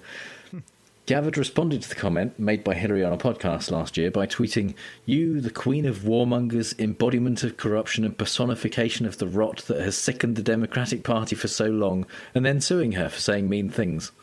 Gabbard 1.05 1.37
responded 1.37 1.81
to 1.81 1.89
the 1.89 1.95
comment 1.95 2.39
made 2.39 2.63
by 2.63 2.75
Hillary 2.75 3.03
on 3.03 3.11
a 3.11 3.17
podcast 3.17 3.69
last 3.69 3.97
year 3.97 4.09
by 4.09 4.25
tweeting, 4.25 4.73
You, 5.05 5.41
the 5.41 5.49
queen 5.49 5.85
of 5.85 6.03
warmongers, 6.03 6.79
embodiment 6.79 7.43
of 7.43 7.57
corruption 7.57 8.05
and 8.05 8.17
personification 8.17 9.05
of 9.05 9.17
the 9.17 9.27
rot 9.27 9.65
that 9.67 9.81
has 9.81 9.97
sickened 9.97 10.37
the 10.37 10.41
Democratic 10.41 11.03
Party 11.03 11.35
for 11.35 11.49
so 11.49 11.65
long, 11.65 12.05
and 12.33 12.45
then 12.45 12.61
suing 12.61 12.93
her 12.93 13.09
for 13.09 13.19
saying 13.19 13.49
mean 13.49 13.69
things. 13.69 14.13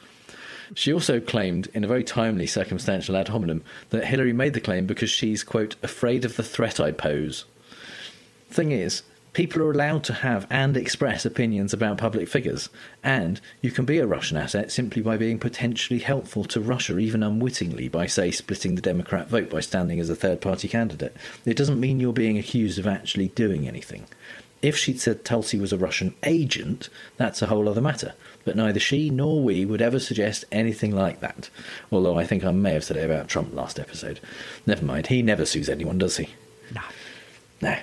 She 0.74 0.90
also 0.90 1.20
claimed, 1.20 1.68
in 1.74 1.84
a 1.84 1.88
very 1.88 2.02
timely 2.02 2.46
circumstantial 2.46 3.14
ad 3.14 3.28
hominem, 3.28 3.62
that 3.90 4.06
Hillary 4.06 4.32
made 4.32 4.54
the 4.54 4.60
claim 4.60 4.86
because 4.86 5.10
she's, 5.10 5.44
quote, 5.44 5.76
afraid 5.82 6.24
of 6.24 6.36
the 6.36 6.42
threat 6.42 6.80
I 6.80 6.92
pose. 6.92 7.44
Thing 8.48 8.72
is, 8.72 9.02
people 9.32 9.62
are 9.62 9.70
allowed 9.70 10.04
to 10.04 10.12
have 10.12 10.46
and 10.50 10.76
express 10.76 11.24
opinions 11.24 11.72
about 11.72 11.98
public 11.98 12.28
figures, 12.28 12.68
and 13.02 13.40
you 13.60 13.70
can 13.70 13.84
be 13.84 13.98
a 13.98 14.06
Russian 14.06 14.36
asset 14.36 14.72
simply 14.72 15.02
by 15.02 15.16
being 15.16 15.38
potentially 15.38 16.00
helpful 16.00 16.44
to 16.44 16.60
Russia, 16.60 16.98
even 16.98 17.22
unwittingly, 17.22 17.88
by, 17.88 18.06
say, 18.06 18.30
splitting 18.30 18.74
the 18.74 18.82
Democrat 18.82 19.28
vote 19.28 19.50
by 19.50 19.60
standing 19.60 20.00
as 20.00 20.10
a 20.10 20.16
third 20.16 20.40
party 20.40 20.68
candidate. 20.68 21.16
It 21.44 21.56
doesn't 21.56 21.80
mean 21.80 22.00
you're 22.00 22.12
being 22.12 22.38
accused 22.38 22.78
of 22.78 22.86
actually 22.86 23.28
doing 23.28 23.66
anything. 23.68 24.06
If 24.62 24.76
she'd 24.76 25.00
said 25.00 25.24
Tulsi 25.24 25.58
was 25.58 25.72
a 25.72 25.78
Russian 25.78 26.14
agent, 26.22 26.90
that's 27.16 27.40
a 27.40 27.46
whole 27.46 27.66
other 27.68 27.80
matter. 27.80 28.12
But 28.44 28.56
neither 28.56 28.78
she 28.80 29.08
nor 29.08 29.42
we 29.42 29.64
would 29.64 29.80
ever 29.80 29.98
suggest 29.98 30.44
anything 30.52 30.94
like 30.94 31.20
that. 31.20 31.48
Although 31.90 32.18
I 32.18 32.26
think 32.26 32.44
I 32.44 32.50
may 32.50 32.74
have 32.74 32.84
said 32.84 32.98
it 32.98 33.04
about 33.04 33.28
Trump 33.28 33.54
last 33.54 33.80
episode. 33.80 34.20
Never 34.66 34.84
mind, 34.84 35.06
he 35.06 35.22
never 35.22 35.46
sues 35.46 35.70
anyone, 35.70 35.96
does 35.96 36.18
he? 36.18 36.28
No. 36.74 36.82
No. 37.62 37.78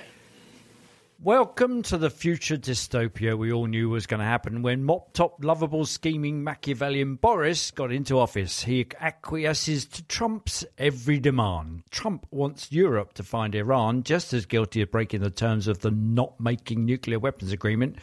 Welcome 1.20 1.82
to 1.82 1.98
the 1.98 2.10
future 2.10 2.56
dystopia 2.56 3.36
we 3.36 3.50
all 3.50 3.66
knew 3.66 3.88
was 3.88 4.06
going 4.06 4.20
to 4.20 4.24
happen 4.24 4.62
when 4.62 4.84
mop 4.84 5.14
top, 5.14 5.42
lovable, 5.42 5.84
scheming 5.84 6.44
Machiavellian 6.44 7.16
Boris 7.16 7.72
got 7.72 7.90
into 7.90 8.20
office. 8.20 8.62
He 8.62 8.86
acquiesces 9.00 9.84
to 9.86 10.04
Trump's 10.04 10.64
every 10.78 11.18
demand. 11.18 11.82
Trump 11.90 12.24
wants 12.30 12.70
Europe 12.70 13.14
to 13.14 13.24
find 13.24 13.56
Iran 13.56 14.04
just 14.04 14.32
as 14.32 14.46
guilty 14.46 14.80
of 14.80 14.92
breaking 14.92 15.22
the 15.22 15.30
terms 15.30 15.66
of 15.66 15.80
the 15.80 15.90
not 15.90 16.38
making 16.38 16.84
nuclear 16.84 17.18
weapons 17.18 17.50
agreement, 17.50 17.96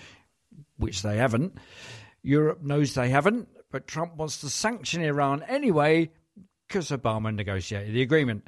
which 0.76 1.02
they 1.02 1.16
haven't. 1.16 1.58
Europe 2.22 2.64
knows 2.64 2.96
they 2.96 3.08
haven't, 3.08 3.48
but 3.72 3.88
Trump 3.88 4.18
wants 4.18 4.42
to 4.42 4.50
sanction 4.50 5.02
Iran 5.02 5.42
anyway 5.44 6.12
because 6.68 6.90
Obama 6.90 7.34
negotiated 7.34 7.94
the 7.94 8.02
agreement. 8.02 8.46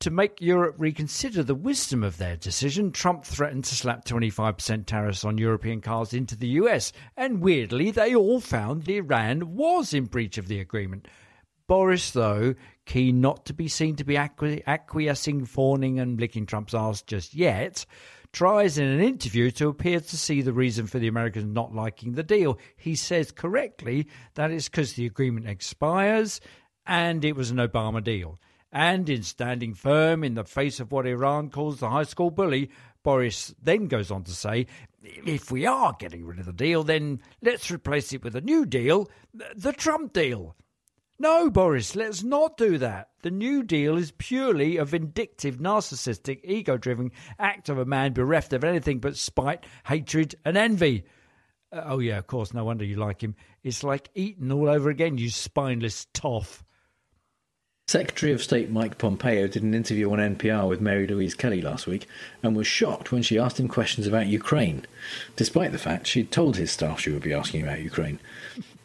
To 0.00 0.10
make 0.10 0.42
Europe 0.42 0.76
reconsider 0.78 1.42
the 1.42 1.54
wisdom 1.54 2.04
of 2.04 2.18
their 2.18 2.36
decision, 2.36 2.92
Trump 2.92 3.24
threatened 3.24 3.64
to 3.64 3.74
slap 3.74 4.04
25% 4.04 4.84
tariffs 4.84 5.24
on 5.24 5.38
European 5.38 5.80
cars 5.80 6.12
into 6.12 6.36
the 6.36 6.48
US, 6.48 6.92
and 7.16 7.40
weirdly, 7.40 7.90
they 7.90 8.14
all 8.14 8.40
found 8.40 8.88
Iran 8.88 9.56
was 9.56 9.94
in 9.94 10.04
breach 10.04 10.36
of 10.36 10.48
the 10.48 10.60
agreement. 10.60 11.08
Boris, 11.66 12.10
though, 12.10 12.54
keen 12.84 13.20
not 13.20 13.46
to 13.46 13.54
be 13.54 13.68
seen 13.68 13.96
to 13.96 14.04
be 14.04 14.14
acqui- 14.14 14.62
acquiescing, 14.66 15.46
fawning, 15.46 15.98
and 15.98 16.20
licking 16.20 16.44
Trump's 16.44 16.74
arse 16.74 17.02
just 17.02 17.34
yet, 17.34 17.86
tries 18.32 18.76
in 18.76 18.86
an 18.86 19.00
interview 19.00 19.50
to 19.50 19.68
appear 19.68 19.98
to 19.98 20.16
see 20.16 20.42
the 20.42 20.52
reason 20.52 20.86
for 20.86 20.98
the 20.98 21.08
Americans 21.08 21.52
not 21.52 21.74
liking 21.74 22.12
the 22.12 22.22
deal. 22.22 22.58
He 22.76 22.94
says 22.94 23.32
correctly 23.32 24.08
that 24.34 24.50
it's 24.50 24.68
because 24.68 24.92
the 24.92 25.06
agreement 25.06 25.48
expires 25.48 26.40
and 26.86 27.24
it 27.24 27.34
was 27.34 27.50
an 27.50 27.56
Obama 27.56 28.04
deal. 28.04 28.38
And 28.72 29.08
in 29.08 29.22
standing 29.22 29.74
firm 29.74 30.24
in 30.24 30.34
the 30.34 30.44
face 30.44 30.80
of 30.80 30.92
what 30.92 31.06
Iran 31.06 31.50
calls 31.50 31.80
the 31.80 31.90
high 31.90 32.02
school 32.02 32.30
bully, 32.30 32.70
Boris 33.02 33.54
then 33.62 33.86
goes 33.86 34.10
on 34.10 34.24
to 34.24 34.32
say, 34.32 34.66
if 35.02 35.50
we 35.50 35.64
are 35.64 35.94
getting 35.98 36.26
rid 36.26 36.40
of 36.40 36.46
the 36.46 36.52
deal, 36.52 36.82
then 36.82 37.20
let's 37.40 37.70
replace 37.70 38.12
it 38.12 38.24
with 38.24 38.34
a 38.34 38.40
new 38.40 38.66
deal, 38.66 39.08
the 39.54 39.72
Trump 39.72 40.12
deal. 40.12 40.56
No, 41.18 41.48
Boris, 41.48 41.96
let's 41.96 42.22
not 42.22 42.58
do 42.58 42.76
that. 42.76 43.08
The 43.22 43.30
New 43.30 43.62
Deal 43.62 43.96
is 43.96 44.10
purely 44.10 44.76
a 44.76 44.84
vindictive, 44.84 45.56
narcissistic, 45.56 46.40
ego 46.44 46.76
driven 46.76 47.10
act 47.38 47.70
of 47.70 47.78
a 47.78 47.86
man 47.86 48.12
bereft 48.12 48.52
of 48.52 48.64
anything 48.64 48.98
but 48.98 49.16
spite, 49.16 49.64
hatred, 49.86 50.34
and 50.44 50.58
envy. 50.58 51.04
Uh, 51.72 51.84
oh, 51.86 52.00
yeah, 52.00 52.18
of 52.18 52.26
course, 52.26 52.52
no 52.52 52.64
wonder 52.64 52.84
you 52.84 52.96
like 52.96 53.22
him. 53.22 53.34
It's 53.62 53.82
like 53.82 54.10
Eton 54.14 54.52
all 54.52 54.68
over 54.68 54.90
again, 54.90 55.16
you 55.16 55.30
spineless 55.30 56.06
toff. 56.12 56.62
Secretary 57.88 58.32
of 58.32 58.42
State 58.42 58.68
Mike 58.68 58.98
Pompeo 58.98 59.46
did 59.46 59.62
an 59.62 59.72
interview 59.72 60.10
on 60.10 60.18
NPR 60.18 60.68
with 60.68 60.80
Mary 60.80 61.06
Louise 61.06 61.36
Kelly 61.36 61.62
last 61.62 61.86
week 61.86 62.08
and 62.42 62.56
was 62.56 62.66
shocked 62.66 63.12
when 63.12 63.22
she 63.22 63.38
asked 63.38 63.60
him 63.60 63.68
questions 63.68 64.08
about 64.08 64.26
Ukraine, 64.26 64.84
despite 65.36 65.70
the 65.70 65.78
fact 65.78 66.08
she'd 66.08 66.32
told 66.32 66.56
his 66.56 66.72
staff 66.72 66.98
she 66.98 67.12
would 67.12 67.22
be 67.22 67.32
asking 67.32 67.62
about 67.62 67.78
Ukraine. 67.78 68.18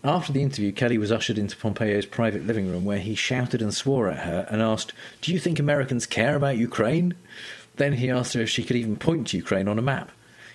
After 0.04 0.32
the 0.32 0.44
interview, 0.44 0.72
Kelly 0.72 1.00
was 1.00 1.12
ushered 1.12 1.40
into 1.40 1.58
Pompeo's 1.58 2.06
private 2.06 2.46
living 2.46 2.70
room 2.70 2.86
where 2.86 3.00
he 3.00 3.16
shouted 3.16 3.60
and 3.60 3.74
swore 3.74 4.08
at 4.08 4.20
her 4.20 4.46
and 4.52 4.62
asked, 4.62 4.94
Do 5.22 5.34
you 5.34 5.40
think 5.40 5.58
Americans 5.58 6.06
care 6.06 6.36
about 6.36 6.58
Ukraine? 6.58 7.16
Then 7.78 7.94
he 7.94 8.12
asked 8.12 8.36
her 8.36 8.42
if 8.42 8.52
she 8.52 8.64
could 8.64 8.76
even 8.76 8.98
point 8.98 9.30
to 9.30 9.38
Ukraine 9.38 9.68
on 9.68 9.80
a 9.80 9.82
map. 9.82 10.12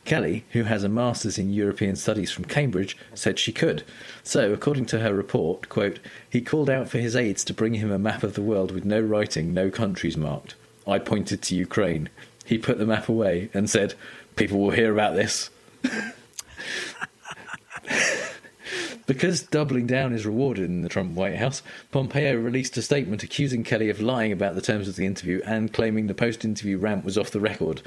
Kelly, 0.06 0.44
who 0.52 0.62
has 0.62 0.84
a 0.84 0.88
master's 0.88 1.36
in 1.36 1.52
European 1.52 1.96
studies 1.96 2.30
from 2.30 2.44
Cambridge, 2.44 2.96
said 3.12 3.38
she 3.38 3.52
could. 3.52 3.84
So, 4.22 4.52
according 4.52 4.86
to 4.86 5.00
her 5.00 5.12
report, 5.12 5.68
quote, 5.68 5.98
he 6.30 6.40
called 6.40 6.70
out 6.70 6.88
for 6.88 6.98
his 6.98 7.16
aides 7.16 7.44
to 7.44 7.52
bring 7.52 7.74
him 7.74 7.90
a 7.90 7.98
map 7.98 8.22
of 8.22 8.34
the 8.34 8.42
world 8.42 8.70
with 8.70 8.84
no 8.84 9.00
writing, 9.00 9.52
no 9.52 9.68
countries 9.68 10.16
marked. 10.16 10.54
I 10.86 11.00
pointed 11.00 11.42
to 11.42 11.56
Ukraine. 11.56 12.08
He 12.44 12.56
put 12.56 12.78
the 12.78 12.86
map 12.86 13.08
away 13.08 13.50
and 13.52 13.68
said, 13.68 13.94
People 14.36 14.60
will 14.60 14.70
hear 14.70 14.92
about 14.92 15.16
this. 15.16 15.50
Because 19.06 19.42
doubling 19.42 19.86
down 19.86 20.12
is 20.12 20.26
rewarded 20.26 20.64
in 20.64 20.82
the 20.82 20.88
Trump 20.88 21.12
White 21.12 21.36
House, 21.36 21.62
Pompeo 21.92 22.34
released 22.34 22.76
a 22.76 22.82
statement 22.82 23.22
accusing 23.22 23.62
Kelly 23.62 23.88
of 23.88 24.00
lying 24.00 24.32
about 24.32 24.56
the 24.56 24.60
terms 24.60 24.88
of 24.88 24.96
the 24.96 25.06
interview 25.06 25.40
and 25.46 25.72
claiming 25.72 26.08
the 26.08 26.14
post 26.14 26.44
interview 26.44 26.76
rant 26.76 27.04
was 27.04 27.16
off 27.16 27.30
the 27.30 27.38
record. 27.38 27.82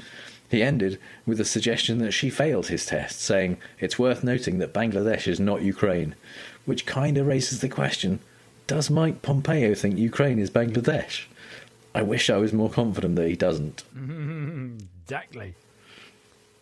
He 0.50 0.62
ended 0.64 0.98
with 1.24 1.40
a 1.40 1.44
suggestion 1.44 1.98
that 1.98 2.10
she 2.10 2.28
failed 2.28 2.66
his 2.66 2.84
test, 2.84 3.20
saying, 3.20 3.58
It's 3.78 4.00
worth 4.00 4.24
noting 4.24 4.58
that 4.58 4.74
Bangladesh 4.74 5.28
is 5.28 5.38
not 5.38 5.62
Ukraine. 5.62 6.16
Which 6.64 6.86
kind 6.86 7.16
of 7.16 7.26
raises 7.26 7.60
the 7.60 7.68
question 7.68 8.18
Does 8.66 8.90
Mike 8.90 9.22
Pompeo 9.22 9.74
think 9.74 9.96
Ukraine 9.96 10.40
is 10.40 10.50
Bangladesh? 10.50 11.26
I 11.94 12.02
wish 12.02 12.28
I 12.28 12.36
was 12.36 12.52
more 12.52 12.70
confident 12.70 13.16
that 13.16 13.28
he 13.28 13.36
doesn't. 13.36 13.84
exactly. 15.04 15.54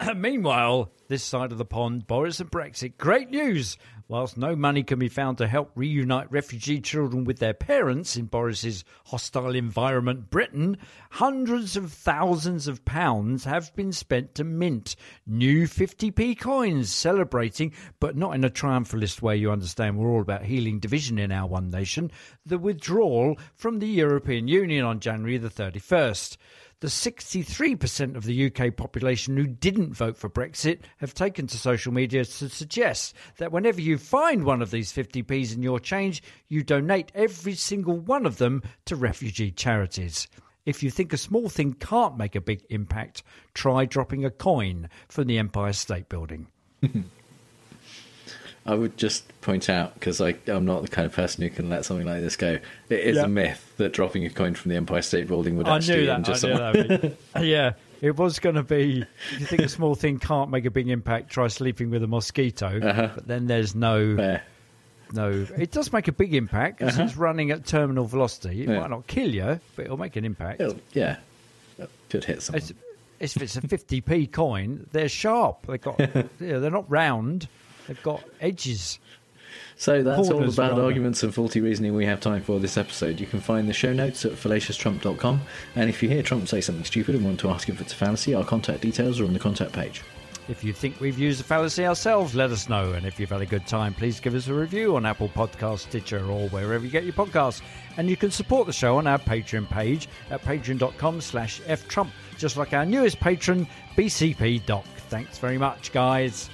Meanwhile, 0.16 0.90
this 1.08 1.24
side 1.24 1.50
of 1.52 1.58
the 1.58 1.64
pond, 1.64 2.06
Boris 2.06 2.40
and 2.40 2.50
Brexit. 2.50 2.92
Great 2.98 3.30
news! 3.30 3.78
Whilst 4.10 4.38
no 4.38 4.56
money 4.56 4.84
can 4.84 4.98
be 4.98 5.10
found 5.10 5.36
to 5.36 5.46
help 5.46 5.70
reunite 5.74 6.32
refugee 6.32 6.80
children 6.80 7.24
with 7.24 7.40
their 7.40 7.52
parents 7.52 8.16
in 8.16 8.24
Boris's 8.24 8.82
hostile 9.04 9.54
environment, 9.54 10.30
Britain, 10.30 10.78
hundreds 11.10 11.76
of 11.76 11.92
thousands 11.92 12.66
of 12.68 12.86
pounds 12.86 13.44
have 13.44 13.76
been 13.76 13.92
spent 13.92 14.34
to 14.36 14.44
mint 14.44 14.96
new 15.26 15.68
50p 15.68 16.38
coins, 16.38 16.90
celebrating, 16.90 17.74
but 18.00 18.16
not 18.16 18.34
in 18.34 18.44
a 18.44 18.50
triumphalist 18.50 19.20
way. 19.20 19.36
You 19.36 19.50
understand, 19.50 19.98
we're 19.98 20.08
all 20.08 20.22
about 20.22 20.46
healing 20.46 20.78
division 20.78 21.18
in 21.18 21.30
our 21.30 21.46
one 21.46 21.68
nation, 21.68 22.10
the 22.46 22.56
withdrawal 22.56 23.36
from 23.56 23.78
the 23.78 23.88
European 23.88 24.48
Union 24.48 24.86
on 24.86 25.00
January 25.00 25.36
the 25.36 25.50
31st 25.50 26.38
the 26.80 26.88
63% 26.88 28.16
of 28.16 28.24
the 28.24 28.46
UK 28.46 28.76
population 28.76 29.36
who 29.36 29.46
didn't 29.46 29.94
vote 29.94 30.16
for 30.16 30.30
Brexit 30.30 30.80
have 30.98 31.12
taken 31.12 31.46
to 31.48 31.56
social 31.56 31.92
media 31.92 32.24
to 32.24 32.48
suggest 32.48 33.14
that 33.38 33.50
whenever 33.50 33.80
you 33.80 33.98
find 33.98 34.44
one 34.44 34.62
of 34.62 34.70
these 34.70 34.92
50p's 34.92 35.52
in 35.52 35.62
your 35.62 35.80
change, 35.80 36.22
you 36.48 36.62
donate 36.62 37.10
every 37.14 37.54
single 37.54 37.98
one 37.98 38.26
of 38.26 38.38
them 38.38 38.62
to 38.84 38.94
refugee 38.94 39.50
charities. 39.50 40.28
If 40.66 40.82
you 40.82 40.90
think 40.90 41.12
a 41.12 41.16
small 41.16 41.48
thing 41.48 41.72
can't 41.72 42.16
make 42.16 42.36
a 42.36 42.40
big 42.40 42.64
impact, 42.70 43.22
try 43.54 43.84
dropping 43.84 44.24
a 44.24 44.30
coin 44.30 44.88
from 45.08 45.26
the 45.26 45.38
Empire 45.38 45.72
State 45.72 46.08
Building. 46.08 46.46
I 48.66 48.74
would 48.74 48.96
just 48.98 49.24
point 49.40 49.70
out 49.70 49.94
because 49.94 50.20
I'm 50.20 50.64
not 50.66 50.82
the 50.82 50.88
kind 50.88 51.06
of 51.06 51.12
person 51.12 51.42
who 51.42 51.50
can 51.50 51.70
let 51.70 51.84
something 51.86 52.06
like 52.06 52.20
this 52.20 52.36
go. 52.36 52.58
It 52.90 53.00
is 53.00 53.16
Yeah. 53.16 53.24
a 53.24 53.28
myth 53.28 53.72
that 53.78 53.92
dropping 53.92 54.26
a 54.26 54.30
coin 54.30 54.54
from 54.54 54.70
the 54.70 54.76
Empire 54.76 55.00
State 55.02 55.26
Building 55.26 55.56
would 55.56 55.66
I 55.68 55.76
actually 55.76 56.00
knew 56.00 56.06
that. 56.06 56.28
I 56.28 56.32
knew 56.32 56.34
someone. 56.38 57.16
that. 57.32 57.44
yeah, 57.44 57.72
it 58.02 58.16
was 58.16 58.38
going 58.40 58.56
to 58.56 58.62
be. 58.62 59.04
You 59.38 59.46
think 59.46 59.62
a 59.62 59.68
small 59.68 59.94
thing 59.94 60.18
can't 60.18 60.50
make 60.50 60.66
a 60.66 60.70
big 60.70 60.88
impact, 60.90 61.30
try 61.30 61.48
sleeping 61.48 61.88
with 61.90 62.02
a 62.02 62.06
mosquito. 62.06 62.78
Uh-huh. 62.82 63.10
But 63.14 63.26
then 63.26 63.46
there's 63.46 63.74
no. 63.74 64.38
No, 65.14 65.46
it 65.56 65.70
does 65.70 65.90
make 65.90 66.06
a 66.08 66.12
big 66.12 66.34
impact 66.34 66.80
because 66.80 66.94
Uh-huh. 66.96 67.04
it's 67.04 67.16
running 67.16 67.50
at 67.50 67.64
terminal 67.64 68.04
velocity. 68.04 68.62
It 68.64 68.68
Yeah. 68.68 68.80
might 68.80 68.90
not 68.90 69.06
kill 69.06 69.34
you, 69.34 69.58
but 69.74 69.86
it'll 69.86 69.96
make 69.96 70.16
an 70.16 70.26
impact. 70.26 70.60
It'll- 70.60 70.78
yeah, 70.92 71.16
That 71.78 71.88
could 72.10 72.24
hit 72.24 72.42
someone. 72.42 72.60
It's, 73.18 73.34
if 73.36 73.42
it's 73.42 73.56
a 73.56 73.62
50p 73.62 74.26
coin, 74.30 74.86
they're 74.92 75.08
sharp. 75.08 75.66
They've 75.66 75.80
got, 75.80 75.98
yeah, 76.40 76.58
they're 76.58 76.70
not 76.70 76.90
round. 76.90 77.48
They've 77.88 78.02
got 78.02 78.22
edges. 78.40 79.00
So 79.76 80.02
that's 80.02 80.28
all 80.28 80.40
the 80.40 80.52
bad 80.52 80.70
rather. 80.70 80.82
arguments 80.82 81.22
and 81.22 81.34
faulty 81.34 81.60
reasoning 81.60 81.94
we 81.94 82.04
have 82.06 82.20
time 82.20 82.42
for 82.42 82.60
this 82.60 82.76
episode. 82.76 83.18
You 83.20 83.26
can 83.26 83.40
find 83.40 83.68
the 83.68 83.72
show 83.72 83.92
notes 83.92 84.24
at 84.24 84.32
fallacioustrump.com. 84.32 85.40
And 85.74 85.88
if 85.88 86.02
you 86.02 86.08
hear 86.08 86.22
Trump 86.22 86.48
say 86.48 86.60
something 86.60 86.84
stupid 86.84 87.14
and 87.14 87.24
want 87.24 87.40
to 87.40 87.50
ask 87.50 87.68
if 87.68 87.80
it's 87.80 87.92
a 87.92 87.96
fallacy, 87.96 88.34
our 88.34 88.44
contact 88.44 88.82
details 88.82 89.20
are 89.20 89.24
on 89.24 89.32
the 89.32 89.38
contact 89.38 89.72
page. 89.72 90.02
If 90.48 90.64
you 90.64 90.72
think 90.72 90.98
we've 90.98 91.18
used 91.18 91.42
a 91.42 91.44
fallacy 91.44 91.86
ourselves, 91.86 92.34
let 92.34 92.50
us 92.50 92.70
know. 92.70 92.92
And 92.92 93.06
if 93.06 93.20
you've 93.20 93.28
had 93.28 93.42
a 93.42 93.46
good 93.46 93.66
time, 93.66 93.92
please 93.92 94.18
give 94.18 94.34
us 94.34 94.48
a 94.48 94.54
review 94.54 94.96
on 94.96 95.04
Apple 95.04 95.28
Podcasts, 95.28 95.80
Stitcher, 95.80 96.24
or 96.24 96.48
wherever 96.48 96.84
you 96.84 96.90
get 96.90 97.04
your 97.04 97.12
podcasts. 97.12 97.60
And 97.98 98.08
you 98.08 98.16
can 98.16 98.30
support 98.30 98.66
the 98.66 98.72
show 98.72 98.96
on 98.96 99.06
our 99.06 99.18
Patreon 99.18 99.68
page 99.68 100.08
at 100.30 100.42
patreon.com 100.42 101.20
slash 101.20 101.60
ftrump, 101.60 102.10
just 102.38 102.56
like 102.56 102.72
our 102.72 102.86
newest 102.86 103.20
patron, 103.20 103.68
BCP 103.94 104.64
Doc. 104.64 104.86
Thanks 105.08 105.38
very 105.38 105.58
much, 105.58 105.92
guys. 105.92 106.48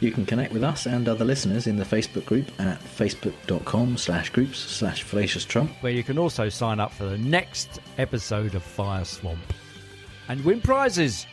You 0.00 0.12
can 0.12 0.24
connect 0.24 0.52
with 0.52 0.62
us 0.62 0.86
and 0.86 1.08
other 1.08 1.24
listeners 1.24 1.66
in 1.66 1.76
the 1.76 1.84
Facebook 1.84 2.24
group 2.24 2.48
at 2.60 2.80
facebook.com 2.80 3.96
slash 3.96 4.30
groups 4.30 4.58
slash 4.58 5.02
fallacious 5.02 5.44
trump. 5.44 5.72
Where 5.80 5.92
you 5.92 6.04
can 6.04 6.18
also 6.18 6.48
sign 6.48 6.78
up 6.78 6.92
for 6.92 7.04
the 7.04 7.18
next 7.18 7.80
episode 7.98 8.54
of 8.54 8.62
Fire 8.62 9.04
Swamp 9.04 9.52
and 10.28 10.44
win 10.44 10.60
prizes. 10.60 11.26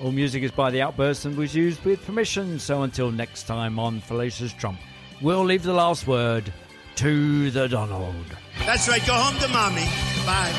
All 0.00 0.12
music 0.12 0.42
is 0.42 0.50
by 0.50 0.70
The 0.70 0.82
Outburst 0.82 1.24
and 1.24 1.36
was 1.36 1.54
used 1.54 1.84
with 1.84 2.04
permission. 2.04 2.58
So 2.58 2.82
until 2.82 3.10
next 3.10 3.44
time 3.44 3.78
on 3.78 4.00
Fallacious 4.00 4.52
Trump, 4.52 4.78
we'll 5.20 5.44
leave 5.44 5.62
the 5.62 5.72
last 5.72 6.06
word 6.06 6.52
to 6.96 7.50
the 7.50 7.68
Donald. 7.68 8.36
That's 8.60 8.88
right. 8.88 9.04
Go 9.06 9.14
home 9.14 9.38
to 9.40 9.48
mommy. 9.48 9.84
Bye. 10.24 10.52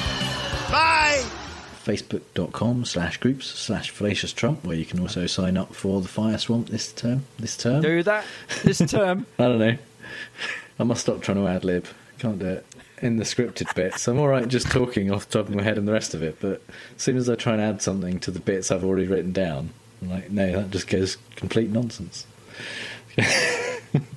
Bye. 0.72 1.47
facebook.com 1.88 2.86
slash 2.86 3.18
groups 3.18 3.48
slash 3.48 3.90
fallacious 3.90 4.34
trump 4.34 4.64
where 4.66 4.76
you 4.76 4.86
can 4.86 5.00
also 5.00 5.26
sign 5.26 5.56
up 5.58 5.74
for 5.74 6.02
the 6.02 6.08
fire 6.08 6.38
swamp 6.38 6.68
this 6.70 6.92
term 6.92 7.26
this 7.40 7.56
term. 7.56 7.82
Do 7.82 8.04
that 8.04 8.26
this 8.64 8.80
term. 8.80 9.26
i 9.40 9.44
don't 9.44 9.60
know. 9.60 9.78
I 10.80 10.84
must 10.84 11.02
stop 11.02 11.22
trying 11.22 11.38
to 11.38 11.48
ad 11.48 11.64
lib. 11.64 11.86
Can't 12.20 12.40
do 12.40 12.48
it. 12.48 12.66
In 13.02 13.18
the 13.18 13.24
scripted 13.24 13.74
bits. 13.76 14.08
I'm 14.08 14.20
all 14.20 14.28
right 14.28 14.48
just 14.48 14.70
talking 14.72 15.12
off 15.12 15.30
the 15.30 15.40
top 15.40 15.50
of 15.50 15.56
my 15.56 15.64
head 15.64 15.78
and 15.78 15.88
the 15.88 15.94
rest 15.94 16.14
of 16.14 16.22
it 16.24 16.38
but 16.40 16.62
as 16.96 17.02
soon 17.02 17.18
as 17.18 17.30
i 17.30 17.36
try 17.36 17.54
and 17.54 17.62
add 17.62 17.82
something 17.82 18.20
to 18.20 18.32
the 18.32 18.40
bits 18.40 18.72
i've 18.72 18.84
already 18.84 19.08
written 19.08 19.32
down 19.32 19.70
I'm 20.02 20.10
like, 20.10 20.30
no, 20.30 20.52
that 20.52 20.72
just 20.72 20.88
goes 20.88 21.18
complete 21.36 21.70
nonsense. 21.70 22.28